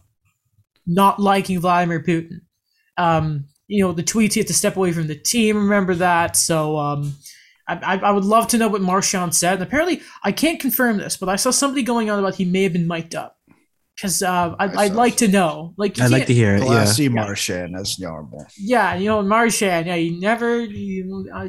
not 0.86 1.20
liking 1.20 1.60
Vladimir 1.60 2.02
Putin. 2.02 2.42
Um, 2.98 3.46
you 3.68 3.84
know, 3.84 3.92
the 3.92 4.04
tweets 4.04 4.34
he 4.34 4.40
had 4.40 4.48
to 4.48 4.54
step 4.54 4.76
away 4.78 4.92
from 4.92 5.08
the 5.08 5.16
team. 5.16 5.58
Remember 5.58 5.96
that? 5.96 6.36
So 6.36 6.78
um, 6.78 7.16
I, 7.68 7.76
I, 7.76 7.98
I 7.98 8.12
would 8.12 8.26
love 8.26 8.48
to 8.48 8.58
know 8.58 8.68
what 8.68 8.82
Marchand 8.82 9.36
said. 9.36 9.56
And 9.56 9.64
apparently, 9.64 10.02
I 10.24 10.32
can't 10.32 10.60
confirm 10.60 10.98
this, 10.98 11.18
but 11.18 11.30
I 11.30 11.36
saw 11.38 11.52
somebody 11.52 11.84
going 11.84 12.10
on 12.10 12.20
about 12.20 12.36
he 12.36 12.46
may 12.46 12.64
have 12.64 12.74
been 12.74 12.88
mic'd 12.88 13.16
up. 13.16 13.38
Because 13.96 14.24
uh, 14.24 14.56
I'd, 14.60 14.76
I 14.76 14.84
I'd 14.86 14.94
like 14.94 15.18
to 15.18 15.28
know. 15.28 15.74
Like, 15.78 16.00
I'd 16.02 16.10
like 16.10 16.26
to 16.26 16.34
hear 16.34 16.56
it. 16.56 16.62
Yeah. 16.62 16.66
Classy 16.66 17.10
Martian 17.10 17.76
as 17.76 18.00
normal. 18.00 18.46
Yeah, 18.58 18.96
you 18.96 19.06
know, 19.08 19.22
Marchand. 19.22 19.86
Yeah, 19.86 19.96
you 19.96 20.20
never 20.20 20.62
you, 20.62 21.30
uh, 21.34 21.48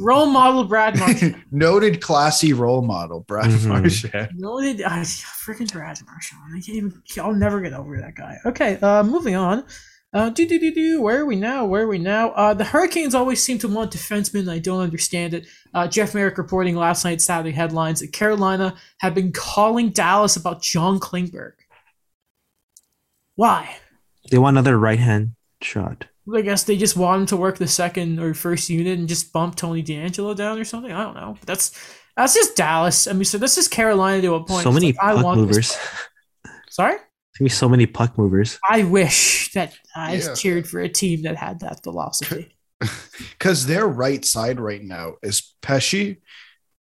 role 0.00 0.26
model 0.26 0.64
Brad 0.64 0.98
Marchand. 0.98 1.42
Noted 1.50 2.02
classy 2.02 2.52
role 2.52 2.82
model, 2.82 3.20
Brad 3.20 3.46
Mhm. 3.50 3.66
Marchand. 3.68 4.30
Noted, 4.36 4.82
uh, 4.82 4.90
freaking 5.00 5.72
Brad 5.72 5.98
Marchand. 6.06 6.40
I 6.54 6.60
can't 6.60 6.76
even. 6.76 7.02
I'll 7.18 7.32
never 7.34 7.60
get 7.62 7.72
over 7.72 7.96
that 7.98 8.14
guy. 8.14 8.36
Okay, 8.44 8.78
uh, 8.80 9.02
moving 9.02 9.34
on. 9.34 9.64
Uh, 10.12 10.28
do 10.30 10.46
do 10.46 10.58
do 10.58 10.72
do. 10.72 11.00
Where 11.02 11.20
are 11.22 11.26
we 11.26 11.36
now? 11.36 11.64
Where 11.66 11.82
are 11.84 11.88
we 11.88 11.98
now? 11.98 12.30
Uh, 12.30 12.54
the 12.54 12.64
Hurricanes 12.64 13.14
always 13.14 13.42
seem 13.42 13.58
to 13.58 13.68
want 13.68 13.90
defensemen. 13.90 14.48
I 14.50 14.58
don't 14.58 14.80
understand 14.80 15.34
it. 15.34 15.46
Uh, 15.74 15.86
Jeff 15.88 16.14
Marek 16.14 16.38
reporting 16.38 16.76
last 16.76 17.04
night's 17.04 17.24
Saturday 17.24 17.52
headlines 17.52 18.00
that 18.00 18.12
Carolina 18.12 18.74
had 18.98 19.14
been 19.14 19.32
calling 19.32 19.90
Dallas 19.90 20.36
about 20.36 20.62
John 20.62 21.00
Klingberg. 21.00 21.52
Why? 23.36 23.76
They 24.30 24.38
want 24.38 24.54
another 24.54 24.78
right 24.78 24.98
hand 24.98 25.32
shot. 25.62 26.06
I 26.34 26.40
guess 26.40 26.64
they 26.64 26.76
just 26.76 26.96
want 26.96 27.20
him 27.20 27.26
to 27.26 27.36
work 27.36 27.58
the 27.58 27.68
second 27.68 28.18
or 28.18 28.34
first 28.34 28.68
unit 28.68 28.98
and 28.98 29.08
just 29.08 29.32
bump 29.32 29.54
Tony 29.54 29.82
DeAngelo 29.82 30.34
down 30.34 30.58
or 30.58 30.64
something. 30.64 30.90
I 30.90 31.04
don't 31.04 31.14
know. 31.14 31.36
That's 31.46 31.70
that's 32.16 32.34
just 32.34 32.56
Dallas. 32.56 33.06
I 33.06 33.12
mean, 33.12 33.24
so 33.24 33.38
this 33.38 33.56
is 33.58 33.68
Carolina 33.68 34.20
to 34.22 34.34
a 34.34 34.44
point. 34.44 34.64
So 34.64 34.70
It's 34.70 34.74
many 34.74 34.86
like, 34.88 34.96
I 35.02 35.14
puck 35.14 35.24
want 35.24 35.38
this- 35.46 35.46
movers. 35.46 35.78
Sorry. 36.70 36.96
There's 37.38 37.38
gonna 37.38 37.50
so 37.50 37.68
many 37.68 37.86
puck 37.86 38.16
movers. 38.18 38.58
I 38.68 38.82
wish 38.84 39.52
that 39.52 39.76
I 39.94 40.14
Yeah. 40.16 40.34
cheered 40.34 40.66
for 40.68 40.80
a 40.80 40.88
team 40.88 41.22
that 41.22 41.36
had 41.36 41.60
that 41.60 41.82
philosophy. 41.82 42.52
Because 43.38 43.66
their 43.66 43.86
right 43.86 44.22
side 44.24 44.60
right 44.60 44.82
now 44.82 45.14
is 45.22 45.54
Pesce, 45.62 46.16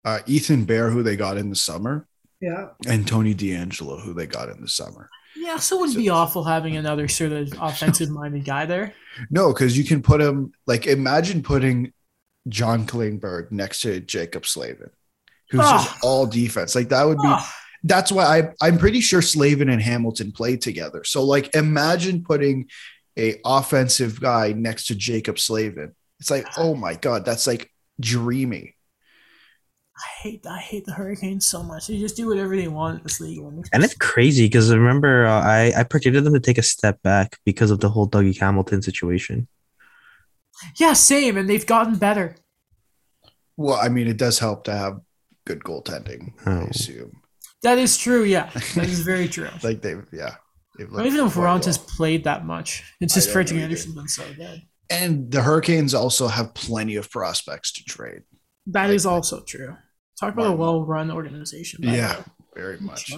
uh, 0.03 0.19
Ethan 0.25 0.65
Bear, 0.65 0.89
who 0.89 1.01
they 1.03 1.15
got 1.15 1.37
in 1.37 1.49
the 1.49 1.55
summer, 1.55 2.05
Yeah. 2.41 2.69
and 2.85 3.07
Tony 3.07 3.33
DeAngelo, 3.33 4.01
who 4.03 4.13
they 4.13 4.25
got 4.25 4.49
in 4.49 4.59
the 4.61 4.67
summer. 4.67 5.09
Yeah, 5.37 5.57
so 5.57 5.77
it 5.77 5.79
wouldn't 5.81 5.97
be 5.97 6.09
awful 6.09 6.43
having 6.43 6.75
another 6.77 7.07
sort 7.07 7.31
of 7.31 7.53
offensive 7.61 8.09
minded 8.09 8.45
guy 8.45 8.65
there. 8.65 8.93
No, 9.29 9.53
because 9.53 9.77
you 9.77 9.83
can 9.83 10.01
put 10.01 10.21
him 10.21 10.51
like 10.65 10.87
imagine 10.87 11.43
putting 11.43 11.91
John 12.47 12.85
Klingberg 12.85 13.51
next 13.51 13.81
to 13.81 13.99
Jaccob 14.01 14.45
Slavin, 14.45 14.89
who's 15.49 15.61
just 15.61 15.89
Ah. 15.89 15.97
all 16.03 16.25
defense. 16.25 16.75
Like 16.75 16.89
that 16.89 17.03
would 17.05 17.17
be 17.17 17.23
Oh, 17.27 17.49
that's 17.83 18.11
why 18.11 18.23
I 18.39 18.49
I'm 18.61 18.77
pretty 18.77 19.01
sure 19.01 19.21
Slavin 19.21 19.69
and 19.69 19.81
Hamilton 19.81 20.31
played 20.31 20.61
together. 20.61 21.03
So 21.03 21.23
like 21.23 21.53
imagine 21.55 22.23
putting 22.23 22.67
a 23.17 23.39
offensive 23.45 24.21
guy 24.21 24.53
next 24.53 24.87
to 24.87 24.95
Jaccob 24.95 25.39
Slavin. 25.39 25.93
It's 26.19 26.31
like, 26.31 26.47
oh 26.57 26.73
my 26.75 26.95
god, 26.95 27.25
that's 27.25 27.47
like 27.47 27.71
dreamy. 27.99 28.75
I 29.97 30.07
hate 30.21 30.45
I 30.47 30.59
hate 30.59 30.85
the 30.85 30.93
Hurricanes 30.93 31.45
so 31.47 31.63
much. 31.63 31.87
They 31.87 31.97
just 31.97 32.15
do 32.15 32.27
whatever 32.27 32.55
they 32.55 32.67
want 32.67 32.97
in 32.99 33.03
this 33.03 33.19
league. 33.19 33.39
And 33.73 33.83
it's 33.83 33.95
crazy 33.95 34.45
because 34.45 34.71
remember, 34.73 35.25
uh, 35.25 35.41
I, 35.41 35.73
I 35.75 35.83
predicted 35.83 36.23
them 36.23 36.33
to 36.33 36.39
take 36.39 36.57
a 36.59 36.63
step 36.63 37.01
back 37.01 37.39
because 37.45 37.71
of 37.71 37.79
the 37.79 37.89
whole 37.89 38.07
Dougie 38.07 38.37
Hamilton 38.39 38.81
situation. 38.83 39.47
yeah, 40.77 40.93
same, 40.93 41.35
and 41.37 41.49
they've 41.49 41.65
gotten 41.65 41.95
better. 41.95 42.35
Well, 43.55 43.75
I 43.81 43.89
mean, 43.89 44.07
it 44.07 44.17
does 44.17 44.37
help 44.39 44.65
to 44.65 44.71
have 44.75 44.99
good 45.45 45.59
goaltending, 45.63 46.33
I 46.45 46.51
Oh. 46.51 46.67
assume. 46.69 47.21
That 47.63 47.79
is 47.79 47.97
true. 47.97 48.23
Yeah, 48.23 48.51
that 48.75 48.85
is 48.87 48.99
very 48.99 49.27
true. 49.35 49.49
Like 49.63 49.81
they've 49.81 50.05
yeah. 50.13 50.35
They've 50.77 50.93
I 50.93 50.97
don't 50.97 51.05
even 51.07 51.17
know 51.17 51.25
if 51.25 51.33
quite 51.33 51.43
Ron 51.45 51.61
has 51.63 51.79
well. 51.79 51.87
played 51.97 52.23
that 52.25 52.45
much. 52.45 52.83
It's 53.01 53.15
just 53.15 53.27
don't 53.27 53.33
Frederik 53.33 53.55
know 53.57 53.63
either. 53.65 53.65
Andersen's 53.71 53.95
been 53.95 54.07
so 54.07 54.23
good. 54.35 54.61
And 54.91 55.31
the 55.31 55.41
Hurricanes 55.41 55.93
also 55.95 56.27
have 56.27 56.53
plenty 56.53 56.95
of 56.97 57.09
prospects 57.09 57.71
to 57.73 57.83
trade. 57.83 58.21
That 58.67 58.87
Like- 58.87 58.95
is 58.95 59.05
also 59.07 59.41
true. 59.43 59.75
Talk 60.19 60.33
about 60.33 60.47
a 60.47 60.53
well-run 60.53 61.11
organization. 61.11 61.83
Yeah, 61.83 62.17
way. 62.17 62.23
very 62.55 62.79
much. 62.79 63.11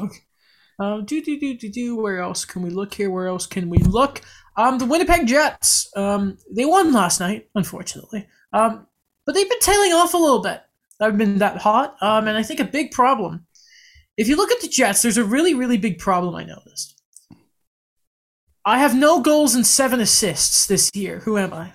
Um, 0.80 1.06
do 1.06 1.22
do 1.22 1.40
do 1.40 1.58
do 1.58 1.70
do. 1.70 1.96
Where 1.96 2.20
else 2.22 2.46
can 2.46 2.62
we 2.62 2.70
look 2.70 2.94
here? 2.94 3.10
Where 3.10 3.28
else 3.28 3.46
can 3.48 3.70
we 3.70 3.78
look? 3.80 4.22
Um, 4.58 4.78
the 4.78 4.86
Winnipeg 4.86 5.28
Jets. 5.28 5.90
Um, 5.96 6.38
they 6.54 6.66
won 6.66 6.92
last 6.94 7.20
night, 7.20 7.50
unfortunately. 7.56 8.28
Um, 8.54 8.88
but 9.26 9.36
they've 9.36 9.50
been 9.50 9.60
tailing 9.60 9.94
off 9.94 10.14
a 10.14 10.18
little 10.18 10.42
bit. 10.42 10.62
They've 11.00 11.18
been 11.18 11.38
that 11.40 11.58
hot. 11.58 11.96
Um, 12.02 12.28
and 12.28 12.38
I 12.38 12.44
think 12.44 12.60
a 12.60 12.66
big 12.66 12.92
problem. 12.92 13.46
If 14.18 14.28
you 14.28 14.36
look 14.36 14.52
at 14.52 14.60
the 14.62 14.68
Jets, 14.68 15.02
there's 15.02 15.18
a 15.18 15.24
really 15.24 15.54
really 15.54 15.78
big 15.78 16.00
problem 16.00 16.36
I 16.36 16.44
noticed. 16.44 17.02
I 18.66 18.80
have 18.80 18.94
no 18.96 19.22
goals 19.22 19.56
and 19.56 19.66
seven 19.66 20.00
assists 20.02 20.66
this 20.66 20.92
year. 20.94 21.20
Who 21.20 21.38
am 21.38 21.54
I? 21.54 21.72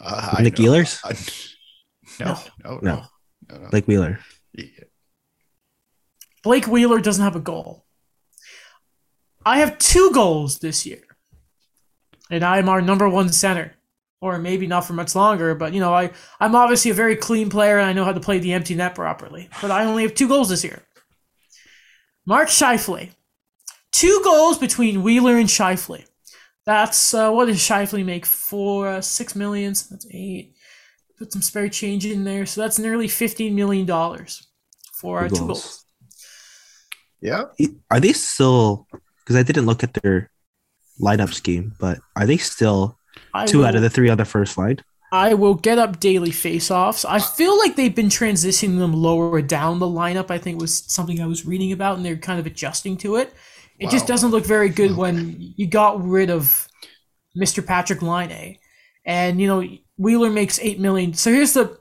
Uh, 0.00 0.36
Nick 0.40 0.58
know. 0.58 0.66
Ehlers? 0.72 1.00
I- 1.04 2.24
no, 2.24 2.38
no, 2.64 2.74
no, 2.74 2.78
No. 2.82 2.94
no, 2.96 3.02
no. 3.50 3.68
Like 3.72 3.86
Wheeler. 3.86 4.18
Yeah. 4.52 4.66
Blake 6.42 6.66
Wheeler 6.66 7.00
doesn't 7.00 7.24
have 7.24 7.36
a 7.36 7.40
goal. 7.40 7.84
I 9.44 9.58
have 9.58 9.78
two 9.78 10.10
goals 10.12 10.58
this 10.58 10.86
year. 10.86 11.02
And 12.30 12.44
I 12.44 12.58
am 12.58 12.68
our 12.68 12.80
number 12.80 13.08
one 13.08 13.30
center. 13.30 13.72
Or 14.20 14.38
maybe 14.38 14.66
not 14.66 14.86
for 14.86 14.94
much 14.94 15.14
longer, 15.14 15.54
but 15.54 15.74
you 15.74 15.80
know, 15.80 15.92
I, 15.92 16.10
I'm 16.40 16.54
obviously 16.54 16.90
a 16.90 16.94
very 16.94 17.14
clean 17.14 17.50
player 17.50 17.78
and 17.78 17.86
I 17.86 17.92
know 17.92 18.04
how 18.04 18.12
to 18.12 18.20
play 18.20 18.38
the 18.38 18.54
empty 18.54 18.74
net 18.74 18.94
properly. 18.94 19.50
But 19.60 19.70
I 19.70 19.84
only 19.84 20.02
have 20.02 20.14
two 20.14 20.28
goals 20.28 20.48
this 20.48 20.64
year. 20.64 20.82
Mark 22.24 22.48
Scheifele. 22.48 23.10
Two 23.92 24.20
goals 24.24 24.58
between 24.58 25.02
Wheeler 25.02 25.36
and 25.36 25.48
Scheifele. 25.48 26.06
That's 26.64 27.12
uh, 27.12 27.30
what 27.30 27.46
does 27.46 27.58
Scheifele 27.58 28.04
make? 28.04 28.24
For 28.24 28.88
uh, 28.88 29.00
six 29.02 29.36
millions. 29.36 29.88
That's 29.88 30.06
eight. 30.10 30.53
Put 31.18 31.32
some 31.32 31.42
spare 31.42 31.68
change 31.68 32.04
in 32.06 32.24
there. 32.24 32.46
So 32.46 32.60
that's 32.60 32.78
nearly 32.78 33.08
fifteen 33.08 33.54
million 33.54 33.86
dollars 33.86 34.46
for 34.92 35.20
our 35.20 35.28
Two 35.28 35.36
two 35.36 35.46
goals. 35.46 35.62
goals. 35.62 35.84
Yeah. 37.20 37.44
Are 37.90 38.00
they 38.00 38.12
still? 38.12 38.86
Because 39.20 39.36
I 39.36 39.42
didn't 39.42 39.66
look 39.66 39.82
at 39.82 39.94
their 39.94 40.30
lineup 41.00 41.32
scheme, 41.32 41.74
but 41.80 41.98
are 42.16 42.26
they 42.26 42.36
still 42.36 42.98
I 43.32 43.46
two 43.46 43.58
will, 43.58 43.66
out 43.66 43.74
of 43.76 43.82
the 43.82 43.90
three 43.90 44.10
on 44.10 44.18
the 44.18 44.24
first 44.24 44.58
line? 44.58 44.78
I 45.12 45.34
will 45.34 45.54
get 45.54 45.78
up 45.78 46.00
daily 46.00 46.32
face-offs. 46.32 47.04
I 47.04 47.20
feel 47.20 47.56
like 47.56 47.76
they've 47.76 47.94
been 47.94 48.08
transitioning 48.08 48.78
them 48.78 48.92
lower 48.92 49.40
down 49.40 49.78
the 49.78 49.86
lineup. 49.86 50.30
I 50.30 50.38
think 50.38 50.60
was 50.60 50.84
something 50.92 51.20
I 51.20 51.26
was 51.26 51.46
reading 51.46 51.72
about, 51.72 51.96
and 51.96 52.04
they're 52.04 52.16
kind 52.16 52.40
of 52.40 52.46
adjusting 52.46 52.96
to 52.98 53.16
it. 53.16 53.32
It 53.78 53.90
just 53.90 54.06
doesn't 54.06 54.30
look 54.30 54.44
very 54.44 54.68
good 54.68 54.96
when 54.96 55.36
you 55.38 55.66
got 55.66 56.04
rid 56.04 56.30
of 56.30 56.68
Mr. 57.36 57.62
Patrik 57.64 58.02
Laine, 58.02 58.58
and 59.04 59.40
you 59.40 59.46
know 59.46 59.66
Wheeler 59.96 60.30
makes 60.30 60.58
eight 60.60 60.80
million. 60.80 61.14
So 61.14 61.30
here's 61.32 61.52
the 61.52 61.76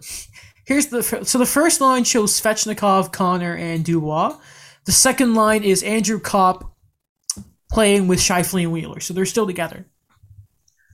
here's 0.66 0.88
the 0.88 1.02
so 1.04 1.38
the 1.38 1.46
first 1.46 1.82
line 1.82 2.04
shows 2.04 2.40
Svechnikov, 2.40 3.12
Connor, 3.12 3.56
and 3.56 3.84
Dubois. 3.84 4.38
The 4.86 4.92
second 4.92 5.34
line 5.36 5.64
is 5.64 5.82
Andrew 5.84 6.20
Copp 6.20 6.76
playing 7.72 8.08
with 8.08 8.20
Scheifele 8.20 8.64
and 8.64 8.72
Wheeler, 8.72 9.00
so 9.00 9.14
they're 9.14 9.26
still 9.26 9.48
together. 9.48 9.86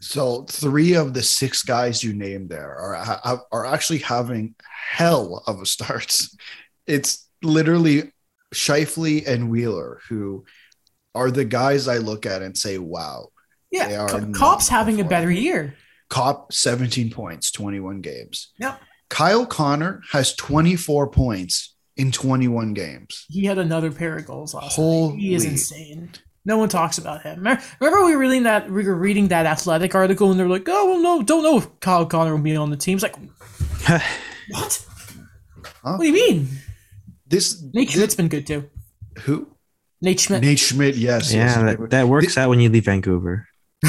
So 0.01 0.43
three 0.43 0.93
of 0.95 1.13
the 1.13 1.21
six 1.23 1.61
guys 1.63 2.03
you 2.03 2.13
named 2.13 2.49
there 2.49 2.73
are 2.73 3.41
are 3.51 3.65
actually 3.65 3.99
having 3.99 4.55
hell 4.61 5.43
of 5.45 5.61
a 5.61 5.65
start. 5.65 6.17
It's 6.87 7.27
literally 7.43 8.11
Scheifele 8.53 9.27
and 9.27 9.49
Wheeler 9.49 9.99
who 10.07 10.45
are 11.13 11.31
the 11.31 11.45
guys 11.45 11.87
I 11.87 11.97
look 11.97 12.25
at 12.25 12.41
and 12.41 12.57
say, 12.57 12.77
"Wow." 12.77 13.29
They 13.71 13.77
Yeah, 13.77 14.01
are 14.01 14.31
Co- 14.31 14.57
having 14.57 14.99
a 15.01 15.03
better 15.03 15.29
year. 15.29 15.75
Copp 16.09 16.51
17 16.51 17.11
points, 17.11 17.51
21 17.51 18.01
games. 18.01 18.51
Yep. 18.59 18.81
Kyle 19.09 19.45
Connor 19.45 20.01
has 20.11 20.35
24 20.35 21.09
points 21.09 21.75
in 21.97 22.11
21 22.11 22.73
games. 22.73 23.25
He 23.29 23.45
had 23.45 23.57
another 23.57 23.91
pair 23.91 24.17
of 24.17 24.25
goals 24.25 24.53
last 24.53 24.77
night. 24.77 25.15
He 25.19 25.33
is 25.33 25.45
insane. 25.45 26.11
No 26.45 26.57
one 26.57 26.69
talks 26.69 26.97
about 26.97 27.21
him. 27.23 27.39
Remember 27.39 27.61
remember 27.79 28.05
we 28.05 28.15
were 28.15 28.21
reading 28.21 28.43
that 28.43 28.71
we 28.71 28.83
were 28.85 28.95
reading 28.95 29.27
that 29.27 29.45
athletic 29.45 29.93
article 29.93 30.31
and 30.31 30.39
they're 30.39 30.47
like, 30.47 30.67
oh 30.67 30.91
well 30.91 30.99
no, 31.01 31.21
don't 31.23 31.43
know 31.43 31.57
if 31.57 31.79
Kyle 31.79 32.05
Connor 32.05 32.35
will 32.35 32.41
be 32.41 32.55
on 32.55 32.69
the 32.69 32.77
team. 32.77 32.97
It's 32.97 33.03
like 33.03 33.15
what? 34.49 34.85
Huh? 35.83 35.97
What 35.97 35.99
do 35.99 36.07
you 36.07 36.13
mean? 36.13 36.47
This 37.27 37.61
Nate 37.73 37.91
Schmidt's 37.91 38.15
been 38.15 38.29
good 38.29 38.47
too. 38.47 38.69
who? 39.19 39.47
Nate 40.01 40.19
Schmidt. 40.21 40.41
Nate 40.41 40.59
Schmidt, 40.59 40.95
yes. 40.95 41.33
yeah, 41.33 41.43
yes. 41.43 41.77
that, 41.77 41.89
that 41.89 42.07
works 42.07 42.37
out 42.37 42.49
when 42.49 42.61
you 42.61 42.69
leave 42.69 42.85
Vancouver. 42.85 43.48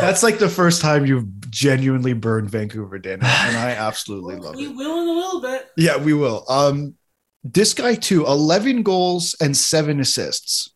That's 0.00 0.22
like 0.22 0.38
the 0.38 0.48
first 0.48 0.80
time 0.80 1.04
you've 1.06 1.26
genuinely 1.50 2.12
burned 2.12 2.50
Vancouver, 2.50 2.98
Daniel, 2.98 3.26
and 3.26 3.56
I 3.56 3.70
absolutely 3.70 4.36
love 4.36 4.54
we 4.54 4.66
it. 4.66 4.68
We 4.70 4.76
will 4.76 5.02
in 5.02 5.08
a 5.08 5.12
little 5.12 5.40
bit. 5.40 5.68
Yeah, 5.76 5.96
we 5.96 6.12
will. 6.12 6.44
Um, 6.48 6.94
this 7.42 7.74
guy 7.74 7.94
too, 7.94 8.24
11 8.26 8.82
goals 8.82 9.34
and 9.40 9.56
seven 9.56 10.00
assists, 10.00 10.72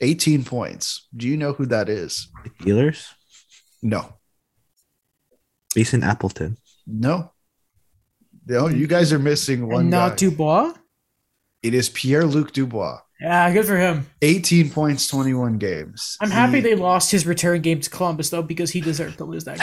18 0.00 0.44
points. 0.44 1.06
Do 1.16 1.26
you 1.26 1.36
know 1.36 1.52
who 1.52 1.66
that 1.66 1.88
is? 1.88 2.28
Steelers, 2.60 3.08
No, 3.82 4.14
Mason 5.74 6.02
Appleton. 6.04 6.56
no, 6.86 7.32
no. 8.46 8.68
You 8.68 8.86
guys 8.86 9.12
are 9.12 9.18
missing 9.18 9.68
one 9.68 9.80
and 9.82 9.90
not 9.90 10.10
guy. 10.10 10.16
Dubois. 10.16 10.72
It 11.62 11.74
is 11.74 11.88
Pierre 11.88 12.24
Luc 12.26 12.52
Dubois. 12.52 13.00
Yeah, 13.20 13.50
good 13.52 13.64
for 13.64 13.78
him. 13.78 14.06
18 14.20 14.70
points, 14.70 15.06
21 15.08 15.56
games. 15.58 16.18
I'm 16.20 16.30
happy 16.30 16.56
He- 16.56 16.60
they 16.60 16.74
lost 16.74 17.10
his 17.10 17.26
return 17.26 17.62
game 17.62 17.80
to 17.80 17.88
Columbus 17.88 18.28
though, 18.30 18.42
because 18.42 18.70
he 18.70 18.80
deserved 18.82 19.18
to 19.18 19.24
lose 19.24 19.44
that 19.44 19.58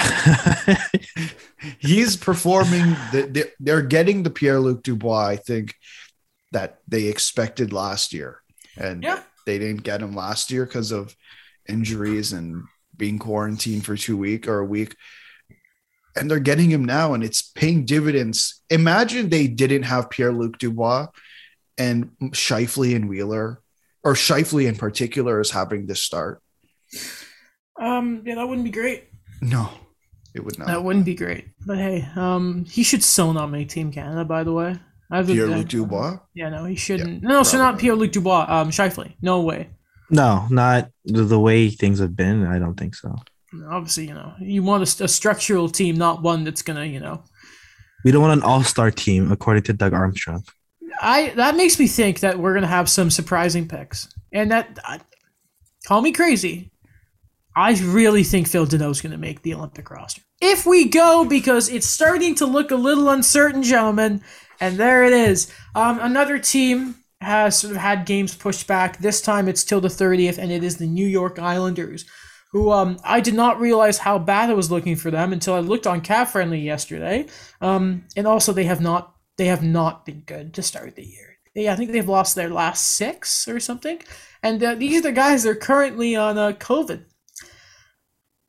game. 1.15 1.29
he's 1.79 2.17
performing. 2.17 2.95
The, 3.11 3.27
the- 3.31 3.51
they're 3.59 3.81
getting 3.83 4.23
the 4.23 4.29
Pierre 4.31 4.59
Luc 4.59 4.81
Dubois, 4.83 5.25
I 5.27 5.35
think, 5.35 5.75
that 6.51 6.79
they 6.87 7.03
expected 7.05 7.73
last 7.73 8.11
year. 8.13 8.39
And 8.77 9.03
Yeah. 9.03 9.21
they 9.45 9.59
didn't 9.59 9.83
get 9.83 10.01
him 10.01 10.15
last 10.15 10.49
year 10.51 10.65
because 10.65 10.91
of 10.91 11.15
injuries 11.69 12.33
and 12.33 12.63
being 12.97 13.19
quarantined 13.19 13.85
for 13.85 13.95
two 13.95 14.17
week 14.17 14.47
or 14.47 14.59
a 14.59 14.65
week. 14.65 14.95
And 16.15 16.29
they're 16.29 16.39
getting 16.39 16.69
him 16.69 16.85
now, 16.85 17.13
and 17.15 17.23
it's 17.23 17.41
paying 17.41 17.85
dividends. 17.85 18.61
Imagine 18.69 19.29
they 19.29 19.47
didn't 19.47 19.83
have 19.83 20.09
Pierre 20.11 20.31
Luc 20.33 20.59
Dubois 20.59 21.07
and 21.77 22.11
Scheifele 22.31 22.95
and 22.95 23.09
Wheeler, 23.09 23.61
or 24.03 24.13
Scheifele 24.13 24.67
in 24.67 24.75
particular, 24.75 25.39
is 25.39 25.51
having 25.51 25.85
this 25.87 26.01
start. 26.01 26.41
Um, 27.79 28.23
yeah, 28.25 28.35
that 28.35 28.47
wouldn't 28.47 28.65
be 28.65 28.71
great. 28.71 29.05
No, 29.41 29.69
it 30.35 30.43
would 30.43 30.57
not. 30.59 30.67
That 30.67 30.83
wouldn't 30.83 31.05
be 31.05 31.15
great. 31.15 31.47
But 31.65 31.77
hey, 31.77 32.07
um, 32.15 32.65
he 32.65 32.83
should 32.83 33.03
still 33.03 33.33
not 33.33 33.47
make 33.47 33.69
Team 33.69 33.91
Canada. 33.91 34.23
By 34.23 34.43
the 34.43 34.53
way, 34.53 34.75
I 35.11 35.23
think 35.23 35.37
Pierre 35.37 35.47
that- 35.47 35.57
Luc 35.57 35.67
Dubois. 35.67 36.17
Yeah, 36.33 36.49
no, 36.49 36.65
he 36.65 36.75
shouldn't. 36.75 37.23
no, 37.23 37.43
so 37.43 37.57
not. 37.57 37.79
Pierre 37.79 37.95
Luc 37.95 38.11
Dubois. 38.11 38.45
Um, 38.47 38.69
Scheifele. 38.69 39.13
No 39.21 39.41
way. 39.41 39.69
no, 40.09 40.45
not 40.49 40.89
the, 41.05 41.23
the 41.23 41.39
way 41.39 41.69
things 41.69 41.99
have 41.99 42.15
been. 42.15 42.45
I 42.45 42.59
don't 42.59 42.75
think 42.75 42.95
so. 42.95 43.15
Obviously, 43.69 44.07
you 44.07 44.13
know, 44.13 44.33
you 44.39 44.63
want 44.63 44.81
a, 44.99 45.03
a 45.03 45.07
structural 45.07 45.69
team, 45.69 45.95
not 45.95 46.21
one 46.23 46.43
that's 46.43 46.61
gonna, 46.61 46.85
you 46.85 46.99
know. 46.99 47.23
We 48.03 48.11
don't 48.11 48.21
want 48.21 48.33
an 48.41 48.43
all-star 48.43 48.91
team, 48.91 49.31
according 49.31 49.63
to 49.63 49.73
Doug 49.73 49.93
Armstrong. 49.93 50.43
I 51.01 51.29
that 51.35 51.55
makes 51.55 51.79
me 51.79 51.87
think 51.87 52.19
that 52.21 52.39
we're 52.39 52.53
gonna 52.53 52.67
have 52.67 52.89
some 52.89 53.09
surprising 53.09 53.67
picks, 53.67 54.07
and 54.31 54.51
that 54.51 54.79
I 54.85 54.99
call 55.85 56.01
me 56.01 56.11
crazy. 56.11 56.71
I 57.55 57.73
really 57.83 58.23
think 58.23 58.47
Phil 58.47 58.65
Danault's 58.65 59.01
gonna 59.01 59.17
make 59.17 59.41
the 59.41 59.53
Olympic 59.53 59.89
roster. 59.89 60.21
If 60.41 60.65
we 60.65 60.89
go, 60.89 61.25
because 61.25 61.69
it's 61.69 61.87
starting 61.87 62.35
to 62.35 62.45
look 62.45 62.71
a 62.71 62.75
little 62.75 63.09
uncertain, 63.09 63.63
gentlemen, 63.63 64.21
and 64.59 64.77
there 64.77 65.03
it 65.03 65.13
is. 65.13 65.51
Um, 65.75 65.99
another 65.99 66.39
team 66.39 66.95
has 67.21 67.59
sort 67.59 67.71
of 67.71 67.77
had 67.77 68.05
games 68.05 68.35
pushed 68.35 68.67
back. 68.67 68.97
This 68.99 69.21
time 69.21 69.47
it's 69.47 69.63
till 69.63 69.81
the 69.81 69.87
30th, 69.87 70.37
and 70.37 70.51
it 70.51 70.63
is 70.63 70.77
the 70.77 70.87
New 70.87 71.07
York 71.07 71.39
Islanders, 71.39 72.05
who 72.51 72.71
um, 72.71 72.99
I 73.03 73.19
did 73.19 73.33
not 73.33 73.59
realize 73.59 73.97
how 73.97 74.19
bad 74.19 74.49
it 74.49 74.55
was 74.55 74.69
looking 74.69 74.95
for 74.95 75.09
them 75.09 75.33
until 75.33 75.55
I 75.55 75.59
looked 75.59 75.87
on 75.87 76.01
CapFriendly 76.01 76.63
yesterday. 76.63 77.25
Um, 77.61 78.05
and 78.15 78.27
also 78.27 78.53
they 78.53 78.65
have 78.65 78.81
not 78.81 79.12
they 79.37 79.45
have 79.47 79.63
not 79.63 80.05
been 80.05 80.21
good 80.21 80.53
to 80.53 80.61
start 80.61 80.95
the 80.95 81.05
year. 81.05 81.37
I 81.55 81.75
think 81.75 81.91
they've 81.91 82.07
lost 82.07 82.35
their 82.35 82.49
last 82.49 82.95
six 82.95 83.47
or 83.47 83.59
something, 83.59 84.01
and 84.41 84.63
uh, 84.63 84.75
these 84.75 84.99
are 84.99 85.03
the 85.03 85.11
guys 85.11 85.43
that 85.43 85.49
are 85.49 85.55
currently 85.55 86.15
on 86.15 86.37
uh, 86.37 86.53
COVID. 86.53 87.05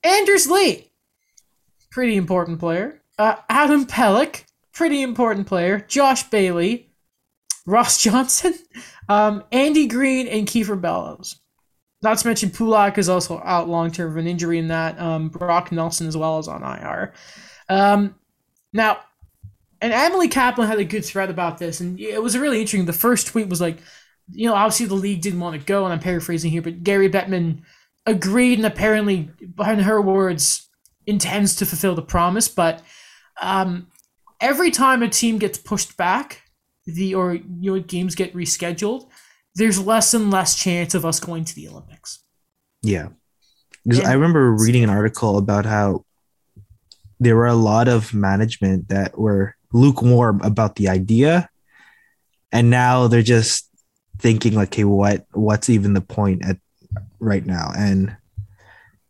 Anders 0.02 0.51
Lee, 0.51 0.90
pretty 1.90 2.16
important 2.16 2.61
player. 2.61 3.02
Uh, 3.19 3.36
Adam 3.48 3.86
Pelech, 3.86 4.44
pretty 4.73 5.02
important 5.02 5.47
player. 5.47 5.81
Josh 5.86 6.24
Bailey, 6.24 6.90
Ross 7.66 7.98
Johnston, 8.02 8.55
um, 9.09 9.44
Andy 9.52 9.86
Greene, 9.86 10.27
and 10.27 10.47
Kiefer 10.47 10.81
Bellows. 10.81 11.40
Not 12.02 12.19
to 12.19 12.27
mention 12.27 12.51
Pulock 12.51 12.98
is 12.98 13.09
also 13.09 13.40
out 13.44 13.69
long 13.69 13.90
term 13.90 14.11
of 14.11 14.16
an 14.19 14.27
injury 14.27 14.59
in 14.59 14.69
that. 14.69 15.01
Um, 15.01 15.31
Brock 15.31 15.73
Nelson 15.73 16.06
as 16.06 16.16
well 16.16 16.39
as 16.39 16.48
on 16.48 16.62
IR. 16.62 17.15
Um, 17.70 18.15
now, 18.74 18.98
and 19.85 19.93
Emily 19.93 20.28
Kaplan 20.28 20.66
had 20.66 20.78
a 20.78 20.85
good 20.85 21.05
thread 21.05 21.28
about 21.28 21.59
this, 21.59 21.78
and 21.78 22.01
it 22.01 22.23
was 22.23 22.39
really 22.39 22.59
interesting. 22.59 22.86
The 22.86 22.94
first 22.94 23.27
tweet 23.27 23.51
was 23.51 23.61
like, 23.61 23.77
you 24.32 24.48
know, 24.48 24.55
obviously 24.55 24.86
the 24.86 24.94
league 24.94 25.20
didn't 25.20 25.40
want 25.40 25.61
to 25.61 25.66
go, 25.66 25.85
and 25.85 25.93
I'm 25.93 26.01
paraphrasing 26.01 26.51
here, 26.51 26.62
but 26.62 26.82
Gary 26.82 27.11
Bettman 27.11 27.61
agreed 28.06 28.59
and 28.59 28.65
apparently, 28.65 29.28
behind 29.55 29.82
her 29.82 30.01
words, 30.01 30.70
intends 31.06 31.55
to 31.56 31.66
fulfill 31.66 31.94
the 31.94 32.01
promise. 32.01 32.48
But 32.48 32.82
um, 33.43 33.89
every 34.40 34.70
time 34.70 35.02
a 35.02 35.09
team 35.09 35.36
gets 35.36 35.59
pushed 35.59 35.98
back, 35.98 36.40
the 36.86 37.15
or 37.15 37.35
you 37.35 37.74
know 37.74 37.78
games 37.78 38.15
get 38.15 38.35
rescheduled, 38.35 39.11
there's 39.55 39.78
less 39.78 40.15
and 40.15 40.31
less 40.31 40.56
chance 40.59 40.94
of 40.94 41.05
us 41.05 41.20
going 41.20 41.44
to 41.44 41.55
the 41.55 41.69
Olympics. 41.69 42.20
Yeah. 42.81 43.09
Because. 43.86 44.06
I 44.06 44.15
remember 44.15 44.51
reading 44.51 44.82
an 44.82 44.89
article 44.89 45.36
about 45.36 45.66
how 45.66 46.06
there 47.20 47.36
were 47.36 47.47
a 47.47 47.55
lot 47.55 47.86
of 47.86 48.15
management 48.15 48.89
that 48.89 49.19
were 49.19 49.56
lukewarm 49.75 50.41
about 50.43 50.77
the 50.77 50.89
idea. 50.89 51.51
And 52.53 52.71
now 52.71 53.09
they're 53.09 53.23
just 53.23 53.69
thinking 54.19 54.55
like, 54.55 54.73
hey, 54.73 54.85
what 54.85 55.27
what's 55.33 55.69
even 55.69 55.93
the 55.93 56.01
point 56.01 56.45
at 56.45 56.57
right 57.19 57.45
now? 57.45 57.73
And 57.77 58.17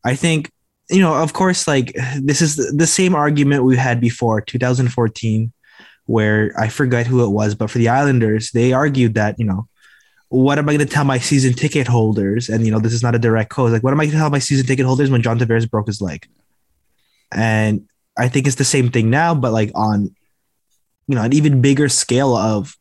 I 0.03 0.16
think, 0.16 0.51
you 0.91 1.01
know, 1.01 1.15
of 1.15 1.35
course, 1.35 1.69
like 1.69 1.95
this 2.20 2.41
is 2.41 2.57
the, 2.57 2.86
same 2.86 3.15
argument 3.15 3.65
we 3.65 3.77
had 3.77 4.01
before 4.01 4.41
2014, 4.41 5.53
where 6.07 6.53
I 6.59 6.69
forget 6.69 7.07
who 7.07 7.24
it 7.24 7.31
was, 7.31 7.55
but 7.55 7.70
for 7.70 7.78
the 7.78 7.89
Islanders, 7.89 8.51
they 8.51 8.73
argued 8.73 9.15
that, 9.15 9.39
you 9.39 9.45
know, 9.45 9.69
what 10.28 10.59
am 10.59 10.69
I 10.69 10.77
going 10.77 10.86
to 10.86 10.93
tell 10.93 11.05
my 11.05 11.19
season 11.19 11.53
ticket 11.53 11.86
holders? 11.86 12.49
And 12.49 12.65
you 12.65 12.73
know, 12.73 12.81
this 12.81 12.93
is 12.93 13.03
not 13.03 13.15
a 13.15 13.19
direct 13.19 13.51
quote. 13.51 13.73
Like, 13.73 13.82
what 13.82 13.93
am 13.93 14.01
I 14.01 14.05
going 14.05 14.12
to 14.12 14.19
tell 14.19 14.31
my 14.31 14.39
season 14.39 14.66
ticket 14.66 14.86
holders 14.86 15.11
when 15.11 15.23
John 15.23 15.39
Tavares 15.39 15.70
broke 15.70 15.86
his 15.86 16.01
leg? 16.01 16.27
And 17.31 17.89
I 18.16 18.28
think 18.28 18.47
it's 18.47 18.57
the 18.57 18.65
same 18.65 18.91
thing 18.91 19.11
now, 19.11 19.35
but 19.35 19.53
like 19.53 19.70
on, 19.74 20.15
you 21.06 21.14
know, 21.14 21.22
an 21.22 21.32
even 21.32 21.60
bigger 21.60 21.89
scale 21.89 22.35
of 22.35 22.76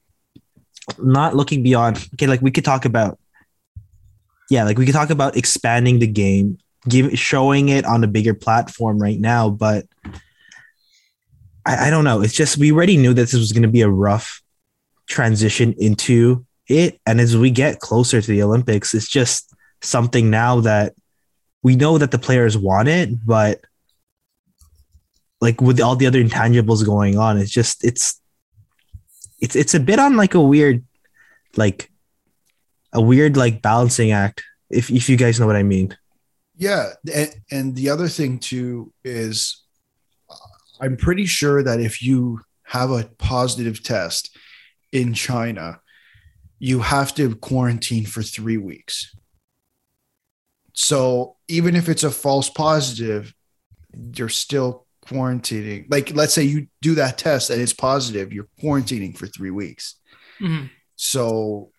not 0.98 1.36
looking 1.36 1.64
beyond. 1.64 1.98
Okay, 2.16 2.28
like 2.28 2.42
we 2.42 2.52
could 2.52 2.66
talk 2.66 2.86
about, 2.86 3.20
yeah, 4.50 4.64
like 4.64 4.78
we 4.78 4.86
could 4.86 4.96
talk 4.96 5.10
about 5.10 5.38
expanding 5.38 6.00
the 6.00 6.08
game, 6.08 6.58
give 6.88 7.18
showing 7.18 7.70
it 7.70 7.86
on 7.86 8.04
a 8.04 8.08
bigger 8.08 8.34
platform 8.34 9.00
right 9.00 9.20
now, 9.20 9.50
but. 9.50 9.86
I, 11.66 11.88
I 11.88 11.90
don't 11.90 12.04
know. 12.04 12.22
It's 12.22 12.34
just 12.34 12.58
we 12.58 12.74
already 12.74 12.98
knew 12.98 13.14
that 13.14 13.22
this 13.22 13.34
was 13.34 13.54
going 13.54 13.64
to 13.64 13.70
be 13.70 13.84
a 13.84 13.90
rough 13.90 14.42
transition 15.08 15.74
into 15.78 16.46
it. 16.68 17.00
And 17.06 17.22
as 17.22 17.38
we 17.38 17.52
get 17.52 17.80
closer 17.80 18.22
to 18.22 18.28
the 18.28 18.44
Olympics, 18.44 18.94
it's 18.94 19.08
just 19.08 19.54
something 19.82 20.30
now 20.30 20.62
that 20.62 20.94
we 21.62 21.76
know 21.76 21.98
that 21.98 22.12
the 22.12 22.20
players 22.20 22.58
want 22.58 22.90
it, 22.90 23.26
but 23.26 23.62
like 25.44 25.60
with 25.60 25.82
all 25.82 25.98
the 25.98 26.08
other 26.08 26.24
intangibles 26.24 26.86
going 26.86 27.18
on, 27.18 27.38
it's 27.38 27.52
just 27.52 27.84
it's 27.84 28.22
it's 29.42 29.58
it's 29.58 29.74
a 29.74 29.80
bit 29.80 30.00
on 30.00 30.16
like 30.16 30.36
a 30.36 30.42
weird 30.42 30.86
like 31.58 31.92
a 32.94 33.02
weird 33.02 33.36
like 33.36 33.62
balancing 33.62 34.12
act, 34.12 34.42
if 34.70 34.90
if 34.90 35.10
you 35.10 35.18
guys 35.18 35.40
know 35.40 35.46
what 35.46 35.58
I 35.58 35.64
mean. 35.64 35.98
Yeah, 36.56 36.94
and, 37.14 37.36
and 37.52 37.76
the 37.76 37.90
other 37.90 38.08
thing 38.08 38.40
too 38.40 38.94
is, 39.04 39.64
uh, 40.30 40.36
I'm 40.80 40.96
pretty 40.96 41.26
sure 41.26 41.62
that 41.62 41.82
if 41.82 42.02
you 42.02 42.40
have 42.64 42.92
a 42.92 43.10
positive 43.18 43.84
test 43.84 44.38
in 44.94 45.14
China, 45.14 45.82
you 46.58 46.80
have 46.80 47.14
to 47.16 47.36
quarantine 47.36 48.06
for 48.06 48.24
three 48.24 48.58
weeks. 48.58 49.14
So 50.72 51.36
even 51.50 51.76
if 51.76 51.90
it's 51.90 52.06
a 52.06 52.12
false 52.12 52.50
positive, 52.50 53.34
you're 54.16 54.30
still 54.30 54.83
quarantining. 55.14 55.86
Like, 55.90 56.14
let's 56.16 56.34
say 56.34 56.44
you 56.44 56.68
do 56.82 56.96
that 56.96 57.18
test 57.18 57.50
and 57.50 57.62
it's 57.62 57.74
positive, 57.74 58.34
you're 58.34 58.48
quarantining 58.62 59.18
for 59.18 59.28
three 59.28 59.52
weeks. 59.52 59.96
Mhm. 60.40 60.70
So 60.96 61.72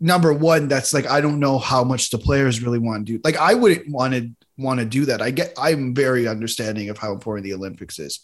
number 0.00 0.32
one, 0.32 0.68
that's 0.68 0.92
like 0.92 1.06
I 1.06 1.20
don't 1.20 1.40
know 1.40 1.58
how 1.58 1.84
much 1.84 2.10
the 2.10 2.18
players 2.18 2.62
really 2.62 2.78
want 2.78 3.06
to 3.06 3.12
do. 3.12 3.20
Like 3.24 3.36
I 3.36 3.54
wouldn't 3.54 3.88
want 3.88 4.14
to 4.14 4.30
want 4.58 4.80
to 4.80 4.86
do 4.86 5.06
that. 5.06 5.22
I 5.22 5.30
get 5.30 5.54
I'm 5.56 5.94
very 5.94 6.26
understanding 6.28 6.90
of 6.90 6.98
how 6.98 7.12
important 7.12 7.44
the 7.44 7.54
Olympics 7.54 7.98
is. 7.98 8.20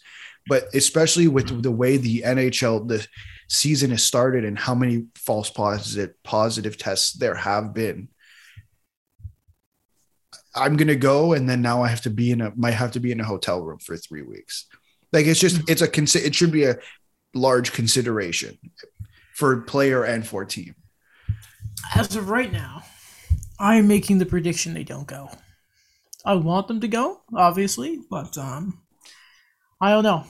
But 0.47 0.65
especially 0.73 1.27
with 1.27 1.61
the 1.61 1.71
way 1.71 1.97
the 1.97 2.23
NHL 2.25 2.87
the 2.87 3.05
season 3.47 3.91
has 3.91 4.03
started 4.03 4.45
and 4.45 4.59
how 4.59 4.75
many 4.75 5.05
false 5.15 5.49
positive 5.49 6.11
positive 6.23 6.77
tests 6.77 7.13
there 7.13 7.35
have 7.35 7.73
been. 7.73 8.09
I'm 10.55 10.77
gonna 10.77 10.95
go 10.95 11.33
and 11.33 11.47
then 11.47 11.61
now 11.61 11.83
I 11.83 11.87
have 11.89 12.01
to 12.01 12.09
be 12.09 12.31
in 12.31 12.41
a 12.41 12.53
might 12.55 12.71
have 12.71 12.91
to 12.91 12.99
be 12.99 13.11
in 13.11 13.19
a 13.19 13.25
hotel 13.25 13.61
room 13.61 13.79
for 13.79 13.97
three 13.97 14.23
weeks. 14.23 14.65
Like 15.11 15.25
it's 15.25 15.39
just 15.39 15.69
it's 15.69 15.81
a 15.81 16.25
it 16.25 16.35
should 16.35 16.51
be 16.51 16.65
a 16.65 16.77
large 17.33 17.71
consideration 17.71 18.57
for 19.35 19.61
player 19.61 20.03
and 20.03 20.27
for 20.27 20.45
team. 20.45 20.75
As 21.95 22.15
of 22.15 22.29
right 22.29 22.51
now, 22.51 22.83
I'm 23.59 23.87
making 23.87 24.17
the 24.17 24.25
prediction 24.25 24.73
they 24.73 24.83
don't 24.83 25.07
go. 25.07 25.29
I 26.25 26.35
want 26.35 26.67
them 26.67 26.81
to 26.81 26.87
go, 26.87 27.21
obviously, 27.33 28.01
but 28.09 28.37
um, 28.37 28.81
I 29.79 29.91
don't 29.91 30.03
know 30.03 30.25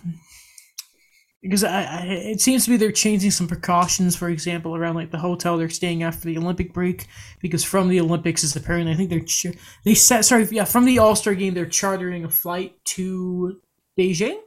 because 1.41 1.63
I, 1.63 1.83
I 1.83 2.01
it 2.05 2.41
seems 2.41 2.65
to 2.65 2.71
be 2.71 2.77
they're 2.77 2.91
changing 2.91 3.31
some 3.31 3.47
precautions. 3.47 4.15
For 4.15 4.29
example, 4.29 4.75
around 4.75 4.95
like 4.95 5.11
the 5.11 5.17
hotel 5.19 5.57
they're 5.57 5.69
staying 5.69 6.03
after 6.03 6.25
the 6.27 6.37
Olympic 6.37 6.73
break, 6.73 7.07
because 7.41 7.63
from 7.63 7.87
the 7.87 7.99
Olympics 7.99 8.43
is 8.43 8.55
apparently 8.55 8.93
I 8.93 8.95
think 8.95 9.09
they're 9.09 9.19
ch- 9.21 9.57
they 9.85 9.93
set 9.93 10.25
sorry 10.25 10.47
yeah 10.51 10.65
from 10.65 10.85
the 10.85 10.99
All 10.99 11.15
Star 11.15 11.33
game 11.35 11.53
they're 11.53 11.65
chartering 11.65 12.25
a 12.25 12.29
flight 12.29 12.75
to 12.95 13.61
Beijing. 13.97 14.37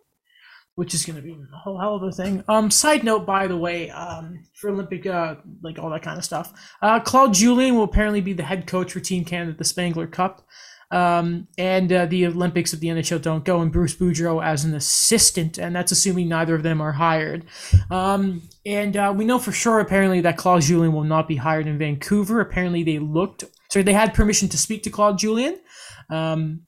which 0.74 0.94
is 0.94 1.04
going 1.04 1.16
to 1.16 1.22
be 1.22 1.32
a 1.32 1.56
whole 1.56 1.78
hell 1.78 1.96
of 1.96 2.02
a 2.02 2.10
thing. 2.10 2.42
Um, 2.48 2.70
side 2.70 3.04
note, 3.04 3.26
by 3.26 3.46
the 3.46 3.56
way, 3.56 3.90
um, 3.90 4.42
for 4.54 4.70
Olympic, 4.70 5.04
uh, 5.06 5.34
like 5.62 5.78
all 5.78 5.90
that 5.90 6.02
kind 6.02 6.16
of 6.16 6.24
stuff, 6.24 6.52
uh, 6.80 6.98
Claude 7.00 7.34
Julien 7.34 7.76
will 7.76 7.84
apparently 7.84 8.22
be 8.22 8.32
the 8.32 8.42
head 8.42 8.66
coach 8.66 8.92
for 8.92 9.00
Team 9.00 9.24
Canada 9.24 9.56
the 9.56 9.64
Spengler 9.64 10.06
Cup. 10.06 10.42
Um, 10.92 11.48
and 11.56 11.90
uh, 11.90 12.04
the 12.04 12.26
Olympics 12.26 12.74
of 12.74 12.80
the 12.80 12.88
NHL 12.88 13.22
don't 13.22 13.46
go, 13.46 13.62
and 13.62 13.72
Bruce 13.72 13.96
Boudreau 13.96 14.44
as 14.44 14.64
an 14.64 14.74
assistant, 14.74 15.56
and 15.56 15.74
that's 15.74 15.90
assuming 15.90 16.28
neither 16.28 16.54
of 16.54 16.62
them 16.62 16.82
are 16.82 16.92
hired. 16.92 17.46
Um, 17.90 18.42
and 18.66 18.94
uh, 18.94 19.12
we 19.16 19.24
know 19.24 19.38
for 19.38 19.52
sure, 19.52 19.80
apparently, 19.80 20.20
that 20.20 20.36
Claude 20.36 20.60
Julien 20.60 20.92
will 20.92 21.04
not 21.04 21.26
be 21.26 21.36
hired 21.36 21.66
in 21.66 21.78
Vancouver. 21.78 22.40
Apparently, 22.40 22.82
they 22.82 22.98
looked, 22.98 23.44
so 23.70 23.82
they 23.82 23.94
had 23.94 24.12
permission 24.12 24.50
to 24.50 24.58
speak 24.58 24.82
to 24.82 24.90
Claude 24.90 25.18
Julien, 25.18 25.58
um, 26.10 26.66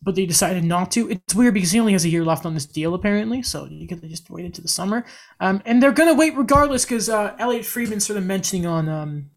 but 0.00 0.14
they 0.14 0.24
decided 0.24 0.62
not 0.62 0.92
to. 0.92 1.10
It's 1.10 1.34
weird 1.34 1.54
because 1.54 1.72
he 1.72 1.80
only 1.80 1.94
has 1.94 2.04
a 2.04 2.10
year 2.10 2.24
left 2.24 2.46
on 2.46 2.54
this 2.54 2.66
deal, 2.66 2.94
apparently, 2.94 3.42
so 3.42 3.66
you 3.66 3.88
could 3.88 4.08
just 4.08 4.30
wait 4.30 4.44
into 4.44 4.62
the 4.62 4.68
summer. 4.68 5.04
Um, 5.40 5.60
and 5.66 5.82
they're 5.82 5.90
gonna 5.90 6.14
wait 6.14 6.36
regardless 6.36 6.84
because 6.84 7.08
uh, 7.08 7.34
Elliotte 7.40 7.66
Friedman 7.66 7.98
of 8.08 8.24
mentioning 8.24 8.66
on 8.66 8.88
um, 8.88 9.30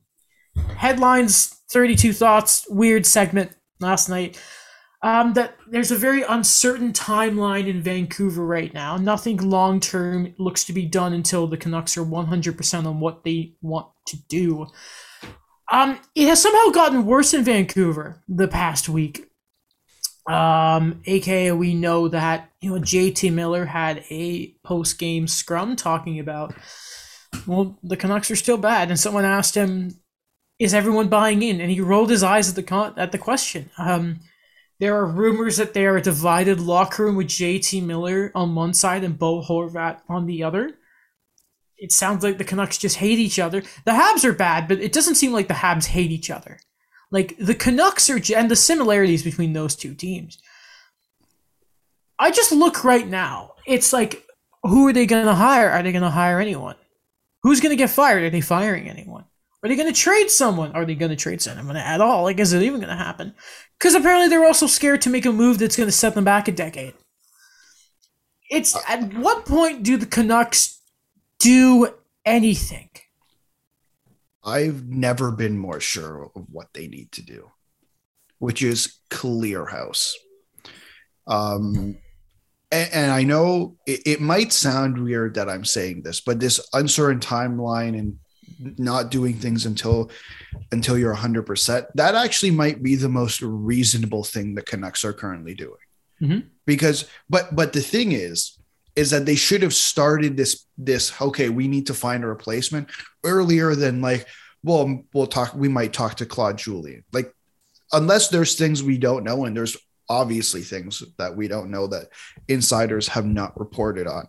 headlines, 0.77 1.47
thirty-two 1.71 2.13
thoughts, 2.13 2.67
weird 2.69 3.07
segment 3.07 3.55
last 3.79 4.09
night 4.09 4.39
um, 5.05 5.33
that 5.33 5.55
there's 5.69 5.91
a 5.91 5.97
very 5.97 6.23
uncertain 6.23 6.91
timeline 6.91 7.67
in 7.67 7.79
Vancouver 7.79 8.43
right 8.43 8.73
now. 8.73 8.97
Nothing 8.97 9.37
long 9.37 9.79
term 9.79 10.33
looks 10.39 10.63
to 10.63 10.73
be 10.73 10.85
done 10.87 11.13
until 11.13 11.45
the 11.45 11.57
Canucks 11.57 11.95
are 11.95 12.03
100% 12.03 12.85
on 12.87 12.99
what 12.99 13.23
they 13.23 13.53
want 13.61 13.87
to 14.07 14.17
do. 14.27 14.65
Um, 15.71 15.99
it 16.15 16.27
has 16.27 16.41
somehow 16.41 16.71
gotten 16.71 17.05
worse 17.05 17.35
in 17.35 17.43
Vancouver 17.43 18.23
the 18.27 18.47
past 18.47 18.89
week. 18.89 19.29
Um, 20.27 21.03
aka 21.05 21.51
we 21.51 21.75
know 21.75 22.07
that 22.07 22.49
you 22.59 22.71
know 22.71 22.81
JT 22.81 23.31
Miller 23.31 23.65
had 23.65 24.03
a 24.09 24.55
post 24.63 24.97
game 24.97 25.27
scrum 25.27 25.75
talking 25.75 26.19
about 26.19 26.55
well 27.45 27.77
the 27.83 27.95
Canucks 27.95 28.31
are 28.31 28.35
still 28.35 28.57
bad, 28.57 28.89
and 28.89 28.99
someone 28.99 29.23
asked 29.23 29.53
him 29.53 29.91
is 30.59 30.73
everyone 30.73 31.09
buying 31.09 31.41
in? 31.41 31.59
And 31.59 31.69
he 31.69 31.81
rolled 31.81 32.09
his 32.09 32.23
eyes 32.23 32.49
at 32.49 32.55
the 32.55 32.63
con- 32.63 32.93
at 32.97 33.11
the 33.11 33.17
question. 33.17 33.69
Um, 33.77 34.19
there 34.79 34.95
are 34.95 35.05
rumors 35.05 35.57
that 35.57 35.73
they 35.73 35.85
are 35.85 35.97
a 35.97 36.01
divided 36.01 36.59
locker 36.59 37.05
room 37.05 37.15
with 37.15 37.27
JT 37.27 37.83
Miller 37.83 38.31
on 38.35 38.55
one 38.55 38.73
side 38.73 39.03
and 39.03 39.17
Bo 39.17 39.41
Horvat 39.41 40.01
on 40.09 40.25
the 40.25 40.43
other. 40.43 40.73
It 41.77 41.91
sounds 41.91 42.23
like 42.23 42.37
the 42.37 42.43
Canucks 42.43 42.77
just 42.77 42.97
hate 42.97 43.19
each 43.19 43.39
other. 43.39 43.61
The 43.85 43.91
Habs 43.91 44.23
are 44.23 44.33
bad, 44.33 44.67
but 44.67 44.79
it 44.79 44.93
doesn't 44.93 45.15
seem 45.15 45.31
like 45.33 45.47
the 45.47 45.53
Habs 45.55 45.85
hate 45.85 46.11
each 46.11 46.29
other. 46.29 46.59
Like 47.11 47.35
the 47.37 47.55
Canucks 47.55 48.09
are, 48.09 48.19
and 48.35 48.49
the 48.49 48.55
similarities 48.55 49.23
between 49.23 49.53
those 49.53 49.75
two 49.75 49.93
teams. 49.93 50.37
I 52.17 52.31
just 52.31 52.51
look 52.51 52.83
right 52.83 53.07
now. 53.07 53.53
It's 53.65 53.91
like, 53.91 54.25
who 54.63 54.87
are 54.87 54.93
they 54.93 55.05
going 55.05 55.25
to 55.25 55.35
hire? 55.35 55.69
Are 55.69 55.83
they 55.83 55.91
going 55.91 56.01
to 56.01 56.09
hire 56.09 56.39
anyone? 56.39 56.75
Who's 57.43 57.59
going 57.59 57.71
to 57.71 57.75
get 57.75 57.89
fired? 57.89 58.23
Are 58.23 58.29
they 58.29 58.41
firing 58.41 58.89
anyone? 58.89 59.25
Are 59.65 59.67
they 59.67 59.75
going 59.75 59.91
to 59.91 59.99
trade 59.99 60.29
someone? 60.29 60.73
Are 60.73 60.85
they 60.85 60.93
going 60.93 61.09
to 61.09 61.15
trade 61.15 61.41
someone 61.41 61.75
at 61.75 61.99
all? 61.99 62.21
Like, 62.21 62.39
is 62.39 62.53
it 62.53 62.61
even 62.61 62.79
going 62.79 62.95
to 62.95 63.03
happen? 63.03 63.33
Because 63.79 63.95
apparently 63.95 64.27
they're 64.27 64.45
also 64.45 64.67
scared 64.67 65.01
to 65.01 65.09
make 65.09 65.25
a 65.25 65.31
move 65.31 65.57
that's 65.57 65.75
going 65.75 65.87
to 65.87 65.91
set 65.91 66.13
them 66.13 66.23
back 66.23 66.47
a 66.47 66.51
decade. 66.51 66.93
It's 68.47 68.77
at 68.87 69.15
what 69.15 69.47
point 69.47 69.81
do 69.81 69.97
the 69.97 70.05
Canucks 70.05 70.79
do 71.39 71.87
anything? 72.23 72.91
I've 74.43 74.85
never 74.85 75.31
been 75.31 75.57
more 75.57 75.79
sure 75.79 76.29
of 76.35 76.45
what 76.51 76.71
they 76.75 76.85
need 76.85 77.11
to 77.13 77.23
do, 77.23 77.49
which 78.37 78.61
is 78.61 78.99
clear 79.09 79.65
house. 79.65 80.15
Um, 81.25 81.97
and, 82.71 82.89
and 82.93 83.11
I 83.11 83.23
know 83.23 83.77
it, 83.87 84.01
it 84.05 84.21
might 84.21 84.53
sound 84.53 85.03
weird 85.03 85.33
that 85.33 85.49
I'm 85.49 85.65
saying 85.65 86.03
this, 86.03 86.21
but 86.21 86.39
this 86.39 86.59
uncertain 86.71 87.19
timeline 87.19 87.97
and 87.97 88.19
not 88.77 89.11
doing 89.11 89.33
things 89.33 89.65
until 89.65 90.09
until 90.71 90.97
you're 90.97 91.15
100% 91.15 91.85
that 91.95 92.15
actually 92.15 92.51
might 92.51 92.81
be 92.81 92.95
the 92.95 93.09
most 93.09 93.41
reasonable 93.41 94.23
thing 94.23 94.55
the 94.55 94.61
canucks 94.61 95.03
are 95.03 95.13
currently 95.13 95.53
doing 95.53 95.77
Mhm. 96.21 96.45
because 96.65 97.05
but 97.29 97.53
but 97.55 97.73
the 97.73 97.81
thing 97.81 98.11
is 98.13 98.57
is 98.95 99.09
that 99.09 99.25
they 99.25 99.35
should 99.35 99.61
have 99.61 99.73
started 99.73 100.37
this 100.37 100.65
this 100.77 101.11
okay 101.21 101.49
we 101.49 101.67
need 101.67 101.87
to 101.87 101.93
find 101.93 102.23
a 102.23 102.27
replacement 102.27 102.89
earlier 103.25 103.75
than 103.75 103.99
like 104.01 104.25
well 104.63 105.03
we'll 105.13 105.27
talk 105.27 105.53
we 105.53 105.67
might 105.67 105.91
talk 105.91 106.15
to 106.15 106.25
claude 106.25 106.57
julien 106.57 107.03
like 107.11 107.33
unless 107.91 108.29
there's 108.29 108.55
things 108.55 108.81
we 108.81 108.97
don't 108.97 109.25
know 109.25 109.43
and 109.45 109.55
there's 109.57 109.75
obviously 110.07 110.61
things 110.61 111.03
that 111.17 111.35
we 111.35 111.47
don't 111.49 111.69
know 111.69 111.87
that 111.87 112.07
insiders 112.47 113.07
have 113.09 113.25
not 113.25 113.59
reported 113.59 114.07
on 114.07 114.25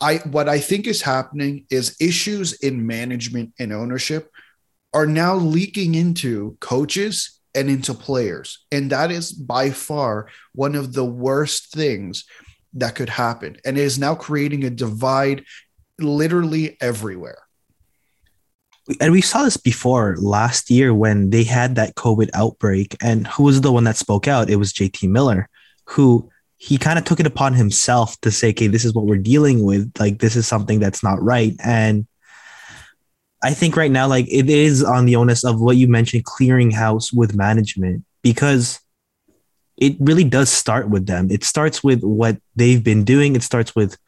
I 0.00 0.16
what 0.30 0.48
I 0.48 0.58
think 0.58 0.86
is 0.86 1.02
happening 1.02 1.66
is 1.70 1.96
issues 2.00 2.52
in 2.54 2.86
management 2.86 3.54
and 3.58 3.72
ownership 3.72 4.30
are 4.92 5.06
now 5.06 5.34
leaking 5.34 5.94
into 5.94 6.56
coaches 6.60 7.40
and 7.54 7.70
into 7.70 7.94
players. 7.94 8.64
And 8.70 8.90
that 8.92 9.10
is 9.10 9.32
by 9.32 9.70
far 9.70 10.28
one 10.54 10.74
of 10.74 10.92
the 10.92 11.04
worst 11.04 11.72
things 11.72 12.24
that 12.74 12.94
could 12.94 13.08
happen. 13.08 13.56
And 13.64 13.78
it 13.78 13.82
is 13.82 13.98
now 13.98 14.14
creating 14.14 14.64
a 14.64 14.70
divide 14.70 15.44
literally 15.98 16.76
everywhere. 16.80 17.38
and 19.00 19.12
we 19.12 19.20
saw 19.20 19.42
this 19.42 19.56
before 19.56 20.16
last 20.18 20.70
year 20.70 20.94
when 20.94 21.30
they 21.30 21.42
had 21.42 21.74
that 21.74 21.96
COVID 21.96 22.30
outbreak. 22.34 22.96
And 23.02 23.26
who 23.26 23.44
was 23.44 23.62
the 23.62 23.72
one 23.72 23.84
that 23.84 23.96
spoke 23.96 24.28
out? 24.28 24.50
It 24.50 24.56
was 24.56 24.72
JT 24.72 25.08
Miller, 25.08 25.48
who 25.86 26.30
he 26.58 26.78
kind 26.78 26.98
of 26.98 27.04
took 27.04 27.20
it 27.20 27.26
upon 27.26 27.54
himself 27.54 28.18
to 28.22 28.30
say, 28.30 28.50
okay, 28.50 28.66
this 28.66 28.84
is 28.84 28.94
what 28.94 29.04
we're 29.04 29.16
dealing 29.16 29.64
with. 29.64 29.92
Like, 29.98 30.18
this 30.18 30.36
is 30.36 30.46
something 30.46 30.80
that's 30.80 31.02
not 31.02 31.22
right. 31.22 31.54
And 31.62 32.06
I 33.42 33.52
think 33.52 33.76
right 33.76 33.90
now, 33.90 34.08
like, 34.08 34.26
it 34.30 34.48
is 34.48 34.82
on 34.82 35.04
the 35.04 35.16
onus 35.16 35.44
of 35.44 35.60
what 35.60 35.76
you 35.76 35.86
mentioned, 35.86 36.24
clearing 36.24 36.70
house 36.70 37.12
with 37.12 37.36
management, 37.36 38.04
because 38.22 38.80
it 39.76 39.96
really 40.00 40.24
does 40.24 40.48
start 40.50 40.88
with 40.88 41.06
them. 41.06 41.30
It 41.30 41.44
starts 41.44 41.84
with 41.84 42.02
what 42.02 42.38
they've 42.54 42.82
been 42.82 43.04
doing. 43.04 43.36
It 43.36 43.42
starts 43.42 43.76
with 43.76 43.98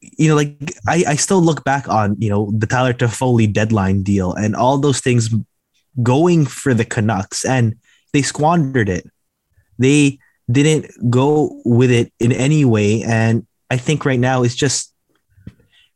you 0.00 0.28
know, 0.28 0.36
like 0.36 0.74
I, 0.86 1.04
I 1.08 1.14
still 1.16 1.40
look 1.40 1.64
back 1.64 1.88
on, 1.88 2.16
you 2.20 2.30
know, 2.30 2.52
the 2.56 2.66
Tyler 2.66 2.92
Toffoli 2.92 3.52
deadline 3.52 4.02
deal 4.02 4.32
and 4.32 4.54
all 4.54 4.78
those 4.78 5.00
things 5.00 5.34
going 6.02 6.46
for 6.46 6.74
the 6.74 6.84
Canucks 6.84 7.44
and 7.44 7.76
they 8.12 8.22
squandered 8.22 8.88
it. 8.88 9.08
They 9.78 10.18
didn't 10.50 11.10
go 11.10 11.60
with 11.64 11.90
it 11.90 12.12
in 12.18 12.32
any 12.32 12.64
way. 12.64 13.02
And 13.02 13.46
I 13.70 13.76
think 13.76 14.04
right 14.04 14.18
now 14.20 14.42
it's 14.42 14.54
just 14.54 14.92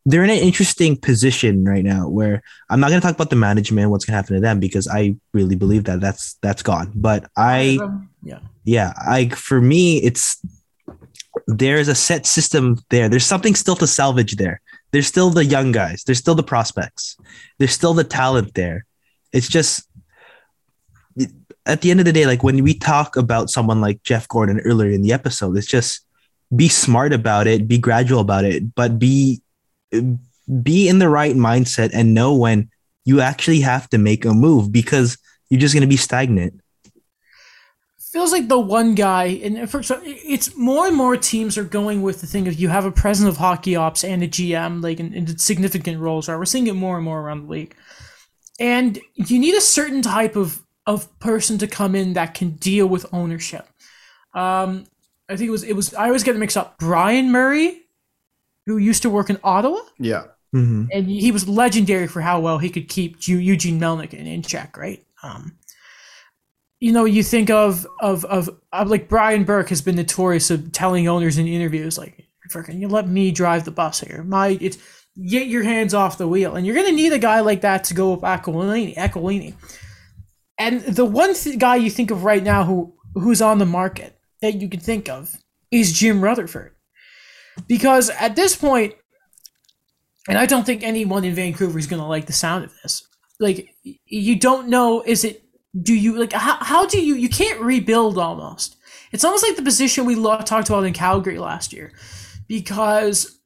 they're 0.04 0.24
in 0.24 0.30
an 0.30 0.38
interesting 0.38 0.96
position 0.96 1.64
right 1.64 1.84
now 1.84 2.08
where 2.08 2.42
I'm 2.68 2.80
not 2.80 2.88
going 2.88 3.00
to 3.00 3.06
talk 3.06 3.14
about 3.14 3.30
the 3.30 3.36
management, 3.36 3.90
what's 3.90 4.04
going 4.04 4.12
to 4.12 4.16
happen 4.16 4.34
to 4.34 4.40
them, 4.40 4.58
because 4.58 4.88
I 4.88 5.16
really 5.32 5.54
believe 5.54 5.84
that 5.84 6.00
that's 6.00 6.34
that's 6.42 6.62
gone. 6.62 6.92
But 6.94 7.30
I, 7.36 7.78
yeah. 8.22 8.40
yeah, 8.64 8.92
I 8.96 9.28
for 9.28 9.60
me, 9.60 9.98
it's 9.98 10.42
there's 11.46 11.88
a 11.88 11.94
set 11.94 12.26
system 12.26 12.78
there. 12.90 13.08
There's 13.08 13.26
something 13.26 13.54
still 13.54 13.76
to 13.76 13.86
salvage 13.86 14.36
there. 14.36 14.60
There's 14.90 15.06
still 15.06 15.30
the 15.30 15.44
young 15.44 15.72
guys. 15.72 16.04
There's 16.04 16.18
still 16.18 16.34
the 16.34 16.42
prospects. 16.42 17.16
There's 17.58 17.72
still 17.72 17.94
the 17.94 18.04
talent 18.04 18.54
there. 18.54 18.84
It's 19.32 19.48
just 19.48 19.88
at 21.66 21.80
the 21.80 21.90
end 21.90 22.00
of 22.00 22.06
the 22.06 22.12
day, 22.12 22.26
like 22.26 22.42
when 22.42 22.62
we 22.62 22.74
talk 22.74 23.16
about 23.16 23.50
someone 23.50 23.80
like 23.80 24.02
Jeff 24.02 24.28
Gorton 24.28 24.60
earlier 24.60 24.90
in 24.90 25.02
the 25.02 25.12
episode, 25.12 25.56
it's 25.56 25.66
just 25.66 26.00
be 26.54 26.68
smart 26.68 27.12
about 27.12 27.46
it, 27.46 27.68
be 27.68 27.78
gradual 27.78 28.20
about 28.20 28.44
it, 28.44 28.74
but 28.74 28.98
be 28.98 29.42
be 30.62 30.88
in 30.88 30.98
the 30.98 31.08
right 31.08 31.36
mindset 31.36 31.90
and 31.92 32.14
know 32.14 32.34
when 32.34 32.68
you 33.04 33.20
actually 33.20 33.60
have 33.60 33.88
to 33.90 33.98
make 33.98 34.24
a 34.24 34.32
move 34.32 34.72
because 34.72 35.18
you're 35.50 35.60
just 35.60 35.74
going 35.74 35.82
to 35.82 35.88
be 35.88 35.96
stagnant. 35.96 36.60
feels 37.98 38.32
like 38.32 38.48
the 38.48 38.58
one 38.58 38.94
guy, 38.94 39.24
and 39.42 39.70
for, 39.70 39.82
so 39.82 40.00
it's 40.02 40.56
more 40.56 40.86
and 40.86 40.96
more 40.96 41.16
teams 41.16 41.56
are 41.56 41.64
going 41.64 42.02
with 42.02 42.20
the 42.20 42.26
thing 42.26 42.48
of 42.48 42.54
you 42.54 42.68
have 42.68 42.84
a 42.84 42.92
president 42.92 43.34
of 43.34 43.38
hockey 43.38 43.76
ops 43.76 44.04
and 44.04 44.22
a 44.22 44.28
GM, 44.28 44.82
like 44.82 45.00
in, 45.00 45.12
in 45.14 45.38
significant 45.38 45.98
roles. 45.98 46.28
Right, 46.28 46.36
we're 46.36 46.44
seeing 46.44 46.66
it 46.66 46.74
more 46.74 46.96
and 46.96 47.04
more 47.04 47.20
around 47.20 47.44
the 47.44 47.50
league, 47.50 47.76
and 48.58 48.98
you 49.14 49.38
need 49.38 49.54
a 49.54 49.60
certain 49.60 50.02
type 50.02 50.36
of 50.36 50.61
of 50.86 51.18
person 51.20 51.58
to 51.58 51.66
come 51.66 51.94
in 51.94 52.14
that 52.14 52.34
can 52.34 52.50
deal 52.50 52.86
with 52.86 53.06
ownership. 53.12 53.68
Um, 54.34 54.84
I 55.28 55.36
think 55.36 55.48
it 55.48 55.52
was 55.52 55.62
it 55.64 55.74
was 55.76 55.94
I 55.94 56.06
always 56.06 56.24
get 56.24 56.36
mixed 56.36 56.56
up. 56.56 56.78
Brian 56.78 57.30
Murray, 57.30 57.82
who 58.66 58.76
used 58.78 59.02
to 59.02 59.10
work 59.10 59.30
in 59.30 59.38
Ottawa, 59.44 59.78
Yeah. 59.98 60.24
Mhm. 60.54 60.88
and 60.92 61.08
he 61.08 61.30
was 61.32 61.48
legendary 61.48 62.06
for 62.06 62.20
how 62.20 62.40
well 62.40 62.58
he 62.58 62.68
could 62.70 62.88
keep 62.88 63.16
Eugene 63.26 63.80
Melnyk 63.80 64.12
in, 64.12 64.26
in 64.26 64.42
check, 64.42 64.76
right? 64.76 65.02
Um, 65.22 65.56
you 66.80 66.92
know, 66.92 67.04
you 67.04 67.22
think 67.22 67.48
of, 67.48 67.86
of 68.00 68.24
of 68.24 68.50
of 68.72 68.88
like 68.88 69.08
Brian 69.08 69.44
Burke 69.44 69.68
has 69.68 69.80
been 69.80 69.94
notorious 69.96 70.50
of 70.50 70.72
telling 70.72 71.06
owners 71.08 71.38
in 71.38 71.46
interviews 71.46 71.96
like, 71.96 72.26
"Freaking, 72.50 72.80
you 72.80 72.88
let 72.88 73.08
me 73.08 73.30
drive 73.30 73.64
the 73.64 73.70
bus 73.70 74.00
here. 74.00 74.24
My 74.24 74.58
it's 74.60 74.78
get 75.28 75.46
your 75.46 75.62
hands 75.62 75.94
off 75.94 76.18
the 76.18 76.26
wheel." 76.28 76.56
And 76.56 76.66
you're 76.66 76.74
gonna 76.74 76.90
need 76.92 77.12
a 77.12 77.18
guy 77.20 77.40
like 77.40 77.60
that 77.60 77.84
to 77.84 77.94
go 77.94 78.10
with 78.12 78.22
Aquilini. 78.22 78.96
Aquilini. 78.96 79.54
And 80.62 80.80
the 80.82 81.04
one 81.04 81.34
th- 81.34 81.58
guy 81.58 81.76
you 81.76 81.90
think 81.90 82.10
of 82.10 82.24
right 82.24 82.42
now 82.42 82.64
who 82.64 82.94
who's 83.14 83.42
on 83.42 83.58
the 83.58 83.66
market 83.66 84.18
that 84.40 84.54
you 84.60 84.68
can 84.68 84.80
think 84.80 85.08
of 85.08 85.36
is 85.70 85.92
Jim 85.92 86.22
Rutherford. 86.22 86.72
because 87.68 88.10
at 88.10 88.36
this 88.36 88.56
point, 88.56 88.94
and 90.28 90.38
I 90.38 90.46
don't 90.46 90.64
think 90.64 90.82
anyone 90.82 91.24
in 91.24 91.34
Vancouver 91.34 91.78
is 91.78 91.86
going 91.86 92.00
to 92.00 92.08
like 92.08 92.26
the 92.26 92.32
sound 92.32 92.64
of 92.64 92.72
this. 92.82 93.06
Like, 93.40 93.74
you 94.06 94.36
don't 94.38 94.68
know, 94.68 95.02
is 95.04 95.24
it, 95.24 95.42
do 95.80 95.94
you, 95.94 96.18
like, 96.18 96.32
how, 96.32 96.62
how 96.62 96.86
do 96.86 97.00
you, 97.04 97.14
you 97.14 97.28
can't 97.28 97.60
rebuild 97.60 98.18
almost. 98.18 98.76
It's 99.10 99.24
almost 99.24 99.42
like 99.42 99.56
the 99.56 99.62
position 99.62 100.04
we 100.04 100.14
lo- 100.14 100.40
talked 100.40 100.68
about 100.68 100.84
in 100.84 100.92
Calgary 100.92 101.38
last 101.38 101.72
year 101.72 101.92
because 102.46 103.40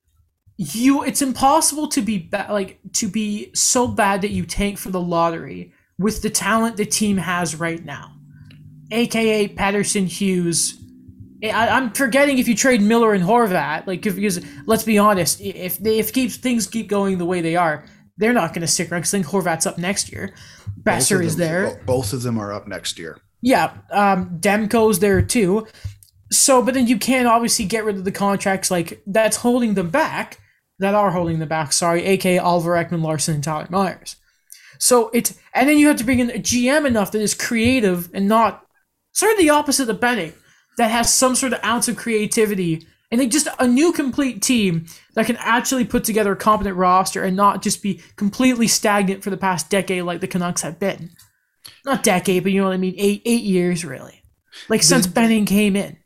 you, 0.59 1.03
it's 1.03 1.23
impossible 1.23 1.89
to 1.89 2.03
be, 2.03 2.19
ba- 2.19 2.49
like, 2.51 2.79
to 2.95 3.09
be 3.09 3.51
so 3.55 3.89
bad 3.89 4.21
that 4.23 4.33
you 4.33 4.45
tank 4.45 4.77
for 4.79 4.91
the 4.91 5.01
lottery 5.01 5.73
with 5.99 6.23
the 6.23 6.31
talent 6.31 6.77
the 6.77 6.87
team 6.87 7.17
has 7.17 7.57
right 7.57 7.85
now. 7.85 8.13
AKA 8.91 9.49
Pettersson 9.49 10.07
Hughes, 10.07 10.81
I, 11.43 11.69
I'm 11.69 11.93
forgetting 11.93 12.39
if 12.39 12.49
you 12.49 12.55
trade 12.55 12.81
Miller 12.81 13.13
and 13.13 13.25
Horvat, 13.25 13.87
like 13.87 14.07
if, 14.07 14.17
because 14.17 14.45
let's 14.67 14.85
be 14.85 14.99
honest, 14.99 15.41
if 15.41 15.79
they 15.79 15.99
if 15.99 16.13
keep 16.13 16.31
things 16.31 16.67
keep 16.67 16.89
going 16.89 17.19
the 17.19 17.25
way 17.25 17.41
they 17.41 17.57
are, 17.57 17.85
they're 18.17 18.33
not 18.33 18.55
going 18.55 18.63
to 18.63 18.67
stick 18.67 18.91
around. 18.91 19.01
Because 19.01 19.15
I 19.15 19.23
think 19.23 19.27
Horvat's 19.27 19.67
up 19.67 19.79
next 19.79 20.13
year. 20.13 20.35
Boeser 20.83 21.23
is 21.23 21.37
there. 21.37 21.83
Both 21.85 22.13
of 22.13 22.23
them 22.23 22.39
are 22.39 22.53
up 22.53 22.67
next 22.67 22.99
year. 22.99 23.19
Yeah, 23.43 23.75
um, 23.91 24.39
Demko's 24.41 25.01
there 25.01 25.23
too. 25.23 25.67
So, 26.31 26.63
but 26.63 26.75
then 26.75 26.87
you 26.87 26.99
can't 26.99 27.29
obviously 27.29 27.67
get 27.67 27.85
rid 27.85 27.97
of 27.97 28.05
the 28.05 28.13
contracts 28.13 28.71
like 28.71 29.03
that's 29.07 29.37
holding 29.39 29.75
them 29.75 29.91
back. 29.91 30.41
That 30.79 30.95
are 30.95 31.11
holding 31.11 31.39
them 31.39 31.49
back. 31.49 31.73
Sorry, 31.73 32.05
aka 32.05 32.39
Oliver 32.39 32.73
Ekman 32.73 33.03
Larsson 33.03 33.37
and 33.37 33.45
Tyler 33.45 33.67
Myers. 33.71 34.17
So 34.79 35.11
it's 35.13 35.39
and 35.55 35.69
then 35.69 35.79
you 35.79 35.89
have 35.89 35.97
to 35.97 36.05
bring 36.05 36.21
in 36.21 36.31
a 36.31 36.35
GM 36.35 36.87
enough 36.87 37.13
that 37.13 37.21
is 37.21 37.35
creative 37.35 38.11
and 38.15 38.29
not 38.29 38.67
sort 39.13 39.33
of 39.33 39.39
the 39.39 39.51
opposite 39.51 39.89
of 39.89 40.01
Benning 40.01 40.33
that 40.79 40.91
has 40.91 41.13
some 41.13 41.35
sort 41.35 41.53
of 41.53 41.65
ounce 41.65 41.89
of 41.89 41.97
creativity 41.97 42.87
and 43.11 43.21
like 43.21 43.31
just 43.31 43.49
a 43.59 43.67
new 43.67 43.93
complete 43.93 44.43
team 44.43 44.87
that 45.15 45.27
can 45.27 45.37
actually 45.37 45.85
put 45.85 46.05
together 46.05 46.33
a 46.33 46.37
competent 46.37 46.77
roster 46.77 47.23
and 47.23 47.37
not 47.37 47.63
just 47.63 47.83
be 47.83 48.03
completely 48.17 48.67
stagnant 48.67 49.23
for 49.23 49.31
the 49.31 49.37
past 49.37 49.71
decade 49.71 50.03
like 50.03 50.21
the 50.21 50.27
Canucks 50.27 50.63
have 50.63 50.79
been. 50.79 51.11
Not 51.85 52.03
decade, 52.03 52.43
but 52.43 52.53
you 52.53 52.61
know 52.61 52.67
what 52.67 52.75
I 52.75 52.79
mean. 52.79 52.95
Eight 52.97 53.23
eight 53.25 53.43
years 53.43 53.85
really, 53.85 54.23
like 54.69 54.83
since 54.83 55.07
Benning 55.07 55.47
came 55.47 55.77
in. 55.77 55.99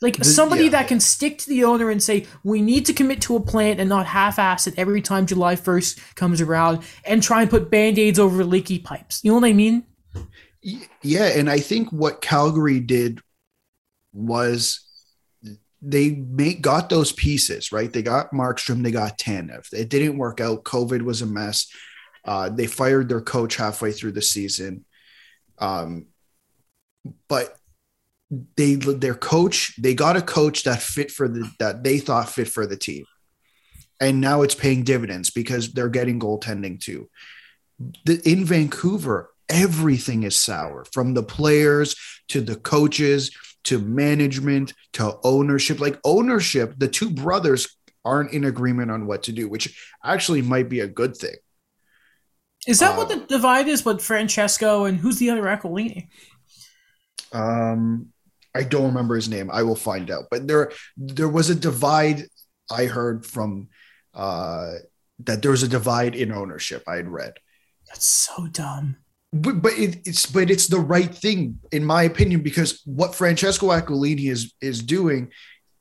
Like 0.00 0.16
The- 0.16 0.24
somebody 0.24 0.64
yeah. 0.64 0.70
that 0.70 0.88
can 0.88 1.00
stick 1.00 1.38
to 1.38 1.48
the 1.48 1.64
owner 1.64 1.90
and 1.90 2.02
say, 2.02 2.26
we 2.42 2.62
need 2.62 2.86
to 2.86 2.92
commit 2.92 3.20
to 3.22 3.36
a 3.36 3.40
plan 3.40 3.78
and 3.78 3.88
not 3.88 4.06
half 4.06 4.38
ass 4.38 4.66
it 4.66 4.74
every 4.78 5.02
time 5.02 5.26
July 5.26 5.56
1st 5.56 6.14
comes 6.14 6.40
around 6.40 6.82
and 7.04 7.22
try 7.22 7.42
and 7.42 7.50
put 7.50 7.70
band 7.70 7.98
aids 7.98 8.18
over 8.18 8.44
leaky 8.44 8.78
pipes. 8.78 9.20
You 9.22 9.32
know 9.32 9.40
what 9.40 9.48
I 9.48 9.52
mean? 9.52 9.84
Yeah, 11.02 11.26
and 11.26 11.50
I 11.50 11.58
think 11.60 11.90
what 11.90 12.20
Calgary 12.20 12.80
did 12.80 13.20
was 14.12 14.80
they 15.82 16.10
make 16.10 16.60
got 16.60 16.90
those 16.90 17.12
pieces 17.12 17.72
right. 17.72 17.90
They 17.92 18.02
got 18.02 18.32
Markstrom, 18.32 18.82
they 18.82 18.90
got 18.90 19.18
Tanev. 19.18 19.72
It 19.72 19.88
didn't 19.88 20.18
work 20.18 20.40
out. 20.40 20.64
COVID 20.64 21.02
was 21.02 21.22
a 21.22 21.26
mess. 21.26 21.68
Uh, 22.24 22.50
they 22.50 22.66
fired 22.66 23.08
their 23.08 23.22
coach 23.22 23.56
halfway 23.56 23.92
through 23.92 24.12
the 24.12 24.20
season, 24.20 24.84
um, 25.58 26.06
but 27.28 27.56
they 28.56 28.74
their 28.74 29.14
coach 29.14 29.74
they 29.76 29.94
got 29.94 30.16
a 30.16 30.22
coach 30.22 30.64
that 30.64 30.80
fit 30.80 31.10
for 31.10 31.28
the 31.28 31.50
that 31.58 31.82
they 31.82 31.98
thought 31.98 32.28
fit 32.28 32.48
for 32.48 32.66
the 32.66 32.76
team, 32.76 33.04
and 34.00 34.20
now 34.20 34.42
it's 34.42 34.54
paying 34.54 34.84
dividends 34.84 35.30
because 35.30 35.72
they're 35.72 35.88
getting 35.88 36.20
goaltending 36.20 36.80
too 36.80 37.08
the, 38.04 38.20
in 38.24 38.44
Vancouver, 38.44 39.30
everything 39.48 40.22
is 40.22 40.36
sour 40.36 40.84
from 40.92 41.14
the 41.14 41.22
players 41.22 41.96
to 42.28 42.40
the 42.40 42.56
coaches 42.56 43.30
to 43.64 43.78
management 43.78 44.74
to 44.94 45.18
ownership. 45.24 45.80
Like 45.80 45.98
ownership, 46.04 46.74
the 46.78 46.88
two 46.88 47.10
brothers 47.10 47.76
aren't 48.04 48.32
in 48.32 48.44
agreement 48.44 48.90
on 48.90 49.06
what 49.06 49.24
to 49.24 49.32
do, 49.32 49.48
which 49.48 49.78
actually 50.04 50.42
might 50.42 50.68
be 50.68 50.80
a 50.80 50.86
good 50.86 51.16
thing. 51.16 51.36
Is 52.66 52.80
that 52.80 52.92
Uh, 52.92 52.96
what 52.96 53.08
the 53.08 53.26
divide 53.26 53.68
is? 53.68 53.82
But 53.82 54.02
Francesco 54.02 54.84
and 54.84 54.98
who's 54.98 55.18
the 55.18 55.30
other 55.30 55.42
Aquilini? 55.42 56.08
Um, 57.32 58.08
I 58.54 58.62
don't 58.64 58.86
remember 58.86 59.14
his 59.16 59.28
name. 59.28 59.50
I 59.50 59.62
will 59.62 59.76
find 59.76 60.10
out. 60.10 60.24
But 60.30 60.48
there, 60.48 60.72
there 60.96 61.28
was 61.28 61.50
a 61.50 61.54
divide. 61.54 62.24
I 62.70 62.86
heard 62.86 63.24
from 63.24 63.68
uh, 64.14 64.72
that 65.20 65.42
there 65.42 65.50
was 65.50 65.62
a 65.62 65.68
divide 65.68 66.14
in 66.16 66.32
ownership. 66.32 66.82
I 66.88 66.96
had 66.96 67.08
read. 67.08 67.34
That's 67.88 68.06
so 68.06 68.46
dumb. 68.48 68.96
but 69.32 69.62
but 69.62 69.72
it, 69.72 70.00
it's 70.04 70.26
but 70.26 70.50
it's 70.50 70.66
the 70.66 70.80
right 70.80 71.14
thing 71.14 71.58
in 71.70 71.84
my 71.84 72.02
opinion 72.02 72.42
because 72.42 72.82
what 72.84 73.14
Francesco 73.14 73.68
Aquilini 73.68 74.30
is 74.30 74.52
is 74.60 74.82
doing 74.82 75.30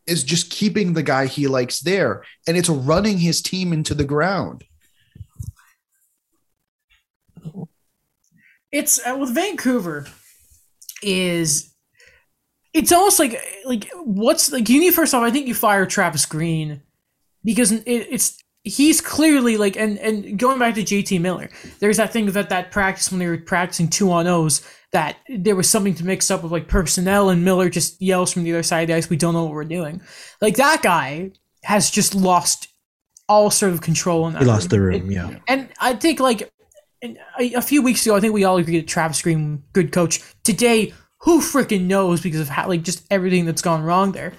is 0.05 0.23
just 0.23 0.51
keeping 0.51 0.93
the 0.93 1.03
guy 1.03 1.25
he 1.25 1.47
likes 1.47 1.79
there 1.81 2.23
and 2.47 2.57
it's 2.57 2.69
running 2.69 3.17
his 3.17 3.41
team 3.41 3.73
into 3.73 3.93
the 3.93 4.03
ground. 4.03 4.63
It's 8.71 8.99
uh, 9.05 9.17
with 9.17 9.33
Vancouver 9.33 10.05
is 11.01 11.73
it's 12.73 12.91
almost 12.91 13.19
like 13.19 13.41
like 13.65 13.89
what's 13.95 14.51
like 14.51 14.69
you 14.69 14.79
need 14.79 14.93
first 14.93 15.13
off 15.13 15.23
I 15.23 15.31
think 15.31 15.47
you 15.47 15.55
fire 15.55 15.85
Travis 15.85 16.25
Green 16.25 16.81
because 17.43 17.71
it, 17.71 17.83
it's 17.85 18.43
he's 18.63 19.01
clearly 19.01 19.57
like 19.57 19.75
and 19.77 19.97
and 19.99 20.37
going 20.37 20.59
back 20.59 20.75
to 20.75 20.83
JT 20.83 21.19
Miller 21.21 21.49
there's 21.79 21.97
that 21.97 22.13
thing 22.13 22.25
that 22.27 22.49
that 22.49 22.71
practice 22.71 23.11
when 23.11 23.19
they 23.19 23.27
were 23.27 23.37
practicing 23.37 23.89
two 23.89 24.11
on 24.11 24.27
O's 24.27 24.61
that 24.91 25.17
there 25.29 25.55
was 25.55 25.69
something 25.69 25.93
to 25.95 26.05
mix 26.05 26.29
up 26.31 26.43
with 26.43 26.51
like 26.51 26.67
personnel 26.67 27.29
and 27.29 27.43
Miller 27.45 27.69
just 27.69 28.01
yells 28.01 28.31
from 28.33 28.43
the 28.43 28.51
other 28.51 28.63
side 28.63 28.81
of 28.81 28.87
the 28.87 28.95
ice 28.95 29.09
we 29.09 29.17
don't 29.17 29.33
know 29.33 29.43
what 29.45 29.53
we're 29.53 29.63
doing 29.63 30.01
like 30.41 30.57
that 30.57 30.81
guy 30.81 31.31
has 31.63 31.89
just 31.89 32.15
lost 32.15 32.67
all 33.27 33.51
sort 33.51 33.71
of 33.71 33.81
control 33.81 34.27
in 34.27 34.33
that 34.33 34.41
He 34.41 34.47
lost 34.47 34.69
the 34.71 34.81
room. 34.81 35.01
room. 35.01 35.11
Yeah. 35.11 35.35
And 35.47 35.69
I 35.79 35.93
think 35.93 36.19
like 36.19 36.51
a, 37.03 37.15
a 37.53 37.61
few 37.61 37.81
weeks 37.81 38.05
ago, 38.05 38.15
I 38.15 38.19
think 38.19 38.33
we 38.33 38.43
all 38.43 38.57
agreed 38.57 38.79
that 38.79 38.87
Travis 38.87 39.21
Green, 39.21 39.63
good 39.71 39.91
coach. 39.91 40.21
Today, 40.43 40.93
who 41.21 41.41
freaking 41.41 41.85
knows 41.85 42.21
because 42.21 42.39
of 42.41 42.49
how 42.49 42.67
like 42.67 42.83
just 42.83 43.05
everything 43.11 43.45
that's 43.45 43.61
gone 43.61 43.83
wrong 43.83 44.11
there. 44.11 44.33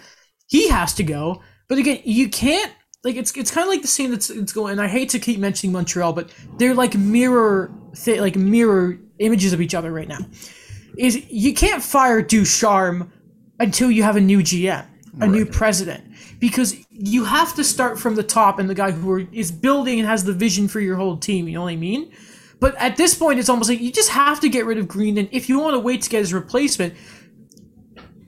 He 0.46 0.68
has 0.68 0.94
to 0.94 1.02
go. 1.04 1.42
But 1.68 1.78
again, 1.78 2.00
you 2.04 2.28
can't 2.28 2.72
like 3.04 3.16
it's 3.16 3.36
it's 3.36 3.50
kind 3.50 3.64
of 3.64 3.70
like 3.70 3.82
the 3.82 3.88
same 3.88 4.10
that's 4.10 4.30
it's 4.30 4.52
going. 4.52 4.72
And 4.72 4.80
I 4.80 4.88
hate 4.88 5.10
to 5.10 5.18
keep 5.18 5.38
mentioning 5.38 5.72
Montreal, 5.72 6.12
but 6.12 6.32
they're 6.58 6.74
like 6.74 6.94
mirror 6.94 7.72
th- 7.94 8.20
like 8.20 8.36
mirror 8.36 8.98
images 9.18 9.52
of 9.52 9.60
each 9.60 9.74
other 9.74 9.92
right 9.92 10.08
now. 10.08 10.18
Is 10.96 11.30
you 11.30 11.54
can't 11.54 11.82
fire 11.82 12.20
Ducharme 12.20 13.12
until 13.58 13.90
you 13.90 14.02
have 14.02 14.16
a 14.16 14.20
new 14.20 14.40
GM, 14.40 14.84
a 15.20 15.26
new 15.26 15.46
president, 15.46 16.04
because 16.40 16.76
you 16.90 17.24
have 17.24 17.54
to 17.54 17.64
start 17.64 17.98
from 17.98 18.16
the 18.16 18.22
top 18.22 18.58
and 18.58 18.68
the 18.68 18.74
guy 18.74 18.90
who 18.90 19.10
are, 19.12 19.20
is 19.32 19.52
building 19.52 20.00
and 20.00 20.08
has 20.08 20.24
the 20.24 20.32
vision 20.32 20.66
for 20.66 20.80
your 20.80 20.96
whole 20.96 21.16
team. 21.16 21.46
You 21.46 21.54
know 21.54 21.62
what 21.62 21.72
I 21.72 21.76
mean? 21.76 22.12
But 22.60 22.76
at 22.76 22.96
this 22.96 23.14
point, 23.14 23.38
it's 23.38 23.48
almost 23.48 23.70
like 23.70 23.80
you 23.80 23.90
just 23.90 24.10
have 24.10 24.38
to 24.40 24.48
get 24.48 24.66
rid 24.66 24.78
of 24.78 24.86
Green, 24.86 25.18
and 25.18 25.28
if 25.32 25.48
you 25.48 25.58
want 25.58 25.74
to 25.74 25.80
wait 25.80 26.02
to 26.02 26.10
get 26.10 26.18
his 26.18 26.32
replacement, 26.32 26.94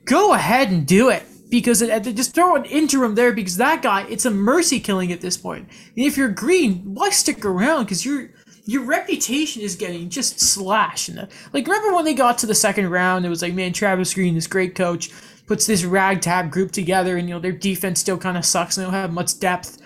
go 0.05 0.33
ahead 0.33 0.69
and 0.69 0.85
do 0.85 1.09
it 1.09 1.23
because 1.49 1.83
it, 1.83 2.01
just 2.15 2.33
throw 2.33 2.55
an 2.55 2.65
interim 2.65 3.13
there 3.13 3.31
because 3.31 3.57
that 3.57 3.83
guy, 3.83 4.07
it's 4.09 4.25
a 4.25 4.31
mercy 4.31 4.79
killing 4.79 5.11
at 5.11 5.21
this 5.21 5.37
point. 5.37 5.69
And 5.95 6.05
if 6.05 6.17
you're 6.17 6.29
Green, 6.29 6.81
why 6.95 7.11
stick 7.11 7.45
around? 7.45 7.83
Because 7.83 8.03
your 8.03 8.31
your 8.65 8.83
reputation 8.83 9.61
is 9.61 9.75
getting 9.75 10.09
just 10.09 10.39
slashed. 10.39 11.09
And 11.09 11.19
uh, 11.19 11.25
like, 11.51 11.67
remember 11.67 11.93
when 11.93 12.05
they 12.05 12.13
got 12.13 12.39
to 12.39 12.47
the 12.47 12.55
second 12.55 12.89
round? 12.89 13.25
It 13.25 13.29
was 13.29 13.41
like, 13.41 13.53
man, 13.53 13.71
Travis 13.71 14.13
Green, 14.13 14.33
this 14.35 14.47
great 14.47 14.73
coach, 14.73 15.11
puts 15.45 15.67
this 15.67 15.83
ragtag 15.83 16.49
group 16.49 16.71
together, 16.71 17.17
and 17.17 17.27
you 17.27 17.35
know 17.35 17.39
their 17.39 17.51
defense 17.51 17.99
still 17.99 18.17
kind 18.17 18.37
of 18.37 18.45
sucks. 18.45 18.77
And 18.77 18.87
they 18.87 18.91
don't 18.91 18.99
have 18.99 19.13
much 19.13 19.39
depth. 19.39 19.79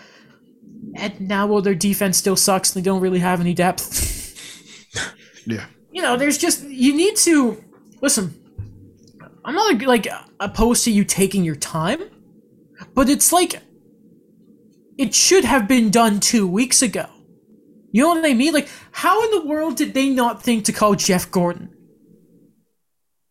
And 0.95 1.19
now, 1.19 1.48
well, 1.48 1.61
their 1.61 1.76
defense 1.76 2.18
still 2.18 2.38
sucks. 2.38 2.74
And 2.74 2.82
they 2.82 2.86
don't 2.86 3.02
really 3.02 3.19
have 3.19 3.41
any 3.41 3.53
depth. 3.53 4.14
Yeah. 5.48 5.65
you 5.91 6.02
know, 6.02 6.18
there's 6.18 6.38
just 6.38 6.64
you 6.64 6.95
need 6.95 7.15
to 7.18 7.64
listen. 8.02 8.36
I'm 9.45 9.56
not 9.56 9.82
like 9.84 10.07
opposed 10.40 10.84
to 10.84 10.91
you 10.91 11.06
taking 11.06 11.44
your 11.45 11.56
time, 11.56 12.02
but 12.94 13.10
it's 13.10 13.32
like 13.32 13.61
it 14.98 15.15
should 15.15 15.45
have 15.45 15.68
been 15.68 15.90
done 15.90 16.19
two 16.19 16.48
weeks 16.48 16.82
ago. 16.82 17.06
You 17.94 18.03
know 18.03 18.10
what 18.10 18.26
I 18.26 18.34
mean? 18.34 18.53
Like, 18.53 18.68
how 18.91 19.24
in 19.24 19.32
the 19.32 19.48
world 19.48 19.78
did 19.78 19.94
they 19.94 20.10
not 20.10 20.44
think 20.44 20.65
to 20.65 20.74
call 20.74 20.95
Jeff 20.95 21.32
Gorton? 21.32 21.69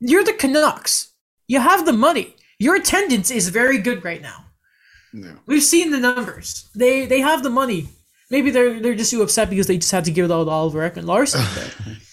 You're 0.01 0.24
the 0.24 0.32
Canucks. 0.32 1.12
You 1.47 1.60
have 1.60 1.84
the 1.84 1.93
money. 1.93 2.34
Your 2.59 2.76
attendance 2.76 3.30
is 3.30 3.51
very 3.51 3.78
good 3.78 4.02
right 4.05 4.22
now. 4.22 4.47
Yeah. 5.12 5.34
We've 5.47 5.62
seen 5.62 5.90
the 5.90 6.01
numbers. 6.01 6.68
They 6.74 7.05
they 7.06 7.20
have 7.20 7.43
the 7.43 7.51
money. 7.51 7.88
Maybe 8.30 8.51
they're 8.51 8.80
they're 8.80 8.94
just 8.94 9.10
too 9.10 9.22
upset 9.22 9.51
because 9.51 9.66
they 9.66 9.76
just 9.76 9.93
had 9.93 10.06
to 10.06 10.10
give 10.10 10.24
it 10.24 10.30
all 10.30 10.44
to 10.47 10.51
Oliver 10.51 10.88
Ekman 10.88 11.05
Larsson. 11.05 11.44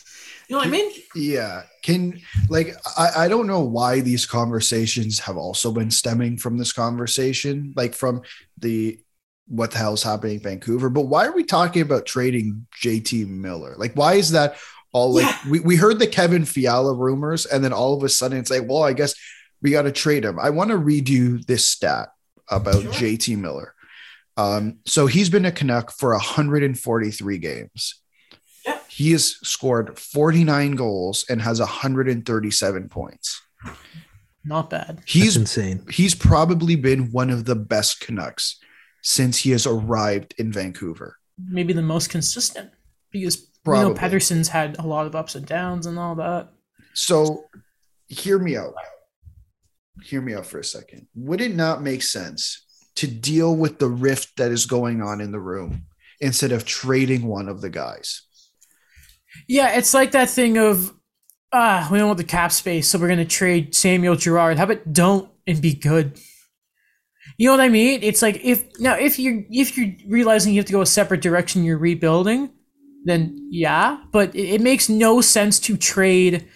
you 0.48 0.56
know 0.56 0.60
what 0.60 0.68
I 0.68 0.72
mean? 0.72 0.92
Yeah. 1.16 1.64
Can 1.84 2.20
like 2.50 2.76
I, 2.98 3.26
I 3.26 3.28
don't 3.28 3.48
know 3.48 3.62
why 3.62 4.00
these 4.02 4.26
conversations 4.26 5.20
have 5.20 5.38
also 5.38 5.72
been 5.72 5.92
stemming 5.92 6.38
from 6.38 6.58
this 6.58 6.72
conversation, 6.74 7.74
like 7.76 7.94
from 7.94 8.22
the 8.58 9.00
what 9.48 9.72
the 9.72 9.78
hell's 9.78 10.04
happening 10.04 10.36
in 10.36 10.42
Vancouver, 10.42 10.90
but 10.90 11.02
why 11.08 11.26
are 11.26 11.34
we 11.36 11.44
talking 11.44 11.82
about 11.82 12.06
trading 12.06 12.66
JT 12.82 13.28
Miller? 13.28 13.76
Like, 13.78 13.94
why 13.94 14.14
is 14.14 14.32
that 14.32 14.56
all 14.94 15.14
like 15.14 15.26
Yeah. 15.26 15.38
we, 15.52 15.60
we 15.60 15.76
heard 15.76 16.00
the 16.00 16.08
Kevin 16.08 16.46
Fiala 16.46 16.94
rumors, 16.94 17.46
and 17.46 17.64
then 17.64 17.74
all 17.74 17.94
of 17.96 18.04
a 18.04 18.10
sudden 18.10 18.38
it's 18.38 18.50
like, 18.50 18.64
well, 18.68 18.84
I 18.84 18.94
guess 18.94 19.14
we 19.62 19.72
got 19.72 19.82
to 19.84 19.92
trade 19.92 20.24
him. 20.24 20.40
I 20.40 20.50
want 20.52 20.70
to 20.70 20.78
read 20.78 21.10
you 21.10 21.40
this 21.40 21.68
stat. 21.68 22.10
about 22.50 22.82
Sure. 22.84 22.92
JT 22.92 23.38
Miller. 23.38 23.74
Um, 24.38 24.80
so 24.86 25.06
he's 25.08 25.30
been 25.30 25.46
a 25.46 25.52
Canuck 25.52 25.92
for 25.92 26.12
143 26.14 27.38
games. 27.38 28.02
Yeah. 28.98 29.06
He 29.06 29.12
has 29.14 29.36
scored 29.44 29.98
49 29.98 30.72
goals 30.76 31.26
and 31.30 31.42
has 31.42 31.60
137 31.60 32.90
points. 32.90 33.42
Not 34.46 34.70
bad. 34.70 34.98
That's 34.98 35.12
He's 35.12 35.38
insane. 35.38 35.86
he's 35.90 36.16
probably 36.16 36.76
been 36.76 37.12
one 37.12 37.30
of 37.30 37.46
the 37.46 37.56
best 37.56 38.02
Canucks 38.02 38.60
since 39.02 39.38
he 39.38 39.52
has 39.52 39.66
arrived 39.66 40.34
in 40.38 40.52
Vancouver. 40.52 41.18
Maybe 41.44 41.74
the 41.74 41.82
most 41.82 42.10
consistent 42.10 42.72
because 43.12 43.36
Probably. 43.64 43.88
you 43.88 43.94
know 43.94 44.00
Pettersson's 44.00 44.50
had 44.50 44.78
a 44.80 44.84
lot 44.88 45.06
of 45.08 45.16
ups 45.16 45.36
and 45.36 45.46
downs 45.46 45.86
and 45.86 45.98
all 45.98 46.16
that. 46.16 46.50
So 46.94 47.46
hear 48.08 48.38
me 48.38 48.58
out. 48.58 48.74
Hear 50.04 50.22
me 50.22 50.34
out 50.36 50.46
for 50.46 50.60
a 50.60 50.64
second. 50.64 51.08
Would 51.16 51.40
it 51.42 51.56
not 51.56 51.82
make 51.82 52.04
sense 52.04 52.66
to 52.96 53.08
deal 53.08 53.56
with 53.56 53.80
the 53.80 53.88
rift 53.90 54.38
that 54.38 54.52
is 54.52 54.66
going 54.66 55.02
on 55.02 55.22
in 55.22 55.32
the 55.32 55.40
room 55.40 55.86
instead 56.20 56.52
of 56.52 56.66
trading 56.66 57.26
one 57.26 57.48
of 57.48 57.62
the 57.62 57.70
guys? 57.70 58.24
Yeah, 59.48 59.78
it's 59.78 59.94
like 59.94 60.12
that 60.12 60.30
thing 60.30 60.58
of 60.58 60.94
ah, 61.54 61.88
we 61.92 62.00
don't 62.00 62.08
want 62.08 62.18
the 62.18 62.24
cap 62.24 62.52
space, 62.52 62.90
so 62.90 62.98
we're 62.98 63.08
gonna 63.08 63.26
trade 63.26 63.76
Samuel 63.76 64.16
Girard. 64.16 64.58
How 64.58 64.66
about 64.66 64.92
don't 64.92 65.30
and 65.48 65.62
be 65.62 65.74
good? 65.74 66.20
You 67.38 67.48
know 67.48 67.54
what 67.54 67.62
I 67.62 67.70
mean? 67.70 68.04
It's 68.04 68.22
like 68.22 68.44
if 68.44 68.66
now 68.80 68.96
if 68.96 69.18
you 69.20 69.46
if 69.50 69.78
you're 69.78 69.94
realizing 70.08 70.54
you 70.54 70.60
have 70.60 70.66
to 70.68 70.74
go 70.74 70.82
a 70.82 70.86
separate 70.86 71.22
direction, 71.22 71.64
you're 71.64 71.78
rebuilding, 71.78 72.52
then 73.06 73.48
yeah. 73.50 74.00
But 74.12 74.36
it, 74.36 74.56
it 74.56 74.62
makes 74.62 74.90
no 74.90 75.22
sense 75.22 75.60
to 75.62 75.78
trade 75.78 76.48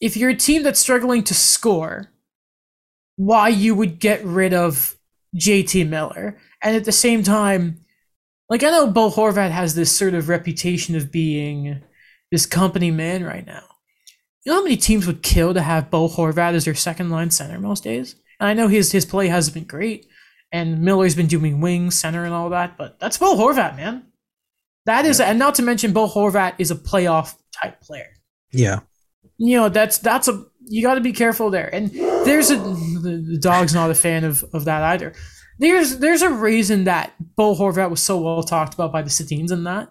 if 0.00 0.16
you're 0.16 0.30
a 0.30 0.36
team 0.36 0.62
that's 0.62 0.80
struggling 0.80 1.22
to 1.24 1.34
score. 1.34 2.10
Why 3.16 3.48
you 3.48 3.74
would 3.74 3.98
get 3.98 4.24
rid 4.24 4.54
of 4.54 4.96
JT 5.36 5.88
Miller, 5.88 6.38
and 6.62 6.76
at 6.76 6.84
the 6.84 6.92
same 6.92 7.24
time, 7.24 7.80
like 8.48 8.62
I 8.62 8.70
know 8.70 8.86
Bo 8.86 9.10
Horvat 9.10 9.50
has 9.50 9.74
this 9.74 9.96
sort 9.96 10.14
of 10.14 10.28
reputation 10.28 10.94
of 10.94 11.10
being 11.10 11.82
this 12.30 12.46
company 12.46 12.90
man 12.90 13.24
right 13.24 13.46
now. 13.46 13.64
You 14.44 14.52
know 14.52 14.58
how 14.58 14.64
many 14.64 14.76
teams 14.76 15.06
would 15.06 15.22
kill 15.22 15.54
to 15.54 15.60
have 15.60 15.90
Bo 15.90 16.08
Horvat 16.08 16.54
as 16.54 16.64
their 16.64 16.74
second 16.74 17.10
line 17.10 17.30
center 17.30 17.58
most 17.58 17.84
days? 17.84 18.14
And 18.40 18.48
I 18.48 18.54
know 18.54 18.68
his 18.68 18.92
his 18.92 19.04
play 19.04 19.28
hasn't 19.28 19.54
been 19.54 19.64
great, 19.64 20.06
and 20.52 20.80
Miller's 20.80 21.14
been 21.14 21.26
doing 21.26 21.60
wing 21.60 21.90
center 21.90 22.24
and 22.24 22.32
all 22.32 22.50
that, 22.50 22.78
but 22.78 22.98
that's 23.00 23.18
Bo 23.18 23.36
Horvat, 23.36 23.76
man. 23.76 24.04
That 24.86 25.04
is, 25.04 25.20
and 25.20 25.38
not 25.38 25.56
to 25.56 25.62
mention 25.62 25.92
Bo 25.92 26.08
Horvat 26.08 26.54
is 26.58 26.70
a 26.70 26.74
playoff 26.74 27.34
type 27.52 27.80
player. 27.80 28.08
Yeah. 28.50 28.80
You 29.36 29.56
know 29.56 29.68
that's 29.68 29.98
that's 29.98 30.28
a 30.28 30.46
you 30.60 30.82
got 30.82 30.94
to 30.94 31.00
be 31.00 31.12
careful 31.12 31.50
there. 31.50 31.72
And 31.74 31.90
there's 31.90 32.50
a 32.50 32.56
the, 32.56 33.24
the 33.32 33.38
dog's 33.38 33.74
not 33.74 33.90
a 33.90 33.94
fan 33.94 34.24
of 34.24 34.44
of 34.52 34.64
that 34.64 34.82
either. 34.82 35.12
There's 35.58 35.98
there's 35.98 36.22
a 36.22 36.30
reason 36.30 36.84
that 36.84 37.12
Bo 37.36 37.54
Horvat 37.54 37.90
was 37.90 38.02
so 38.02 38.18
well 38.18 38.42
talked 38.42 38.74
about 38.74 38.92
by 38.92 39.02
the 39.02 39.10
Sedins 39.10 39.50
and 39.50 39.66
that. 39.66 39.90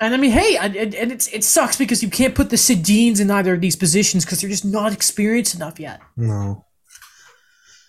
And 0.00 0.14
I 0.14 0.16
mean, 0.16 0.30
hey, 0.30 0.56
and, 0.56 0.76
and 0.76 0.94
and 0.94 1.12
it's 1.12 1.28
it 1.28 1.44
sucks 1.44 1.76
because 1.76 2.02
you 2.02 2.10
can't 2.10 2.34
put 2.34 2.50
the 2.50 2.56
Sedins 2.56 3.20
in 3.20 3.30
either 3.30 3.54
of 3.54 3.60
these 3.60 3.76
positions 3.76 4.24
because 4.24 4.40
they're 4.40 4.50
just 4.50 4.64
not 4.64 4.92
experienced 4.92 5.54
enough 5.54 5.80
yet. 5.80 6.00
No. 6.16 6.64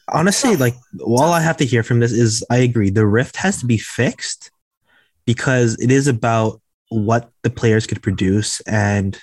Honestly, 0.10 0.56
like 0.56 0.76
all 1.02 1.34
I 1.34 1.42
have 1.42 1.58
to 1.58 1.66
hear 1.66 1.84
from 1.84 2.00
this 2.00 2.14
is 2.14 2.46
I 2.50 2.58
agree. 2.58 2.90
The 2.90 3.06
rift 3.06 3.36
has 3.38 3.60
to 3.60 3.66
be 3.66 3.78
fixed 3.78 4.52
because 5.26 5.78
it 5.82 5.92
is 5.92 6.08
about 6.08 6.62
what 6.90 7.30
the 7.44 7.50
players 7.50 7.86
could 7.86 8.02
produce. 8.02 8.62
And 8.62 9.20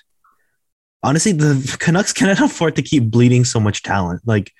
honestly, 1.02 1.32
the 1.32 1.76
Canucks 1.80 2.12
cannot 2.12 2.40
afford 2.42 2.76
to 2.76 2.82
keep 2.82 3.10
bleeding 3.10 3.44
so 3.44 3.58
much 3.58 3.82
talent. 3.82 4.22
Like, 4.26 4.52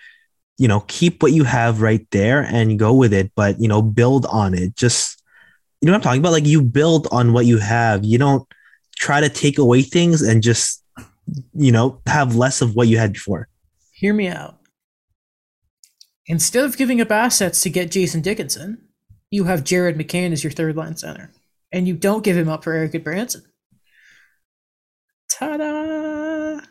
you 0.57 0.69
know, 0.69 0.81
keep 0.87 1.23
what 1.23 1.33
you 1.33 1.45
have 1.45 1.83
right 1.83 2.07
there 2.11 2.43
and 2.43 2.79
go 2.79 2.95
with 2.95 3.13
it, 3.13 3.33
but 3.35 3.61
you 3.61 3.69
know, 3.69 3.83
build 3.83 4.25
on 4.27 4.55
it. 4.55 4.77
Just 4.77 5.23
you 5.85 5.91
know 5.91 5.93
what 5.93 5.97
I'm 5.99 6.03
talking 6.03 6.21
about? 6.23 6.33
Like 6.33 6.47
you 6.47 6.63
build 6.63 7.09
on 7.13 7.35
what 7.35 7.45
you 7.45 7.59
have. 7.59 8.05
You 8.07 8.17
don't 8.17 8.49
try 8.97 9.21
to 9.21 9.29
take 9.29 9.59
away 9.59 9.83
things 9.83 10.23
and 10.23 10.43
just 10.43 10.83
you 11.53 11.71
know 11.71 12.01
have 12.07 12.35
less 12.37 12.63
of 12.63 12.75
what 12.75 12.89
you 12.89 12.97
had 12.97 13.13
before. 13.13 13.49
Hear 13.93 14.15
me 14.15 14.29
out. 14.29 14.57
Instead 16.27 16.65
of 16.65 16.79
giving 16.79 17.03
up 17.03 17.11
assets 17.11 17.61
to 17.61 17.69
get 17.69 17.91
Jason 17.91 18.23
Dickinson, 18.23 18.79
you 19.31 19.45
have 19.45 19.63
Jared 19.63 19.99
McCann 19.99 20.33
as 20.33 20.43
your 20.43 20.53
third 20.53 20.75
line 20.75 20.97
center, 20.97 21.31
and 21.71 21.87
you 21.87 21.93
don't 21.95 22.25
give 22.25 22.35
him 22.35 22.49
up 22.49 22.65
for 22.65 22.73
Erik 22.73 22.93
Gudbranson. 22.93 23.43
Ta-da! 25.31 26.61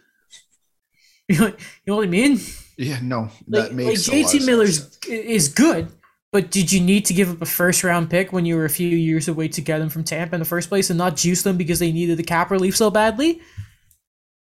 You 1.30 1.40
know, 1.40 1.48
you 1.48 1.54
know 1.88 1.96
what 1.96 2.04
I 2.08 2.10
mean? 2.10 2.38
Yeah, 2.78 3.00
no, 3.02 3.30
that 3.48 3.68
Like, 3.68 3.72
makes 3.74 4.08
like 4.10 4.18
a 4.18 4.24
lot 4.24 4.34
of 4.36 4.42
JT 4.42 4.46
Miller's 4.46 4.78
sense. 4.84 5.06
is 5.08 5.48
good, 5.48 5.88
but 6.34 6.50
did 6.50 6.72
you 6.72 6.82
need 6.82 7.06
to 7.06 7.14
give 7.14 7.30
up 7.30 7.42
a 7.44 7.46
first 7.46 7.84
round 7.84 8.10
pick 8.10 8.34
when 8.34 8.44
you 8.44 8.56
were 8.56 8.66
a 8.66 8.70
few 8.70 8.90
years 8.90 9.28
away 9.28 9.48
to 9.50 9.62
get 9.62 9.80
him 9.80 9.88
from 9.88 10.04
Tampa 10.04 10.34
in 10.36 10.40
the 10.40 10.46
first 10.46 10.68
place 10.68 10.90
and 10.90 10.98
not 10.98 11.16
juice 11.16 11.44
them 11.44 11.58
because 11.58 11.78
they 11.78 11.92
needed 11.92 12.18
the 12.18 12.24
cap 12.24 12.50
relief 12.50 12.76
so 12.76 12.90
badly? 12.90 13.40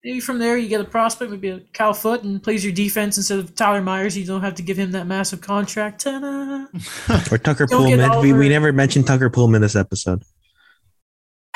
Maybe 0.04 0.20
from 0.20 0.40
there 0.40 0.58
you 0.58 0.68
get 0.70 0.82
a 0.82 0.86
prospect, 0.86 1.30
maybe 1.30 1.50
a 1.50 1.60
Cal 1.74 1.94
Foote, 1.94 2.24
and 2.24 2.42
plays 2.42 2.66
your 2.66 2.74
defense 2.74 3.18
instead 3.18 3.38
of 3.38 3.54
Tyler 3.54 3.84
Myers. 3.84 4.18
You 4.18 4.26
don't 4.26 4.42
have 4.42 4.56
to 4.56 4.64
give 4.64 4.76
him 4.76 4.92
that 4.94 5.06
massive 5.06 5.40
contract. 5.42 6.02
Ta-da! 6.02 6.66
Or 7.32 7.38
Tucker 7.38 7.68
Poolman. 7.68 8.24
We, 8.24 8.34
we 8.34 8.50
never 8.50 8.74
mentioned 8.74 9.06
Tucker 9.06 9.30
Poolman 9.30 9.62
this 9.62 9.76
episode. 9.76 10.24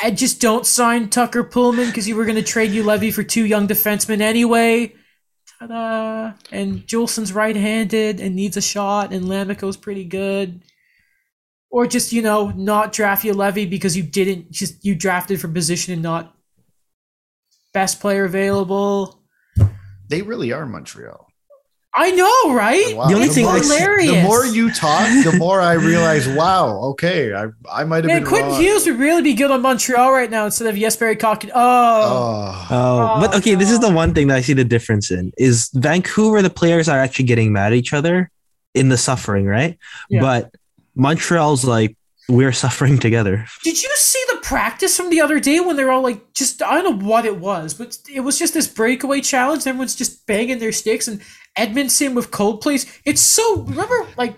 I 0.04 0.12
just 0.12 0.40
don't 0.40 0.68
sign 0.68 1.10
Tucker 1.10 1.44
Poolman 1.44 1.88
because 1.88 2.08
you 2.08 2.16
were 2.16 2.26
going 2.26 2.36
to 2.36 2.44
trade 2.44 2.72
Juolevi 2.72 3.12
for 3.12 3.24
two 3.24 3.46
young 3.46 3.68
defensemen 3.68 4.22
anyway. 4.22 4.94
Ta-da! 5.62 6.34
And 6.52 6.88
Juulsen's 6.88 7.34
right-handed 7.34 8.20
and 8.20 8.36
needs 8.36 8.58
a 8.58 8.62
shot, 8.62 9.14
and 9.14 9.26
Lammikko's 9.26 9.78
pretty 9.78 10.04
good. 10.04 10.64
Or 11.70 11.86
just 11.86 12.12
you 12.12 12.22
know 12.22 12.50
not 12.50 12.92
draft 12.92 13.24
Juolevi 13.24 13.70
because 13.70 13.96
you 13.96 14.04
didn't 14.04 14.52
just 14.52 14.84
you 14.84 14.96
drafted 14.96 15.40
for 15.40 15.48
position 15.48 15.94
and 15.94 16.02
not 16.02 16.36
best 17.74 18.00
player 18.00 18.26
available. 18.26 19.24
They 20.10 20.22
really 20.22 20.52
are 20.52 20.66
Montreal. 20.66 21.31
I 21.94 22.12
know, 22.12 22.54
right? 22.56 22.84
Oh, 22.88 22.96
wow. 22.96 23.08
The 23.08 23.14
only 23.16 23.26
It's 23.28 23.36
thing 23.36 23.46
I- 23.48 23.60
hilarious. 23.60 24.12
The 24.12 24.22
more 24.24 24.46
you 24.46 24.72
talk, 24.72 25.08
the 25.26 25.36
more 25.38 25.60
I 25.60 25.74
realize, 25.74 26.26
wow, 26.30 26.78
okay, 26.92 27.34
I, 27.34 27.48
I 27.70 27.84
might 27.84 27.98
have 27.98 28.06
Man, 28.06 28.20
been 28.22 28.26
Quentin 28.28 28.52
wrong. 28.52 28.62
Hughes 28.62 28.86
would 28.88 28.98
really 28.98 29.22
be 29.22 29.34
good 29.34 29.52
on 29.52 29.62
Montreal 29.62 30.12
right 30.14 30.32
now 30.32 30.46
instead 30.46 30.68
of 30.68 30.76
Jesper 30.80 31.14
Kotkaniemi. 31.16 31.52
Oh. 31.54 31.58
oh, 31.60 32.68
Oh, 32.70 33.16
Oh, 33.18 33.20
but 33.22 33.34
Oh, 33.34 33.38
okay, 33.40 33.56
this 33.56 33.70
is 33.70 33.80
the 33.82 33.92
one 33.92 34.14
thing 34.14 34.28
that 34.28 34.38
I 34.38 34.42
see 34.42 34.54
the 34.54 34.64
difference 34.64 35.12
in 35.12 35.34
is 35.38 35.70
Vancouver. 35.74 36.42
The 36.42 36.50
players 36.50 36.88
are 36.88 36.98
actually 37.00 37.26
getting 37.26 37.52
mad 37.52 37.74
at 37.74 37.78
each 37.78 37.92
other 37.94 38.32
in 38.74 38.88
the 38.88 38.98
suffering, 38.98 39.46
right? 39.46 39.78
Yeah. 40.10 40.22
But 40.22 40.56
Montreal's 40.96 41.66
like 41.66 41.98
we're 42.30 42.54
suffering 42.54 42.98
together. 43.00 43.46
Did 43.64 43.82
you 43.84 43.90
see 43.96 44.24
the 44.30 44.38
practice 44.38 44.96
from 44.96 45.10
the 45.10 45.20
other 45.20 45.42
day 45.42 45.60
when 45.60 45.76
they're 45.76 45.92
all 45.92 46.02
like, 46.04 46.34
just 46.34 46.62
I 46.62 46.82
don't 46.82 47.02
know 47.02 47.06
what 47.06 47.26
it 47.26 47.38
was, 47.38 47.74
but 47.74 47.98
it 48.10 48.22
was 48.22 48.40
just 48.40 48.54
this 48.54 48.70
breakaway 48.70 49.20
challenge. 49.20 49.68
Everyone's 49.68 49.96
just 49.96 50.26
banging 50.26 50.60
their 50.60 50.72
sticks, 50.72 51.10
and 51.10 51.20
Edmundson 51.58 52.16
with 52.16 52.32
Coldplays. 52.32 53.00
It's 53.06 53.22
so 53.22 53.62
remember 53.62 54.08
like 54.18 54.38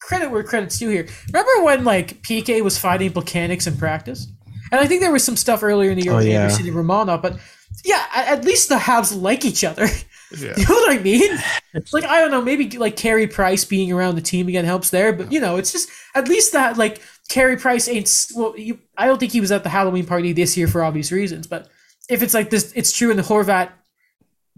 credit 0.00 0.30
where 0.30 0.42
credit's 0.42 0.78
due 0.78 0.88
here. 0.88 1.08
Remember 1.32 1.64
when 1.64 1.84
like 1.84 2.22
PK 2.22 2.62
was 2.62 2.78
fighting 2.78 3.12
volcanics 3.12 3.66
in 3.66 3.76
practice, 3.76 4.26
and 4.72 4.80
I 4.80 4.86
think 4.86 5.00
there 5.00 5.12
was 5.12 5.24
some 5.24 5.36
stuff 5.36 5.62
earlier 5.62 5.90
in 5.90 5.98
the 5.98 6.04
year 6.04 6.12
Oh, 6.12 6.16
with 6.16 6.26
yeah. 6.26 6.42
Anderson 6.42 6.66
and 6.68 6.76
Romanov, 6.76 7.22
but 7.22 7.38
yeah, 7.84 8.04
at, 8.14 8.38
at 8.38 8.44
least 8.44 8.68
the 8.68 8.76
Habs 8.76 9.18
like 9.20 9.44
each 9.44 9.64
other. 9.64 9.86
yeah. 10.36 10.54
You 10.56 10.64
know 10.68 10.74
what 10.74 10.92
I 10.92 11.02
mean? 11.02 11.38
It's 11.74 11.92
like 11.92 12.04
I 12.04 12.20
don't 12.20 12.30
know, 12.30 12.42
maybe 12.42 12.68
like 12.78 12.96
Carey 12.96 13.26
Price 13.26 13.64
being 13.64 13.90
around 13.92 14.16
the 14.16 14.22
team 14.22 14.48
again 14.48 14.64
helps 14.64 14.90
there, 14.90 15.12
but 15.12 15.32
you 15.32 15.40
know, 15.40 15.56
it's 15.56 15.72
just 15.72 15.88
at 16.14 16.28
least 16.28 16.52
that 16.52 16.76
like 16.76 17.00
Carey 17.28 17.56
Price 17.56 17.88
ain't 17.88 18.10
well. 18.34 18.58
You, 18.58 18.78
I 18.96 19.06
don't 19.06 19.18
think 19.18 19.32
he 19.32 19.40
was 19.40 19.52
at 19.52 19.62
the 19.62 19.68
Halloween 19.70 20.06
party 20.06 20.32
this 20.32 20.56
year 20.56 20.68
for 20.68 20.82
obvious 20.82 21.12
reasons, 21.12 21.46
but 21.46 21.68
if 22.08 22.22
it's 22.22 22.34
like 22.34 22.50
this, 22.50 22.72
it's 22.74 22.92
true. 22.92 23.10
And 23.10 23.18
the 23.18 23.22
Horvat 23.22 23.70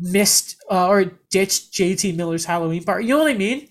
missed 0.03 0.57
uh, 0.71 0.89
or 0.89 1.05
ditched 1.31 1.73
JT 1.73 2.17
Miller's 2.17 2.45
Halloween 2.45 2.83
party. 2.85 3.07
You 3.07 3.15
know 3.15 3.23
what 3.23 3.31
I 3.31 3.37
mean? 3.39 3.69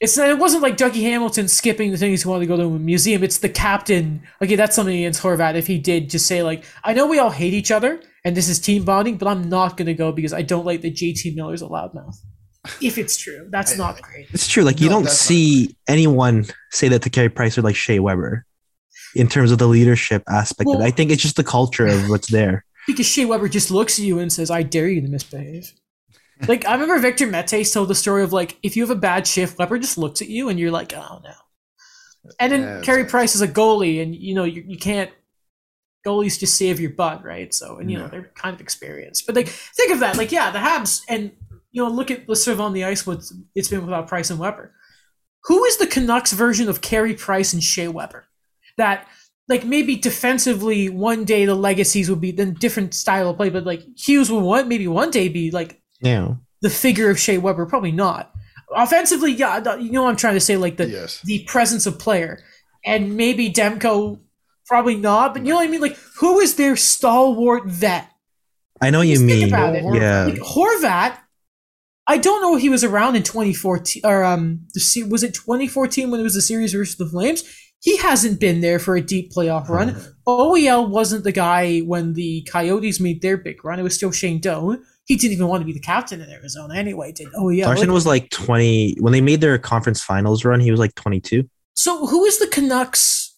It's 0.00 0.16
not, 0.16 0.28
it 0.28 0.38
wasn't 0.38 0.62
like 0.62 0.76
Dougie 0.76 1.02
Hamilton 1.02 1.48
skipping 1.48 1.90
the 1.90 1.96
things 1.96 2.22
he 2.22 2.28
wanted 2.28 2.44
to 2.44 2.46
go 2.46 2.56
to 2.56 2.62
a 2.64 2.78
museum. 2.78 3.24
It's 3.24 3.38
the 3.38 3.48
captain. 3.48 4.22
Okay, 4.40 4.54
that's 4.54 4.76
something 4.76 4.96
against 4.96 5.22
Horvat. 5.22 5.56
If 5.56 5.66
he 5.66 5.76
did 5.78 6.08
just 6.08 6.26
say 6.26 6.42
like, 6.42 6.64
I 6.84 6.92
know 6.94 7.06
we 7.06 7.18
all 7.18 7.30
hate 7.30 7.52
each 7.52 7.72
other 7.72 8.00
and 8.24 8.36
this 8.36 8.48
is 8.48 8.60
team 8.60 8.84
bonding, 8.84 9.16
but 9.16 9.26
I'm 9.26 9.48
not 9.48 9.76
gonna 9.76 9.94
go 9.94 10.12
because 10.12 10.32
I 10.32 10.42
don't 10.42 10.64
like 10.64 10.82
that 10.82 10.94
JT 10.94 11.34
Miller's 11.34 11.62
a 11.62 11.66
loudmouth. 11.66 12.14
If 12.80 12.98
it's 12.98 13.16
true, 13.16 13.48
that's 13.50 13.76
not 13.78 14.00
great. 14.02 14.26
It's 14.32 14.46
true. 14.46 14.62
Like 14.62 14.80
you 14.80 14.88
No, 14.88 14.96
don't 14.96 15.08
see 15.08 15.76
anyone 15.88 16.46
say 16.70 16.86
that 16.88 17.02
to 17.02 17.10
Carey 17.10 17.28
Price 17.28 17.56
or 17.58 17.62
like 17.62 17.76
Shea 17.76 17.98
Weber 17.98 18.44
in 19.16 19.26
terms 19.26 19.50
of 19.50 19.58
the 19.58 19.66
leadership 19.66 20.22
aspect. 20.28 20.68
of 20.68 20.74
it. 20.74 20.78
Well- 20.78 20.86
I 20.86 20.90
think 20.92 21.10
it's 21.10 21.22
just 21.22 21.36
the 21.36 21.44
culture 21.44 21.86
of 21.86 22.08
what's 22.08 22.28
there. 22.28 22.64
Because 22.88 23.06
Shea 23.06 23.24
Weber 23.24 23.48
just 23.48 23.70
looks 23.70 23.98
at 23.98 24.04
you 24.04 24.18
and 24.18 24.32
says, 24.32 24.50
"I 24.50 24.64
dare 24.64 24.88
you 24.88 25.00
to 25.00 25.08
misbehave." 25.08 25.72
like 26.48 26.66
I 26.66 26.72
remember 26.72 26.98
Victor 26.98 27.26
Mete 27.26 27.70
told 27.72 27.88
the 27.88 27.94
story 27.94 28.22
of 28.24 28.32
like 28.32 28.58
if 28.62 28.76
you 28.76 28.82
have 28.82 28.90
a 28.90 29.00
bad 29.00 29.26
shift, 29.26 29.58
Weber 29.58 29.78
just 29.78 29.98
looks 29.98 30.20
at 30.20 30.28
you 30.28 30.48
and 30.48 30.58
you're 30.58 30.72
like, 30.72 30.92
"Oh 30.92 31.20
no." 31.22 31.34
And 32.40 32.50
then 32.50 32.60
Yeah, 32.62 32.80
Carey 32.82 33.04
Price 33.04 33.34
is 33.36 33.42
a 33.42 33.48
goalie, 33.48 34.02
and 34.02 34.14
you 34.14 34.34
know 34.34 34.44
you, 34.44 34.64
you 34.66 34.78
can't. 34.78 35.10
Goalies 36.06 36.38
just 36.38 36.56
save 36.56 36.80
your 36.80 36.90
butt, 36.90 37.24
right? 37.24 37.52
So, 37.52 37.78
and 37.78 37.90
you 37.90 37.98
know 37.98 38.08
they're 38.08 38.30
kind 38.34 38.54
of 38.54 38.60
experienced, 38.60 39.26
but 39.26 39.36
like 39.36 39.48
think 39.48 39.92
of 39.92 40.00
that, 40.00 40.16
like 40.16 40.32
yeah, 40.32 40.50
the 40.50 40.58
Habs 40.58 41.02
and 41.08 41.32
you 41.70 41.82
know, 41.82 41.90
look 41.90 42.10
at 42.10 42.28
let's 42.28 42.42
serve 42.42 42.60
on 42.60 42.72
the 42.72 42.84
ice 42.84 43.06
what 43.06 43.22
it's 43.54 43.68
been 43.68 43.84
without 43.84 44.08
Price 44.08 44.30
and 44.30 44.38
Weber. 44.38 44.72
Who 45.44 45.64
is 45.64 45.76
the 45.76 45.86
Canucks 45.86 46.32
version 46.32 46.68
of 46.68 46.80
Carey 46.80 47.14
Price 47.14 47.52
and 47.52 47.62
Shea 47.62 47.88
Weber? 47.88 48.26
That 48.76 49.06
like 49.48 49.64
maybe 49.64 49.96
defensively 49.96 50.88
one 50.88 51.24
day 51.24 51.44
the 51.46 51.54
legacies 51.54 52.10
would 52.10 52.20
be 52.20 52.30
then 52.32 52.54
different 52.54 52.94
style 52.94 53.30
of 53.30 53.36
play, 53.36 53.48
but 53.50 53.64
like 53.64 53.82
Hughes 53.98 54.30
will 54.30 54.42
one 54.42 54.68
maybe 54.68 54.86
one 54.88 55.10
day 55.10 55.28
be 55.28 55.50
like 55.50 55.80
Yeah. 56.00 56.34
the 56.60 56.70
figure 56.70 57.10
of 57.10 57.18
Shea 57.18 57.38
Weber, 57.38 57.66
probably 57.66 57.92
not. 57.92 58.32
Offensively, 58.74 59.32
yeah, 59.32 59.76
you 59.78 59.90
know 59.90 60.02
what 60.02 60.10
I'm 60.10 60.16
trying 60.16 60.34
to 60.34 60.40
say, 60.40 60.56
like 60.58 60.76
the 60.76 60.88
yes. 60.88 61.22
the 61.24 61.42
presence 61.44 61.86
of 61.86 61.98
player, 61.98 62.38
and 62.84 63.16
maybe 63.16 63.50
Demko, 63.50 64.20
probably 64.66 64.96
not. 64.96 65.32
But 65.32 65.44
you 65.46 65.50
know 65.50 65.56
what 65.56 65.66
I 65.66 65.70
mean? 65.70 65.80
Like, 65.80 65.96
who 66.20 66.38
is 66.40 66.56
their 66.56 66.76
stalwart 66.76 67.64
vet? 67.66 68.06
I 68.82 68.90
know 68.90 68.98
what 68.98 69.06
you 69.08 69.14
Just 69.14 69.24
mean. 69.24 69.48
about 69.48 69.74
it. 69.74 69.84
Yeah. 69.94 70.24
Like, 70.26 70.34
Horvat, 70.40 71.16
I 72.06 72.18
don't 72.18 72.42
know 72.42 72.54
if 72.56 72.60
he 72.62 72.68
was 72.68 72.84
around 72.84 73.16
in 73.16 73.22
2014 73.22 74.02
or 74.04 74.22
um, 74.22 74.60
the 74.74 74.80
se- 74.80 75.04
was 75.04 75.22
it 75.22 75.32
2014 75.34 76.10
when 76.10 76.20
it 76.20 76.22
was 76.22 76.34
the 76.34 76.42
series 76.42 76.74
versus 76.74 76.96
the 76.96 77.06
Flames? 77.06 77.42
He 77.80 77.96
hasn't 77.96 78.40
been 78.40 78.60
there 78.60 78.78
for 78.78 78.96
a 78.96 79.00
deep 79.00 79.32
playoff 79.32 79.68
run. 79.68 79.94
OEL 80.28 80.88
wasn't 80.88 81.24
the 81.24 81.32
guy 81.32 81.80
when 81.80 82.14
the 82.14 82.42
Coyotes 82.50 83.00
made 83.00 83.22
their 83.22 83.36
big 83.36 83.64
run. 83.64 83.78
It 83.78 83.82
was 83.82 83.94
still 83.94 84.10
Shane 84.10 84.40
Doan. 84.40 84.82
He 85.04 85.16
didn't 85.16 85.32
even 85.34 85.46
want 85.46 85.62
to 85.62 85.64
be 85.64 85.72
the 85.72 85.80
captain 85.80 86.20
in 86.20 86.28
Arizona 86.30 86.74
anyway. 86.74 87.12
Did 87.12 87.28
OEL? 87.28 87.64
Larsson 87.64 87.92
was 87.92 88.04
like 88.04 88.28
20 88.30 88.96
when 89.00 89.12
they 89.12 89.22
made 89.22 89.40
their 89.40 89.56
conference 89.58 90.02
finals 90.02 90.44
run. 90.44 90.60
He 90.60 90.70
was 90.70 90.80
like 90.80 90.94
22. 90.96 91.48
So 91.74 92.06
who 92.06 92.24
is 92.24 92.38
the 92.38 92.48
Canucks 92.48 93.28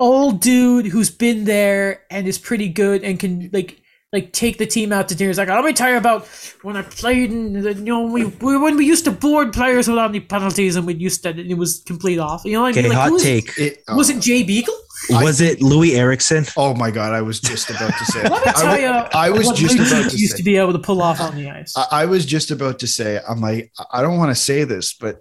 old 0.00 0.40
dude 0.40 0.86
who's 0.86 1.10
been 1.10 1.44
there 1.44 2.02
and 2.10 2.26
is 2.26 2.38
pretty 2.38 2.68
good 2.68 3.02
and 3.04 3.20
can 3.20 3.48
like 3.52 3.80
like 4.14 4.32
take 4.32 4.56
the 4.56 4.64
team 4.66 4.92
out 4.92 5.08
to 5.08 5.14
dinner? 5.14 5.28
He's 5.28 5.36
like, 5.38 5.48
let 5.48 5.64
me 5.64 5.72
tell 5.74 5.90
you 5.90 5.98
about 5.98 6.26
when 6.62 6.76
I 6.76 6.82
played 6.82 7.30
in 7.30 7.52
the, 7.52 7.74
you 7.74 7.82
know 7.84 8.02
we, 8.06 8.24
we 8.24 8.56
when 8.56 8.76
we 8.78 8.86
used 8.86 9.04
to 9.04 9.10
board 9.10 9.52
players 9.52 9.88
without 9.88 10.08
any 10.08 10.20
penalties 10.20 10.76
and 10.76 10.86
we 10.86 10.94
used 10.94 11.24
to 11.24 11.30
it 11.30 11.58
was 11.58 11.82
complete 11.84 12.18
off. 12.18 12.42
You 12.46 12.52
know 12.52 12.62
what 12.62 12.68
I 12.68 12.70
Okay, 12.70 12.82
mean? 12.82 12.90
Like, 12.92 12.98
hot 12.98 13.08
who 13.10 13.16
is- 13.16 13.22
take. 13.22 13.58
It, 13.58 13.82
Was 13.88 14.10
oh, 14.10 14.16
it 14.16 14.22
Jay 14.22 14.42
Beagle? 14.42 14.74
I- 15.12 15.22
Was 15.22 15.42
it 15.42 15.58
Loui 15.58 15.96
Eriksson? 15.96 16.46
Oh 16.56 16.72
my 16.74 16.90
god! 16.90 17.12
I 17.12 17.20
was 17.20 17.38
just 17.40 17.68
about 17.68 17.92
to 17.98 18.04
say. 18.06 18.22
Let 18.28 18.32
me 18.32 18.38
I 18.46 18.52
tell 18.52 18.80
you. 18.80 18.86
I 18.88 19.28
was 19.30 19.46
what 19.48 19.56
just 19.56 19.74
about 19.76 20.10
to 20.10 20.16
used 20.16 20.32
say. 20.32 20.38
to 20.38 20.42
be 20.44 20.56
able 20.56 20.72
to 20.72 20.78
pull 20.78 21.02
off 21.02 21.20
on 21.20 21.34
the 21.34 21.50
ice. 21.50 21.76
I, 21.76 21.86
I 21.90 22.06
was 22.06 22.24
just 22.24 22.50
about 22.50 22.78
to 22.78 22.86
say. 22.86 23.20
I'm 23.28 23.40
like, 23.40 23.70
I 23.92 24.00
don't 24.00 24.16
want 24.16 24.30
to 24.30 24.40
say 24.40 24.64
this, 24.64 24.94
but 24.94 25.16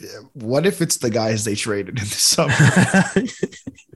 uh, 0.00 0.06
what 0.34 0.66
if 0.66 0.80
it's 0.80 0.98
the 0.98 1.10
guys 1.10 1.44
they 1.44 1.54
traded 1.56 1.98
in 1.98 2.04
the 2.04 2.10
summer? 2.10 2.54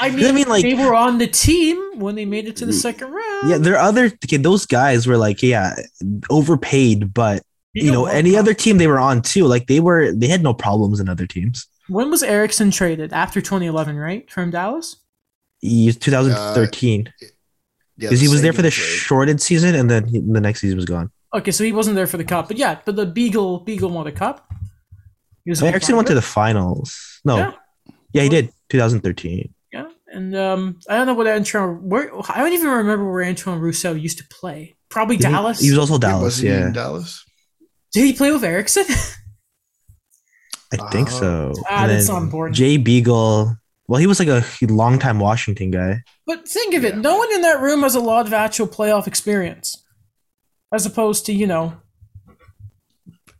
I 0.00 0.10
mean, 0.10 0.26
I 0.26 0.32
mean, 0.32 0.48
like- 0.48 0.62
they 0.62 0.74
were 0.74 0.94
on 0.94 1.18
the 1.18 1.26
team 1.26 1.98
when 1.98 2.14
they 2.14 2.24
made 2.24 2.46
it 2.46 2.56
to 2.56 2.66
the 2.66 2.72
mm. 2.72 2.80
second 2.80 3.10
round. 3.10 3.50
yeah, 3.50 3.58
there 3.58 3.74
are 3.74 3.82
other 3.82 4.06
okay, 4.06 4.36
those 4.36 4.66
guys 4.66 5.06
were 5.06 5.16
like, 5.16 5.42
yeah, 5.42 5.74
overpaid, 6.30 7.14
but 7.14 7.42
you 7.74 7.90
know, 7.90 8.02
what? 8.02 8.14
any 8.14 8.36
other 8.36 8.54
team 8.54 8.78
they 8.78 8.86
were 8.86 8.98
on 8.98 9.22
too, 9.22 9.46
like 9.46 9.66
they 9.66 9.80
were 9.80 10.12
they 10.12 10.26
had 10.26 10.42
no 10.42 10.52
problems 10.52 11.00
in 11.00 11.08
other 11.08 11.26
teams. 11.26 11.66
When 11.88 12.10
was 12.10 12.22
Eriksson 12.22 12.70
traded? 12.70 13.12
After 13.12 13.40
2011, 13.40 13.96
right? 13.96 14.30
From 14.30 14.50
Dallas? 14.50 14.96
He, 15.60 15.92
2013 15.92 17.06
uh, 17.06 17.10
Yeah, 17.18 17.28
because 18.08 18.20
he 18.20 18.28
was 18.28 18.42
there 18.42 18.52
for 18.52 18.62
the 18.62 18.70
Seguin 18.70 18.86
trade. 18.86 18.98
shorted 18.98 19.40
season 19.40 19.74
and 19.74 19.90
then 19.90 20.06
he, 20.06 20.20
the 20.20 20.40
next 20.40 20.60
season 20.60 20.76
was 20.76 20.84
gone. 20.84 21.10
Okay, 21.34 21.50
so 21.50 21.64
he 21.64 21.72
wasn't 21.72 21.96
there 21.96 22.06
for 22.06 22.18
the 22.18 22.24
cup, 22.24 22.48
but 22.48 22.58
yeah, 22.58 22.78
but 22.84 22.94
the 22.96 23.06
Beagle 23.06 23.60
Beagle 23.60 23.90
won 23.90 24.04
the 24.04 24.12
cup. 24.12 24.52
He 25.44 25.50
was 25.50 25.60
a 25.60 25.64
big 25.64 25.72
Eriksson 25.72 25.96
went 25.96 26.08
to 26.08 26.14
the 26.14 26.22
finals. 26.22 27.20
No, 27.24 27.36
Yeah. 27.36 27.52
Yeah, 28.12 28.22
he 28.24 28.28
did 28.28 28.50
2013. 28.70 29.52
yeah, 29.72 29.86
and 30.08 30.36
um, 30.36 30.78
I 30.88 30.96
don't 30.96 31.06
know 31.06 31.14
what 31.14 31.26
Antoine. 31.26 31.88
Where 31.88 32.10
I 32.30 32.38
don't 32.38 32.52
even 32.52 32.68
remember 32.68 33.10
where 33.10 33.24
Antoine 33.24 33.58
Roussel 33.60 33.96
used 33.96 34.18
to 34.18 34.24
play. 34.28 34.74
Probably 34.88 35.16
Didn't 35.16 35.30
he- 35.30 35.36
Dallas. 35.36 35.60
He 35.60 35.70
was 35.70 35.78
also 35.78 35.98
Dallas. 35.98 36.22
wasn't 36.22 36.48
he 36.48 36.54
Yeah, 36.54 36.66
in 36.66 36.72
Dallas. 36.72 37.24
Did 37.92 38.04
he 38.04 38.12
play 38.12 38.30
with 38.32 38.44
Eriksson? 38.44 38.84
I 40.72 40.76
think 40.90 41.08
Oh. 41.12 41.18
so. 41.20 41.52
Ah, 41.68 41.82
And 41.82 41.90
that's 41.90 42.06
then 42.06 42.16
not 42.16 42.22
important. 42.22 42.56
Jay 42.56 42.76
Beagle. 42.78 43.56
Well, 43.88 44.00
he 44.00 44.06
was 44.06 44.18
like 44.18 44.28
a 44.28 44.42
longtime 44.66 45.18
Washington 45.18 45.70
guy. 45.70 46.02
but 46.26 46.48
think 46.48 46.74
of 46.74 46.84
it, 46.84 46.94
Yeah. 46.94 47.00
no 47.00 47.16
one 47.18 47.32
in 47.34 47.42
that 47.42 47.60
room 47.60 47.82
has 47.82 47.94
a 47.94 48.00
lot 48.00 48.26
of 48.26 48.32
actual 48.32 48.66
playoff 48.66 49.06
experience, 49.06 49.82
as 50.72 50.86
opposed 50.86 51.26
to 51.26 51.32
you 51.34 51.46
know 51.46 51.74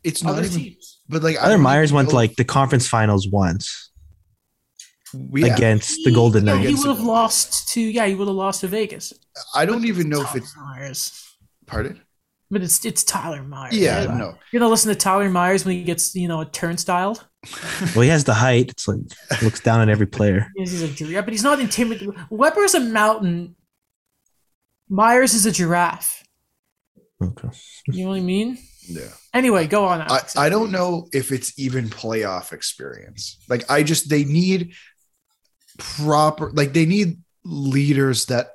It's 0.03 0.21
not 0.23 0.33
other 0.33 0.43
even. 0.43 0.59
teams. 0.59 0.99
But 1.09 1.23
like, 1.23 1.37
I 1.37 1.43
Other 1.43 1.53
don't 1.55 1.63
Myers 1.63 1.89
even 1.89 1.95
went 1.97 2.09
to 2.09 2.15
like 2.15 2.35
the 2.35 2.43
conference 2.43 2.87
finals 2.87 3.27
once 3.27 3.89
Yeah, 5.33 5.53
against 5.53 6.03
the 6.03 6.11
Golden 6.11 6.45
Yeah, 6.45 6.57
he 6.57 6.75
would 6.75 6.87
have 6.87 7.01
lost 7.01 7.69
to 7.69 7.81
yeah, 7.81 8.05
he 8.05 8.15
would 8.15 8.27
have 8.27 8.35
lost 8.35 8.61
to 8.61 8.67
Vegas. 8.67 9.13
I 9.55 9.65
don't 9.65 9.85
even 9.85 10.09
know 10.09 10.21
if 10.21 10.35
it's. 10.35 10.53
Tyler 10.53 10.65
Myers. 10.65 11.37
Pardon? 11.65 12.01
But 12.51 12.61
it's 12.61 12.85
it's 12.85 13.03
Tyler 13.03 13.43
Myers. 13.43 13.77
Yeah, 13.77 14.05
right? 14.05 14.17
no. 14.17 14.35
You're 14.51 14.59
gonna 14.59 14.69
listen 14.69 14.89
to 14.89 14.95
Tyler 14.95 15.29
Myers 15.29 15.65
when 15.65 15.75
he 15.75 15.83
gets 15.83 16.15
you 16.15 16.27
know 16.27 16.41
a 16.41 16.45
turnstile. 16.45 17.19
Well, 17.95 18.03
he 18.03 18.09
has 18.09 18.23
the 18.23 18.33
height. 18.33 18.71
It's 18.71 18.87
like 18.87 18.99
looks 19.41 19.59
down 19.59 19.81
on 19.81 19.89
every 19.89 20.07
player. 20.07 20.47
He's 20.55 20.81
a 20.81 20.87
giraffe, 20.87 21.25
but 21.25 21.33
he's 21.33 21.43
not 21.43 21.59
intimidating. 21.59 22.15
Weber's 22.29 22.73
a 22.73 22.79
mountain. 22.79 23.55
Myers 24.87 25.33
is 25.33 25.45
a 25.45 25.51
giraffe. 25.51 26.23
Okay. 27.21 27.49
You 27.87 28.03
know 28.03 28.11
what 28.11 28.17
I 28.17 28.21
mean? 28.21 28.57
Yeah. 28.87 29.09
Anyway, 29.33 29.67
go 29.67 29.85
on. 29.85 30.01
I, 30.01 30.19
I 30.37 30.49
don't 30.49 30.71
know 30.71 31.07
if 31.13 31.31
it's 31.31 31.57
even 31.57 31.89
playoff 31.89 32.51
experience. 32.51 33.37
Like 33.49 33.69
I 33.69 33.83
just 33.83 34.09
they 34.09 34.23
need 34.25 34.73
proper 35.77 36.51
like 36.51 36.73
they 36.73 36.85
need 36.85 37.17
leaders 37.43 38.25
that 38.27 38.51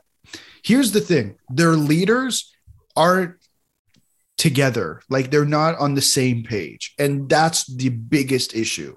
here's 0.62 0.92
the 0.92 1.00
thing. 1.00 1.36
Their 1.48 1.72
leaders 1.72 2.52
aren't 2.96 3.36
together. 4.36 5.02
Like 5.08 5.30
they're 5.30 5.44
not 5.44 5.78
on 5.78 5.94
the 5.94 6.02
same 6.02 6.44
page. 6.44 6.94
And 6.98 7.28
that's 7.28 7.64
the 7.64 7.88
biggest 7.88 8.54
issue. 8.54 8.96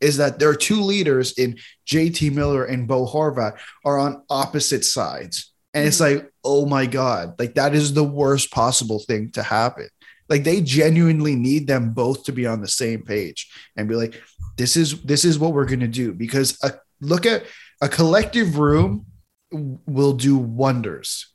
Is 0.00 0.16
that 0.16 0.38
there 0.38 0.48
are 0.48 0.56
two 0.56 0.80
leaders 0.80 1.38
in 1.38 1.58
JT 1.86 2.32
Miller 2.32 2.64
and 2.64 2.88
Bo 2.88 3.06
Horvat 3.06 3.58
are 3.84 3.98
on 3.98 4.24
opposite 4.28 4.84
sides. 4.84 5.52
And 5.74 5.86
it's 5.86 6.00
mm-hmm. 6.00 6.18
like, 6.18 6.32
oh 6.44 6.66
my 6.66 6.86
God, 6.86 7.38
like 7.38 7.54
that 7.54 7.74
is 7.74 7.94
the 7.94 8.04
worst 8.04 8.50
possible 8.50 8.98
thing 8.98 9.30
to 9.32 9.42
happen 9.42 9.88
like 10.28 10.44
they 10.44 10.62
genuinely 10.62 11.36
need 11.36 11.66
them 11.66 11.92
both 11.92 12.24
to 12.24 12.32
be 12.32 12.46
on 12.46 12.62
the 12.62 12.68
same 12.68 13.02
page 13.02 13.50
and 13.76 13.86
be 13.86 13.94
like 13.94 14.22
this 14.56 14.78
is 14.78 15.02
this 15.02 15.26
is 15.26 15.38
what 15.38 15.52
we're 15.52 15.66
going 15.66 15.80
to 15.80 15.86
do 15.86 16.14
because 16.14 16.58
a, 16.62 16.72
look 17.02 17.26
at 17.26 17.44
a 17.82 17.88
collective 17.88 18.58
room 18.58 19.06
will 19.50 20.14
do 20.14 20.38
wonders 20.38 21.26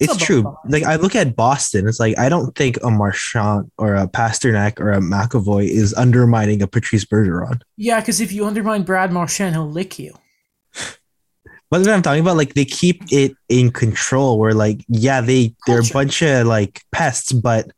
It's 0.00 0.14
It's 0.14 0.24
true. 0.24 0.56
Like 0.68 0.84
I 0.84 0.96
look 0.96 1.14
at 1.14 1.36
Boston, 1.36 1.86
it's 1.86 2.00
like 2.00 2.18
I 2.18 2.28
don't 2.28 2.54
think 2.56 2.78
a 2.82 2.90
Marchand 2.90 3.70
or 3.78 3.94
a 3.94 4.08
Pastrnak 4.08 4.80
or 4.80 4.92
a 4.92 5.00
McAvoy 5.00 5.68
is 5.68 5.94
undermining 5.94 6.62
a 6.62 6.66
Patrice 6.66 7.04
Bergeron. 7.04 7.60
yeah, 7.76 8.00
because 8.00 8.20
if 8.20 8.32
you 8.32 8.46
undermine 8.46 8.82
Brad 8.82 9.12
Marchand, 9.12 9.54
he'll 9.54 9.70
lick 9.70 9.98
you. 9.98 10.14
But 11.70 11.84
then 11.84 11.92
I'm 11.92 12.02
talking 12.02 12.22
about 12.22 12.38
like 12.38 12.54
they 12.54 12.64
keep 12.64 13.02
it 13.10 13.36
in 13.48 13.70
control. 13.70 14.38
Where 14.38 14.54
like 14.54 14.84
yeah, 14.88 15.20
they 15.20 15.54
they're 15.66 15.80
a 15.80 15.92
bunch 15.92 16.22
of 16.22 16.46
like 16.46 16.80
pests, 16.92 17.32
but 17.32 17.70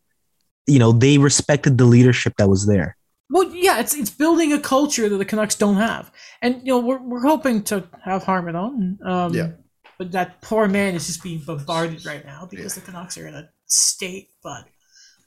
you 0.67 0.79
know 0.79 0.93
they 0.93 1.19
respected 1.19 1.77
the 1.77 1.85
leadership 1.85 2.35
that 2.39 2.49
was 2.49 2.67
there. 2.67 2.97
Well, 3.31 3.55
yeah, 3.55 3.79
it's 3.81 3.95
it's 3.95 4.11
building 4.11 4.53
a 4.53 4.61
culture 4.61 5.09
that 5.09 5.17
the 5.17 5.25
Canucks 5.25 5.55
don't 5.55 5.77
have, 5.77 6.11
and 6.43 6.57
you 6.67 6.73
know 6.73 6.81
we're 6.81 6.99
we're 6.99 7.23
hoping 7.27 7.63
to 7.65 7.85
have 8.05 8.25
Harmon 8.25 8.57
on. 8.57 8.99
Um, 9.05 9.35
Yeah. 9.35 9.51
But 9.99 10.13
that 10.13 10.41
poor 10.41 10.67
man 10.67 10.95
is 10.95 11.07
just 11.07 11.23
being 11.23 11.41
bombarded 11.47 12.07
right 12.07 12.25
now 12.25 12.49
because 12.51 12.75
the 12.75 12.81
Canucks 12.81 13.19
are 13.19 13.29
in 13.29 13.35
a 13.35 13.51
state. 13.67 14.29
But 14.43 14.65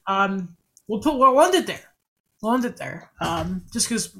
um, 0.07 0.57
we'll 0.87 0.99
put 0.99 1.15
we'll 1.17 1.39
end 1.41 1.53
it 1.55 1.67
there. 1.67 1.79
We'll 2.41 2.55
end 2.55 2.65
it 2.65 2.77
there. 2.77 3.11
Um, 3.21 3.65
just 3.71 3.87
because 3.87 4.17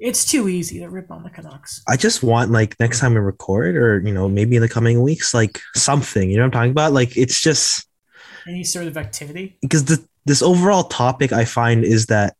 it's 0.00 0.24
too 0.24 0.48
easy 0.48 0.80
to 0.80 0.88
rip 0.88 1.12
on 1.12 1.22
the 1.22 1.30
Canucks. 1.30 1.80
I 1.88 1.96
just 1.96 2.24
want 2.24 2.50
like 2.50 2.78
next 2.80 2.98
time 2.98 3.14
we 3.14 3.20
record, 3.20 3.76
or 3.76 4.00
you 4.00 4.12
know 4.12 4.28
maybe 4.28 4.56
in 4.56 4.62
the 4.62 4.68
coming 4.68 5.00
weeks, 5.00 5.32
like 5.32 5.60
something. 5.76 6.28
You 6.28 6.38
know 6.38 6.42
what 6.42 6.46
I'm 6.46 6.50
talking 6.60 6.70
about? 6.72 6.92
Like 6.92 7.16
it's 7.16 7.40
just 7.40 7.86
Any 8.48 8.64
sort 8.64 8.88
of 8.88 8.96
activity. 8.96 9.58
because 9.62 9.84
the 9.84 10.04
this 10.26 10.42
overall 10.42 10.84
topic 10.84 11.32
I 11.32 11.44
find 11.44 11.84
is 11.84 12.06
that 12.06 12.34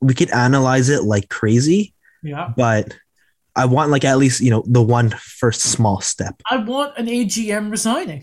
we 0.00 0.14
could 0.14 0.30
analyze 0.30 0.88
it 0.88 1.04
like 1.04 1.28
crazy, 1.28 1.94
Yeah. 2.22 2.52
but 2.56 2.96
I 3.56 3.64
want 3.64 3.90
like 3.90 4.04
at 4.04 4.18
least 4.18 4.40
you 4.40 4.50
know 4.50 4.62
the 4.66 4.82
one 4.82 5.10
first 5.10 5.62
small 5.62 6.00
step. 6.00 6.40
I 6.48 6.58
want 6.58 6.96
an 6.96 7.06
AGM 7.06 7.70
resigning. 7.70 8.22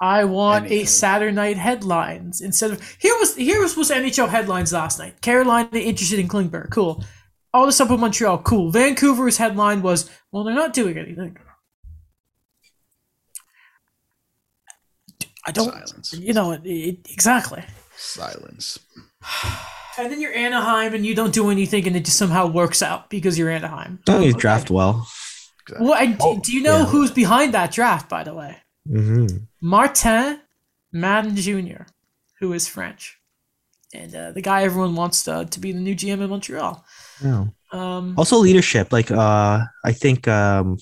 I 0.00 0.24
want 0.24 0.64
a 0.64 0.68
Anything. 0.68 0.86
Saturday 0.86 1.32
night 1.32 1.58
headlines 1.58 2.40
instead 2.40 2.70
of 2.72 2.96
here 2.98 3.14
was 3.20 3.36
here 3.36 3.60
was 3.60 3.76
was 3.76 3.90
NHL 3.90 4.28
headlines 4.28 4.72
last 4.72 4.98
night. 4.98 5.20
Carolina 5.20 5.68
interested 5.74 6.18
in 6.18 6.26
Klingberg, 6.26 6.70
cool. 6.70 7.04
All 7.52 7.66
this 7.66 7.80
up 7.80 7.90
with 7.90 8.00
Montreal, 8.00 8.38
cool. 8.38 8.70
Vancouver's 8.70 9.36
headline 9.36 9.82
was, 9.82 10.08
well, 10.30 10.44
they're 10.44 10.54
not 10.54 10.72
doing 10.72 10.96
anything. 10.96 11.36
I 15.46 15.50
don't, 15.52 15.72
silence 15.72 16.12
you 16.12 16.32
know, 16.32 16.52
it, 16.52 16.60
it, 16.64 16.98
exactly. 17.10 17.64
silence 17.96 18.78
And 20.02 20.10
then 20.12 20.20
you're 20.20 20.34
Anaheim, 20.34 20.94
and 20.94 21.04
you 21.06 21.14
don't 21.14 21.32
do 21.32 21.50
anything, 21.50 21.86
and 21.86 21.94
it 21.96 22.04
just 22.04 22.16
somehow 22.18 22.46
works 22.46 22.82
out 22.82 23.10
because 23.10 23.38
you're 23.38 23.50
Anaheim. 23.50 24.00
Don't 24.04 24.22
you 24.22 24.30
Okay. 24.30 24.38
draft 24.40 24.70
well? 24.70 25.06
Well, 25.78 25.94
and 25.94 26.16
do- 26.18 26.24
Oh, 26.24 26.40
do 26.40 26.52
you 26.52 26.62
know 26.62 26.78
yeah. 26.78 26.86
who's 26.86 27.10
behind 27.10 27.54
that 27.54 27.70
draft, 27.72 28.08
by 28.08 28.24
the 28.24 28.34
way? 28.34 28.56
hmm 28.86 29.26
Martin 29.60 30.40
Madden 30.92 31.36
Jr., 31.36 31.82
who 32.40 32.52
is 32.54 32.66
French, 32.66 33.18
and 33.94 34.14
uh, 34.14 34.32
the 34.32 34.40
guy 34.42 34.62
everyone 34.64 34.94
wants 34.96 35.22
to, 35.24 35.46
to 35.50 35.60
be 35.60 35.72
the 35.72 35.78
new 35.80 35.94
GM 35.94 36.20
in 36.22 36.30
Montreal. 36.30 36.84
Yeah. 37.22 37.44
Um, 37.72 38.14
Also 38.16 38.38
leadership. 38.38 38.90
Like 38.92 39.10
uh 39.12 39.60
I 39.84 39.92
think 39.92 40.26
um 40.26 40.78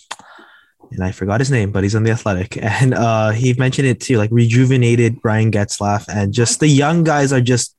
and 0.90 1.05
I 1.05 1.12
forgot 1.12 1.40
his 1.40 1.51
name, 1.51 1.70
but 1.73 1.82
he's 1.82 1.95
on 1.95 2.05
the 2.05 2.12
athletic. 2.12 2.57
And 2.62 2.95
uh 2.95 3.31
he 3.31 3.53
mentioned 3.55 3.89
it 3.89 4.01
too, 4.01 4.16
like 4.16 4.31
rejuvenated 4.32 5.20
Brian 5.20 5.51
Getzlaf 5.51 6.05
and 6.09 6.32
just 6.32 6.61
the 6.61 6.69
young 6.69 7.05
guys 7.05 7.31
are 7.32 7.43
just 7.43 7.74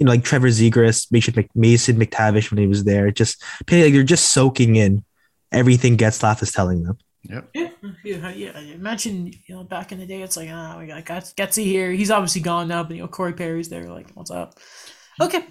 you 0.00 0.06
know, 0.06 0.12
like 0.12 0.24
Trevor 0.24 0.48
Zegras, 0.48 1.06
Mason, 1.12 1.34
Mc, 1.36 1.48
Mason 1.54 1.96
McTavish 1.96 2.50
when 2.50 2.58
he 2.58 2.66
was 2.66 2.84
there, 2.84 3.10
just 3.10 3.42
like 3.70 3.92
they're 3.92 4.02
just 4.02 4.32
soaking 4.32 4.76
in 4.76 5.04
everything 5.52 5.96
Getzlaf 5.96 6.42
is 6.42 6.52
telling 6.52 6.82
them. 6.82 6.98
Yeah, 7.22 7.42
yeah, 7.52 8.30
yeah. 8.30 8.58
Imagine, 8.58 9.26
you 9.46 9.54
know, 9.54 9.62
back 9.62 9.92
in 9.92 9.98
the 9.98 10.06
day, 10.06 10.22
it's 10.22 10.38
like, 10.38 10.48
ah, 10.50 10.78
we 10.78 10.86
got 10.86 11.04
Gets- 11.04 11.34
Getsy 11.34 11.64
here. 11.64 11.92
He's 11.92 12.10
obviously 12.10 12.40
gone 12.40 12.66
now, 12.66 12.82
but 12.82 12.96
you 12.96 13.02
know, 13.02 13.08
Corey 13.08 13.34
Perry's 13.34 13.68
there. 13.68 13.90
Like, 13.90 14.10
what's 14.14 14.30
up? 14.30 14.58
Okay. 15.20 15.44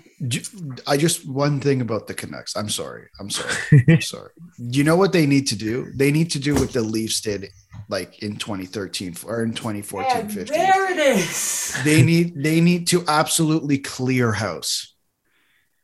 I 0.87 0.97
just 0.97 1.27
one 1.27 1.59
thing 1.59 1.79
about 1.81 2.07
the 2.07 2.13
Canucks. 2.13 2.55
I'm 2.55 2.69
sorry. 2.69 3.07
I'm 3.19 3.29
sorry. 3.29 3.55
I'm 3.87 4.01
sorry. 4.01 4.31
You 4.57 4.83
know 4.83 4.95
what 4.97 5.13
they 5.13 5.25
need 5.25 5.47
to 5.47 5.55
do? 5.55 5.91
They 5.95 6.11
need 6.11 6.31
to 6.31 6.39
do 6.39 6.53
what 6.55 6.73
the 6.73 6.81
Leafs 6.81 7.21
did 7.21 7.47
like 7.87 8.21
in 8.21 8.35
2013 8.37 9.15
or 9.25 9.43
in 9.43 9.53
2014, 9.53 10.17
And 10.17 10.31
15. 10.31 10.57
there 10.57 10.91
it 10.91 10.97
is. 10.99 11.77
They 11.83 12.01
need 12.03 12.41
they 12.43 12.59
need 12.61 12.87
to 12.87 13.03
absolutely 13.07 13.77
clear 13.77 14.31
house. 14.33 14.93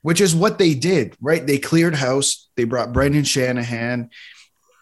Which 0.01 0.21
is 0.21 0.35
what 0.35 0.59
they 0.59 0.75
did, 0.75 1.15
right? 1.19 1.45
They 1.45 1.57
cleared 1.57 1.95
house. 1.95 2.49
They 2.57 2.63
brought 2.65 2.93
Brendan 2.93 3.23
Shanahan 3.23 4.09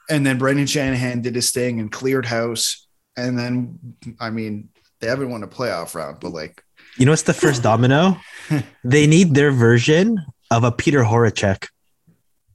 and 0.09 0.25
then 0.25 0.37
Brendan 0.37 0.65
Shanahan 0.67 1.21
did 1.21 1.35
his 1.35 1.51
thing 1.51 1.79
and 1.79 1.91
cleared 1.91 2.25
house. 2.25 2.87
And 3.15 3.37
then 3.37 3.79
I 4.19 4.31
mean, 4.31 4.69
they 4.99 5.07
haven't 5.07 5.29
won 5.29 5.43
a 5.43 5.47
playoff 5.47 5.93
round, 5.95 6.19
but 6.19 6.31
like 6.33 6.63
You 6.97 7.05
know 7.05 7.11
what's 7.11 7.23
the 7.23 7.33
first 7.33 7.63
domino? 7.63 8.17
they 8.83 9.07
need 9.07 9.33
their 9.33 9.51
version 9.51 10.17
of 10.51 10.63
a 10.63 10.71
Peter 10.71 11.03
Horachek 11.03 11.67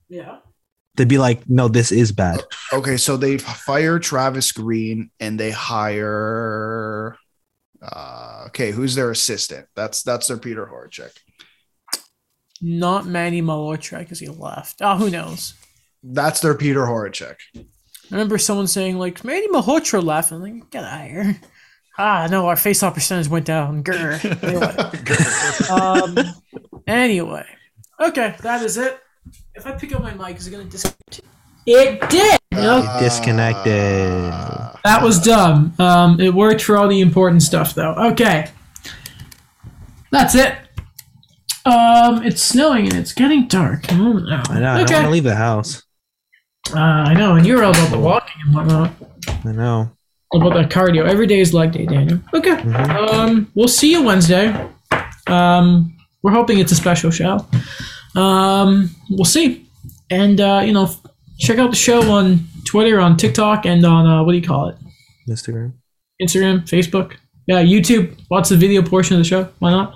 Yeah. 0.08 0.38
to 0.96 1.06
be 1.06 1.18
like, 1.18 1.48
no, 1.48 1.66
this 1.68 1.90
is 1.90 2.12
bad. 2.12 2.42
Okay, 2.72 2.96
so 2.96 3.16
they 3.16 3.38
fire 3.38 3.98
Travis 3.98 4.52
Green 4.52 5.10
and 5.18 5.38
they 5.40 5.50
hire. 5.50 7.16
Uh, 7.82 8.44
okay, 8.48 8.70
who's 8.70 8.94
their 8.94 9.10
assistant? 9.10 9.66
That's 9.74 10.02
that's 10.02 10.28
their 10.28 10.36
Peter 10.38 10.66
Horachek. 10.66 11.10
Not 12.60 13.06
Manny 13.06 13.40
Malhotra 13.40 14.00
because 14.00 14.18
he 14.18 14.28
left. 14.28 14.78
Oh, 14.80 14.96
who 14.96 15.10
knows? 15.10 15.54
That's 16.02 16.40
their 16.40 16.54
Peter 16.54 16.80
Horachek. 16.82 17.36
I 17.56 17.64
remember 18.10 18.38
someone 18.38 18.66
saying 18.66 18.98
like 18.98 19.22
Manny 19.24 19.46
Malhotra 19.48 20.02
left. 20.02 20.32
I'm 20.32 20.42
like, 20.42 20.70
get 20.70 20.82
out 20.84 21.04
of 21.04 21.10
here. 21.10 21.40
Ah, 21.98 22.28
no, 22.30 22.46
our 22.46 22.56
face-off 22.56 22.94
percentage 22.94 23.28
went 23.28 23.44
down. 23.44 23.82
Grr. 23.82 24.22
Anyway. 24.44 24.76
um, 25.70 26.34
anyway, 26.86 27.44
okay, 28.00 28.36
that 28.42 28.62
is 28.62 28.76
it. 28.76 29.00
If 29.54 29.66
I 29.66 29.72
pick 29.72 29.92
up 29.92 30.02
my 30.02 30.14
mic, 30.14 30.36
is 30.36 30.46
it 30.46 30.52
gonna 30.52 30.64
disconnect? 30.64 31.20
It 31.66 32.08
did. 32.08 32.38
Nope. 32.52 32.84
Uh, 32.86 33.00
disconnected. 33.00 33.72
That 34.84 35.00
was 35.02 35.20
dumb. 35.20 35.74
Um, 35.78 36.20
it 36.20 36.32
worked 36.32 36.62
for 36.62 36.76
all 36.76 36.88
the 36.88 37.00
important 37.00 37.42
stuff, 37.42 37.74
though. 37.74 37.94
Okay, 38.12 38.50
that's 40.10 40.34
it. 40.34 40.54
Um, 41.64 42.22
it's 42.24 42.40
snowing 42.40 42.86
and 42.86 42.94
it's 42.94 43.12
getting 43.12 43.46
dark. 43.48 43.84
Oh, 43.92 44.14
no. 44.14 44.42
I 44.48 44.60
know. 44.60 44.72
I 44.72 44.84
don't 44.84 44.92
want 44.92 45.04
to 45.06 45.10
leave 45.10 45.24
the 45.24 45.34
house. 45.34 45.82
Uh, 46.72 46.78
I 46.78 47.14
know, 47.14 47.34
and 47.34 47.46
you're 47.46 47.62
all 47.64 47.70
about 47.70 47.90
the 47.90 47.98
walking 47.98 48.40
and 48.46 48.54
whatnot. 48.54 48.92
I 49.44 49.52
know. 49.52 49.90
About 50.34 50.52
that 50.54 50.68
cardio. 50.70 51.08
Every 51.08 51.26
day 51.26 51.40
is 51.40 51.54
leg 51.54 51.72
day, 51.72 51.86
Daniel. 51.86 52.20
Okay. 52.34 52.56
Mhm. 52.56 52.90
Um, 53.12 53.50
we'll 53.54 53.66
see 53.68 53.92
you 53.92 54.02
Wednesday. 54.02 54.54
Um, 55.26 55.96
we're 56.22 56.32
hoping 56.32 56.58
it's 56.58 56.72
a 56.72 56.74
special 56.74 57.10
show. 57.10 57.46
Um, 58.14 58.90
we'll 59.10 59.24
see. 59.24 59.66
And 60.10 60.40
uh, 60.40 60.62
you 60.66 60.72
know, 60.72 60.90
check 61.38 61.58
out 61.58 61.70
the 61.70 61.76
show 61.76 62.10
on 62.12 62.46
Twitter, 62.66 63.00
on 63.00 63.16
TikTok, 63.16 63.64
and 63.64 63.84
on 63.86 64.06
uh, 64.06 64.22
what 64.24 64.32
do 64.32 64.38
you 64.38 64.46
call 64.46 64.68
it? 64.68 64.76
Instagram. 65.28 65.72
Instagram, 66.22 66.62
Facebook, 66.68 67.12
yeah, 67.46 67.62
YouTube. 67.62 68.14
Watch 68.30 68.48
the 68.48 68.56
video 68.56 68.82
portion 68.82 69.14
of 69.16 69.20
the 69.20 69.28
show. 69.28 69.48
Why 69.60 69.70
not? 69.70 69.94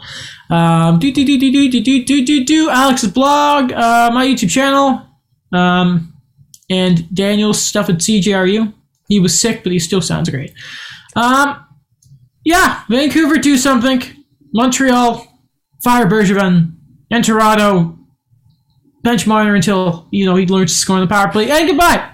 Um, 0.51 0.99
do 0.99 1.13
do 1.13 1.25
do 1.25 1.37
do 1.39 1.51
do 1.51 1.69
do 1.71 1.81
do 1.83 2.05
do 2.05 2.25
do 2.25 2.45
do. 2.45 2.71
Alex's 2.71 3.11
blog, 3.11 3.73
uh, 3.73 4.11
my 4.15 4.27
YouTube 4.27 4.51
channel, 4.51 5.03
um, 5.53 6.15
and 6.71 7.13
Daniel's 7.15 7.61
stuff 7.63 7.89
at 7.91 7.97
CJRU. 7.97 8.73
He 9.13 9.21
was 9.21 9.39
sick, 9.39 9.63
but 9.63 9.73
he 9.73 9.79
still 9.79 10.01
sounds 10.01 10.31
great. 10.31 10.55
Um, 11.15 11.67
yeah, 12.47 12.83
Vancouver 12.89 13.37
do 13.37 13.59
something. 13.59 14.03
Montreal 14.55 15.27
fire 15.85 16.07
Bergevin 16.07 16.77
and 17.11 17.23
Toronto 17.23 17.99
bench 19.03 19.27
monitor 19.27 19.55
until 19.55 20.09
you 20.11 20.25
know 20.25 20.35
he 20.37 20.47
learns 20.47 20.73
to 20.73 20.79
score 20.79 20.97
on 20.97 21.03
the 21.03 21.09
power 21.09 21.31
play. 21.31 21.51
And 21.51 21.69
goodbye. 21.69 22.12